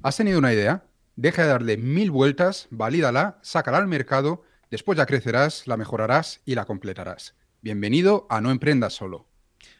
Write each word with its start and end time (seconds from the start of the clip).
¿Has 0.00 0.16
tenido 0.16 0.38
una 0.38 0.52
idea? 0.52 0.84
Deja 1.16 1.42
de 1.42 1.48
darle 1.48 1.76
mil 1.76 2.12
vueltas, 2.12 2.68
valídala, 2.70 3.40
sácala 3.42 3.78
al 3.78 3.88
mercado, 3.88 4.44
después 4.70 4.96
ya 4.96 5.06
crecerás, 5.06 5.66
la 5.66 5.76
mejorarás 5.76 6.40
y 6.44 6.54
la 6.54 6.66
completarás. 6.66 7.34
Bienvenido 7.62 8.28
a 8.30 8.40
No 8.40 8.52
Emprendas 8.52 8.94
Solo. 8.94 9.26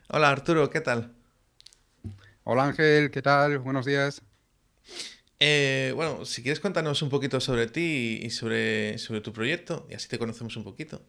Hola 0.08 0.30
Arturo, 0.30 0.70
¿qué 0.70 0.80
tal? 0.80 1.14
Hola 2.42 2.64
Ángel, 2.64 3.12
¿qué 3.12 3.22
tal? 3.22 3.60
Buenos 3.60 3.86
días. 3.86 4.22
Eh, 5.38 5.92
bueno, 5.94 6.24
si 6.24 6.42
quieres 6.42 6.58
cuéntanos 6.58 7.00
un 7.02 7.10
poquito 7.10 7.38
sobre 7.38 7.68
ti 7.68 8.18
y 8.20 8.30
sobre, 8.30 8.98
sobre 8.98 9.20
tu 9.20 9.32
proyecto 9.32 9.86
y 9.88 9.94
así 9.94 10.08
te 10.08 10.18
conocemos 10.18 10.56
un 10.56 10.64
poquito. 10.64 11.00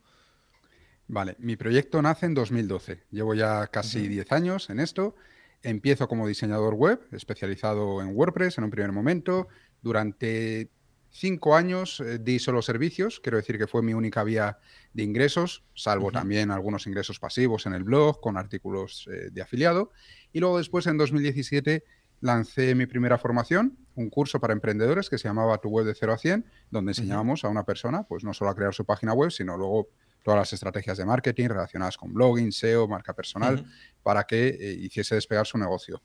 Vale, 1.07 1.35
mi 1.39 1.55
proyecto 1.55 1.99
nace 2.03 2.27
en 2.27 2.35
2012. 2.35 3.05
Llevo 3.09 3.33
ya 3.33 3.65
casi 3.67 4.07
10 4.07 4.31
años 4.33 4.69
en 4.69 4.79
esto. 4.79 5.15
Empiezo 5.61 6.07
como 6.07 6.27
diseñador 6.27 6.75
web, 6.75 7.01
especializado 7.11 8.01
en 8.01 8.15
WordPress 8.15 8.57
en 8.57 8.63
un 8.63 8.69
primer 8.69 8.91
momento. 8.91 9.47
Durante 9.81 10.69
cinco 11.09 11.55
años 11.55 11.99
eh, 11.99 12.19
di 12.19 12.39
solo 12.39 12.61
servicios, 12.61 13.19
quiero 13.19 13.37
decir 13.37 13.57
que 13.57 13.67
fue 13.67 13.81
mi 13.81 13.93
única 13.93 14.23
vía 14.23 14.59
de 14.93 15.03
ingresos, 15.03 15.63
salvo 15.73 16.11
también 16.11 16.51
algunos 16.51 16.87
ingresos 16.87 17.19
pasivos 17.19 17.65
en 17.65 17.73
el 17.73 17.83
blog, 17.83 18.21
con 18.21 18.37
artículos 18.37 19.09
eh, 19.11 19.29
de 19.31 19.41
afiliado. 19.41 19.91
Y 20.31 20.39
luego 20.39 20.57
después, 20.57 20.87
en 20.87 20.97
2017, 20.97 21.83
lancé 22.21 22.75
mi 22.75 22.85
primera 22.85 23.17
formación, 23.17 23.77
un 23.95 24.09
curso 24.09 24.39
para 24.39 24.53
emprendedores 24.53 25.09
que 25.09 25.17
se 25.17 25.27
llamaba 25.27 25.57
Tu 25.59 25.69
web 25.69 25.85
de 25.85 25.95
0 25.95 26.13
a 26.13 26.17
100, 26.17 26.45
donde 26.69 26.91
enseñábamos 26.91 27.43
a 27.43 27.49
una 27.49 27.63
persona, 27.63 28.03
pues 28.03 28.23
no 28.23 28.33
solo 28.33 28.51
a 28.51 28.55
crear 28.55 28.73
su 28.73 28.85
página 28.85 29.13
web, 29.13 29.31
sino 29.31 29.57
luego 29.57 29.89
todas 30.23 30.39
las 30.39 30.53
estrategias 30.53 30.97
de 30.97 31.05
marketing 31.05 31.49
relacionadas 31.49 31.97
con 31.97 32.13
blogging, 32.13 32.51
SEO, 32.51 32.87
marca 32.87 33.13
personal, 33.13 33.65
para 34.03 34.23
que 34.23 34.47
eh, 34.49 34.73
hiciese 34.73 35.15
despegar 35.15 35.45
su 35.45 35.57
negocio. 35.57 36.01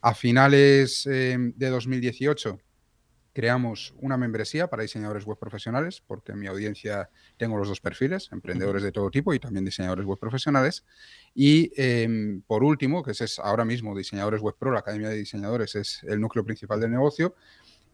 A 0.00 0.14
finales 0.14 1.06
eh, 1.06 1.36
de 1.38 1.68
2018 1.68 2.58
creamos 3.36 3.92
una 3.98 4.16
membresía 4.16 4.66
para 4.68 4.82
diseñadores 4.82 5.26
web 5.26 5.38
profesionales, 5.38 6.02
porque 6.06 6.32
en 6.32 6.38
mi 6.38 6.46
audiencia 6.46 7.10
tengo 7.36 7.58
los 7.58 7.68
dos 7.68 7.82
perfiles, 7.82 8.30
emprendedores 8.32 8.82
de 8.82 8.92
todo 8.92 9.10
tipo 9.10 9.34
y 9.34 9.38
también 9.38 9.62
diseñadores 9.62 10.06
web 10.06 10.18
profesionales. 10.18 10.86
Y 11.34 11.70
em, 11.76 12.40
por 12.46 12.64
último, 12.64 13.02
que 13.02 13.10
es 13.10 13.38
ahora 13.38 13.66
mismo 13.66 13.94
Diseñadores 13.94 14.40
Web 14.40 14.54
Pro, 14.58 14.72
la 14.72 14.78
Academia 14.78 15.10
de 15.10 15.16
Diseñadores 15.16 15.74
es 15.74 16.02
el 16.04 16.18
núcleo 16.18 16.46
principal 16.46 16.80
del 16.80 16.92
negocio, 16.92 17.34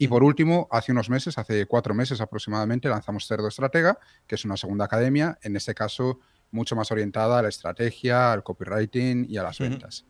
y 0.02 0.08
por 0.08 0.24
último, 0.24 0.66
hace 0.72 0.90
unos 0.90 1.08
meses, 1.08 1.38
hace 1.38 1.64
cuatro 1.66 1.94
meses 1.94 2.20
aproximadamente, 2.20 2.88
lanzamos 2.88 3.24
Cerdo 3.24 3.46
Estratega, 3.46 4.00
que 4.26 4.34
es 4.34 4.44
una 4.44 4.56
segunda 4.56 4.86
academia, 4.86 5.38
en 5.42 5.54
este 5.54 5.76
caso 5.76 6.18
mucho 6.50 6.74
más 6.74 6.90
orientada 6.90 7.38
a 7.38 7.42
la 7.42 7.48
estrategia, 7.48 8.32
al 8.32 8.42
copywriting 8.42 9.26
y 9.28 9.36
a 9.36 9.44
las 9.44 9.60
ventas. 9.60 10.04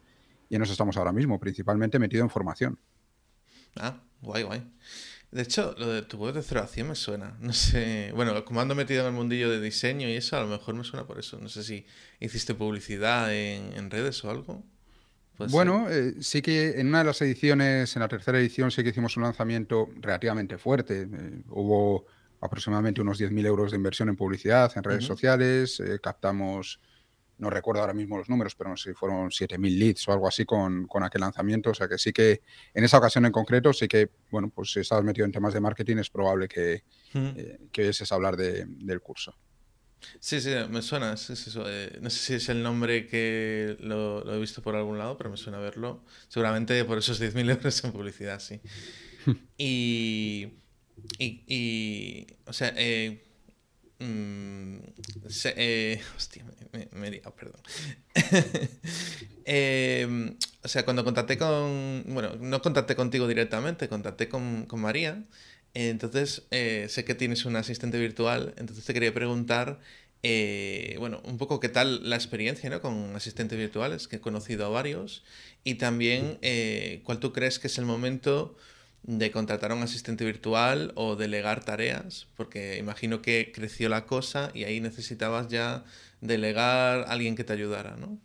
Y 0.48 0.56
en 0.56 0.62
eso 0.62 0.72
estamos 0.72 0.96
ahora 0.96 1.12
mismo, 1.12 1.38
principalmente 1.38 1.98
metido 1.98 2.22
en 2.22 2.30
formación. 2.30 2.78
Ah, 3.76 4.00
guay, 4.22 4.44
guay. 4.44 4.66
De 5.30 5.42
hecho, 5.42 5.74
lo 5.76 5.88
de 5.88 6.00
tu 6.00 6.16
web 6.16 6.32
de 6.32 6.42
cero 6.42 6.66
me 6.86 6.94
suena. 6.94 7.36
No 7.38 7.52
sé. 7.52 8.12
Bueno, 8.14 8.46
como 8.46 8.62
ando 8.62 8.74
metido 8.74 9.02
en 9.02 9.08
el 9.08 9.12
mundillo 9.12 9.50
de 9.50 9.60
diseño 9.60 10.08
y 10.08 10.14
eso, 10.16 10.38
a 10.38 10.40
lo 10.40 10.46
mejor 10.46 10.74
me 10.74 10.84
suena 10.84 11.06
por 11.06 11.18
eso. 11.18 11.38
No 11.38 11.50
sé 11.50 11.64
si 11.64 11.84
hiciste 12.18 12.54
publicidad 12.54 13.30
en 13.30 13.90
redes 13.90 14.24
o 14.24 14.30
algo. 14.30 14.64
Pues 15.36 15.50
bueno, 15.50 15.88
eh, 15.88 16.14
sí 16.20 16.42
que 16.42 16.80
en 16.80 16.88
una 16.88 16.98
de 16.98 17.04
las 17.04 17.22
ediciones, 17.22 17.96
en 17.96 18.00
la 18.00 18.08
tercera 18.08 18.38
edición, 18.38 18.70
sí 18.70 18.82
que 18.82 18.90
hicimos 18.90 19.16
un 19.16 19.22
lanzamiento 19.22 19.88
relativamente 20.00 20.58
fuerte. 20.58 21.02
Eh, 21.02 21.42
hubo 21.48 22.06
aproximadamente 22.40 23.00
unos 23.00 23.20
10.000 23.20 23.46
euros 23.46 23.70
de 23.70 23.76
inversión 23.76 24.08
en 24.08 24.16
publicidad, 24.16 24.70
en 24.76 24.82
redes 24.82 25.04
sociales, 25.04 25.80
eh, 25.80 25.98
captamos, 26.02 26.80
no 27.38 27.48
recuerdo 27.50 27.80
ahora 27.80 27.94
mismo 27.94 28.18
los 28.18 28.28
números, 28.28 28.54
pero 28.54 28.70
no 28.70 28.76
sé 28.76 28.90
si 28.90 28.94
fueron 28.94 29.30
7.000 29.30 29.78
leads 29.78 30.08
o 30.08 30.12
algo 30.12 30.28
así 30.28 30.44
con, 30.44 30.86
aquel 31.02 31.20
lanzamiento. 31.20 31.70
O 31.70 31.74
sea 31.74 31.88
que 31.88 31.98
sí 31.98 32.12
que 32.12 32.42
en 32.74 32.84
esa 32.84 32.98
ocasión 32.98 33.24
en 33.24 33.32
concreto, 33.32 33.72
sí 33.72 33.88
que, 33.88 34.10
bueno, 34.30 34.50
pues 34.50 34.72
si 34.72 34.80
estabas 34.80 35.04
metido 35.04 35.24
en 35.24 35.32
temas 35.32 35.54
de 35.54 35.60
marketing, 35.60 35.96
es 35.96 36.10
probable 36.10 36.46
que, 36.46 36.84
que 37.72 37.88
oyes 37.88 38.12
hablar 38.12 38.36
del 38.36 39.00
curso. 39.00 39.34
Sí, 40.20 40.40
sí, 40.40 40.50
me 40.70 40.82
suena. 40.82 41.14
Eh, 41.14 41.98
no 42.00 42.10
sé 42.10 42.18
si 42.18 42.34
es 42.34 42.48
el 42.48 42.62
nombre 42.62 43.06
que 43.06 43.76
lo, 43.80 44.32
he 44.32 44.38
visto 44.38 44.62
por 44.62 44.76
algún 44.76 44.98
lado, 44.98 45.16
pero 45.16 45.30
me 45.30 45.36
suena 45.36 45.58
verlo. 45.58 46.04
Seguramente 46.28 46.84
por 46.84 46.98
esos 46.98 47.20
10.000 47.20 47.50
euros 47.50 47.84
en 47.84 47.92
publicidad, 47.92 48.40
sí. 48.40 48.60
y, 49.58 50.52
y, 51.18 52.26
o 52.46 52.52
sea, 52.52 52.72
eh, 52.76 53.24
mm, 53.98 54.76
eh, 55.56 56.00
hostia, 56.16 56.44
me, 56.72 57.08
he 57.08 57.10
liado, 57.10 57.34
perdón. 57.34 57.60
o 60.62 60.68
sea, 60.68 60.84
cuando 60.84 61.04
contacté 61.04 61.38
con, 61.38 62.04
bueno, 62.08 62.36
no 62.36 62.62
contacté 62.62 62.96
contigo 62.96 63.28
directamente, 63.28 63.88
contacté 63.88 64.28
con, 64.28 64.66
con 64.66 64.80
María 64.80 65.24
entonces, 65.74 66.46
sé 66.50 67.04
que 67.04 67.14
tienes 67.14 67.46
un 67.46 67.56
asistente 67.56 67.98
virtual, 67.98 68.54
entonces 68.58 68.84
te 68.84 68.92
quería 68.92 69.14
preguntar, 69.14 69.80
eh, 70.22 70.96
bueno, 70.98 71.20
un 71.24 71.38
poco 71.38 71.60
qué 71.60 71.68
tal 71.68 72.08
la 72.08 72.16
experiencia 72.16 72.70
¿no? 72.70 72.80
con 72.80 73.16
asistentes 73.16 73.58
virtuales, 73.58 74.08
que 74.08 74.16
he 74.16 74.20
conocido 74.20 74.66
a 74.66 74.68
varios, 74.68 75.24
y 75.64 75.74
también 75.74 76.38
eh, 76.42 77.00
cuál 77.04 77.18
tú 77.18 77.32
crees 77.32 77.58
que 77.58 77.66
es 77.66 77.78
el 77.78 77.84
momento 77.84 78.56
de 79.02 79.32
contratar 79.32 79.72
a 79.72 79.74
un 79.74 79.82
asistente 79.82 80.24
virtual 80.24 80.92
o 80.94 81.16
delegar 81.16 81.64
tareas, 81.64 82.28
porque 82.36 82.78
imagino 82.78 83.20
que 83.20 83.50
creció 83.52 83.88
la 83.88 84.06
cosa 84.06 84.50
y 84.54 84.64
ahí 84.64 84.80
necesitabas 84.80 85.48
ya 85.48 85.84
delegar 86.20 87.00
a 87.00 87.10
alguien 87.10 87.34
que 87.34 87.44
te 87.44 87.52
ayudara, 87.52 87.96
¿no? 87.96 88.18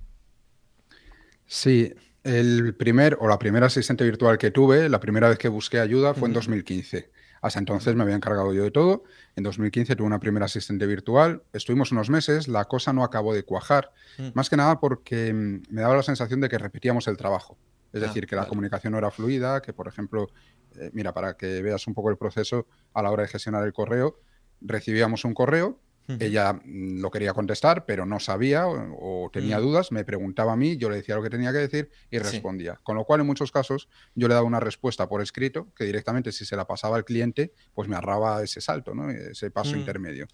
Sí, 1.48 1.94
el 2.24 2.76
primer 2.76 3.18
o 3.20 3.28
la 3.28 3.40
primera 3.40 3.68
asistente 3.68 4.04
virtual 4.04 4.38
que 4.38 4.52
tuve, 4.52 4.90
la 4.90 5.00
primera 5.00 5.30
vez 5.30 5.40
que 5.40 5.48
busqué 5.48 5.80
ayuda 5.80 6.14
fue 6.14 6.28
en 6.28 6.34
2015. 6.34 7.10
Hasta 7.42 7.60
entonces 7.60 7.96
me 7.96 8.04
había 8.04 8.16
encargado 8.16 8.54
yo 8.54 8.64
de 8.64 8.72
todo. 8.72 9.04
En 9.38 9.44
2015 9.44 9.96
tuve 9.96 10.08
una 10.08 10.20
primera 10.20 10.48
asistente 10.48 10.88
virtual. 10.88 11.44
Estuvimos 11.54 11.92
unos 11.92 12.10
meses, 12.10 12.48
la 12.48 12.66
cosa 12.66 12.92
no 12.92 13.04
acabó 13.04 13.36
de 13.36 13.44
cuajar. 13.44 13.92
Mm. 14.18 14.30
Más 14.34 14.50
que 14.50 14.58
nada 14.58 14.80
porque 14.80 15.32
mm, 15.32 15.62
me 15.70 15.82
daba 15.82 15.96
la 15.96 16.02
sensación 16.02 16.42
de 16.42 16.50
que 16.50 16.58
repetíamos 16.58 17.08
el 17.08 17.18
trabajo. 17.18 17.56
Es 17.94 18.02
ah, 18.02 18.08
decir, 18.08 18.26
que 18.26 18.36
la 18.36 18.48
comunicación 18.48 18.94
no 18.94 18.98
era 18.98 19.12
fluida, 19.12 19.62
que 19.62 19.74
por 19.74 19.88
ejemplo, 19.88 20.32
eh, 20.80 20.90
mira, 20.92 21.14
para 21.14 21.38
que 21.38 21.62
veas 21.62 21.86
un 21.86 21.94
poco 21.94 22.10
el 22.10 22.18
proceso 22.18 22.66
a 22.96 23.04
la 23.04 23.12
hora 23.12 23.24
de 23.24 23.30
gestionar 23.30 23.64
el 23.64 23.74
correo, 23.74 24.20
recibíamos 24.60 25.24
un 25.24 25.36
correo, 25.36 25.80
ella 26.20 26.54
mm, 26.54 27.02
lo 27.02 27.12
quería 27.12 27.34
contestar, 27.34 27.86
pero 27.86 28.06
no 28.06 28.20
sabía 28.20 28.68
o, 28.68 29.30
tenía 29.32 29.60
mm. 29.60 29.62
dudas, 29.62 29.92
me 29.92 30.06
preguntaba 30.06 30.54
a 30.54 30.56
mí, 30.56 30.78
yo 30.78 30.90
le 30.90 30.98
decía 30.98 31.16
lo 31.16 31.24
que 31.24 31.30
tenía 31.30 31.52
que 31.52 31.58
decir 31.60 31.90
y 32.10 32.18
respondía. 32.18 32.80
Con 32.84 32.96
lo 32.96 33.04
cual, 33.04 33.22
en 33.22 33.28
muchos 33.28 33.52
casos, 33.52 33.90
yo 34.16 34.28
le 34.28 34.34
daba 34.34 34.48
una 34.48 34.60
respuesta 34.60 35.08
por 35.10 35.22
escrito 35.22 35.74
que 35.76 35.84
directamente, 35.84 36.32
si 36.32 36.46
se 36.46 36.56
la 36.56 36.66
pasaba 36.66 36.96
al 36.96 37.06
cliente, 37.06 37.52
pues 37.74 37.88
me 37.90 37.96
ahorraba 37.96 38.44
ese 38.44 38.62
salto, 38.62 38.94
¿no? 38.94 39.10
ese 39.10 39.52
paso 39.52 39.76
mm. 39.76 39.80
intermedio. 39.80 40.28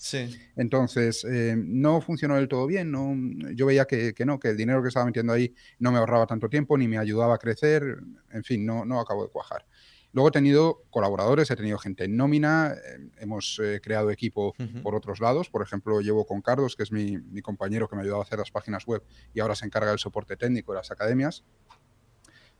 Entonces, 0.55 1.25
eh, 1.25 1.55
no 1.57 2.01
funcionó 2.01 2.35
del 2.35 2.47
todo 2.47 2.67
bien. 2.67 2.91
No, 2.91 3.15
yo 3.53 3.65
veía 3.65 3.85
que, 3.85 4.13
no, 4.25 4.39
que 4.39 4.49
el 4.49 4.57
dinero 4.57 4.81
que 4.81 4.89
estaba 4.89 5.05
metiendo 5.05 5.33
ahí 5.33 5.53
no 5.79 5.91
me 5.91 5.97
ahorraba 5.97 6.27
tanto 6.27 6.49
tiempo 6.49 6.77
ni 6.77 6.87
me 6.87 6.97
ayudaba 6.97 7.35
a 7.35 7.37
crecer. 7.37 7.97
En 8.31 8.43
fin, 8.43 8.65
no, 8.65 8.85
no 8.85 8.99
acabó 8.99 9.23
de 9.23 9.29
cuajar. 9.29 9.65
Luego 10.13 10.29
he 10.29 10.31
tenido 10.31 10.83
colaboradores, 10.91 11.49
he 11.49 11.55
tenido 11.55 11.79
gente 11.79 12.03
en 12.03 12.15
nómina, 12.15 12.73
eh, 12.73 13.09
hemos 13.17 13.59
eh, 13.61 13.81
creado 13.83 14.11
equipo 14.11 14.53
por 14.83 14.93
otros 14.93 15.19
lados. 15.19 15.49
Por 15.49 15.63
ejemplo, 15.63 16.01
llevo 16.01 16.25
con 16.25 16.41
Carlos, 16.41 16.75
que 16.75 16.83
es 16.83 16.91
mi, 16.91 17.19
compañero 17.41 17.89
que 17.89 17.95
me 17.95 18.01
ha 18.01 18.03
ayudado 18.03 18.21
a 18.21 18.23
hacer 18.23 18.37
las 18.37 18.51
páginas 18.51 18.85
web 18.85 19.03
y 19.33 19.39
ahora 19.39 19.55
se 19.55 19.65
encarga 19.65 19.89
del 19.89 19.99
soporte 19.99 20.37
técnico 20.37 20.71
de 20.71 20.77
las 20.77 20.91
academias, 20.91 21.43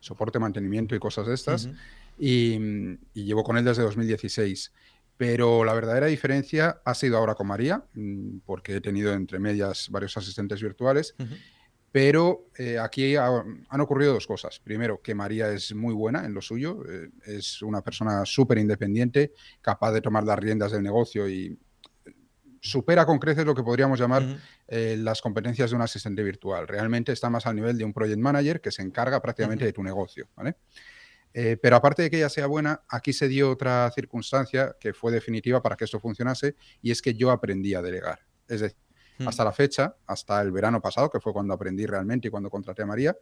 soporte, 0.00 0.40
mantenimiento 0.40 0.96
y 0.96 0.98
cosas 0.98 1.28
de 1.28 1.34
estas. 1.34 1.68
y, 2.18 2.58
llevo 3.14 3.44
con 3.44 3.56
él 3.56 3.64
desde 3.64 3.82
2016. 3.82 4.72
Pero 5.16 5.64
la 5.64 5.74
verdadera 5.74 6.06
diferencia 6.06 6.80
ha 6.84 6.94
sido 6.94 7.18
ahora 7.18 7.36
con 7.36 7.46
María, 7.46 7.84
mm, 7.94 8.38
porque 8.44 8.76
he 8.76 8.80
tenido 8.80 9.12
entre 9.12 9.38
medias 9.38 9.88
varios 9.90 10.16
asistentes 10.16 10.60
virtuales. 10.60 11.14
Pero 11.94 12.48
eh, 12.58 12.76
aquí 12.76 13.14
han 13.14 13.80
ocurrido 13.80 14.14
dos 14.14 14.26
cosas. 14.26 14.58
Primero, 14.58 15.00
que 15.00 15.14
María 15.14 15.52
es 15.52 15.72
muy 15.76 15.94
buena 15.94 16.26
en 16.26 16.34
lo 16.34 16.42
suyo, 16.42 16.82
eh, 16.90 17.10
es 17.24 17.62
una 17.62 17.82
persona 17.82 18.24
súper 18.24 18.58
independiente, 18.58 19.32
capaz 19.60 19.92
de 19.92 20.00
tomar 20.00 20.24
las 20.24 20.36
riendas 20.36 20.72
del 20.72 20.82
negocio 20.82 21.28
y 21.28 21.56
supera 22.60 23.06
con 23.06 23.20
creces 23.20 23.46
lo 23.46 23.54
que 23.54 23.62
podríamos 23.62 24.00
llamar 24.00 24.24
eh, 24.66 24.96
las 24.98 25.22
competencias 25.22 25.70
de 25.70 25.76
un 25.76 25.82
asistente 25.82 26.24
virtual. 26.24 26.66
Realmente 26.66 27.12
está 27.12 27.30
más 27.30 27.46
al 27.46 27.54
nivel 27.54 27.78
de 27.78 27.84
un 27.84 27.92
project 27.92 28.18
manager 28.18 28.60
que 28.60 28.72
se 28.72 28.82
encarga 28.82 29.22
prácticamente 29.22 29.64
de 29.64 29.72
tu 29.72 29.84
negocio. 29.84 30.28
pero 31.32 31.76
aparte 31.76 32.02
de 32.02 32.10
que 32.10 32.16
ella 32.16 32.28
sea 32.28 32.48
buena, 32.48 32.82
aquí 32.88 33.12
se 33.12 33.28
dio 33.28 33.52
otra 33.52 33.88
circunstancia 33.94 34.74
que 34.80 34.94
fue 34.94 35.12
definitiva 35.12 35.62
para 35.62 35.76
que 35.76 35.84
esto 35.84 36.00
funcionase 36.00 36.56
y 36.82 36.90
es 36.90 37.00
que 37.00 37.14
yo 37.14 37.30
aprendí 37.30 37.72
a 37.74 37.82
delegar. 37.82 38.18
Es 38.48 38.62
decir, 38.62 38.84
Hmm. 39.18 39.28
Hasta 39.28 39.44
la 39.44 39.52
fecha, 39.52 39.96
hasta 40.06 40.40
el 40.42 40.50
verano 40.50 40.80
pasado, 40.80 41.10
que 41.10 41.20
fue 41.20 41.32
cuando 41.32 41.54
aprendí 41.54 41.86
realmente 41.86 42.28
y 42.28 42.30
cuando 42.30 42.50
contraté 42.50 42.82
a 42.82 42.86
María, 42.86 43.16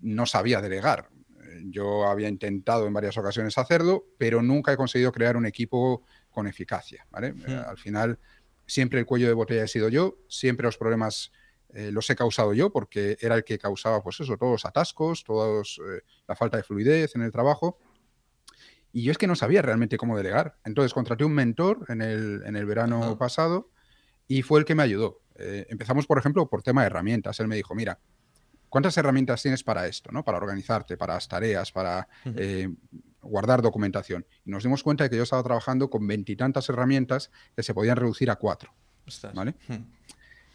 no 0.00 0.26
sabía 0.26 0.60
delegar. 0.60 1.08
Eh, 1.42 1.62
yo 1.66 2.06
había 2.06 2.28
intentado 2.28 2.86
en 2.86 2.92
varias 2.92 3.16
ocasiones 3.16 3.56
hacerlo, 3.58 4.06
pero 4.18 4.42
nunca 4.42 4.72
he 4.72 4.76
conseguido 4.76 5.12
crear 5.12 5.36
un 5.36 5.46
equipo 5.46 6.04
con 6.30 6.46
eficacia. 6.46 7.06
Eh, 7.22 7.32
hmm. 7.32 7.68
Al 7.68 7.78
final, 7.78 8.18
siempre 8.66 8.98
el 8.98 9.06
cuello 9.06 9.28
de 9.28 9.34
botella 9.34 9.64
he 9.64 9.68
sido 9.68 9.88
yo, 9.88 10.18
siempre 10.28 10.64
los 10.64 10.76
problemas 10.76 11.32
eh, 11.72 11.92
los 11.92 12.10
he 12.10 12.16
causado 12.16 12.52
yo, 12.52 12.72
porque 12.72 13.16
era 13.20 13.36
el 13.36 13.44
que 13.44 13.56
causaba, 13.56 14.02
pues 14.02 14.18
eso, 14.18 14.36
todos 14.36 14.52
los 14.52 14.64
atascos, 14.64 15.22
todos 15.22 15.80
la 16.26 16.34
falta 16.34 16.56
de 16.56 16.64
fluidez 16.64 17.14
en 17.14 17.22
el 17.22 17.30
trabajo. 17.30 17.78
Y 18.92 19.04
yo 19.04 19.12
es 19.12 19.18
que 19.18 19.28
no 19.28 19.36
sabía 19.36 19.62
realmente 19.62 19.96
cómo 19.96 20.16
delegar. 20.16 20.56
Entonces 20.64 20.92
contraté 20.92 21.24
un 21.24 21.32
mentor 21.32 21.84
en 21.86 22.02
el, 22.02 22.42
en 22.44 22.56
el 22.56 22.66
verano 22.66 23.16
pasado 23.16 23.70
y 24.30 24.42
fue 24.42 24.60
el 24.60 24.64
que 24.64 24.76
me 24.76 24.84
ayudó. 24.84 25.22
Eh, 25.34 25.66
empezamos, 25.70 26.06
por 26.06 26.16
ejemplo, 26.16 26.48
por 26.48 26.62
tema 26.62 26.82
de 26.82 26.86
herramientas. 26.86 27.40
Él 27.40 27.48
me 27.48 27.56
dijo, 27.56 27.74
mira, 27.74 27.98
¿cuántas 28.68 28.96
herramientas 28.96 29.42
tienes 29.42 29.64
para 29.64 29.88
esto? 29.88 30.12
¿no? 30.12 30.24
Para 30.24 30.38
organizarte, 30.38 30.96
para 30.96 31.14
las 31.14 31.26
tareas, 31.26 31.72
para 31.72 32.06
eh, 32.36 32.68
guardar 33.22 33.60
documentación. 33.60 34.24
Y 34.44 34.50
nos 34.52 34.62
dimos 34.62 34.84
cuenta 34.84 35.02
de 35.02 35.10
que 35.10 35.16
yo 35.16 35.24
estaba 35.24 35.42
trabajando 35.42 35.90
con 35.90 36.06
veintitantas 36.06 36.68
herramientas 36.68 37.32
que 37.56 37.64
se 37.64 37.74
podían 37.74 37.96
reducir 37.96 38.30
a 38.30 38.36
cuatro. 38.36 38.72
¿vale? 39.34 39.56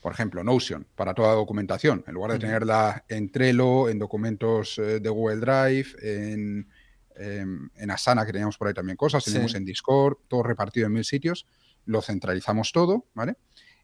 Por 0.01 0.13
ejemplo, 0.13 0.41
Notion, 0.41 0.87
para 0.95 1.13
toda 1.13 1.33
documentación. 1.33 2.05
En 2.07 2.13
lugar 2.13 2.31
de 2.31 2.39
tenerla 2.39 3.03
en 3.09 3.29
Trello, 3.29 3.89
en 3.89 3.99
documentos 3.99 4.77
eh, 4.77 5.01
de 5.01 5.09
Google 5.09 5.41
Drive, 5.41 5.87
en 6.01 6.69
Em, 7.17 7.69
en 7.75 7.91
Asana, 7.91 8.25
que 8.25 8.33
teníamos 8.33 8.57
por 8.57 8.67
ahí 8.67 8.73
también 8.73 8.97
cosas, 8.97 9.23
tenemos 9.23 9.55
en 9.55 9.63
Discord, 9.63 10.17
todo 10.27 10.43
repartido 10.43 10.87
en 10.87 10.93
mil 10.93 11.05
sitios, 11.05 11.47
lo 11.85 12.01
centralizamos 12.01 12.73
todo, 12.73 13.05
¿vale? 13.13 13.37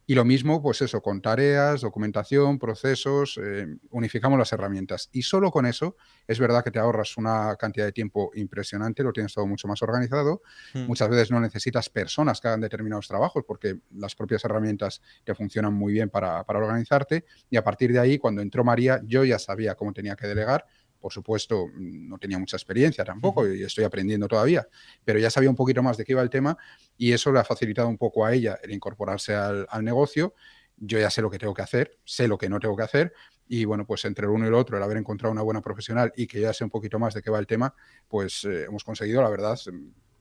Y 0.05 0.15
lo 0.15 0.25
mismo, 0.25 0.61
pues 0.61 0.81
eso, 0.81 1.01
con 1.01 1.21
tareas, 1.21 1.81
documentación, 1.81 2.59
procesos, 2.59 3.37
em, 3.37 3.79
unificamos 3.91 4.37
las 4.37 4.51
herramientas. 4.51 5.09
Y 5.11 5.21
solo 5.21 5.51
con 5.51 5.65
eso 5.65 5.95
es 6.27 6.39
verdad 6.39 6.63
que 6.63 6.71
te 6.71 6.79
ahorras 6.79 7.17
una 7.17 7.55
cantidad 7.55 7.85
de 7.85 7.91
tiempo 7.91 8.31
impresionante, 8.35 9.03
lo 9.03 9.13
tienes 9.13 9.33
todo 9.33 9.47
mucho 9.47 9.67
más 9.67 9.81
organizado. 9.81 10.41
Hmm. 10.73 10.85
Muchas 10.87 11.09
veces 11.09 11.31
no 11.31 11.39
necesitas 11.39 11.89
personas 11.89 12.41
que 12.41 12.47
hagan 12.47 12.61
determinados 12.61 13.07
trabajos 13.07 13.43
porque 13.47 13.79
las 13.91 14.15
propias 14.15 14.43
herramientas 14.43 15.01
te 15.23 15.35
funcionan 15.35 15.73
muy 15.73 15.93
bien 15.93 16.09
para, 16.09 16.43
para 16.43 16.59
organizarte. 16.59 17.25
Y 17.49 17.57
a 17.57 17.63
partir 17.63 17.93
de 17.93 17.99
ahí, 17.99 18.17
cuando 18.17 18.41
entró 18.41 18.63
María, 18.63 19.01
yo 19.05 19.23
ya 19.23 19.39
sabía 19.39 19.75
cómo 19.75 19.93
tenía 19.93 20.15
que 20.15 20.27
delegar 20.27 20.65
por 21.01 21.11
supuesto, 21.11 21.67
no 21.75 22.17
tenía 22.17 22.37
mucha 22.37 22.55
experiencia 22.55 23.03
tampoco 23.03 23.51
y 23.51 23.63
estoy 23.63 23.83
aprendiendo 23.83 24.27
todavía, 24.27 24.67
pero 25.03 25.19
ya 25.19 25.29
sabía 25.29 25.49
un 25.49 25.55
poquito 25.55 25.81
más 25.81 25.97
de 25.97 26.05
qué 26.05 26.13
iba 26.13 26.21
el 26.21 26.29
tema 26.29 26.57
y 26.97 27.11
eso 27.11 27.31
le 27.31 27.39
ha 27.39 27.43
facilitado 27.43 27.87
un 27.87 27.97
poco 27.97 28.25
a 28.25 28.33
ella 28.33 28.59
el 28.63 28.71
incorporarse 28.71 29.35
al, 29.35 29.67
negocio. 29.83 30.35
Yo 30.77 30.99
ya 30.99 31.09
sé 31.09 31.21
lo 31.21 31.29
que 31.29 31.37
tengo 31.37 31.53
que 31.53 31.61
hacer, 31.61 31.97
sé 32.05 32.27
lo 32.27 32.37
que 32.37 32.49
no 32.49 32.59
tengo 32.59 32.77
que 32.77 32.83
hacer 32.83 33.13
y 33.47 33.65
bueno, 33.65 33.85
pues 33.85 34.05
entre 34.05 34.25
el 34.25 34.31
uno 34.31 34.45
y 34.45 34.47
el 34.47 34.53
otro, 34.53 34.77
el 34.77 34.83
haber 34.83 34.97
encontrado 34.97 35.31
una 35.31 35.41
buena 35.41 35.61
profesional 35.61 36.13
y 36.15 36.27
que 36.27 36.39
ya 36.39 36.53
sé 36.53 36.63
un 36.63 36.69
poquito 36.69 36.99
más 36.99 37.13
de 37.13 37.21
qué 37.21 37.29
va 37.29 37.39
el 37.39 37.47
tema, 37.47 37.73
pues 38.07 38.45
eh, 38.45 38.65
hemos 38.65 38.83
conseguido, 38.83 39.21
la 39.21 39.29
verdad, 39.29 39.59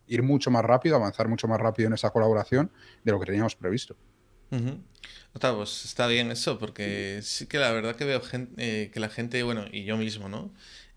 ir 0.06 0.22
mucho 0.22 0.50
más 0.50 0.64
rápido, 0.64 0.96
avanzar 0.96 1.28
mucho 1.28 1.46
más 1.46 1.60
rápido 1.60 1.86
en 1.86 1.92
esa 1.92 2.10
colaboración 2.10 2.72
de 3.04 3.12
lo 3.12 3.20
que 3.20 3.26
teníamos 3.26 3.54
previsto. 3.54 3.96
Pues 5.56 5.84
está 5.84 6.06
bien 6.06 6.30
eso, 6.30 6.58
porque 6.58 7.20
sí 7.22 7.46
que 7.46 7.58
la 7.58 7.70
verdad 7.72 7.96
que 7.96 8.04
veo 8.04 8.20
gente, 8.20 8.84
eh, 8.84 8.90
que 8.90 9.00
la 9.00 9.08
gente, 9.08 9.42
bueno, 9.42 9.64
y 9.72 9.84
yo 9.84 9.96
mismo, 9.96 10.28
¿no? 10.28 10.50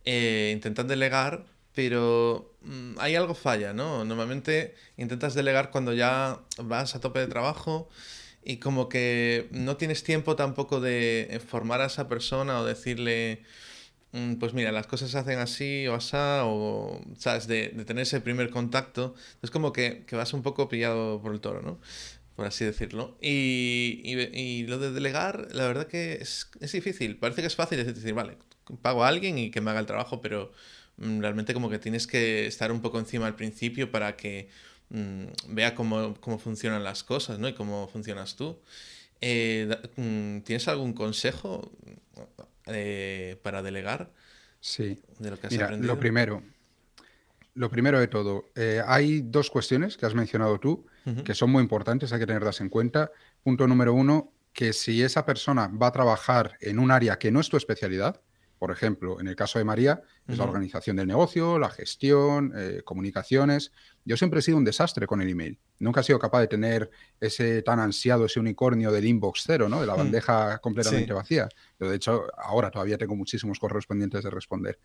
Eh, 0.05 0.51
intentan 0.53 0.87
delegar, 0.87 1.45
pero 1.73 2.53
mm, 2.61 2.95
hay 2.99 3.15
algo 3.15 3.35
falla, 3.35 3.73
¿no? 3.73 4.03
Normalmente 4.05 4.75
intentas 4.97 5.33
delegar 5.35 5.71
cuando 5.71 5.93
ya 5.93 6.39
vas 6.57 6.95
a 6.95 6.99
tope 6.99 7.19
de 7.19 7.27
trabajo 7.27 7.89
y 8.43 8.57
como 8.57 8.89
que 8.89 9.47
no 9.51 9.77
tienes 9.77 10.03
tiempo 10.03 10.35
tampoco 10.35 10.81
de 10.81 11.41
formar 11.47 11.81
a 11.81 11.85
esa 11.87 12.07
persona 12.09 12.59
o 12.59 12.65
decirle, 12.65 13.43
mm, 14.13 14.35
pues 14.35 14.53
mira, 14.53 14.71
las 14.71 14.87
cosas 14.87 15.11
se 15.11 15.17
hacen 15.19 15.39
así 15.39 15.87
o 15.87 15.95
así, 15.95 16.15
o, 16.17 17.01
¿sabes? 17.17 17.47
De, 17.47 17.69
de 17.69 17.85
tener 17.85 18.03
ese 18.03 18.21
primer 18.21 18.49
contacto. 18.51 19.15
Es 19.41 19.51
como 19.51 19.73
que, 19.73 20.05
que 20.07 20.15
vas 20.15 20.33
un 20.33 20.43
poco 20.43 20.69
pillado 20.69 21.21
por 21.21 21.33
el 21.33 21.41
toro, 21.41 21.61
¿no? 21.61 21.79
Por 22.35 22.45
así 22.45 22.65
decirlo. 22.65 23.17
Y, 23.21 24.01
y, 24.03 24.65
lo 24.67 24.79
de 24.79 24.91
delegar, 24.91 25.47
la 25.51 25.67
verdad 25.67 25.87
que 25.87 26.13
es, 26.13 26.49
es, 26.59 26.71
difícil. 26.71 27.17
Parece 27.17 27.41
que 27.41 27.47
es 27.47 27.55
fácil 27.55 27.79
es 27.79 27.87
decir, 27.87 28.13
vale, 28.13 28.37
pago 28.81 29.03
a 29.03 29.07
alguien 29.07 29.37
y 29.37 29.51
que 29.51 29.61
me 29.61 29.71
haga 29.71 29.79
el 29.79 29.85
trabajo, 29.85 30.21
pero 30.21 30.51
mm, 30.97 31.19
realmente 31.19 31.53
como 31.53 31.69
que 31.69 31.79
tienes 31.79 32.07
que 32.07 32.47
estar 32.47 32.71
un 32.71 32.81
poco 32.81 32.99
encima 32.99 33.27
al 33.27 33.35
principio 33.35 33.91
para 33.91 34.15
que 34.15 34.49
mm, 34.89 35.25
vea 35.49 35.75
cómo, 35.75 36.15
cómo, 36.19 36.39
funcionan 36.39 36.83
las 36.83 37.03
cosas, 37.03 37.39
¿no? 37.39 37.47
Y 37.47 37.53
cómo 37.53 37.87
funcionas 37.87 38.35
tú. 38.35 38.59
Eh, 39.21 39.69
mm, 39.95 40.39
¿Tienes 40.39 40.67
algún 40.67 40.93
consejo 40.93 41.71
eh, 42.65 43.37
para 43.43 43.61
delegar? 43.61 44.11
Sí. 44.59 44.99
De 45.19 45.29
lo 45.29 45.39
que 45.39 45.47
has 45.47 45.53
Mira, 45.53 45.71
Lo 45.71 45.99
primero, 45.99 46.41
lo 47.53 47.69
primero 47.69 47.99
de 47.99 48.07
todo, 48.07 48.49
eh, 48.55 48.81
hay 48.85 49.21
dos 49.21 49.49
cuestiones 49.49 49.97
que 49.97 50.05
has 50.05 50.15
mencionado 50.15 50.59
tú 50.59 50.85
que 51.25 51.33
son 51.35 51.51
muy 51.51 51.61
importantes, 51.61 52.13
hay 52.13 52.19
que 52.19 52.27
tenerlas 52.27 52.61
en 52.61 52.69
cuenta. 52.69 53.11
Punto 53.43 53.67
número 53.67 53.93
uno, 53.93 54.33
que 54.53 54.73
si 54.73 55.01
esa 55.03 55.25
persona 55.25 55.67
va 55.67 55.87
a 55.87 55.91
trabajar 55.91 56.57
en 56.61 56.79
un 56.79 56.91
área 56.91 57.17
que 57.17 57.31
no 57.31 57.39
es 57.39 57.49
tu 57.49 57.57
especialidad, 57.57 58.21
por 58.63 58.71
ejemplo, 58.71 59.19
en 59.19 59.27
el 59.27 59.35
caso 59.35 59.59
de 59.59 59.65
María, 59.65 60.03
es 60.25 60.37
la 60.37 60.45
organización 60.45 60.95
del 60.95 61.05
negocio, 61.05 61.59
la 61.59 61.69
gestión, 61.69 62.53
eh, 62.55 62.81
comunicaciones. 62.85 63.73
Yo 64.05 64.15
siempre 64.15 64.39
he 64.39 64.41
sido 64.41 64.55
un 64.55 64.63
desastre 64.63 65.05
con 65.05 65.21
el 65.21 65.27
email. 65.27 65.59
Nunca 65.79 65.99
he 65.99 66.03
sido 66.05 66.17
capaz 66.17 66.39
de 66.39 66.47
tener 66.47 66.89
ese 67.19 67.61
tan 67.61 67.81
ansiado, 67.81 68.23
ese 68.23 68.39
unicornio 68.39 68.89
del 68.93 69.03
inbox 69.03 69.43
cero, 69.45 69.67
¿no? 69.67 69.81
De 69.81 69.85
la 69.85 69.95
hmm. 69.95 69.97
bandeja 69.97 70.59
completamente 70.59 71.11
vacía. 71.11 71.49
Pero 71.77 71.91
de 71.91 71.97
hecho, 71.97 72.25
ahora 72.37 72.71
todavía 72.71 72.97
tengo 72.97 73.17
muchísimos 73.17 73.59
correspondientes 73.59 74.23
de 74.23 74.29
responder. 74.29 74.79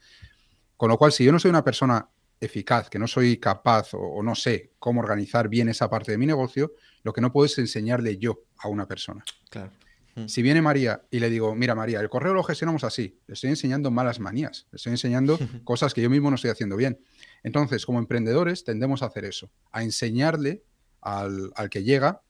Con 0.76 0.88
lo 0.88 0.99
cual, 0.99 1.12
si 1.12 1.23
yo 1.23 1.31
no 1.31 1.38
soy 1.38 1.50
una 1.50 1.62
persona 1.62 2.09
eficaz, 2.40 2.88
que 2.88 2.99
no 2.99 3.06
soy 3.06 3.38
capaz 3.38 3.94
o, 3.94 4.23
no 4.23 4.35
sé 4.35 4.73
cómo 4.79 5.00
organizar 5.00 5.49
bien 5.49 5.69
esa 5.69 5.90
parte 5.90 6.12
de 6.12 6.19
mi 6.19 6.26
negocio, 6.26 6.73
lo 7.02 7.12
que 7.12 7.20
no 7.20 7.32
puedo 7.32 7.46
es 7.46 7.58
enseñarle 7.58 8.19
yo 8.19 8.44
a 8.58 8.69
una 8.69 8.87
persona. 8.87 9.25
Claro. 9.50 9.73
Mm. 10.14 10.29
Si 10.29 10.43
viene 10.43 10.62
María 10.62 11.02
y 11.11 11.20
le 11.20 11.31
digo, 11.31 11.55
mira 11.55 11.75
María, 11.75 12.00
el 12.00 12.08
correo 12.08 12.35
lo 12.35 12.43
gestionamos 12.43 12.85
así, 12.85 13.19
le 13.26 13.35
estoy 13.35 13.50
enseñando 13.50 13.90
malas 13.90 14.20
manías, 14.20 14.67
le 14.70 14.76
estoy 14.76 14.93
enseñando 14.93 15.38
cosas 15.64 15.94
que 15.94 16.02
yo 16.02 16.11
mismo 16.11 16.31
no 16.31 16.37
estoy 16.37 16.50
haciendo 16.50 16.76
bien. 16.76 17.00
Entonces, 17.43 17.87
como 17.87 17.99
emprendedores, 17.99 18.64
tendemos 18.64 19.02
a 19.02 19.06
hacer 19.06 19.25
eso, 19.25 19.50
a 19.70 19.82
enseñarle 19.82 20.62
al, 21.00 21.52
que 21.70 21.82
llega 21.82 22.23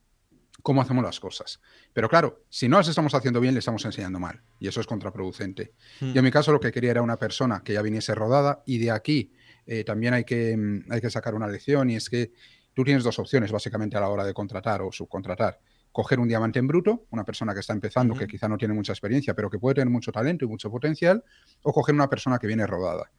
cómo 0.63 0.83
hacemos 0.83 1.05
las 1.05 1.21
cosas. 1.21 1.61
Pero 1.93 2.09
claro, 2.09 2.45
si 2.49 2.69
no 2.69 2.79
las 2.79 2.89
estamos 2.89 3.15
haciendo 3.15 3.41
bien, 3.41 3.55
le 3.55 3.61
estamos 3.61 3.85
enseñando 3.85 4.19
mal. 4.19 4.43
Y 4.59 4.69
eso 4.69 4.81
es 4.81 4.87
contraproducente. 4.87 5.73
Mm. 6.01 6.13
Yo 6.13 6.19
en 6.19 6.25
mi 6.25 6.31
caso 6.31 6.53
lo 6.53 6.61
que 6.61 6.73
quería 6.73 6.91
era 6.91 7.03
una 7.03 7.17
persona 7.17 7.63
que 7.65 7.75
ya 7.75 7.83
viniese 7.83 8.15
rodada 8.15 8.63
y 8.67 8.79
de 8.79 8.91
aquí 8.91 9.33
eh, 9.71 9.85
también 9.85 10.15
hay 10.15 10.25
que, 10.25 10.57
mm, 10.57 10.91
hay 10.91 11.01
que 11.01 11.11
sacar 11.11 11.35
una 11.35 11.47
lección 11.47 11.91
y 11.91 11.97
es 11.97 12.09
que 12.09 12.33
tú 12.73 12.85
tienes 12.85 13.05
dos 13.05 13.19
opciones 13.19 13.53
básicamente 13.53 13.99
a 13.99 14.01
la 14.01 14.09
hora 14.09 14.25
de 14.25 14.33
contratar 14.33 14.81
o 14.81 14.91
subcontratar. 14.91 15.61
Coger 15.93 16.21
un 16.21 16.27
diamante 16.27 16.59
en 16.59 16.67
bruto, 16.67 17.07
una 17.11 17.23
persona 17.23 17.53
que 17.53 17.61
está 17.61 17.75
empezando, 17.75 18.15
que 18.15 18.27
quizá 18.27 18.49
no 18.49 18.57
tiene 18.57 18.73
mucha 18.73 18.93
experiencia, 18.93 19.35
pero 19.35 19.51
que 19.51 19.59
puede 19.59 19.75
tener 19.75 19.91
mucho 19.91 20.11
talento 20.11 20.47
y 20.47 20.49
mucho 20.49 20.71
potencial, 20.71 21.23
o 21.63 21.73
coger 21.73 21.95
una 21.95 22.09
persona 22.09 22.39
que 22.39 22.47
viene 22.47 22.67
rodada. 22.67 23.11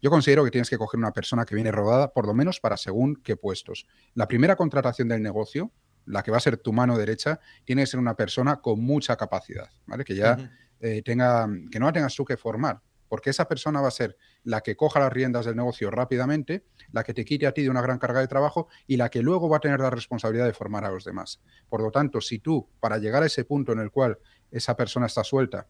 Yo 0.00 0.08
considero 0.08 0.44
que 0.44 0.50
tienes 0.50 0.70
que 0.70 0.78
coger 0.78 0.98
una 0.98 1.12
persona 1.12 1.44
que 1.44 1.54
viene 1.54 1.70
rodada, 1.72 2.12
por 2.12 2.26
lo 2.26 2.32
menos 2.32 2.58
para 2.58 2.78
según 2.78 3.16
qué 3.16 3.36
puestos. 3.36 3.86
La 4.14 4.28
primera 4.28 4.56
contratación 4.56 5.08
del 5.08 5.22
negocio, 5.22 5.72
la 6.06 6.22
que 6.22 6.30
va 6.30 6.38
a 6.38 6.40
ser 6.40 6.56
tu 6.56 6.72
mano 6.72 6.96
derecha, 6.96 7.38
tiene 7.64 7.82
que 7.82 7.86
ser 7.86 8.00
una 8.00 8.14
persona 8.14 8.60
con 8.60 8.80
mucha 8.80 9.16
capacidad, 9.16 9.68
¿vale? 9.86 10.04
Que 10.04 10.14
ya 10.14 10.38
eh, 10.80 11.02
tenga, 11.02 11.46
que 11.70 11.78
no 11.78 11.86
la 11.86 11.92
tengas 11.92 12.14
tú 12.14 12.24
que 12.24 12.36
formar, 12.36 12.80
porque 13.08 13.30
esa 13.30 13.48
persona 13.48 13.80
va 13.80 13.88
a 13.88 13.90
ser 13.90 14.16
la 14.48 14.62
que 14.62 14.76
coja 14.76 14.98
las 14.98 15.12
riendas 15.12 15.44
del 15.44 15.56
negocio 15.56 15.90
rápidamente, 15.90 16.64
la 16.90 17.04
que 17.04 17.12
te 17.12 17.26
quite 17.26 17.46
a 17.46 17.52
ti 17.52 17.62
de 17.62 17.68
una 17.68 17.82
gran 17.82 17.98
carga 17.98 18.20
de 18.20 18.28
trabajo 18.28 18.68
y 18.86 18.96
la 18.96 19.10
que 19.10 19.20
luego 19.20 19.50
va 19.50 19.58
a 19.58 19.60
tener 19.60 19.78
la 19.78 19.90
responsabilidad 19.90 20.46
de 20.46 20.54
formar 20.54 20.86
a 20.86 20.90
los 20.90 21.04
demás. 21.04 21.42
Por 21.68 21.82
lo 21.82 21.90
tanto, 21.90 22.22
si 22.22 22.38
tú, 22.38 22.66
para 22.80 22.96
llegar 22.96 23.22
a 23.22 23.26
ese 23.26 23.44
punto 23.44 23.72
en 23.72 23.80
el 23.80 23.90
cual 23.90 24.18
esa 24.50 24.74
persona 24.74 25.04
está 25.04 25.22
suelta, 25.22 25.66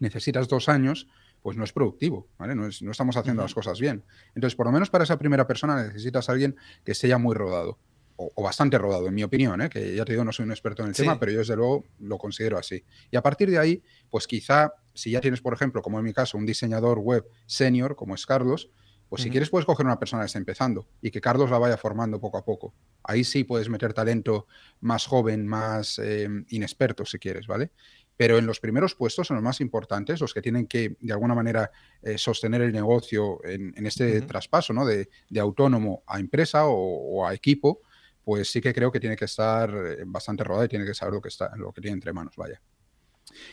necesitas 0.00 0.48
dos 0.48 0.68
años, 0.68 1.08
pues 1.40 1.56
no 1.56 1.64
es 1.64 1.72
productivo, 1.72 2.28
¿vale? 2.36 2.54
No, 2.54 2.66
estamos 2.66 3.16
haciendo 3.16 3.40
las 3.40 3.54
cosas 3.54 3.80
bien. 3.80 4.04
Entonces, 4.34 4.54
por 4.54 4.66
lo 4.66 4.72
menos 4.72 4.90
para 4.90 5.04
esa 5.04 5.18
primera 5.18 5.46
persona 5.46 5.82
necesitas 5.82 6.28
a 6.28 6.32
alguien 6.32 6.56
que 6.84 6.92
esté 6.92 7.08
ya 7.08 7.16
muy 7.16 7.34
rodado 7.34 7.78
o, 8.16 8.42
bastante 8.42 8.78
rodado, 8.78 9.08
en 9.08 9.14
mi 9.14 9.22
opinión, 9.22 9.60
¿eh? 9.60 9.68
que 9.68 9.94
ya 9.94 10.04
te 10.04 10.12
digo, 10.12 10.24
no 10.24 10.32
soy 10.32 10.44
un 10.44 10.52
experto 10.52 10.82
en 10.82 10.90
el 10.90 10.94
tema, 10.94 11.18
pero 11.18 11.32
yo 11.32 11.38
desde 11.38 11.56
luego 11.56 11.84
lo 11.98 12.18
considero 12.18 12.58
así. 12.58 12.84
Y 13.10 13.16
a 13.16 13.22
partir 13.22 13.50
de 13.50 13.58
ahí, 13.58 13.82
pues 14.10 14.26
quizá, 14.26 14.72
si 14.94 15.10
ya 15.10 15.20
tienes, 15.20 15.40
por 15.40 15.52
ejemplo, 15.52 15.82
como 15.82 15.98
en 15.98 16.04
mi 16.04 16.12
caso, 16.12 16.38
un 16.38 16.46
diseñador 16.46 16.98
web 16.98 17.26
senior, 17.46 17.96
como 17.96 18.14
es 18.14 18.24
Carlos, 18.26 18.70
pues 19.08 19.22
si 19.22 19.30
quieres 19.30 19.48
puedes 19.48 19.64
coger 19.64 19.86
una 19.86 19.98
persona 19.98 20.22
que 20.22 20.26
está 20.26 20.38
empezando 20.38 20.88
y 21.00 21.10
que 21.10 21.20
Carlos 21.20 21.48
la 21.48 21.58
vaya 21.58 21.76
formando 21.76 22.18
poco 22.18 22.38
a 22.38 22.44
poco. 22.44 22.74
Ahí 23.04 23.22
sí 23.22 23.44
puedes 23.44 23.68
meter 23.68 23.92
talento 23.92 24.48
más 24.80 25.06
joven, 25.06 25.46
más 25.46 26.00
eh, 26.00 26.28
inexperto, 26.48 27.04
si 27.04 27.18
quieres, 27.18 27.46
¿vale? 27.46 27.70
Pero 28.16 28.38
en 28.38 28.46
los 28.46 28.58
primeros 28.58 28.94
puestos, 28.96 29.30
en 29.30 29.36
los 29.36 29.44
más 29.44 29.60
importantes, 29.60 30.20
los 30.20 30.34
que 30.34 30.42
tienen 30.42 30.66
que, 30.66 30.96
de 31.00 31.12
alguna 31.12 31.34
manera, 31.34 31.70
eh, 32.02 32.18
sostener 32.18 32.62
el 32.62 32.72
negocio 32.72 33.38
en, 33.44 33.86
este 33.86 34.20
traspaso, 34.22 34.72
¿no? 34.72 34.84
De, 34.84 35.08
autónomo 35.38 36.02
a 36.06 36.18
empresa 36.18 36.66
o 36.66 37.24
a 37.26 37.34
equipo, 37.34 37.82
pues 38.24 38.50
sí 38.50 38.60
que 38.60 38.72
creo 38.72 38.90
que 38.90 39.00
tiene 39.00 39.16
que 39.16 39.26
estar 39.26 39.70
eh, 39.70 40.04
bastante 40.06 40.44
rodada 40.44 40.64
y 40.64 40.68
tiene 40.68 40.84
que 40.84 40.94
saber 40.94 41.14
lo 41.14 41.20
que, 41.20 41.28
está, 41.28 41.54
lo 41.56 41.72
que 41.72 41.80
tiene 41.80 41.94
entre 41.94 42.12
manos, 42.12 42.34
vaya. 42.36 42.60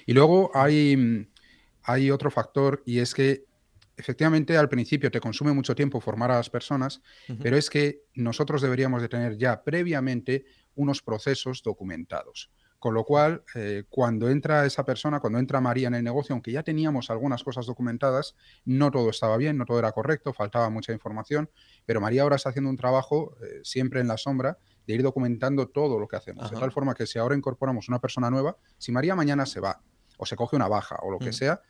Y 0.05 0.13
luego 0.13 0.51
hay, 0.53 0.95
mm, 0.95 1.27
hay 1.83 2.11
otro 2.11 2.31
factor 2.31 2.81
y 2.85 2.99
es 2.99 3.13
que 3.13 3.45
efectivamente 3.97 4.57
al 4.57 4.69
principio 4.69 5.11
te 5.11 5.19
consume 5.19 5.53
mucho 5.53 5.75
tiempo 5.75 5.99
formar 5.99 6.31
a 6.31 6.37
las 6.37 6.49
personas, 6.49 7.01
pero 7.41 7.55
es 7.55 7.69
que 7.69 8.03
nosotros 8.15 8.61
deberíamos 8.61 9.01
de 9.01 9.09
tener 9.09 9.37
ya 9.37 9.63
previamente 9.63 10.45
unos 10.75 11.01
procesos 11.01 11.61
documentados. 11.61 12.49
Con 12.81 12.95
lo 12.95 13.03
cual, 13.03 13.43
eh, 13.53 13.83
cuando 13.89 14.27
entra 14.27 14.65
esa 14.65 14.83
persona, 14.83 15.19
cuando 15.19 15.37
entra 15.37 15.61
María 15.61 15.87
en 15.87 15.93
el 15.93 16.03
negocio, 16.03 16.33
aunque 16.33 16.51
ya 16.51 16.63
teníamos 16.63 17.11
algunas 17.11 17.43
cosas 17.43 17.67
documentadas, 17.67 18.35
no 18.65 18.89
todo 18.89 19.11
estaba 19.11 19.37
bien, 19.37 19.55
no 19.55 19.65
todo 19.65 19.77
era 19.77 19.91
correcto, 19.91 20.33
faltaba 20.33 20.67
mucha 20.71 20.91
información, 20.91 21.51
pero 21.85 22.01
María 22.01 22.23
ahora 22.23 22.37
está 22.37 22.49
haciendo 22.49 22.71
un 22.71 22.77
trabajo 22.77 23.37
eh, 23.43 23.59
siempre 23.61 24.01
en 24.01 24.07
la 24.07 24.17
sombra 24.17 24.57
de 24.87 24.95
ir 24.95 25.03
documentando 25.03 25.67
todo 25.67 25.99
lo 25.99 26.07
que 26.07 26.15
hacemos. 26.15 26.49
De 26.49 26.57
tal 26.57 26.71
forma 26.71 26.95
que 26.95 27.05
si 27.05 27.19
ahora 27.19 27.35
incorporamos 27.35 27.87
una 27.87 27.99
persona 27.99 28.31
nueva, 28.31 28.57
si 28.79 28.91
María 28.91 29.13
mañana 29.13 29.45
se 29.45 29.59
va 29.59 29.79
o 30.17 30.25
se 30.25 30.35
coge 30.35 30.55
una 30.55 30.67
baja 30.67 30.97
o 31.03 31.11
lo 31.11 31.19
que 31.19 31.29
mm. 31.29 31.33
sea, 31.33 31.61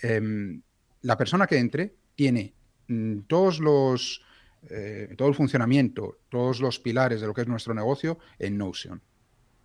em, 0.00 0.62
la 1.00 1.16
persona 1.16 1.48
que 1.48 1.58
entre 1.58 1.96
tiene 2.14 2.54
mm, 2.86 3.22
todos 3.22 3.58
los, 3.58 4.22
eh, 4.70 5.12
todo 5.18 5.26
el 5.26 5.34
funcionamiento, 5.34 6.18
todos 6.28 6.60
los 6.60 6.78
pilares 6.78 7.20
de 7.20 7.26
lo 7.26 7.34
que 7.34 7.40
es 7.40 7.48
nuestro 7.48 7.74
negocio 7.74 8.20
en 8.38 8.56
Notion 8.58 9.02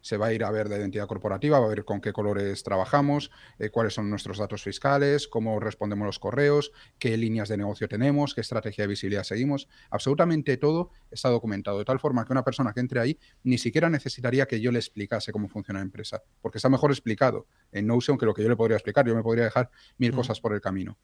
se 0.08 0.18
va 0.18 0.28
a 0.28 0.34
ir 0.34 0.44
a 0.44 0.52
ver 0.52 0.70
de 0.70 0.78
identidad 0.78 1.06
corporativa, 1.06 1.60
va 1.60 1.66
a 1.66 1.70
ver 1.70 1.84
con 1.84 2.00
qué 2.00 2.14
colores 2.14 2.64
trabajamos, 2.64 3.30
eh, 3.60 3.70
cuáles 3.70 3.94
son 3.94 4.10
nuestros 4.10 4.38
datos 4.38 4.64
fiscales, 4.64 5.28
cómo 5.28 5.60
respondemos 5.60 6.06
los 6.06 6.18
correos, 6.18 6.72
qué 6.98 7.18
líneas 7.18 7.50
de 7.50 7.58
negocio 7.58 7.88
tenemos, 7.90 8.34
qué 8.34 8.42
estrategia 8.42 8.86
de 8.86 8.88
visibilidad 8.88 9.24
seguimos. 9.24 9.68
Absolutamente 9.90 10.56
todo 10.58 10.92
está 11.12 11.30
documentado, 11.30 11.78
de 11.80 11.86
tal 11.86 12.00
forma 12.00 12.26
que 12.26 12.32
una 12.32 12.44
persona 12.44 12.74
que 12.74 12.80
entre 12.80 13.02
ahí 13.02 13.20
ni 13.44 13.58
siquiera 13.58 13.90
necesitaría 13.90 14.46
que 14.48 14.62
yo 14.62 14.72
le 14.72 14.80
explicase 14.80 15.32
cómo 15.32 15.50
funciona 15.50 15.80
la 15.80 15.86
empresa, 15.86 16.24
porque 16.42 16.58
está 16.58 16.70
mejor 16.70 16.92
explicado 16.92 17.48
en 17.72 17.86
Notion 17.86 18.18
que 18.18 18.26
lo 18.26 18.34
que 18.34 18.44
yo 18.44 18.50
le 18.50 18.56
podría 18.56 18.78
explicar. 18.78 19.06
Yo 19.06 19.14
me 19.14 19.24
podría 19.24 19.44
dejar 19.44 19.70
mil 19.98 20.14
cosas 20.14 20.40
por 20.40 20.54
el 20.54 20.62
camino 20.62 20.98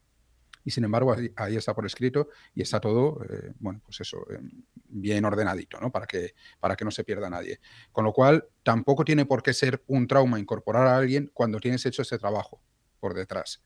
y 0.66 0.72
sin 0.72 0.84
embargo 0.84 1.16
ahí, 1.36 1.56
está 1.56 1.74
por 1.74 1.86
escrito 1.86 2.30
y 2.54 2.62
está 2.62 2.80
todo, 2.80 3.24
eh, 3.30 3.54
bueno, 3.60 3.82
pues 3.84 4.02
eso, 4.02 4.26
eh, 4.32 4.40
bien 4.88 5.26
ordenadito, 5.26 5.80
¿no? 5.80 5.92
Para 5.92 6.06
que, 6.06 6.36
para 6.60 6.76
que 6.76 6.86
no 6.86 6.92
se 6.92 7.04
pierda 7.04 7.30
nadie. 7.30 7.60
Con 7.92 8.06
lo 8.06 8.14
cual, 8.14 8.46
tampoco 8.64 9.04
tiene 9.04 9.26
por 9.26 9.44
qué 9.44 9.54
ser 9.54 9.84
un 9.88 10.08
trauma 10.08 10.40
incorporar 10.40 10.88
a 10.88 10.98
alguien 10.98 11.32
cuando 11.34 11.60
tienes 11.60 11.86
hecho 11.86 12.02
ese 12.02 12.18
trabajo 12.18 12.62
por 13.00 13.14
detrás. 13.14 13.62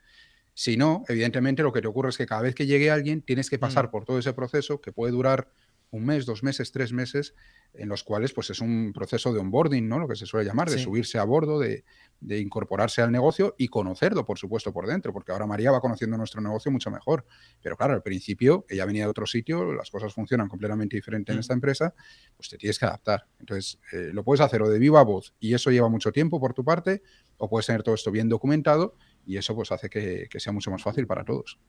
Si 0.54 0.76
no, 0.76 1.04
evidentemente 1.08 1.62
lo 1.62 1.72
que 1.72 1.82
te 1.82 1.88
ocurre 1.88 2.10
es 2.10 2.18
que 2.18 2.26
cada 2.26 2.42
vez 2.42 2.56
que 2.56 2.66
llegue 2.66 2.90
alguien 2.90 3.22
tienes 3.22 3.50
que 3.50 3.60
pasar 3.60 3.88
mm. 3.88 3.92
por 3.92 4.06
todo 4.06 4.18
ese 4.18 4.34
proceso 4.34 4.82
que 4.82 4.92
puede 4.92 5.12
durar 5.12 5.52
un 5.92 6.06
mes, 6.06 6.26
dos 6.26 6.44
meses, 6.44 6.72
tres 6.72 6.92
meses, 6.92 7.34
en 7.74 7.90
los 7.90 8.04
cuales 8.04 8.34
pues 8.34 8.50
es 8.50 8.60
un 8.60 8.92
proceso 8.94 9.32
de 9.32 9.40
onboarding, 9.40 9.88
¿no? 9.88 10.00
Lo 10.00 10.08
que 10.08 10.16
se 10.16 10.26
suele 10.26 10.46
llamar, 10.46 10.70
de 10.70 10.80
subirse 10.80 11.18
a 11.18 11.24
bordo, 11.24 11.60
de, 11.60 11.84
incorporarse 12.22 13.02
al 13.02 13.12
negocio 13.12 13.56
y 13.58 13.68
conocerlo, 13.68 14.26
por 14.26 14.40
supuesto, 14.40 14.74
por 14.74 14.88
dentro, 14.88 15.14
porque 15.14 15.32
ahora 15.32 15.46
María 15.46 15.72
va 15.72 15.80
conociendo 15.80 16.18
nuestro 16.18 16.42
negocio 16.42 16.72
mucho 16.72 16.90
mejor. 16.90 17.26
Pero 17.62 17.78
claro, 17.78 17.94
al 17.94 18.02
principio, 18.02 18.66
ella 18.70 18.86
venía 18.86 19.04
de 19.04 19.10
otro 19.10 19.26
sitio, 19.26 19.74
las 19.74 19.92
cosas 19.92 20.14
funcionan 20.14 20.48
completamente 20.48 20.96
diferente 20.96 21.32
en 21.32 21.38
mm. 21.38 21.42
esta 21.42 21.54
empresa, 21.54 21.94
pues 22.36 22.50
te 22.50 22.58
tienes 22.58 22.80
que 22.80 22.86
adaptar. 22.86 23.28
Entonces, 23.40 23.80
eh, 23.94 24.10
lo 24.14 24.24
puedes 24.24 24.42
hacer 24.42 24.62
o 24.62 24.70
de 24.70 24.80
viva 24.80 25.04
voz 25.04 25.34
y 25.40 25.54
eso 25.54 25.70
lleva 25.70 25.90
mucho 25.90 26.12
tiempo 26.12 26.40
por 26.40 26.54
tu 26.54 26.64
parte, 26.64 27.04
o 27.38 27.50
puedes 27.50 27.68
tener 27.68 27.84
todo 27.84 27.96
esto 27.96 28.12
bien 28.12 28.30
documentado 28.30 28.96
y 29.26 29.38
eso 29.38 29.54
pues 29.56 29.72
hace 29.72 29.90
que 29.90 30.40
sea 30.40 30.54
mucho 30.54 30.72
más 30.72 30.82
fácil 30.82 31.06
para 31.06 31.24
todos. 31.24 31.60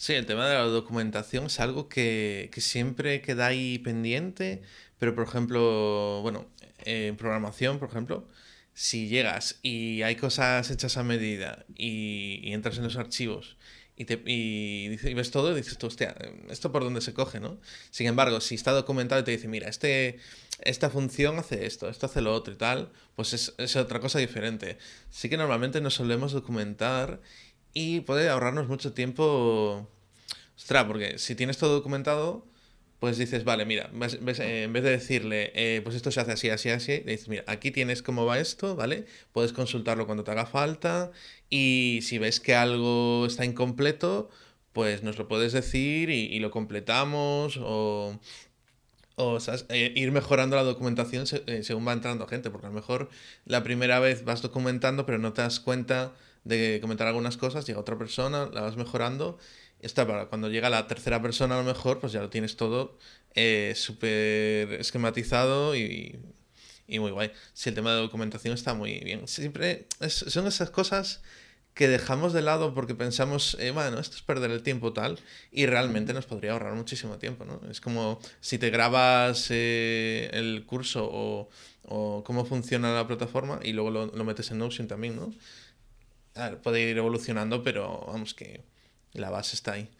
Sí, 0.00 0.14
el 0.14 0.24
tema 0.24 0.48
de 0.48 0.54
la 0.54 0.62
documentación 0.62 1.44
es 1.44 1.60
algo 1.60 1.90
que, 1.90 2.50
siempre 2.56 3.20
queda 3.20 3.48
ahí 3.48 3.78
pendiente, 3.78 4.62
pero 4.98 5.14
por 5.14 5.26
ejemplo, 5.28 6.20
bueno, 6.22 6.46
en 6.86 7.18
programación, 7.18 7.78
por 7.78 7.90
ejemplo, 7.90 8.26
si 8.72 9.08
llegas 9.08 9.58
y 9.62 10.00
hay 10.00 10.16
cosas 10.16 10.70
hechas 10.70 10.96
a 10.96 11.02
medida 11.02 11.66
y, 11.76 12.50
entras 12.50 12.78
en 12.78 12.84
los 12.84 12.96
archivos 12.96 13.58
y, 13.94 14.06
te, 14.06 14.22
y, 14.24 14.88
ves 15.12 15.30
todo 15.30 15.52
y 15.52 15.56
dices 15.56 15.76
tú, 15.76 15.88
hostia, 15.88 16.16
¿esto 16.48 16.72
por 16.72 16.82
dónde 16.82 17.02
se 17.02 17.12
coge, 17.12 17.38
no? 17.38 17.60
Sin 17.90 18.06
embargo, 18.06 18.40
si 18.40 18.54
está 18.54 18.72
documentado 18.72 19.20
y 19.20 19.24
te 19.24 19.32
dice, 19.32 19.48
mira, 19.48 19.68
este, 19.68 20.18
esta 20.60 20.88
función 20.88 21.38
hace 21.38 21.66
esto, 21.66 21.90
esto 21.90 22.06
hace 22.06 22.22
lo 22.22 22.32
otro 22.34 22.54
y 22.54 22.56
tal, 22.56 22.90
pues 23.16 23.34
es, 23.34 23.54
es 23.58 23.76
otra 23.76 24.00
cosa 24.00 24.18
diferente. 24.18 24.78
Sí 25.10 25.28
que 25.28 25.36
normalmente 25.36 25.82
nos 25.82 25.92
solemos 25.92 26.32
documentar 26.32 27.20
y 27.72 28.00
puede 28.00 28.28
ahorrarnos 28.28 28.68
mucho 28.68 28.92
tiempo. 28.92 29.88
Ostras, 30.56 30.84
porque 30.84 31.18
si 31.18 31.34
tienes 31.34 31.58
todo 31.58 31.74
documentado, 31.74 32.46
pues 33.00 33.16
dices, 33.16 33.44
vale, 33.44 33.64
mira, 33.64 33.90
eh, 33.90 34.62
en 34.64 34.72
vez 34.74 34.82
de 34.84 34.90
decirle, 34.90 35.52
eh, 35.54 35.80
pues 35.82 35.96
esto 35.96 36.10
se 36.10 36.20
hace 36.20 36.32
así, 36.32 36.50
así, 36.50 36.68
así, 36.68 36.98
dices, 36.98 37.28
mira, 37.28 37.44
aquí 37.46 37.70
tienes 37.70 38.02
cómo 38.02 38.26
va 38.26 38.38
esto, 38.38 38.76
¿vale? 38.76 39.06
Puedes 39.32 39.54
consultarlo 39.54 40.04
cuando 40.04 40.22
te 40.22 40.30
haga 40.32 40.44
falta 40.44 41.10
y 41.48 42.00
si 42.02 42.18
ves 42.18 42.40
que 42.40 42.54
algo 42.54 43.24
está 43.26 43.46
incompleto, 43.46 44.28
pues 44.74 45.02
nos 45.02 45.16
lo 45.18 45.28
puedes 45.28 45.52
decir 45.52 46.10
y, 46.10 46.38
lo 46.40 46.50
completamos 46.50 47.58
o, 47.62 48.20
o 49.16 49.38
eh, 49.70 49.92
ir 49.96 50.12
mejorando 50.12 50.56
la 50.56 50.62
documentación 50.62 51.26
según 51.26 51.88
va 51.88 51.94
entrando 51.94 52.26
gente, 52.26 52.50
porque 52.50 52.66
a 52.66 52.70
lo 52.70 52.76
mejor 52.76 53.08
la 53.46 53.62
primera 53.62 53.98
vez 53.98 54.24
vas 54.24 54.42
documentando 54.42 55.06
pero 55.06 55.18
no 55.18 55.32
te 55.32 55.42
das 55.42 55.58
cuenta 55.58 56.12
de 56.44 56.78
comentar 56.80 57.06
algunas 57.06 57.36
cosas, 57.36 57.66
llega 57.66 57.80
otra 57.80 57.98
persona, 57.98 58.48
la 58.52 58.62
vas 58.62 58.76
mejorando. 58.76 59.38
Está 59.80 60.06
para 60.06 60.26
cuando 60.26 60.50
llega 60.50 60.68
la 60.70 60.86
tercera 60.86 61.22
persona, 61.22 61.54
a 61.54 61.62
lo 61.62 61.64
mejor, 61.64 62.00
pues 62.00 62.12
ya 62.12 62.20
lo 62.20 62.28
tienes 62.30 62.56
todo 62.56 62.98
eh, 63.34 63.72
súper 63.76 64.74
esquematizado 64.74 65.74
y, 65.74 66.18
y, 66.86 66.98
muy 66.98 67.10
guay. 67.10 67.32
Si 67.54 67.68
el 67.70 67.74
tema 67.74 67.92
de 67.94 68.00
documentación 68.00 68.54
está 68.54 68.74
muy 68.74 69.00
bien. 69.00 69.26
Siempre 69.26 69.86
son 70.08 70.46
esas 70.46 70.70
cosas 70.70 71.22
que 71.74 71.88
dejamos 71.88 72.32
de 72.32 72.42
lado 72.42 72.74
porque 72.74 72.94
pensamos, 72.94 73.56
eh, 73.60 73.70
bueno, 73.70 74.00
esto 74.00 74.16
es 74.16 74.22
perder 74.22 74.50
el 74.50 74.62
tiempo 74.62 74.92
tal, 74.92 75.18
y 75.50 75.66
realmente 75.66 76.12
nos 76.12 76.26
podría 76.26 76.52
ahorrar 76.52 76.74
muchísimo 76.74 77.18
tiempo, 77.18 77.44
¿no? 77.44 77.60
Es 77.70 77.80
como 77.80 78.20
si 78.40 78.58
te 78.58 78.70
grabas 78.70 79.46
eh, 79.50 80.28
el 80.32 80.66
curso 80.66 81.08
o, 81.10 81.48
o, 81.84 82.24
cómo 82.24 82.44
funciona 82.44 82.92
la 82.92 83.06
plataforma 83.06 83.60
y 83.62 83.72
luego 83.72 83.90
lo, 83.90 84.06
lo 84.06 84.24
metes 84.24 84.50
en 84.50 84.58
Notion 84.58 84.88
también, 84.88 85.16
¿no? 85.16 85.32
Puede 86.62 86.80
ir 86.82 86.98
evolucionando, 86.98 87.62
pero 87.62 88.04
vamos 88.06 88.34
que 88.34 88.64
la 89.12 89.30
base 89.30 89.56
está 89.56 89.72
ahí. 89.72 89.90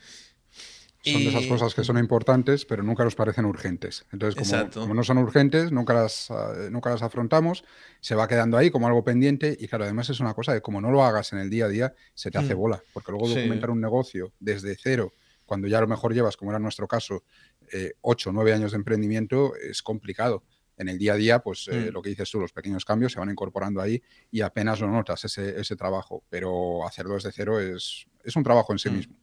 Son 1.02 1.24
de 1.24 1.30
esas 1.30 1.46
cosas 1.46 1.74
que 1.74 1.82
son 1.82 1.96
importantes, 1.96 2.66
pero 2.66 2.82
nunca 2.82 3.04
nos 3.04 3.14
parecen 3.14 3.46
urgentes. 3.46 4.04
Entonces, 4.12 4.70
como, 4.74 4.92
no 4.92 5.02
son 5.02 5.16
urgentes, 5.16 5.72
nunca 5.72 5.94
las, 5.94 6.30
ah, 6.30 6.52
nunca 6.70 6.90
las 6.90 7.02
afrontamos, 7.02 7.64
se 8.00 8.14
va 8.14 8.28
quedando 8.28 8.58
ahí 8.58 8.70
como 8.70 8.86
algo 8.86 9.02
pendiente. 9.02 9.56
Y 9.58 9.66
claro, 9.66 9.84
además 9.84 10.10
es 10.10 10.20
una 10.20 10.34
cosa 10.34 10.52
de 10.52 10.60
como 10.60 10.82
no 10.82 10.90
lo 10.90 11.02
hagas 11.02 11.32
en 11.32 11.38
el 11.38 11.48
día 11.48 11.64
a 11.64 11.68
día, 11.68 11.94
se 12.12 12.30
te 12.30 12.36
hace 12.36 12.54
mm. 12.54 12.58
bola. 12.58 12.82
Porque 12.92 13.12
luego 13.12 13.28
documentar 13.28 13.70
un 13.70 13.80
negocio 13.80 14.34
desde 14.40 14.76
cero, 14.76 15.14
cuando 15.46 15.68
ya 15.68 15.78
a 15.78 15.80
lo 15.80 15.88
mejor 15.88 16.12
llevas, 16.12 16.36
como 16.36 16.50
era 16.50 16.58
nuestro 16.58 16.86
caso, 16.86 17.24
eh, 17.72 17.94
ocho 18.02 18.28
o 18.28 18.32
nueve 18.34 18.52
años 18.52 18.72
de 18.72 18.76
emprendimiento, 18.76 19.54
es 19.56 19.82
complicado 19.82 20.44
en 20.80 20.88
el 20.88 20.98
día 20.98 21.12
a 21.12 21.16
día, 21.16 21.38
pues 21.40 21.68
eh, 21.68 21.90
mm. 21.90 21.92
lo 21.92 22.00
que 22.00 22.08
dices 22.08 22.30
tú, 22.30 22.40
los 22.40 22.52
pequeños 22.52 22.86
cambios 22.86 23.12
se 23.12 23.20
van 23.20 23.30
incorporando 23.30 23.82
ahí 23.82 24.02
y 24.30 24.40
apenas 24.40 24.80
lo 24.80 24.88
notas 24.88 25.22
ese, 25.26 25.60
ese 25.60 25.76
trabajo, 25.76 26.24
pero 26.30 26.86
hacerlo 26.86 27.14
desde 27.14 27.32
cero 27.32 27.60
es, 27.60 28.06
es 28.24 28.34
un 28.34 28.42
trabajo 28.42 28.72
en 28.72 28.78
sí 28.78 28.88
mm. 28.88 28.96
mismo. 28.96 29.16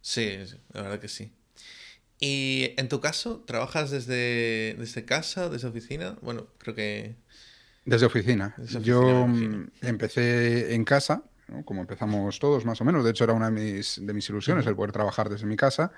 Sí, 0.00 0.38
la 0.72 0.82
verdad 0.82 1.00
que 1.00 1.08
sí. 1.08 1.32
Y 2.20 2.74
en 2.76 2.88
tu 2.88 3.00
caso, 3.00 3.40
¿trabajas 3.46 3.90
desde, 3.90 4.76
desde 4.78 5.04
casa, 5.04 5.48
desde 5.48 5.66
oficina? 5.66 6.16
Bueno, 6.22 6.46
creo 6.58 6.74
que... 6.76 7.16
Desde 7.84 8.06
oficina. 8.06 8.54
Yo 8.82 9.26
mm, 9.26 9.70
empecé 9.82 10.74
en 10.74 10.84
casa, 10.84 11.24
como 11.64 11.80
empezamos 11.80 12.38
todos 12.38 12.64
más 12.64 12.80
o 12.80 12.84
menos. 12.84 13.02
De 13.04 13.10
hecho, 13.10 13.24
era 13.24 13.32
una 13.32 13.50
de 13.50 13.52
mis, 13.52 14.06
de 14.06 14.12
mis 14.12 14.28
ilusiones 14.28 14.66
el 14.66 14.76
poder 14.76 14.92
trabajar 14.92 15.28
desde 15.30 15.46
mi 15.46 15.56
casa. 15.56 15.92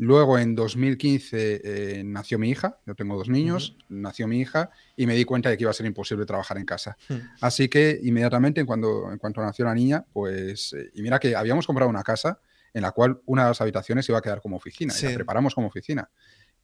Luego, 0.00 0.38
en 0.38 0.54
2015, 0.54 1.60
eh, 1.64 2.04
nació 2.04 2.38
mi 2.38 2.48
hija. 2.48 2.78
Yo 2.86 2.94
tengo 2.94 3.16
dos 3.16 3.28
niños, 3.28 3.76
nació 3.88 4.28
mi 4.28 4.40
hija 4.40 4.70
y 4.96 5.06
me 5.08 5.16
di 5.16 5.24
cuenta 5.24 5.50
de 5.50 5.56
que 5.56 5.64
iba 5.64 5.72
a 5.72 5.74
ser 5.74 5.86
imposible 5.86 6.24
trabajar 6.24 6.56
en 6.56 6.64
casa. 6.64 6.96
Hmm. 7.08 7.16
Así 7.40 7.68
que 7.68 7.98
inmediatamente, 8.04 8.60
en, 8.60 8.66
cuando, 8.66 9.10
en 9.10 9.18
cuanto 9.18 9.40
nació 9.40 9.64
la 9.64 9.74
niña, 9.74 10.04
pues, 10.12 10.72
eh, 10.72 10.92
y 10.94 11.02
mira 11.02 11.18
que 11.18 11.34
habíamos 11.34 11.66
comprado 11.66 11.90
una 11.90 12.04
casa 12.04 12.40
en 12.72 12.82
la 12.82 12.92
cual 12.92 13.20
una 13.26 13.42
de 13.42 13.48
las 13.48 13.60
habitaciones 13.60 14.08
iba 14.08 14.18
a 14.18 14.22
quedar 14.22 14.40
como 14.40 14.56
oficina, 14.56 14.94
y 14.96 15.02
la 15.04 15.14
preparamos 15.14 15.52
como 15.52 15.66
oficina. 15.66 16.08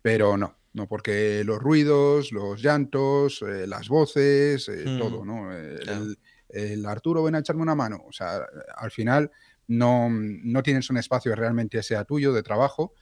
Pero 0.00 0.36
no, 0.36 0.56
no, 0.72 0.86
porque 0.86 1.42
los 1.44 1.58
ruidos, 1.58 2.30
los 2.30 2.62
llantos, 2.62 3.42
eh, 3.42 3.66
las 3.66 3.88
voces, 3.88 4.68
hmm. 4.68 4.98
todo, 4.98 5.24
¿no? 5.24 5.52
El, 5.52 6.16
el, 6.50 6.86
Arturo, 6.86 7.24
ven 7.24 7.34
a 7.34 7.40
echarme 7.40 7.62
una 7.62 7.74
mano. 7.74 8.04
O 8.06 8.12
sea, 8.12 8.46
al 8.76 8.92
final 8.92 9.32
no, 9.66 10.08
no 10.08 10.62
tienes 10.62 10.88
un 10.88 10.98
espacio 10.98 11.32
que 11.32 11.36
realmente 11.36 11.82
sea 11.82 12.04
tuyo 12.04 12.32
de 12.32 12.44
trabajo 12.44 12.94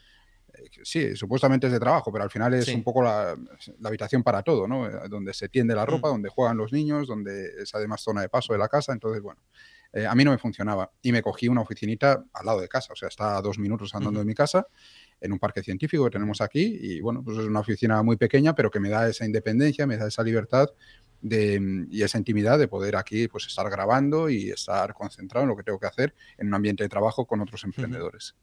sí, 0.83 1.17
supuestamente 1.17 1.67
es 1.67 1.73
de 1.73 1.81
trabajo, 1.81 2.13
pero 2.13 2.25
al 2.25 2.31
final 2.31 2.55
es 2.55 2.69
un 2.69 2.83
poco 2.83 3.03
la, 3.03 3.37
habitación 3.85 4.23
para 4.23 4.43
todo, 4.43 4.67
¿no? 4.67 4.87
Eh, 4.87 5.09
donde 5.09 5.35
se 5.35 5.49
tiende 5.49 5.75
la 5.75 5.87
ropa, 5.87 6.09
mm. 6.09 6.13
donde 6.13 6.29
juegan 6.29 6.57
los 6.57 6.73
niños, 6.73 7.09
donde 7.09 7.63
es 7.63 7.75
además 7.75 8.03
zona 8.03 8.23
de 8.23 8.29
paso 8.29 8.53
de 8.53 8.59
la 8.59 8.69
casa. 8.69 8.93
Entonces, 8.93 9.23
bueno, 9.23 9.41
eh, 9.93 10.07
a 10.07 10.15
mí 10.15 10.25
no 10.25 10.31
me 10.31 10.39
funcionaba. 10.39 10.91
Y 11.03 11.13
me 11.13 11.23
cogí 11.23 11.49
una 11.49 11.61
oficinita 11.61 12.25
al 12.33 12.47
lado 12.47 12.61
de 12.61 12.69
casa, 12.69 12.93
o 12.93 12.97
sea, 12.97 13.09
está 13.09 13.37
a 13.37 13.43
dos 13.43 13.59
minutos 13.59 13.95
andando 13.95 14.21
de 14.21 14.27
mi 14.27 14.35
casa, 14.35 14.67
en 15.21 15.33
un 15.33 15.39
parque 15.39 15.63
científico 15.63 16.05
que 16.05 16.11
tenemos 16.11 16.41
aquí. 16.41 16.79
Y 16.81 17.01
bueno, 17.01 17.23
pues 17.23 17.39
es 17.39 17.45
una 17.45 17.61
oficina 17.61 18.03
muy 18.03 18.17
pequeña, 18.17 18.55
pero 18.55 18.71
que 18.71 18.81
me 18.81 18.89
da 18.89 19.09
esa 19.09 19.25
independencia, 19.25 19.87
me 19.87 19.97
da 19.97 20.09
esa 20.09 20.23
libertad. 20.23 20.69
De, 21.21 21.87
y 21.89 22.03
esa 22.03 22.19
intimidad 22.19 22.59
de 22.59 22.67
poder 22.67 22.97
aquí 22.97 23.29
pues 23.29 23.47
estar 23.47 23.71
grabando 23.71 24.29
y 24.29 24.51
estar 24.51 24.93
concentrado 24.93 25.45
en 25.45 25.51
lo 25.51 25.57
que 25.57 25.63
tengo 25.63 25.79
que 25.79 25.87
hacer 25.87 26.13
en 26.37 26.49
un 26.49 26.55
ambiente 26.55 26.83
de 26.83 26.89
trabajo 26.89 27.27
con 27.27 27.41
otros 27.41 27.63
emprendedores. 27.63 28.35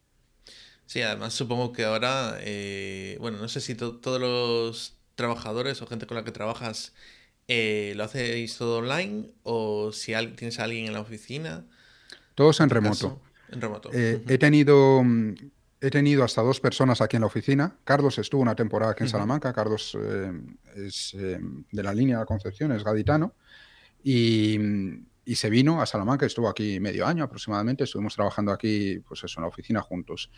Sí, 0.89 1.03
además 1.03 1.35
supongo 1.35 1.71
que 1.71 1.85
ahora, 1.85 2.39
eh, 2.39 3.15
bueno, 3.19 3.37
no 3.37 3.47
sé 3.47 3.61
si 3.61 3.75
todos 3.75 4.19
los 4.19 4.97
trabajadores 5.13 5.79
o 5.83 5.85
gente 5.85 6.07
con 6.07 6.17
la 6.17 6.23
que 6.23 6.31
trabajas 6.31 6.95
Eh, 7.47 7.93
¿Lo 7.95 8.05
hacéis 8.05 8.57
todo 8.57 8.79
online 8.79 9.29
o 9.43 9.91
si 9.91 10.13
tienes 10.35 10.59
a 10.59 10.63
alguien 10.63 10.87
en 10.87 10.93
la 10.93 11.01
oficina? 11.01 11.63
Todos 12.33 12.59
en 12.59 12.71
remoto. 12.71 13.21
En 13.51 13.61
remoto. 13.61 13.91
Eh, 13.93 14.23
he 14.27 14.39
tenido 14.39 15.03
mm, 15.03 15.35
he 15.79 15.91
tenido 15.91 16.23
hasta 16.23 16.41
dos 16.41 16.59
personas 16.59 17.01
aquí 17.01 17.17
en 17.17 17.21
la 17.21 17.27
oficina. 17.27 17.77
Carlos 17.83 18.17
estuvo 18.17 18.41
una 18.41 18.55
temporada 18.55 18.93
aquí 18.93 19.03
en 19.03 19.09
Salamanca. 19.09 19.53
Carlos 19.53 19.95
es 20.75 21.15
de 21.15 21.83
la 21.83 21.93
línea 21.93 22.19
de 22.19 22.25
Concepción, 22.25 22.71
es 22.71 22.83
gaditano. 22.83 23.35
Y, 24.03 24.57
y, 25.25 25.35
se 25.35 25.49
vino 25.49 25.81
a 25.81 25.85
Salamanca, 25.85 26.25
estuvo 26.25 26.49
aquí 26.49 26.79
medio 26.79 27.05
año 27.05 27.23
aproximadamente. 27.23 27.83
Estuvimos 27.83 28.15
trabajando 28.15 28.51
aquí, 28.51 28.99
pues 29.07 29.23
eso, 29.23 29.39
en 29.39 29.43
la 29.43 29.49
oficina 29.49 29.81
juntos. 29.81 30.31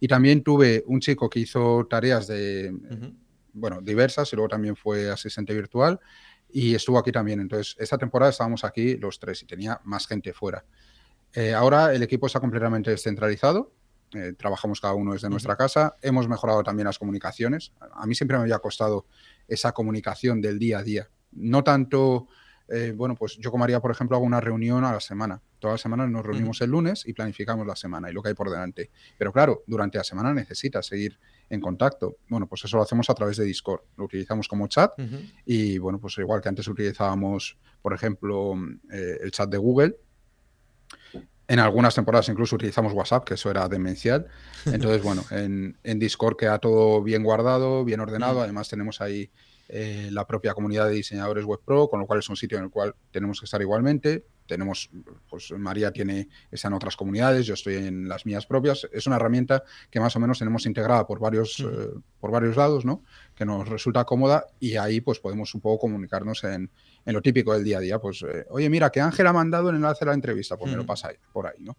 Y 0.00 0.08
también 0.08 0.42
tuve 0.42 0.84
un 0.86 1.00
chico 1.00 1.28
que 1.30 1.40
hizo 1.40 1.86
tareas 1.88 2.26
de, 2.26 2.72
bueno, 3.52 3.80
diversas 3.80 4.32
y 4.32 4.36
luego 4.36 4.48
también 4.48 4.76
fue 4.76 5.10
asistente 5.10 5.54
virtual 5.54 5.98
y 6.50 6.74
estuvo 6.74 6.98
aquí 6.98 7.12
también. 7.12 7.40
Entonces, 7.40 7.74
esta 7.78 7.98
temporada 7.98 8.30
estábamos 8.30 8.64
aquí 8.64 8.96
los 8.96 9.18
tres 9.18 9.42
y 9.42 9.46
tenía 9.46 9.80
más 9.84 10.06
gente 10.06 10.32
fuera. 10.32 10.64
Eh, 11.32 11.52
ahora 11.52 11.94
el 11.94 12.02
equipo 12.02 12.26
está 12.26 12.40
completamente 12.40 12.90
descentralizado. 12.90 13.72
Eh, 14.12 14.34
trabajamos 14.38 14.80
cada 14.80 14.94
uno 14.94 15.12
desde 15.12 15.28
nuestra 15.28 15.56
casa. 15.56 15.96
Hemos 16.00 16.28
mejorado 16.28 16.62
también 16.62 16.86
las 16.86 16.98
comunicaciones. 16.98 17.72
A 17.92 18.06
mí 18.06 18.14
siempre 18.14 18.36
me 18.36 18.44
había 18.44 18.58
costado 18.58 19.06
esa 19.48 19.72
comunicación 19.72 20.40
del 20.40 20.58
día 20.58 20.78
a 20.78 20.82
día. 20.82 21.10
No 21.32 21.64
tanto, 21.64 22.28
eh, 22.68 22.92
bueno, 22.96 23.14
pues 23.14 23.36
yo 23.38 23.50
como 23.50 23.64
haría, 23.64 23.80
por 23.80 23.90
ejemplo, 23.90 24.16
hago 24.16 24.26
una 24.26 24.40
reunión 24.40 24.84
a 24.84 24.92
la 24.92 25.00
semana. 25.00 25.40
Todas 25.58 25.74
las 25.74 25.80
semanas 25.80 26.10
nos 26.10 26.26
reunimos 26.26 26.60
el 26.60 26.70
lunes 26.70 27.04
y 27.06 27.12
planificamos 27.12 27.66
la 27.66 27.76
semana 27.76 28.10
y 28.10 28.12
lo 28.12 28.22
que 28.22 28.30
hay 28.30 28.34
por 28.34 28.50
delante. 28.50 28.90
Pero 29.16 29.32
claro, 29.32 29.62
durante 29.66 29.98
la 29.98 30.04
semana 30.04 30.34
necesitas 30.34 30.86
seguir 30.86 31.18
en 31.48 31.60
contacto. 31.60 32.16
Bueno, 32.28 32.46
pues 32.46 32.64
eso 32.64 32.76
lo 32.76 32.82
hacemos 32.82 33.08
a 33.08 33.14
través 33.14 33.36
de 33.36 33.44
Discord. 33.44 33.82
Lo 33.96 34.04
utilizamos 34.04 34.48
como 34.48 34.66
chat 34.66 34.92
y 35.44 35.78
bueno, 35.78 36.00
pues 36.00 36.18
igual 36.18 36.40
que 36.40 36.48
antes 36.48 36.66
utilizábamos, 36.66 37.56
por 37.80 37.94
ejemplo, 37.94 38.54
eh, 38.90 39.18
el 39.22 39.30
chat 39.30 39.48
de 39.48 39.58
Google. 39.58 39.96
En 41.48 41.60
algunas 41.60 41.94
temporadas 41.94 42.28
incluso 42.28 42.56
utilizamos 42.56 42.92
WhatsApp, 42.92 43.24
que 43.24 43.34
eso 43.34 43.48
era 43.48 43.68
demencial. 43.68 44.26
Entonces, 44.64 45.02
bueno, 45.04 45.24
en, 45.30 45.78
en 45.84 45.98
Discord 46.00 46.36
queda 46.36 46.58
todo 46.58 47.00
bien 47.02 47.22
guardado, 47.22 47.84
bien 47.84 48.00
ordenado. 48.00 48.42
Además, 48.42 48.68
tenemos 48.68 49.00
ahí 49.00 49.30
eh, 49.68 50.08
la 50.12 50.26
propia 50.26 50.54
comunidad 50.54 50.86
de 50.86 50.92
diseñadores 50.92 51.44
web 51.44 51.60
pro, 51.64 51.88
con 51.88 51.98
lo 51.98 52.06
cual 52.06 52.20
es 52.20 52.28
un 52.28 52.36
sitio 52.36 52.58
en 52.58 52.64
el 52.64 52.70
cual 52.70 52.94
tenemos 53.10 53.40
que 53.40 53.46
estar 53.46 53.60
igualmente. 53.60 54.24
Tenemos, 54.46 54.88
pues 55.28 55.50
María 55.58 55.90
tiene, 55.90 56.28
está 56.52 56.68
en 56.68 56.74
otras 56.74 56.94
comunidades, 56.94 57.46
yo 57.46 57.54
estoy 57.54 57.74
en 57.74 58.08
las 58.08 58.24
mías 58.26 58.46
propias. 58.46 58.88
Es 58.92 59.08
una 59.08 59.16
herramienta 59.16 59.64
que 59.90 59.98
más 59.98 60.14
o 60.14 60.20
menos 60.20 60.38
tenemos 60.38 60.66
integrada 60.66 61.04
por 61.04 61.18
varios, 61.18 61.58
eh, 61.58 61.98
por 62.20 62.30
varios 62.30 62.56
lados, 62.56 62.84
¿no? 62.84 63.02
Que 63.34 63.44
nos 63.44 63.68
resulta 63.68 64.04
cómoda 64.04 64.46
y 64.60 64.76
ahí 64.76 65.00
pues 65.00 65.18
podemos 65.18 65.52
un 65.54 65.60
poco 65.60 65.80
comunicarnos 65.80 66.44
en, 66.44 66.70
en 67.04 67.12
lo 67.12 67.20
típico 67.20 67.52
del 67.54 67.64
día 67.64 67.78
a 67.78 67.80
día. 67.80 67.98
Pues, 67.98 68.22
eh, 68.22 68.46
oye, 68.50 68.70
mira, 68.70 68.90
que 68.90 69.00
Ángel 69.00 69.26
ha 69.26 69.32
mandado 69.32 69.70
el 69.70 69.76
enlace 69.76 70.04
a 70.04 70.08
la 70.08 70.14
entrevista, 70.14 70.56
pues 70.56 70.70
me 70.70 70.76
lo 70.76 70.86
pasa 70.86 71.08
ahí, 71.08 71.16
por 71.32 71.48
ahí, 71.48 71.56
¿no? 71.58 71.76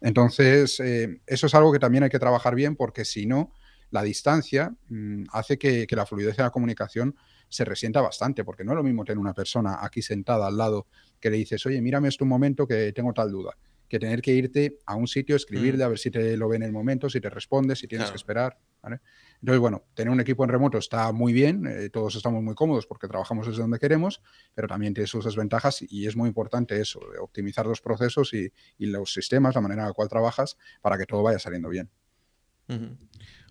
Entonces, 0.00 0.80
eso 1.26 1.46
es 1.46 1.54
algo 1.54 1.72
que 1.72 1.78
también 1.78 2.04
hay 2.04 2.10
que 2.10 2.18
trabajar 2.18 2.54
bien 2.54 2.76
porque 2.76 3.04
si 3.06 3.24
no, 3.24 3.52
la 3.94 4.02
distancia 4.02 4.74
mm, 4.88 5.26
hace 5.30 5.56
que, 5.56 5.86
la 5.88 6.04
fluidez 6.04 6.36
de 6.36 6.42
la 6.42 6.50
comunicación 6.50 7.14
se 7.48 7.64
resienta 7.64 8.00
bastante, 8.00 8.42
porque 8.44 8.64
no 8.64 8.72
es 8.72 8.76
lo 8.76 8.82
mismo 8.82 9.04
tener 9.04 9.18
una 9.18 9.34
persona 9.34 9.78
aquí 9.80 10.02
sentada 10.02 10.48
al 10.48 10.56
lado 10.56 10.88
que 11.20 11.30
le 11.30 11.36
dices, 11.36 11.64
oye, 11.64 11.80
mírame 11.80 12.08
esto 12.08 12.24
un 12.24 12.30
momento 12.30 12.66
que 12.66 12.92
tengo 12.92 13.12
tal 13.12 13.30
duda, 13.30 13.56
que 13.88 14.00
tener 14.00 14.20
que 14.20 14.32
irte 14.32 14.78
a 14.84 14.96
un 14.96 15.06
sitio, 15.06 15.36
escribirle, 15.36 15.84
mm. 15.84 15.86
a 15.86 15.88
ver 15.90 15.98
si 16.00 16.10
te 16.10 16.36
lo 16.36 16.48
ve 16.48 16.56
en 16.56 16.64
el 16.64 16.72
momento, 16.72 17.08
si 17.08 17.20
te 17.20 17.30
responde, 17.30 17.76
si 17.76 17.86
tienes 17.86 18.10
que 18.10 18.16
esperar. 18.16 18.58
Entonces, 18.82 19.60
bueno, 19.60 19.84
tener 19.94 20.12
un 20.12 20.20
equipo 20.20 20.42
en 20.42 20.50
remoto 20.50 20.76
está 20.76 21.12
muy 21.12 21.32
bien, 21.32 21.64
eh, 21.68 21.88
todos 21.90 22.16
estamos 22.16 22.42
muy 22.42 22.56
cómodos 22.56 22.88
porque 22.88 23.06
trabajamos 23.06 23.46
desde 23.46 23.62
donde 23.62 23.78
queremos, 23.78 24.20
pero 24.54 24.66
también 24.66 24.92
tiene 24.92 25.06
sus 25.06 25.24
desventajas 25.24 25.84
y 25.88 26.08
es 26.08 26.16
muy 26.16 26.26
importante 26.26 26.80
eso, 26.80 27.00
optimizar 27.20 27.64
los 27.64 27.80
procesos 27.80 28.34
y, 28.34 28.50
los 28.78 29.12
sistemas, 29.12 29.54
la 29.54 29.60
manera 29.60 29.82
en 29.82 29.88
la 29.88 29.94
cual 29.94 30.08
trabajas, 30.08 30.56
para 30.82 30.98
que 30.98 31.06
todo 31.06 31.22
vaya 31.22 31.38
saliendo 31.38 31.68
bien. 31.68 31.88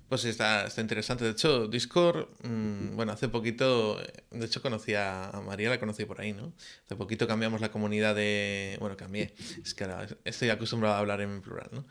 Pues 0.09 0.25
está, 0.25 0.65
está 0.65 0.81
interesante. 0.81 1.23
De 1.23 1.31
hecho, 1.31 1.67
Discord, 1.67 2.27
mm, 2.43 2.95
bueno, 2.95 3.11
hace 3.13 3.29
poquito, 3.29 3.97
de 4.31 4.45
hecho 4.45 4.61
conocí 4.61 4.93
a, 4.93 5.31
María, 5.45 5.69
la 5.69 5.79
conocí 5.79 6.05
por 6.05 6.21
ahí, 6.21 6.33
¿no? 6.33 6.53
Hace 6.85 6.95
poquito 6.95 7.27
cambiamos 7.27 7.61
la 7.61 7.71
comunidad 7.71 8.13
de... 8.15 8.77
Bueno, 8.79 8.95
cambié, 8.97 9.33
es 9.63 9.73
que 9.73 9.85
ahora 9.85 10.07
estoy 10.23 10.49
acostumbrado 10.49 10.95
a 10.95 10.99
hablar 10.99 11.21
en 11.21 11.41
plural, 11.41 11.69
¿no? 11.71 11.85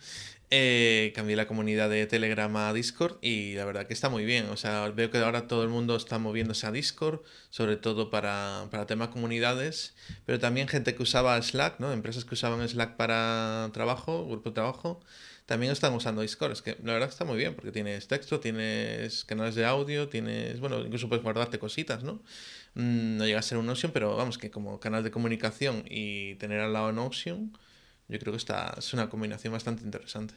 Eh, 0.55 1.12
cambié 1.14 1.35
la 1.35 1.46
comunidad 1.46 1.88
de 1.88 2.07
Telegram 2.07 2.55
a 2.57 2.75
Discord 2.75 3.16
y 3.22 3.55
la 3.55 3.64
verdad 3.64 3.87
que 3.87 3.94
está 3.94 4.11
muy 4.11 4.27
bien. 4.27 4.51
O 4.51 4.59
sea, 4.59 4.87
veo 4.90 5.11
que 5.11 5.16
ahora 5.16 5.48
todo 5.48 5.62
el 5.62 5.70
mundo 5.70 5.96
está 5.96 6.18
moviéndose 6.18 6.66
a 6.66 6.70
Discord, 6.70 7.22
sobre 7.48 7.79
todo 7.79 8.11
para, 8.11 8.68
para 8.70 8.85
temas 8.85 9.09
comunidades, 9.09 9.94
pero 10.27 10.38
también 10.38 10.68
gente 10.68 10.94
que 10.94 11.03
usaba 11.03 11.40
Slack, 11.40 11.81
¿no? 11.81 11.90
Empresas 11.90 12.27
que 12.27 12.35
usaban 12.35 12.68
Slack 12.68 12.96
para 12.96 13.70
trabajo, 13.72 14.29
grupo 14.29 14.51
de 14.51 14.55
trabajo 14.55 15.01
también 15.46 15.72
están 15.72 15.94
usando 15.94 16.22
Discord. 16.22 16.52
Es 16.52 16.62
que 16.62 16.76
la 16.83 16.94
verdad 16.94 17.09
está 17.09 17.24
muy 17.24 17.37
bien 17.37 17.55
porque 17.55 17.72
tienes 17.72 18.09
texto, 18.09 18.40
tienes 18.40 19.24
canales 19.24 19.55
de 19.55 19.64
audio, 19.64 20.09
tienes, 20.09 20.61
bueno, 20.61 20.81
incluso 20.81 21.09
puedes 21.09 21.22
guardarte 21.22 21.59
cositas, 21.59 22.02
¿no? 22.02 22.22
Mm, 22.74 23.16
no 23.18 23.26
llega 23.26 23.38
a 23.38 23.42
ser 23.42 23.59
un 23.59 23.66
Notion, 23.66 23.92
pero 23.92 24.16
vamos, 24.16 24.38
que 24.38 24.50
como 24.50 24.81
canal 24.81 25.02
de 25.02 25.11
comunicación 25.11 25.85
y 25.88 26.37
tener 26.37 26.61
al 26.61 26.72
lado 26.72 26.92
Notion, 26.92 27.57
yo 28.09 28.18
creo 28.18 28.33
que 28.33 28.38
está, 28.38 28.74
es 28.78 28.92
una 28.94 29.09
combinación 29.09 29.52
bastante 29.52 29.85
interesante. 29.85 30.35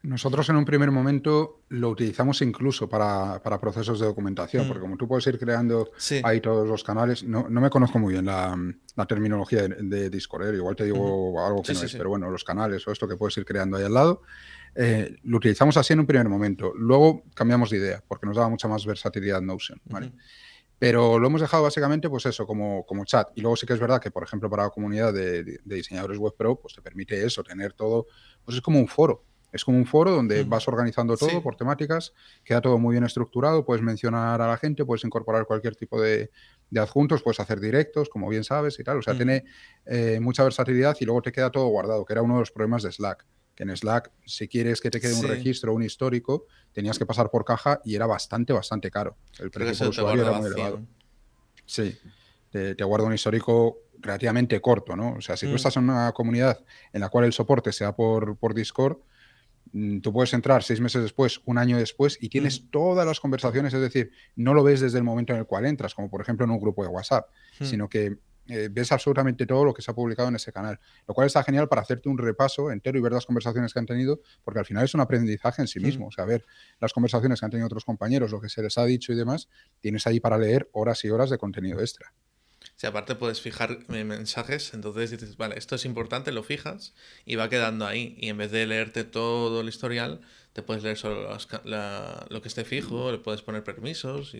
Nosotros 0.00 0.48
en 0.48 0.54
un 0.54 0.64
primer 0.64 0.92
momento 0.92 1.62
lo 1.70 1.90
utilizamos 1.90 2.40
incluso 2.42 2.88
para, 2.88 3.40
procesos 3.60 3.98
de 3.98 4.06
documentación, 4.06 4.64
mm. 4.64 4.68
porque 4.68 4.80
como 4.80 4.96
tú 4.96 5.08
puedes 5.08 5.26
ir 5.26 5.40
creando 5.40 5.90
ahí 6.22 6.40
todos 6.40 6.68
los 6.68 6.84
canales, 6.84 7.24
no, 7.24 7.48
me 7.48 7.68
conozco 7.68 7.98
muy 7.98 8.12
bien 8.12 8.26
la, 8.26 8.56
terminología 9.08 9.66
de, 9.66 10.08
Discord, 10.08 10.46
¿eh? 10.46 10.56
igual 10.56 10.76
te 10.76 10.84
digo 10.84 11.44
algo 11.44 11.62
que 11.62 11.74
no 11.74 11.82
es, 11.82 11.92
pero 11.94 12.10
bueno, 12.10 12.30
los 12.30 12.44
canales 12.44 12.86
o 12.86 12.92
esto 12.92 13.08
que 13.08 13.16
puedes 13.16 13.36
ir 13.38 13.44
creando 13.44 13.76
ahí 13.76 13.84
al 13.84 13.94
lado, 13.94 14.22
eh, 14.76 15.16
lo 15.24 15.38
utilizamos 15.38 15.76
así 15.76 15.92
en 15.94 16.00
un 16.00 16.06
primer 16.06 16.28
momento. 16.28 16.72
Luego 16.76 17.24
cambiamos 17.34 17.70
de 17.70 17.78
idea, 17.78 18.04
porque 18.06 18.26
nos 18.26 18.36
daba 18.36 18.48
mucha 18.48 18.68
más 18.68 18.86
versatilidad 18.86 19.42
Notion, 19.42 19.80
¿vale? 19.86 20.12
Pero 20.78 21.18
lo 21.18 21.26
hemos 21.26 21.40
dejado 21.40 21.64
básicamente, 21.64 22.08
pues 22.08 22.24
eso, 22.26 22.46
como, 22.46 22.86
como 22.86 23.04
chat. 23.04 23.30
Y 23.34 23.40
luego 23.40 23.56
sí 23.56 23.66
que 23.66 23.72
es 23.72 23.80
verdad 23.80 24.00
que, 24.00 24.12
por 24.12 24.22
ejemplo, 24.22 24.48
para 24.48 24.62
la 24.62 24.70
comunidad 24.70 25.12
de, 25.12 25.42
de 25.42 25.74
diseñadores 25.74 26.18
web 26.18 26.34
pro, 26.38 26.54
pues 26.60 26.72
te 26.74 26.82
permite 26.82 27.26
eso, 27.26 27.42
tener 27.42 27.72
todo, 27.72 28.06
pues 28.44 28.56
es 28.56 28.62
como 28.62 28.78
un 28.78 28.86
foro. 28.86 29.24
Es 29.52 29.64
como 29.64 29.78
un 29.78 29.86
foro 29.86 30.10
donde 30.10 30.44
vas 30.44 30.68
organizando 30.68 31.16
todo 31.16 31.42
por 31.42 31.56
temáticas, 31.56 32.12
queda 32.44 32.60
todo 32.60 32.78
muy 32.78 32.92
bien 32.94 33.04
estructurado, 33.04 33.64
puedes 33.64 33.82
mencionar 33.82 34.42
a 34.42 34.46
la 34.46 34.56
gente, 34.58 34.84
puedes 34.84 35.04
incorporar 35.04 35.46
cualquier 35.46 35.74
tipo 35.74 36.00
de, 36.00 36.30
adjuntos, 36.76 37.22
puedes 37.22 37.40
hacer 37.40 37.58
directos, 37.58 38.08
como 38.10 38.28
bien 38.28 38.44
sabes 38.44 38.78
y 38.78 38.84
tal. 38.84 38.98
O 38.98 39.02
sea, 39.02 39.14
tiene 39.16 39.44
eh, 39.86 40.18
mucha 40.20 40.44
versatilidad 40.44 40.96
y 41.00 41.06
luego 41.06 41.22
te 41.22 41.32
queda 41.32 41.50
todo 41.50 41.66
guardado, 41.68 42.04
que 42.04 42.12
era 42.12 42.22
uno 42.22 42.34
de 42.34 42.40
los 42.40 42.50
problemas 42.50 42.82
de 42.82 42.92
Slack. 42.92 43.24
Que 43.54 43.64
en 43.64 43.76
Slack, 43.76 44.12
si 44.24 44.46
quieres 44.46 44.80
que 44.80 44.90
te 44.90 45.00
quede 45.00 45.14
un 45.14 45.26
registro, 45.26 45.72
un 45.72 45.82
histórico, 45.82 46.46
tenías 46.72 46.98
que 46.98 47.06
pasar 47.06 47.30
por 47.30 47.44
caja 47.44 47.80
y 47.84 47.96
era 47.96 48.06
bastante, 48.06 48.52
bastante 48.52 48.90
caro. 48.90 49.16
El 49.40 49.50
precio 49.50 49.86
por 49.86 49.88
usuario 49.88 50.22
era 50.22 50.32
muy 50.38 50.46
elevado. 50.46 50.82
Sí, 51.64 51.98
te, 52.50 52.74
guarda 52.84 53.06
un 53.06 53.14
histórico 53.14 53.78
relativamente 53.98 54.60
corto, 54.60 54.94
¿no? 54.94 55.14
O 55.14 55.20
sea, 55.20 55.36
si 55.36 55.46
tú 55.46 55.52
mm. 55.52 55.56
estás 55.56 55.76
en 55.76 55.84
una 55.84 56.12
comunidad 56.12 56.64
en 56.92 57.00
la 57.00 57.08
cual 57.08 57.24
el 57.24 57.32
soporte 57.32 57.72
sea 57.72 57.96
por, 57.96 58.36
por 58.36 58.54
Discord, 58.54 58.98
tú 60.02 60.12
puedes 60.12 60.32
entrar 60.34 60.62
seis 60.62 60.80
meses 60.80 61.02
después, 61.02 61.40
un 61.44 61.58
año 61.58 61.76
después, 61.78 62.18
y 62.20 62.28
tienes 62.28 62.70
todas 62.70 63.06
las 63.06 63.20
conversaciones, 63.20 63.74
es 63.74 63.80
decir, 63.80 64.10
no 64.36 64.54
lo 64.54 64.62
ves 64.62 64.80
desde 64.80 64.98
el 64.98 65.04
momento 65.04 65.32
en 65.32 65.40
el 65.40 65.46
cual 65.46 65.66
entras, 65.66 65.94
como 65.94 66.10
por 66.10 66.20
ejemplo 66.20 66.44
en 66.44 66.50
un 66.50 66.60
grupo 66.60 66.82
de 66.82 66.88
WhatsApp, 66.88 67.28
sino 67.60 67.88
que 67.88 68.18
eh, 68.50 68.70
ves 68.72 68.92
absolutamente 68.92 69.44
todo 69.44 69.62
lo 69.62 69.74
que 69.74 69.82
se 69.82 69.90
ha 69.90 69.94
publicado 69.94 70.28
en 70.28 70.36
ese 70.36 70.52
canal, 70.52 70.80
lo 71.06 71.12
cual 71.12 71.26
está 71.26 71.42
genial 71.42 71.68
para 71.68 71.82
hacerte 71.82 72.08
un 72.08 72.16
repaso 72.16 72.70
entero 72.70 72.98
y 72.98 73.02
ver 73.02 73.12
las 73.12 73.26
conversaciones 73.26 73.74
que 73.74 73.78
han 73.78 73.86
tenido, 73.86 74.20
porque 74.42 74.60
al 74.60 74.64
final 74.64 74.84
es 74.84 74.94
un 74.94 75.00
aprendizaje 75.00 75.60
en 75.60 75.68
sí 75.68 75.80
mismo, 75.80 76.06
o 76.06 76.10
sea, 76.10 76.24
ver 76.24 76.46
las 76.80 76.94
conversaciones 76.94 77.40
que 77.40 77.44
han 77.44 77.50
tenido 77.50 77.66
otros 77.66 77.84
compañeros, 77.84 78.30
lo 78.30 78.40
que 78.40 78.48
se 78.48 78.62
les 78.62 78.78
ha 78.78 78.86
dicho 78.86 79.12
y 79.12 79.16
demás, 79.16 79.50
tienes 79.80 80.06
ahí 80.06 80.18
para 80.18 80.38
leer 80.38 80.70
horas 80.72 81.04
y 81.04 81.10
horas 81.10 81.28
de 81.28 81.36
contenido 81.36 81.80
extra. 81.80 82.14
Si 82.78 82.86
aparte 82.86 83.16
puedes 83.16 83.40
fijar 83.40 83.80
mensajes, 83.88 84.72
entonces 84.72 85.10
dices, 85.10 85.36
vale, 85.36 85.58
esto 85.58 85.74
es 85.74 85.84
importante, 85.84 86.30
lo 86.30 86.44
fijas 86.44 86.94
y 87.26 87.34
va 87.34 87.48
quedando 87.48 87.84
ahí. 87.84 88.16
Y 88.20 88.28
en 88.28 88.38
vez 88.38 88.52
de 88.52 88.64
leerte 88.68 89.02
todo 89.02 89.62
el 89.62 89.68
historial, 89.68 90.20
te 90.52 90.62
puedes 90.62 90.84
leer 90.84 90.96
solo 90.96 91.28
lo 92.28 92.40
que 92.40 92.46
esté 92.46 92.64
fijo, 92.64 93.10
le 93.10 93.18
puedes 93.18 93.42
poner 93.42 93.64
permisos. 93.64 94.30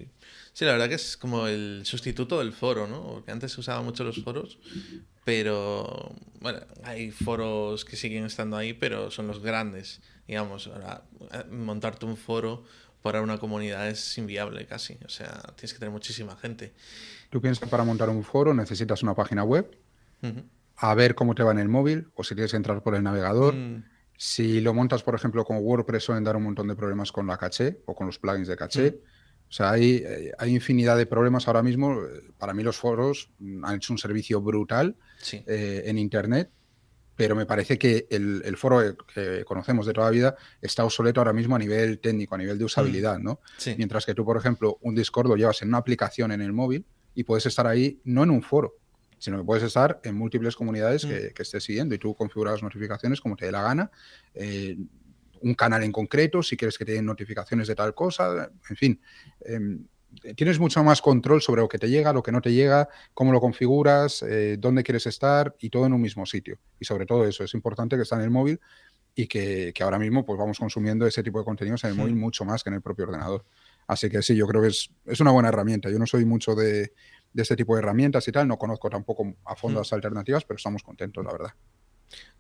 Sí, 0.53 0.64
la 0.64 0.70
verdad 0.70 0.88
que 0.88 0.94
es 0.94 1.16
como 1.16 1.48
el 1.48 1.81
sustituto 1.85 2.38
del 2.38 2.53
foro, 2.53 2.87
¿no? 2.87 3.03
Porque 3.14 3.33
antes 3.33 3.51
se 3.51 3.59
usaban 3.59 3.85
mucho 3.85 4.05
los 4.05 4.22
foros, 4.22 4.61
pero 5.24 6.14
bueno, 6.38 6.61
hay 6.85 7.11
foros 7.11 7.85
que 7.85 7.96
siguen 7.96 8.24
estando 8.24 8.57
ahí, 8.57 8.72
pero 8.72 9.11
son 9.11 9.27
los 9.27 9.40
grandes. 9.42 10.01
Digamos, 10.29 10.68
ahora, 10.68 11.03
eh, 11.33 11.42
montarte 11.51 12.07
un 12.07 12.16
foro 12.16 12.62
para 13.08 13.22
una 13.22 13.38
comunidad 13.38 13.88
es 13.88 14.18
inviable 14.18 14.66
casi. 14.66 14.98
O 15.06 15.08
sea, 15.08 15.40
tienes 15.56 15.72
que 15.72 15.78
tener 15.78 15.90
muchísima 15.90 16.36
gente. 16.36 16.74
Tú 17.30 17.40
piensas 17.40 17.64
que 17.64 17.70
para 17.70 17.82
montar 17.82 18.10
un 18.10 18.22
foro 18.22 18.52
necesitas 18.52 19.02
una 19.02 19.14
página 19.14 19.44
web, 19.44 19.78
a 20.76 20.94
ver 20.94 21.14
cómo 21.14 21.34
te 21.34 21.42
va 21.42 21.52
en 21.52 21.58
el 21.58 21.70
móvil 21.70 22.08
o 22.16 22.22
si 22.22 22.34
tienes 22.34 22.50
que 22.50 22.58
entrar 22.58 22.82
por 22.82 22.94
el 22.94 23.02
navegador. 23.02 23.54
Mm. 23.54 23.84
Si 24.18 24.60
lo 24.60 24.74
montas, 24.74 25.02
por 25.02 25.14
ejemplo, 25.14 25.42
con 25.46 25.56
WordPress 25.56 26.04
suelen 26.04 26.22
dar 26.22 26.36
un 26.36 26.42
montón 26.42 26.68
de 26.68 26.76
problemas 26.76 27.10
con 27.10 27.26
la 27.26 27.38
caché 27.38 27.80
o 27.86 27.94
con 27.94 28.08
los 28.08 28.18
plugins 28.18 28.46
de 28.46 28.56
caché. 28.58 29.00
O 29.48 29.52
sea, 29.52 29.70
hay, 29.70 30.02
eh, 30.04 30.32
hay 30.36 30.54
infinidad 30.54 30.98
de 30.98 31.06
problemas 31.06 31.48
ahora 31.48 31.62
mismo. 31.62 31.98
Para 32.36 32.52
mí 32.52 32.62
los 32.62 32.76
foros 32.76 33.30
mm, 33.38 33.64
han 33.64 33.76
hecho 33.76 33.94
un 33.94 33.98
servicio 33.98 34.42
brutal 34.42 34.96
eh, 35.32 35.84
en 35.86 35.96
Internet, 35.96 36.50
pero 37.18 37.35
me 37.35 37.46
parece 37.46 37.81
que 37.81 38.07
el, 38.11 38.57
foro 38.57 38.96
que 39.12 39.44
conocemos 39.44 39.87
de 39.87 39.92
toda 39.92 40.07
la 40.07 40.12
vida 40.12 40.37
está 40.62 40.85
obsoleto 40.85 41.20
ahora 41.20 41.33
mismo 41.33 41.57
a 41.57 41.59
nivel 41.59 41.98
técnico, 41.98 42.37
a 42.37 42.38
nivel 42.38 42.57
de 42.57 42.64
usabilidad, 42.64 43.18
¿no? 43.18 43.40
Mientras 43.76 44.07
que 44.07 44.14
tú, 44.14 44.24
por 44.24 44.37
ejemplo, 44.37 44.78
un 44.83 44.94
Discord 44.94 45.26
lo 45.26 45.35
llevas 45.35 45.61
en 45.62 45.68
una 45.68 45.78
aplicación 45.78 46.31
en 46.31 46.40
el 46.42 46.52
móvil 46.52 46.87
y 47.16 47.24
puedes 47.24 47.44
estar 47.46 47.66
ahí, 47.66 48.00
no 48.04 48.22
en 48.22 48.31
un 48.31 48.40
foro, 48.40 48.76
sino 49.18 49.37
que 49.37 49.42
puedes 49.42 49.64
estar 49.64 50.00
en 50.04 50.14
múltiples 50.14 50.54
comunidades 50.54 51.04
que, 51.04 51.33
que, 51.35 51.42
estés 51.42 51.64
siguiendo 51.64 51.92
y 51.92 51.98
tú 51.98 52.14
configuras 52.14 52.52
las 52.52 52.62
notificaciones 52.62 53.20
como 53.20 53.35
te 53.35 53.46
dé 53.46 53.50
la 53.50 53.62
gana. 53.62 53.90
Eh, 54.35 54.78
un 55.40 55.54
canal 55.54 55.83
en 55.83 55.90
concreto, 55.90 56.40
si 56.40 56.57
quieres 56.57 56.78
que 56.78 56.85
te 56.85 56.92
den 56.92 57.04
notificaciones 57.04 57.66
de 57.66 57.74
tal 57.74 57.96
cosa, 57.96 58.48
en 58.70 58.76
fin. 58.76 59.00
Em, 59.40 59.85
tienes 60.36 60.58
mucho 60.58 60.82
más 60.82 61.02
control 61.02 61.42
sobre 61.42 61.62
lo 61.62 61.68
que 61.68 61.78
te 61.78 61.88
llega, 61.88 62.12
lo 62.12 62.22
que 62.22 62.32
no 62.32 62.40
te 62.40 62.52
llega, 62.52 62.88
cómo 63.14 63.32
lo 63.32 63.40
configuras, 63.40 64.22
eh, 64.22 64.56
dónde 64.58 64.82
quieres 64.82 65.06
estar 65.06 65.54
y 65.60 65.70
todo 65.70 65.86
en 65.86 65.92
un 65.92 66.00
mismo 66.00 66.26
sitio. 66.26 66.58
Y 66.80 66.84
sobre 66.84 67.06
todo 67.06 67.26
eso, 67.26 67.44
es 67.44 67.54
importante 67.54 67.96
que 67.96 68.02
está 68.02 68.16
en 68.16 68.22
el 68.22 68.30
móvil 68.30 68.60
y 69.14 69.26
que, 69.26 69.72
ahora 69.80 69.98
mismo 69.98 70.24
pues 70.24 70.38
vamos 70.38 70.58
consumiendo 70.58 71.06
ese 71.06 71.22
tipo 71.22 71.38
de 71.38 71.44
contenidos 71.44 71.82
en 71.84 71.90
el 71.90 71.96
móvil 71.96 72.14
mucho 72.14 72.44
más 72.44 72.62
que 72.62 72.70
en 72.70 72.74
el 72.74 72.82
propio 72.82 73.06
ordenador. 73.06 73.44
Así 73.86 74.08
que 74.08 74.22
sí, 74.22 74.36
yo 74.36 74.46
creo 74.46 74.62
que 74.62 74.68
es, 74.68 74.90
es 75.06 75.20
una 75.20 75.30
buena 75.30 75.48
herramienta. 75.48 75.90
Yo 75.90 75.98
no 75.98 76.06
soy 76.06 76.24
mucho 76.24 76.54
de, 76.54 76.92
de 77.32 77.42
este 77.42 77.56
tipo 77.56 77.74
de 77.74 77.80
herramientas 77.80 78.26
y 78.28 78.32
tal, 78.32 78.48
no 78.48 78.58
conozco 78.58 78.88
tampoco 78.90 79.34
a 79.44 79.56
fondo 79.56 79.80
las 79.80 79.92
alternativas, 79.92 80.44
pero 80.44 80.56
estamos 80.56 80.82
contentos, 80.82 81.24
la 81.24 81.32
verdad. 81.32 81.50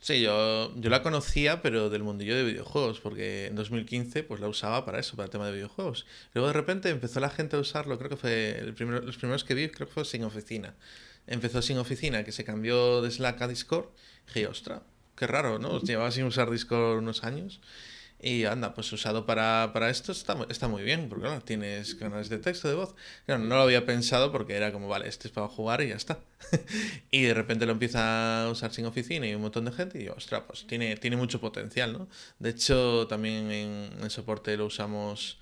Sí, 0.00 0.20
yo, 0.22 0.72
yo 0.76 0.90
la 0.90 1.02
conocía, 1.02 1.60
pero 1.60 1.90
del 1.90 2.02
mundillo 2.04 2.36
de 2.36 2.44
videojuegos, 2.44 3.00
porque 3.00 3.46
en 3.46 3.56
2015 3.56 4.22
pues 4.22 4.40
la 4.40 4.48
usaba 4.48 4.84
para 4.84 5.00
eso, 5.00 5.16
para 5.16 5.24
el 5.24 5.30
tema 5.30 5.46
de 5.46 5.52
videojuegos. 5.52 6.06
Luego 6.34 6.46
de 6.46 6.52
repente 6.54 6.88
empezó 6.88 7.18
la 7.18 7.30
gente 7.30 7.56
a 7.56 7.58
usarlo, 7.58 7.98
creo 7.98 8.08
que 8.08 8.16
fue 8.16 8.58
el 8.58 8.74
primero, 8.74 9.00
los 9.00 9.16
primeros 9.16 9.42
que 9.44 9.54
vi, 9.54 9.68
creo 9.68 9.88
que 9.88 9.92
fue 9.92 10.04
sin 10.04 10.22
oficina. 10.24 10.74
Empezó 11.26 11.62
sin 11.62 11.78
oficina, 11.78 12.24
que 12.24 12.32
se 12.32 12.44
cambió 12.44 13.02
de 13.02 13.10
Slack 13.10 13.42
a 13.42 13.48
Discord. 13.48 13.86
Y 14.30 14.34
dije, 14.34 14.46
ostra, 14.46 14.82
qué 15.16 15.26
raro, 15.26 15.58
¿no? 15.58 15.80
Llevaba 15.80 16.10
sin 16.10 16.24
usar 16.24 16.50
Discord 16.50 16.98
unos 16.98 17.24
años. 17.24 17.60
Y 18.20 18.44
anda, 18.46 18.74
pues 18.74 18.92
usado 18.92 19.26
para, 19.26 19.70
para 19.72 19.90
esto 19.90 20.10
está, 20.10 20.36
está 20.48 20.66
muy 20.66 20.82
bien, 20.82 21.08
porque 21.08 21.26
claro, 21.26 21.40
tienes 21.40 21.94
canales 21.94 22.28
de 22.28 22.38
texto, 22.38 22.68
de 22.68 22.74
voz. 22.74 22.96
no 23.28 23.38
lo 23.38 23.60
había 23.60 23.86
pensado 23.86 24.32
porque 24.32 24.56
era 24.56 24.72
como, 24.72 24.88
vale, 24.88 25.08
este 25.08 25.28
es 25.28 25.32
para 25.32 25.46
jugar 25.46 25.82
y 25.82 25.90
ya 25.90 25.94
está. 25.94 26.18
y 27.12 27.22
de 27.22 27.34
repente 27.34 27.64
lo 27.64 27.72
empieza 27.72 28.44
a 28.44 28.50
usar 28.50 28.72
sin 28.72 28.86
oficina 28.86 29.26
y 29.28 29.34
un 29.34 29.42
montón 29.42 29.66
de 29.66 29.72
gente 29.72 30.00
y 30.00 30.06
yo, 30.06 30.14
ostras, 30.14 30.42
pues 30.48 30.66
tiene, 30.66 30.96
tiene 30.96 31.16
mucho 31.16 31.40
potencial, 31.40 31.92
¿no? 31.92 32.08
De 32.40 32.50
hecho, 32.50 33.06
también 33.06 33.52
en, 33.52 33.90
el 34.02 34.10
soporte 34.10 34.56
lo 34.56 34.66
usamos 34.66 35.38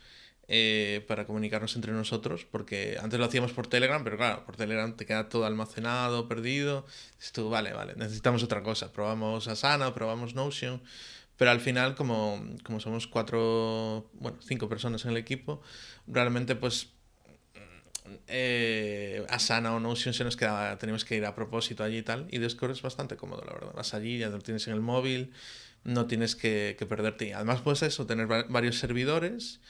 eh, 0.48 1.02
para 1.08 1.26
comunicarnos 1.26 1.74
entre 1.76 1.92
nosotros, 1.92 2.44
porque 2.44 2.98
antes 3.00 3.18
lo 3.18 3.24
hacíamos 3.24 3.52
por 3.52 3.68
Telegram, 3.68 4.04
pero 4.04 4.18
claro, 4.18 4.44
por 4.44 4.56
Telegram 4.56 4.94
te 4.94 5.06
queda 5.06 5.30
todo 5.30 5.46
almacenado, 5.46 6.28
perdido. 6.28 6.84
Esto, 7.18 7.48
vale, 7.48 7.72
vale, 7.72 7.94
necesitamos 7.96 8.42
otra 8.42 8.62
cosa. 8.62 8.92
Probamos 8.92 9.48
Asana, 9.48 9.94
probamos 9.94 10.34
Notion. 10.34 10.82
Pero 11.36 11.50
al 11.50 11.60
final, 11.60 11.94
como, 11.94 12.42
como 12.64 12.80
somos 12.80 13.06
cuatro, 13.06 14.10
bueno, 14.14 14.38
cinco 14.40 14.68
personas 14.68 15.04
en 15.04 15.10
el 15.10 15.16
equipo, 15.18 15.60
realmente 16.06 16.56
pues 16.56 16.88
eh, 18.26 19.24
Asana 19.28 19.74
o 19.74 19.80
Notion 19.80 20.14
se 20.14 20.24
nos 20.24 20.36
quedaba, 20.36 20.78
tenemos 20.78 21.04
que 21.04 21.16
ir 21.16 21.24
a 21.26 21.34
propósito 21.34 21.84
allí 21.84 21.98
y 21.98 22.02
tal. 22.02 22.26
Y 22.30 22.38
Discord 22.38 22.72
es 22.72 22.82
bastante 22.82 23.16
cómodo, 23.16 23.44
la 23.44 23.52
verdad. 23.52 23.72
Vas 23.74 23.94
allí, 23.94 24.18
ya 24.18 24.28
lo 24.28 24.38
tienes 24.38 24.66
en 24.68 24.74
el 24.74 24.80
móvil, 24.80 25.32
no 25.84 26.06
tienes 26.06 26.36
que, 26.36 26.76
que 26.78 26.86
perderte. 26.86 27.34
Además, 27.34 27.60
pues 27.62 27.82
eso, 27.82 28.06
tener 28.06 28.26
varios 28.26 28.78
servidores 28.78 29.60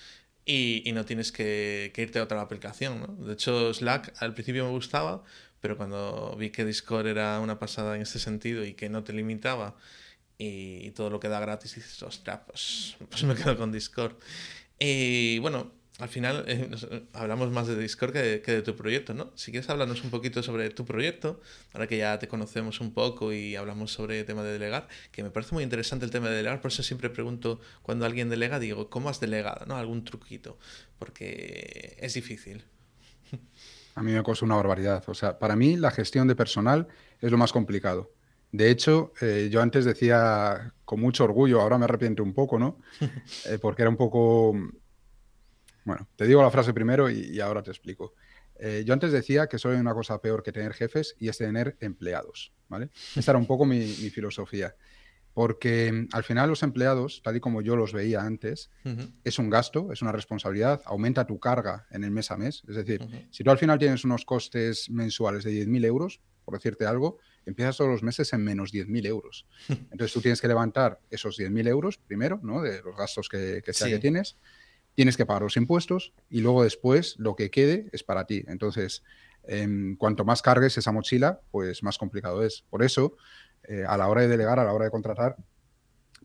y, 0.45 0.83
y 0.89 0.93
no 0.93 1.05
tienes 1.05 1.33
que, 1.33 1.93
que, 1.95 2.03
irte 2.03 2.19
a 2.19 2.23
otra 2.25 2.41
aplicación. 2.41 3.01
¿no? 3.01 3.27
De 3.27 3.35
hecho, 3.35 3.73
Slack 3.73 4.15
al 4.23 4.35
principio 4.35 4.65
me 4.65 4.71
gustaba, 4.71 5.25
pero 5.61 5.77
cuando 5.77 6.37
vi 6.39 6.51
que 6.51 6.65
Discord 6.65 7.07
era 7.07 7.41
una 7.41 7.59
pasada 7.59 7.97
en 7.97 8.03
este 8.03 8.19
sentido 8.19 8.65
y 8.65 8.75
que 8.75 8.89
no 8.89 9.05
te 9.05 9.13
limitaba 9.13 9.77
y, 10.39 10.91
todo 10.93 11.11
lo 11.11 11.21
que 11.21 11.29
da 11.29 11.41
gratis 11.41 11.73
y 11.73 11.81
dices, 11.81 12.03
ostras, 12.03 12.41
pues, 12.47 12.97
pues, 13.09 13.25
me 13.25 13.35
quedo 13.35 13.57
con 13.57 13.73
Discord. 13.73 14.17
Y 14.79 15.39
bueno, 15.39 15.73
al 15.99 16.09
final 16.11 16.45
eh, 16.47 16.69
hablamos 17.15 17.51
más 17.51 17.67
de 17.67 17.77
Discord 17.77 18.13
que 18.13 18.41
de, 18.41 18.63
tu 18.63 18.77
proyecto, 18.77 19.15
¿no? 19.15 19.33
Si 19.35 19.51
quieres 19.51 19.71
hablarnos 19.71 20.05
un 20.05 20.11
poquito 20.11 20.43
sobre 20.43 20.69
tu 20.71 20.85
proyecto, 20.85 21.41
ahora 21.73 21.87
que 21.87 21.97
ya 21.97 22.19
te 22.19 22.29
conocemos 22.29 22.81
un 22.81 22.93
poco 22.93 23.33
y 23.33 23.57
hablamos 23.57 23.93
sobre 23.93 24.21
el 24.21 24.27
tema 24.27 24.43
de 24.43 24.53
delegar, 24.53 24.89
que 25.11 25.23
me 25.23 25.31
parece 25.31 25.55
muy 25.55 25.65
interesante 25.65 26.05
el 26.05 26.11
tema 26.11 26.29
de 26.29 26.37
delegar, 26.37 26.61
por 26.61 26.71
eso 26.71 26.83
siempre 26.83 27.09
pregunto 27.09 27.61
cuando 27.83 28.05
alguien 28.05 28.29
delega, 28.29 28.59
digo, 28.59 28.91
¿cómo 28.91 29.09
has 29.09 29.21
delegado? 29.21 29.65
¿no? 29.65 29.77
Algún 29.77 30.05
truquito, 30.05 30.59
porque 30.99 31.97
es 31.99 32.13
difícil. 32.13 32.65
A 33.95 34.03
mí 34.03 34.13
me 34.13 34.23
cuesta 34.23 34.45
una 34.45 34.57
barbaridad. 34.57 35.03
O 35.07 35.15
sea, 35.15 35.39
para 35.39 35.57
mí 35.57 35.77
la 35.79 35.91
gestión 35.91 36.29
de 36.29 36.37
personal 36.37 36.87
es 37.23 37.33
lo 37.33 37.39
más 37.39 37.51
complicado. 37.51 38.13
De 38.53 38.71
hecho, 38.71 39.13
eh, 39.21 39.49
yo 39.51 39.61
antes 39.61 39.85
decía 39.85 40.73
con 40.85 41.01
mucho 41.01 41.25
orgullo, 41.25 41.61
ahora 41.61 41.79
me 41.79 41.85
arrepiento 41.85 42.23
un 42.23 42.33
poco, 42.33 42.59
¿no? 42.59 42.81
Eh, 43.47 43.59
porque 43.61 43.83
era 43.83 43.91
un 43.91 43.97
poco... 43.97 44.55
Bueno, 45.85 46.09
te 46.17 46.27
digo 46.27 46.43
la 46.43 46.51
frase 46.51 46.73
primero 46.73 47.09
y, 47.11 47.39
ahora 47.41 47.63
te 47.63 47.71
explico. 47.71 48.15
Eh, 48.59 48.83
yo 48.85 48.93
antes 48.93 49.13
decía 49.13 49.47
que 49.47 49.59
solo 49.59 49.75
hay 49.75 49.81
una 49.81 49.95
cosa 49.95 50.21
peor 50.21 50.43
que 50.43 50.51
tener 50.51 50.73
jefes 50.73 51.15
y 51.21 51.29
es 51.29 51.39
tener 51.39 51.77
empleados, 51.81 52.53
¿vale? 52.69 52.91
Esta 53.15 53.33
era 53.33 53.39
un 53.39 53.47
poco 53.47 53.67
mi, 53.67 53.87
filosofía. 53.87 54.75
Porque 55.33 55.93
mm, 55.93 56.09
al 56.13 56.25
final 56.25 56.49
los 56.49 56.63
empleados, 56.63 57.21
tal 57.23 57.37
y 57.37 57.41
como 57.41 57.63
yo 57.63 57.77
los 57.77 57.93
veía 57.93 58.23
antes, 58.23 58.71
es 59.23 59.39
un 59.39 59.51
gasto, 59.51 59.93
es 59.93 60.03
una 60.03 60.13
responsabilidad, 60.13 60.83
aumenta 60.87 61.27
tu 61.27 61.39
carga 61.39 61.87
en 61.91 62.03
el 62.03 62.11
mes 62.11 62.31
a 62.31 62.37
mes. 62.37 62.65
Es 62.67 62.75
decir, 62.75 63.07
si 63.31 63.45
tú 63.45 63.51
al 63.51 63.59
final 63.59 63.79
tienes 63.79 64.05
unos 64.05 64.25
costes 64.25 64.91
mensuales 64.91 65.45
de 65.45 65.53
10.000 65.53 65.85
euros, 65.85 66.21
por 66.45 66.55
decirte 66.55 66.87
algo, 66.87 67.19
empiezas 67.47 67.77
todos 67.77 67.91
los 67.91 68.03
meses 68.03 68.33
en 68.33 68.45
menos 68.45 68.73
10.000 68.73 69.07
euros. 69.07 69.47
Entonces 69.69 70.13
tú 70.13 70.21
tienes 70.21 70.41
que 70.41 70.49
levantar 70.49 71.01
esos 71.11 71.39
10.000 71.39 71.69
euros 71.69 71.97
primero, 71.97 72.41
¿no? 72.43 72.61
De 72.61 72.83
los 72.83 72.97
gastos 72.97 73.29
que, 73.29 73.63
que 73.65 73.73
sea 73.73 73.89
que 73.89 73.99
tienes. 73.99 74.37
Tienes 74.95 75.17
que 75.17 75.27
pagar 75.27 75.43
los 75.43 75.57
impuestos 75.57 76.13
y 76.29 76.41
luego 76.41 76.65
después 76.65 77.15
lo 77.19 77.37
que 77.37 77.51
quede 77.51 77.89
es 77.93 78.03
para 78.03 78.27
ti. 78.27 78.45
Entonces, 78.49 79.05
em, 79.45 79.97
cuanto 79.97 80.25
más 80.25 80.43
cargues 80.43 80.77
esa 80.77 80.91
mochila, 80.91 81.41
pues 81.51 81.83
más 81.83 81.99
complicado 81.99 82.43
es. 82.43 82.65
Por 82.69 82.83
eso, 82.83 83.17
eh, 83.65 83.85
a 83.87 83.97
la 83.97 84.09
hora 84.09 84.23
de 84.23 84.29
delegar, 84.29 84.59
a 84.59 84.65
la 84.65 84.73
hora 84.73 84.87
de 84.87 84.91
contratar, 84.91 85.37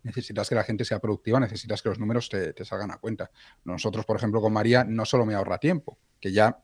necesitas 0.03 0.49
que 0.49 0.55
la 0.55 0.63
gente 0.63 0.85
sea 0.85 0.99
productiva, 0.99 1.39
necesitas 1.39 1.81
que 1.81 1.89
los 1.89 1.99
números 1.99 2.29
te, 2.29 2.65
salgan 2.65 2.91
a 2.91 2.97
cuenta. 2.97 3.29
Nosotros, 3.63 4.05
por 4.05 4.17
ejemplo, 4.17 4.41
con 4.41 4.53
María, 4.53 4.83
no 4.83 5.05
solo 5.05 5.25
me 5.25 5.35
ahorra 5.35 5.57
tiempo, 5.57 5.99
que 6.19 6.31
ya 6.31 6.63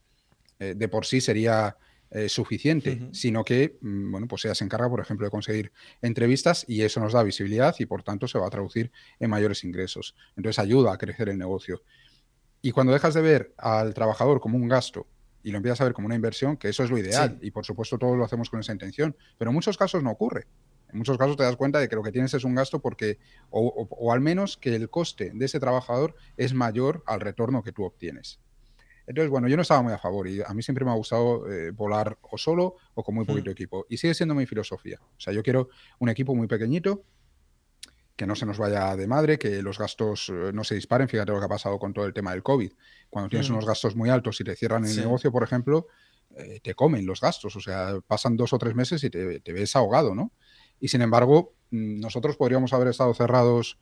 eh, 0.60 0.74
de 0.76 0.88
por 0.88 1.06
sí 1.06 1.22
sería 1.22 1.78
eh, 2.10 2.30
suficiente, 2.30 3.10
sino 3.12 3.43
que, 3.43 3.78
mm, 3.82 4.12
bueno, 4.12 4.28
pues 4.28 4.46
ella 4.46 4.56
se 4.56 4.63
encarga, 4.63 4.89
por 4.89 5.02
ejemplo, 5.02 5.28
de 5.28 5.32
conseguir 5.32 5.74
entrevistas 6.02 6.63
y 6.65 6.82
eso 6.82 7.02
nos 7.02 7.12
da 7.12 7.22
visibilidad 7.22 7.76
y 7.80 7.86
por 7.86 8.02
tanto 8.02 8.30
se 8.30 8.39
va 8.39 8.48
a 8.48 8.50
traducir 8.50 8.91
en 9.20 9.30
mayores 9.30 9.65
ingresos. 9.65 10.15
Entonces 10.38 10.58
ayuda 10.60 10.93
a 10.93 10.98
crecer 10.98 11.28
el 11.28 11.38
negocio. 11.38 11.84
Y 12.62 12.72
cuando 12.72 12.93
dejas 12.93 13.13
de 13.13 13.22
ver 13.22 13.54
al 13.58 13.93
trabajador 13.93 14.39
como 14.39 14.58
un 14.58 14.70
gasto 14.70 15.06
y 15.43 15.52
lo 15.52 15.58
empiezas 15.58 15.82
a 15.82 15.84
ver 15.84 15.93
como 15.93 16.06
una 16.06 16.15
inversión, 16.15 16.56
que 16.56 16.70
eso 16.70 16.84
es 16.84 16.89
lo 16.89 16.98
ideal 16.98 17.39
y 17.41 17.52
por 17.52 17.65
supuesto 17.65 17.98
todos 17.98 18.17
lo 18.17 18.24
hacemos 18.24 18.50
con 18.50 18.62
esa 18.62 18.72
intención, 18.72 19.15
pero 19.38 19.52
en 19.52 19.56
muchos 19.56 19.78
casos 19.78 20.02
no 20.02 20.12
ocurre. 20.12 20.48
En 20.89 21.00
muchos 21.00 21.17
casos 21.17 21.36
te 21.36 21.43
das 21.43 21.58
cuenta 21.58 21.80
de 21.80 21.89
que 21.89 21.98
lo 21.98 22.04
que 22.04 22.13
tienes 22.13 22.34
es 22.34 22.46
un 22.46 22.56
gasto 22.56 22.80
porque, 22.80 23.20
o 23.50 24.13
al 24.13 24.22
menos 24.22 24.56
que 24.56 24.74
el 24.76 24.89
coste 24.89 25.32
de 25.34 25.46
ese 25.46 25.60
trabajador 25.60 26.15
es 26.38 26.54
mayor 26.54 27.04
al 27.06 27.20
retorno 27.20 27.63
que 27.63 27.74
tú 27.74 27.84
obtienes. 27.84 28.39
Entonces, 29.08 29.32
bueno, 29.32 29.48
yo 29.48 29.56
no 29.56 29.62
estaba 29.62 29.82
muy 29.82 29.93
a 29.93 29.98
favor 29.98 30.28
y 30.28 30.41
a 30.41 30.54
mí 30.54 30.62
siempre 30.62 30.84
me 30.84 30.91
ha 30.91 30.96
gustado 30.96 31.50
eh, 31.50 31.72
volar 31.72 32.17
o 32.22 32.38
solo 32.38 32.76
o 32.93 33.04
con 33.04 33.15
muy 33.15 33.24
mm. 33.24 33.28
poquito 33.28 33.50
equipo. 33.50 33.86
Y 33.89 33.98
sigue 33.98 34.13
siendo 34.13 34.36
mi 34.36 34.46
filosofía. 34.46 35.00
O 35.02 35.20
sea, 35.20 35.32
yo 35.32 35.41
quiero 35.41 35.70
un 36.00 36.10
equipo 36.10 36.36
muy 36.36 36.48
pequeñito, 36.48 37.06
que 38.17 38.28
no 38.28 38.36
se 38.36 38.46
nos 38.46 38.58
vaya 38.58 38.98
de 38.98 39.08
madre, 39.08 39.39
que 39.39 39.62
los 39.62 39.80
gastos 39.80 40.28
eh, 40.30 40.52
no 40.54 40.65
se 40.65 40.76
disparen. 40.76 41.08
Fíjate 41.08 41.32
lo 41.32 41.39
que 41.39 41.46
ha 41.46 41.50
pasado 41.50 41.80
con 41.80 41.93
todo 41.93 42.06
el 42.06 42.13
tema 42.13 42.32
del 42.32 42.43
COVID. 42.43 42.74
Cuando 43.10 43.30
tienes 43.30 43.50
mm. 43.50 43.54
unos 43.54 43.65
gastos 43.65 43.96
muy 43.96 44.10
altos 44.10 44.41
y 44.41 44.43
te 44.43 44.56
cierran 44.58 44.84
el 44.84 44.98
negocio, 44.98 45.32
por 45.32 45.43
ejemplo, 45.43 45.88
eh, 46.36 46.60
te 46.62 46.76
comen 46.76 47.06
los 47.06 47.22
gastos. 47.22 47.56
O 47.56 47.62
sea, 47.62 48.00
pasan 48.06 48.36
dos 48.36 48.52
o 48.52 48.58
tres 48.58 48.76
meses 48.76 49.02
y 49.06 49.10
te, 49.10 49.54
ves 49.54 49.76
ahogado, 49.78 50.15
¿no? 50.15 50.34
Y 50.82 50.89
sin 50.89 51.02
embargo, 51.02 51.54
mm, 51.72 52.02
nosotros 52.02 52.36
podríamos 52.36 52.74
haber 52.74 52.89
estado 52.89 53.13
cerrados 53.13 53.80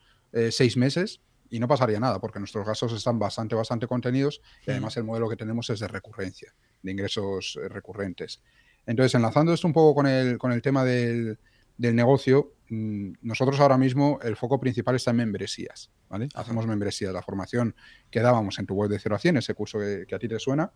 seis 0.51 0.75
meses 0.75 1.21
y 1.49 1.59
no 1.59 1.67
pasaría 1.67 1.99
nada 1.99 2.19
porque 2.19 2.39
nuestros 2.39 2.65
gastos 2.65 2.93
están 2.93 3.19
bastante, 3.19 3.55
bastante 3.55 3.87
contenidos 3.87 4.41
y 4.65 4.71
además 4.71 4.97
el 4.97 5.03
modelo 5.03 5.29
que 5.29 5.35
tenemos 5.35 5.69
es 5.69 5.79
de 5.79 5.87
recurrencia, 5.87 6.53
de 6.81 6.91
ingresos 6.91 7.57
eh, 7.61 7.69
recurrentes. 7.69 8.41
Entonces, 8.85 9.15
enlazando 9.15 9.53
esto 9.53 9.67
un 9.67 9.73
poco 9.73 9.95
con 9.95 10.07
el, 10.07 10.37
con 10.37 10.51
el 10.51 10.61
tema 10.61 10.83
del, 10.83 11.39
del 11.77 11.95
negocio, 11.95 12.53
mm, 12.69 13.13
nosotros 13.21 13.59
ahora 13.59 13.77
mismo 13.77 14.19
el 14.21 14.35
foco 14.35 14.59
principal 14.59 14.95
está 14.95 15.11
en 15.11 15.17
membresías, 15.17 15.91
¿vale? 16.09 16.29
Hacemos 16.35 16.67
membresías. 16.67 17.13
La 17.13 17.21
formación 17.21 17.75
que 18.09 18.21
dábamos 18.21 18.59
en 18.59 18.65
tu 18.65 18.75
web 18.75 18.89
de 18.89 18.99
0 18.99 19.15
a 19.15 19.19
100, 19.19 19.37
ese 19.37 19.53
curso 19.53 19.79
que, 19.79 20.13
a 20.13 20.19
ti 20.19 20.27
te 20.27 20.39
suena, 20.39 20.71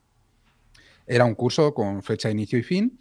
era 1.06 1.26
un 1.26 1.36
curso 1.36 1.74
con 1.74 2.04
fecha 2.04 2.28
de 2.28 2.34
inicio 2.34 2.60
y 2.60 2.64
fin. 2.64 3.00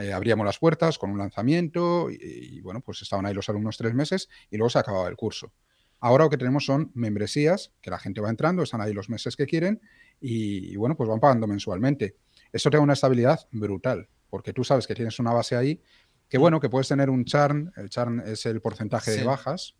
Eh, 0.00 0.14
abríamos 0.14 0.46
las 0.46 0.58
puertas 0.58 0.96
con 0.96 1.10
un 1.10 1.18
lanzamiento 1.18 2.10
y, 2.10 2.16
y, 2.56 2.60
bueno, 2.62 2.80
pues 2.80 3.02
estaban 3.02 3.26
ahí 3.26 3.34
los 3.34 3.48
alumnos 3.50 3.76
tres 3.76 3.92
meses 3.92 4.28
y 4.50 4.56
luego 4.56 4.70
se 4.70 4.78
acababa 4.78 5.08
el 5.08 5.16
curso. 5.16 5.52
Ahora 6.00 6.24
lo 6.24 6.30
que 6.30 6.38
tenemos 6.38 6.64
son 6.64 6.90
membresías, 6.94 7.72
que 7.80 7.90
la 7.90 7.98
gente 7.98 8.20
va 8.20 8.30
entrando, 8.30 8.62
están 8.62 8.80
ahí 8.80 8.92
los 8.92 9.08
meses 9.08 9.36
que 9.36 9.46
quieren, 9.46 9.80
y, 10.20 10.76
bueno, 10.76 10.96
pues 10.96 11.08
van 11.08 11.20
pagando 11.20 11.46
mensualmente. 11.46 12.16
Esto 12.52 12.70
te 12.70 12.76
da 12.76 12.82
una 12.82 12.92
estabilidad 12.92 13.40
brutal, 13.52 14.08
porque 14.30 14.52
tú 14.52 14.64
sabes 14.64 14.86
que 14.86 14.94
tienes 14.94 15.18
una 15.18 15.32
base 15.32 15.56
ahí, 15.56 15.80
que 16.28 16.38
mm. 16.38 16.40
bueno, 16.40 16.60
que 16.60 16.68
puedes 16.68 16.88
tener 16.88 17.10
un 17.10 17.24
churn, 17.24 17.72
el 17.76 17.88
churn 17.88 18.22
es 18.26 18.46
el 18.46 18.60
porcentaje 18.60 19.12
de 19.12 19.24
bajas, 19.24 19.76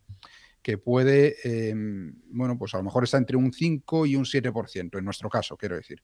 que 0.62 0.77
puede, 0.77 1.37
em, 1.44 2.14
bueno, 2.31 2.59
pues 2.59 2.75
a 2.75 2.79
lo 2.79 2.85
mejor 2.85 3.05
está 3.05 3.16
entre 3.16 3.37
un 3.37 3.53
5 3.53 4.07
y 4.07 4.16
un 4.16 4.25
7%, 4.25 4.99
en 4.99 5.05
nuestro 5.05 5.29
caso, 5.29 5.57
quiero 5.57 5.77
decir. 5.77 6.03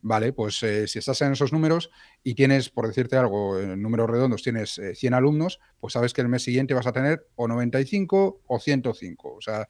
Vale, 0.00 0.32
pues 0.32 0.62
eh, 0.62 0.86
si 0.86 0.98
estás 0.98 1.20
en 1.22 1.32
esos 1.32 1.52
números 1.52 1.90
y 2.22 2.34
tienes, 2.34 2.70
por 2.70 2.86
decirte 2.86 3.16
algo, 3.16 3.58
en 3.58 3.82
números 3.82 4.08
redondos, 4.08 4.42
tienes 4.42 4.80
100 4.94 5.12
eh, 5.12 5.16
alumnos, 5.16 5.60
pues 5.80 5.92
sabes 5.92 6.12
que 6.12 6.20
el 6.20 6.28
mes 6.28 6.42
siguiente 6.42 6.74
vas 6.74 6.86
a 6.86 6.92
tener 6.92 7.26
o 7.34 7.48
95 7.48 8.42
o 8.46 8.58
105. 8.58 9.34
O 9.34 9.40
sea, 9.40 9.68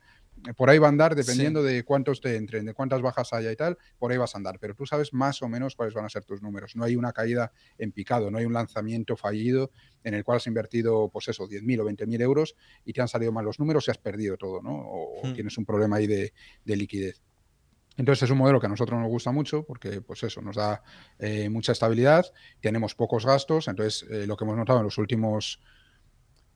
por 0.54 0.70
ahí 0.70 0.78
va 0.78 0.86
a 0.86 0.90
andar, 0.90 1.14
dependiendo 1.14 1.62
de 1.62 1.84
cuántos 1.84 2.20
te 2.20 2.36
entren, 2.36 2.66
de 2.66 2.74
cuántas 2.74 3.02
bajas 3.02 3.32
haya 3.32 3.50
y 3.50 3.56
tal, 3.56 3.78
por 3.98 4.12
ahí 4.12 4.18
vas 4.18 4.34
a 4.34 4.38
andar. 4.38 4.58
Pero 4.60 4.74
tú 4.74 4.86
sabes 4.86 5.12
más 5.12 5.42
o 5.42 5.48
menos 5.48 5.74
cuáles 5.74 5.94
van 5.94 6.04
a 6.04 6.08
ser 6.08 6.24
tus 6.24 6.42
números. 6.42 6.76
No 6.76 6.84
hay 6.84 6.96
una 6.96 7.12
caída 7.12 7.52
en 7.78 7.92
picado, 7.92 8.30
no 8.30 8.38
hay 8.38 8.44
un 8.44 8.52
lanzamiento 8.52 9.16
fallido 9.16 9.70
en 10.04 10.14
el 10.14 10.24
cual 10.24 10.36
has 10.36 10.46
invertido, 10.46 11.08
pues 11.08 11.28
eso, 11.28 11.48
10.000 11.48 11.80
o 11.80 11.84
20.000 11.84 12.20
euros 12.22 12.56
y 12.84 12.92
te 12.92 13.00
han 13.00 13.08
salido 13.08 13.32
mal 13.32 13.44
los 13.44 13.58
números 13.58 13.88
y 13.88 13.90
has 13.90 13.98
perdido 13.98 14.36
todo, 14.36 14.62
¿no? 14.62 14.74
O, 14.76 15.26
hmm. 15.26 15.34
tienes 15.34 15.58
un 15.58 15.64
problema 15.64 15.96
ahí 15.96 16.06
de, 16.06 16.32
liquidez. 16.64 17.20
Entonces 17.96 18.24
es 18.24 18.30
un 18.30 18.38
modelo 18.38 18.60
que 18.60 18.66
a 18.66 18.68
nosotros 18.68 19.00
nos 19.00 19.08
gusta 19.08 19.32
mucho 19.32 19.64
porque, 19.64 20.02
pues 20.02 20.22
eso, 20.22 20.42
nos 20.42 20.56
da 20.56 20.82
eh, 21.18 21.48
mucha 21.48 21.72
estabilidad, 21.72 22.26
tenemos 22.60 22.94
pocos 22.94 23.24
gastos, 23.24 23.68
entonces 23.68 24.06
eh, 24.10 24.26
lo 24.26 24.36
que 24.36 24.44
hemos 24.44 24.56
notado 24.56 24.80
en 24.80 24.84
los 24.84 24.98
últimos 24.98 25.60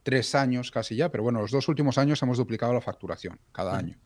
tres 0.02 0.34
años 0.34 0.70
casi 0.70 0.96
ya, 0.96 1.10
pero 1.10 1.22
bueno, 1.22 1.40
los 1.40 1.50
dos 1.50 1.68
últimos 1.68 1.98
años 1.98 2.22
hemos 2.22 2.38
duplicado 2.38 2.72
la 2.72 2.80
facturación 2.80 3.38
cada 3.52 3.76
año. 3.76 3.96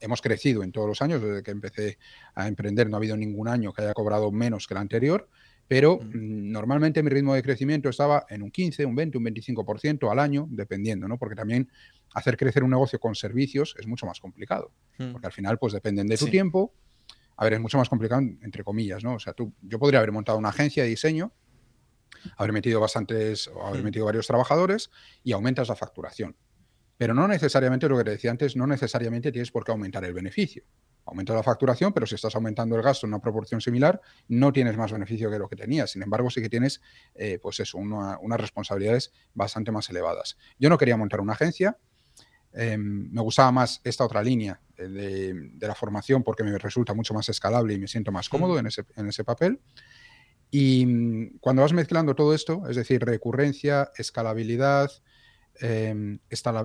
Hemos 0.00 0.20
crecido 0.20 0.64
en 0.64 0.72
todos 0.72 0.88
los 0.88 1.02
años, 1.02 1.22
desde 1.22 1.42
que 1.42 1.52
empecé 1.52 1.98
a 2.34 2.48
emprender 2.48 2.88
no 2.88 2.96
ha 2.96 2.98
habido 2.98 3.16
ningún 3.16 3.46
año 3.46 3.72
que 3.72 3.82
haya 3.82 3.94
cobrado 3.94 4.32
menos 4.32 4.66
que 4.66 4.74
el 4.74 4.78
anterior, 4.78 5.28
pero 5.68 5.98
mm, 5.98 6.50
normalmente 6.50 7.02
mi 7.02 7.10
ritmo 7.10 7.34
de 7.34 7.42
crecimiento 7.42 7.88
estaba 7.88 8.26
en 8.28 8.42
un 8.42 8.50
15, 8.50 8.84
un 8.86 8.96
20, 8.96 9.18
un 9.18 9.24
25% 9.26 10.10
al 10.10 10.18
año, 10.18 10.48
dependiendo, 10.50 11.06
¿no? 11.06 11.18
Porque 11.18 11.36
también 11.36 11.70
hacer 12.14 12.36
crecer 12.36 12.64
un 12.64 12.70
negocio 12.70 12.98
con 12.98 13.14
servicios 13.14 13.76
es 13.78 13.86
mucho 13.86 14.06
más 14.06 14.18
complicado, 14.18 14.72
porque 15.12 15.26
al 15.26 15.32
final 15.32 15.58
pues 15.58 15.74
dependen 15.74 16.08
de 16.08 16.16
tu 16.16 16.26
tiempo. 16.26 16.72
A 17.36 17.44
ver, 17.44 17.52
es 17.52 17.60
mucho 17.60 17.78
más 17.78 17.88
complicado 17.88 18.20
entre 18.20 18.64
comillas, 18.64 19.04
¿no? 19.04 19.14
O 19.14 19.18
sea, 19.20 19.32
tú, 19.32 19.52
yo 19.62 19.78
podría 19.78 20.00
haber 20.00 20.10
montado 20.10 20.38
una 20.38 20.48
agencia 20.48 20.82
de 20.82 20.88
diseño 20.88 21.32
haber 22.36 22.52
metido 22.52 22.80
bastantes 22.80 23.48
o 23.48 23.66
haber 23.66 23.82
metido 23.82 24.06
varios 24.06 24.26
trabajadores 24.26 24.90
y 25.22 25.32
aumentas 25.32 25.68
la 25.68 25.76
facturación. 25.76 26.36
Pero 26.98 27.14
no 27.14 27.28
necesariamente, 27.28 27.88
lo 27.88 27.96
que 27.96 28.04
te 28.04 28.10
decía 28.10 28.32
antes, 28.32 28.56
no 28.56 28.66
necesariamente 28.66 29.30
tienes 29.30 29.52
por 29.52 29.64
qué 29.64 29.70
aumentar 29.70 30.04
el 30.04 30.12
beneficio. 30.12 30.64
Aumentas 31.06 31.36
la 31.36 31.44
facturación, 31.44 31.92
pero 31.92 32.06
si 32.06 32.16
estás 32.16 32.34
aumentando 32.34 32.76
el 32.76 32.82
gasto 32.82 33.06
en 33.06 33.14
una 33.14 33.22
proporción 33.22 33.60
similar, 33.60 34.00
no 34.26 34.52
tienes 34.52 34.76
más 34.76 34.92
beneficio 34.92 35.30
que 35.30 35.38
lo 35.38 35.48
que 35.48 35.56
tenías. 35.56 35.92
Sin 35.92 36.02
embargo, 36.02 36.28
sí 36.28 36.42
que 36.42 36.50
tienes, 36.50 36.82
eh, 37.14 37.38
pues 37.40 37.60
eso, 37.60 37.78
unas 37.78 38.40
responsabilidades 38.40 39.12
bastante 39.32 39.70
más 39.70 39.88
elevadas. 39.88 40.36
Yo 40.58 40.68
no 40.68 40.76
quería 40.76 40.96
montar 40.96 41.20
una 41.20 41.32
agencia, 41.34 41.78
em, 42.52 43.10
me 43.12 43.22
gustaba 43.22 43.52
más 43.52 43.80
esta 43.84 44.04
otra 44.04 44.22
línea 44.22 44.60
eh, 44.76 45.32
de, 45.54 45.66
la 45.66 45.74
formación 45.74 46.24
porque 46.24 46.42
me 46.42 46.58
resulta 46.58 46.94
mucho 46.94 47.14
más 47.14 47.28
escalable 47.28 47.74
y 47.74 47.78
me 47.78 47.86
siento 47.86 48.10
más 48.10 48.28
cómodo 48.28 48.54
mm. 48.54 48.58
en, 48.58 48.66
ese, 48.66 48.84
en 48.96 49.08
ese 49.08 49.22
papel. 49.22 49.60
Y 50.50 50.86
mm, 50.86 51.38
cuando 51.40 51.62
vas 51.62 51.72
mezclando 51.72 52.14
todo 52.14 52.34
esto, 52.34 52.62
es 52.68 52.76
decir, 52.76 53.04
recurrencia, 53.04 53.90
escalabilidad, 53.96 54.90
em, 55.60 56.18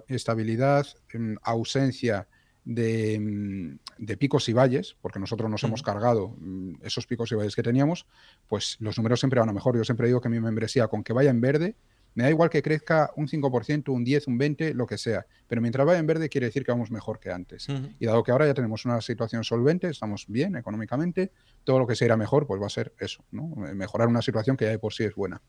estabilidad, 0.08 0.88
em, 1.14 1.36
ausencia 1.42 2.28
mm, 2.66 3.76
de, 3.98 4.18
picos 4.18 4.48
y 4.48 4.54
valles, 4.54 4.96
porque 5.02 5.20
nosotros 5.20 5.50
nos 5.50 5.64
hemos 5.64 5.84
cargado 5.84 6.36
mm, 6.38 6.76
esos 6.84 7.08
picos 7.08 7.32
y 7.32 7.36
valles 7.36 7.56
que 7.56 7.64
teníamos, 7.64 8.06
pues 8.48 8.78
los 8.80 8.98
números 8.98 9.20
siempre 9.20 9.40
van 9.40 9.50
a 9.50 9.54
mejor. 9.54 9.76
Yo 9.76 9.84
siempre 9.84 10.08
digo 10.08 10.22
que 10.22 10.30
mi 10.30 10.40
membresía, 10.40 10.88
con 10.88 11.04
que 11.04 11.14
vaya 11.14 11.30
en 11.30 11.42
verde, 11.42 11.76
me 12.16 12.24
da 12.24 12.30
igual 12.30 12.50
que 12.50 12.62
crezca 12.62 13.12
un 13.16 13.28
5%, 13.28 13.90
un 13.90 14.04
10, 14.04 14.28
un 14.28 14.38
20, 14.38 14.74
lo 14.74 14.86
que 14.86 14.98
sea. 14.98 15.26
Pero 15.48 15.62
mientras 15.62 15.86
vaya 15.86 16.00
en 16.00 16.08
verde 16.08 16.30
quiere 16.30 16.48
decir 16.48 16.64
que 16.64 16.72
vamos 16.72 16.92
mejor 16.92 17.20
que 17.20 17.32
antes. 17.32 17.68
Y 18.00 18.06
dado 18.06 18.24
que 18.24 18.32
ahora 18.32 18.46
ya 18.46 18.54
tenemos 18.54 18.86
una 18.86 19.02
situación 19.02 19.44
solvente, 19.44 19.90
estamos 19.90 20.26
bien 20.28 20.56
económicamente, 20.56 21.32
todo 21.64 21.80
lo 21.80 21.88
que 21.88 21.96
se 21.96 22.06
irá 22.06 22.18
mejor 22.18 22.48
pues 22.48 22.62
va 22.62 22.68
a 22.68 22.70
ser 22.70 22.94
eso, 23.00 23.24
¿no? 23.32 23.48
Mejorar 23.74 24.08
una 24.08 24.22
situación 24.22 24.58
que 24.58 24.66
ya 24.66 24.72
de 24.72 24.80
por 24.80 24.94
sí 24.94 25.04
es 25.04 25.16
buena. 25.16 25.42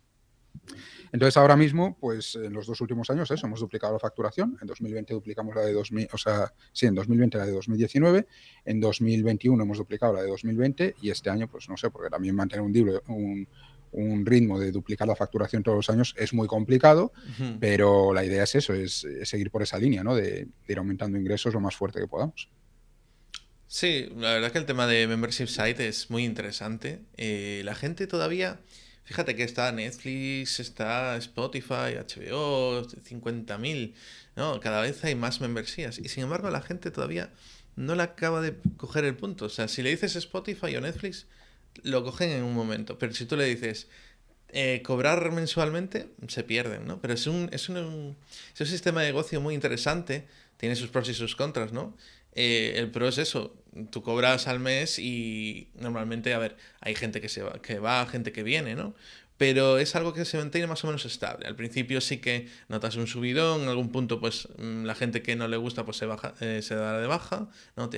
Entonces 1.13 1.37
ahora 1.37 1.57
mismo, 1.57 1.97
pues 2.01 2.35
en 2.35 2.53
los 2.53 2.67
dos 2.67 2.81
últimos 2.81 3.09
años 3.09 3.31
eso, 3.31 3.47
hemos 3.47 3.61
duplicado 3.61 3.93
la 3.93 3.99
facturación. 4.01 4.59
En 4.61 4.67
2020 4.67 5.15
duplicamos 5.15 5.55
la 5.55 5.63
de 5.63 5.73
2000, 5.73 6.09
o 6.13 6.19
sea, 6.19 6.53
sí, 6.73 6.87
en 6.87 6.95
2020 6.95 7.39
la 7.39 7.47
de 7.47 7.53
2019, 7.53 8.27
en 8.65 8.81
2021 8.81 9.63
hemos 9.63 9.79
duplicado 9.79 10.15
la 10.15 10.23
de 10.23 10.29
2020 10.29 10.97
y 11.03 11.11
este 11.11 11.31
año, 11.31 11.49
pues 11.49 11.69
no 11.69 11.77
sé, 11.77 11.91
porque 11.91 12.11
también 12.11 12.35
mantener 12.35 12.63
un, 12.63 13.01
un, 13.09 13.49
un 13.95 14.27
ritmo 14.27 14.59
de 14.59 14.73
duplicar 14.73 15.07
la 15.07 15.17
facturación 15.17 15.63
todos 15.63 15.77
los 15.77 15.91
años 15.91 16.15
es 16.19 16.35
muy 16.35 16.49
complicado, 16.49 17.13
pero 17.61 18.13
la 18.13 18.25
idea 18.25 18.43
es 18.43 18.55
eso, 18.57 18.75
es, 18.75 19.07
seguir 19.23 19.51
por 19.51 19.63
esa 19.63 19.79
línea, 19.79 20.03
¿no? 20.03 20.15
De, 20.15 20.49
ir 20.67 20.79
aumentando 20.79 21.19
ingresos 21.19 21.55
lo 21.55 21.61
más 21.61 21.77
fuerte 21.77 22.01
que 22.01 22.09
podamos. 22.09 22.49
Sí, 23.67 24.09
la 24.17 24.35
verdad 24.35 24.53
que 24.53 24.59
el 24.59 24.67
tema 24.67 24.87
de 24.87 25.07
Membership 25.07 25.47
Site 25.47 25.89
es 25.89 26.11
muy 26.11 26.25
interesante. 26.25 27.01
Eh, 27.17 27.63
la 27.65 27.75
gente 27.75 28.07
todavía, 28.07 28.61
fíjate 29.05 29.37
que 29.37 29.45
está 29.45 29.71
Netflix, 29.73 30.61
está 30.61 31.17
Spotify, 31.17 31.97
HBO, 31.97 32.87
50.000, 32.87 33.95
¿no? 34.37 34.61
Cada 34.61 34.83
vez 34.83 35.03
hay 35.05 35.15
más 35.15 35.41
membresías. 35.41 35.99
Y 35.99 36.09
sin 36.09 36.25
embargo 36.25 36.51
la 36.51 36.63
gente 36.63 36.91
todavía 36.91 37.31
no 37.77 37.95
le 37.95 38.03
acaba 38.03 38.41
de 38.41 38.57
coger 38.77 39.05
el 39.05 39.17
punto. 39.17 39.47
O 39.47 39.51
sea, 39.51 39.69
si 39.69 39.83
le 39.83 39.91
dices 39.91 40.17
Spotify 40.17 40.77
o 40.77 40.81
Netflix, 40.81 41.27
lo 41.83 42.05
cogen 42.05 42.31
en 42.31 42.43
un 42.43 42.55
momento. 42.55 42.99
Pero 42.99 43.13
si 43.15 43.27
tú 43.27 43.37
le 43.37 43.45
dices 43.45 43.89
eh, 44.51 44.83
cobrar 44.85 45.33
mensualmente, 45.33 46.09
se 46.29 46.45
pierden, 46.45 46.87
¿no? 46.87 47.01
Pero 47.01 47.15
es 47.15 47.27
un, 47.27 47.49
es, 47.53 47.69
un, 47.69 48.17
es 48.55 48.61
un 48.61 48.67
sistema 48.67 49.01
de 49.01 49.09
negocio 49.09 49.41
muy 49.41 49.55
interesante, 49.55 50.27
tiene 50.57 50.77
sus 50.77 50.91
pros 50.91 51.09
y 51.09 51.15
sus 51.15 51.35
contras, 51.35 51.73
¿no? 51.73 51.97
Eh, 52.35 52.75
el 52.77 52.91
pro 52.91 53.09
es 53.09 53.19
eso, 53.19 53.57
tú 53.91 54.03
cobras 54.03 54.49
al 54.49 54.61
mes 54.61 54.99
y 54.99 55.69
normalmente, 55.75 56.35
a 56.35 56.39
ver, 56.39 56.57
hay 56.81 56.95
gente 56.95 57.21
que, 57.21 57.29
se 57.29 57.43
va, 57.43 57.61
que 57.63 57.79
va, 57.79 58.07
gente 58.07 58.33
que 58.33 58.43
viene, 58.43 58.75
¿no? 58.75 58.95
Pero 59.37 59.79
es 59.79 59.97
algo 59.97 60.13
que 60.13 60.25
se 60.25 60.39
mantiene 60.39 60.67
más 60.69 60.85
o 60.85 60.87
menos 60.87 61.05
estable. 61.05 61.47
Al 61.47 61.57
principio 61.57 62.01
sí 62.01 62.19
que 62.19 62.49
notas 62.69 62.97
un 62.97 63.09
subidón, 63.09 63.63
en 63.63 63.69
algún 63.69 63.91
punto 63.91 64.21
pues 64.21 64.49
mm, 64.59 64.85
la 64.85 64.95
gente 64.95 65.23
que 65.23 65.35
no 65.35 65.49
le 65.49 65.57
gusta 65.57 65.85
pues 65.85 65.97
se, 65.97 66.07
baja, 66.07 66.35
eh, 66.41 66.61
se 66.63 66.77
da 66.77 67.01
de 67.01 67.07
baja, 67.09 67.49
¿no? 67.77 67.91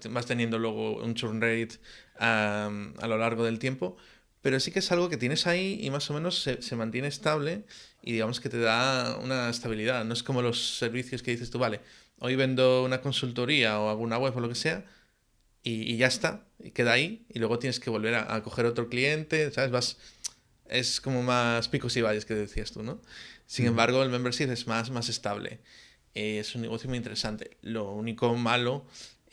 Te, 0.00 0.08
vas 0.08 0.26
teniendo 0.26 0.58
luego 0.58 1.02
un 1.02 1.14
churn 1.14 1.40
rate 1.40 1.80
a 2.18 2.70
lo 3.06 3.18
largo 3.18 3.44
del 3.44 3.58
tiempo, 3.58 3.96
pero 4.44 4.60
sí 4.60 4.70
que 4.70 4.80
es 4.80 4.92
algo 4.92 5.08
que 5.08 5.16
tienes 5.16 5.46
ahí 5.46 5.78
y 5.80 5.88
más 5.88 6.10
o 6.10 6.12
menos 6.12 6.42
se, 6.42 6.76
mantiene 6.76 7.08
estable 7.08 7.64
y 8.02 8.12
digamos 8.12 8.40
que 8.40 8.50
te 8.50 8.58
da 8.58 9.16
una 9.16 9.48
estabilidad. 9.48 10.04
No 10.04 10.12
es 10.12 10.22
como 10.22 10.42
los 10.42 10.76
servicios 10.76 11.22
que 11.22 11.30
dices 11.30 11.48
tú, 11.48 11.58
vale, 11.58 11.80
hoy 12.18 12.36
vendo 12.36 12.84
una 12.84 13.00
consultoría 13.00 13.80
o 13.80 13.88
alguna 13.88 14.18
web 14.18 14.36
o 14.36 14.40
lo 14.40 14.50
que 14.50 14.54
sea 14.54 14.84
y, 15.62 15.96
ya 15.96 16.08
está, 16.08 16.46
y 16.62 16.72
queda 16.72 16.92
ahí 16.92 17.24
y 17.30 17.38
luego 17.38 17.58
tienes 17.58 17.80
que 17.80 17.88
volver 17.88 18.16
a, 18.16 18.42
coger 18.42 18.66
otro 18.66 18.90
cliente, 18.90 19.50
¿sabes? 19.50 19.70
Vas, 19.70 19.96
es 20.68 21.00
como 21.00 21.22
más 21.22 21.68
picos 21.68 21.96
y 21.96 22.02
valles 22.02 22.26
que 22.26 22.34
decías 22.34 22.70
tú, 22.70 22.82
¿no? 22.82 23.00
Sin 23.46 23.64
embargo, 23.64 24.02
el 24.02 24.10
membership 24.10 24.50
es 24.50 24.66
más, 24.66 24.90
más 24.90 25.08
estable. 25.08 25.60
es 26.12 26.54
un 26.54 26.60
negocio 26.60 26.90
muy 26.90 26.98
interesante. 26.98 27.56
Lo 27.62 27.92
único 27.92 28.34
malo 28.36 28.84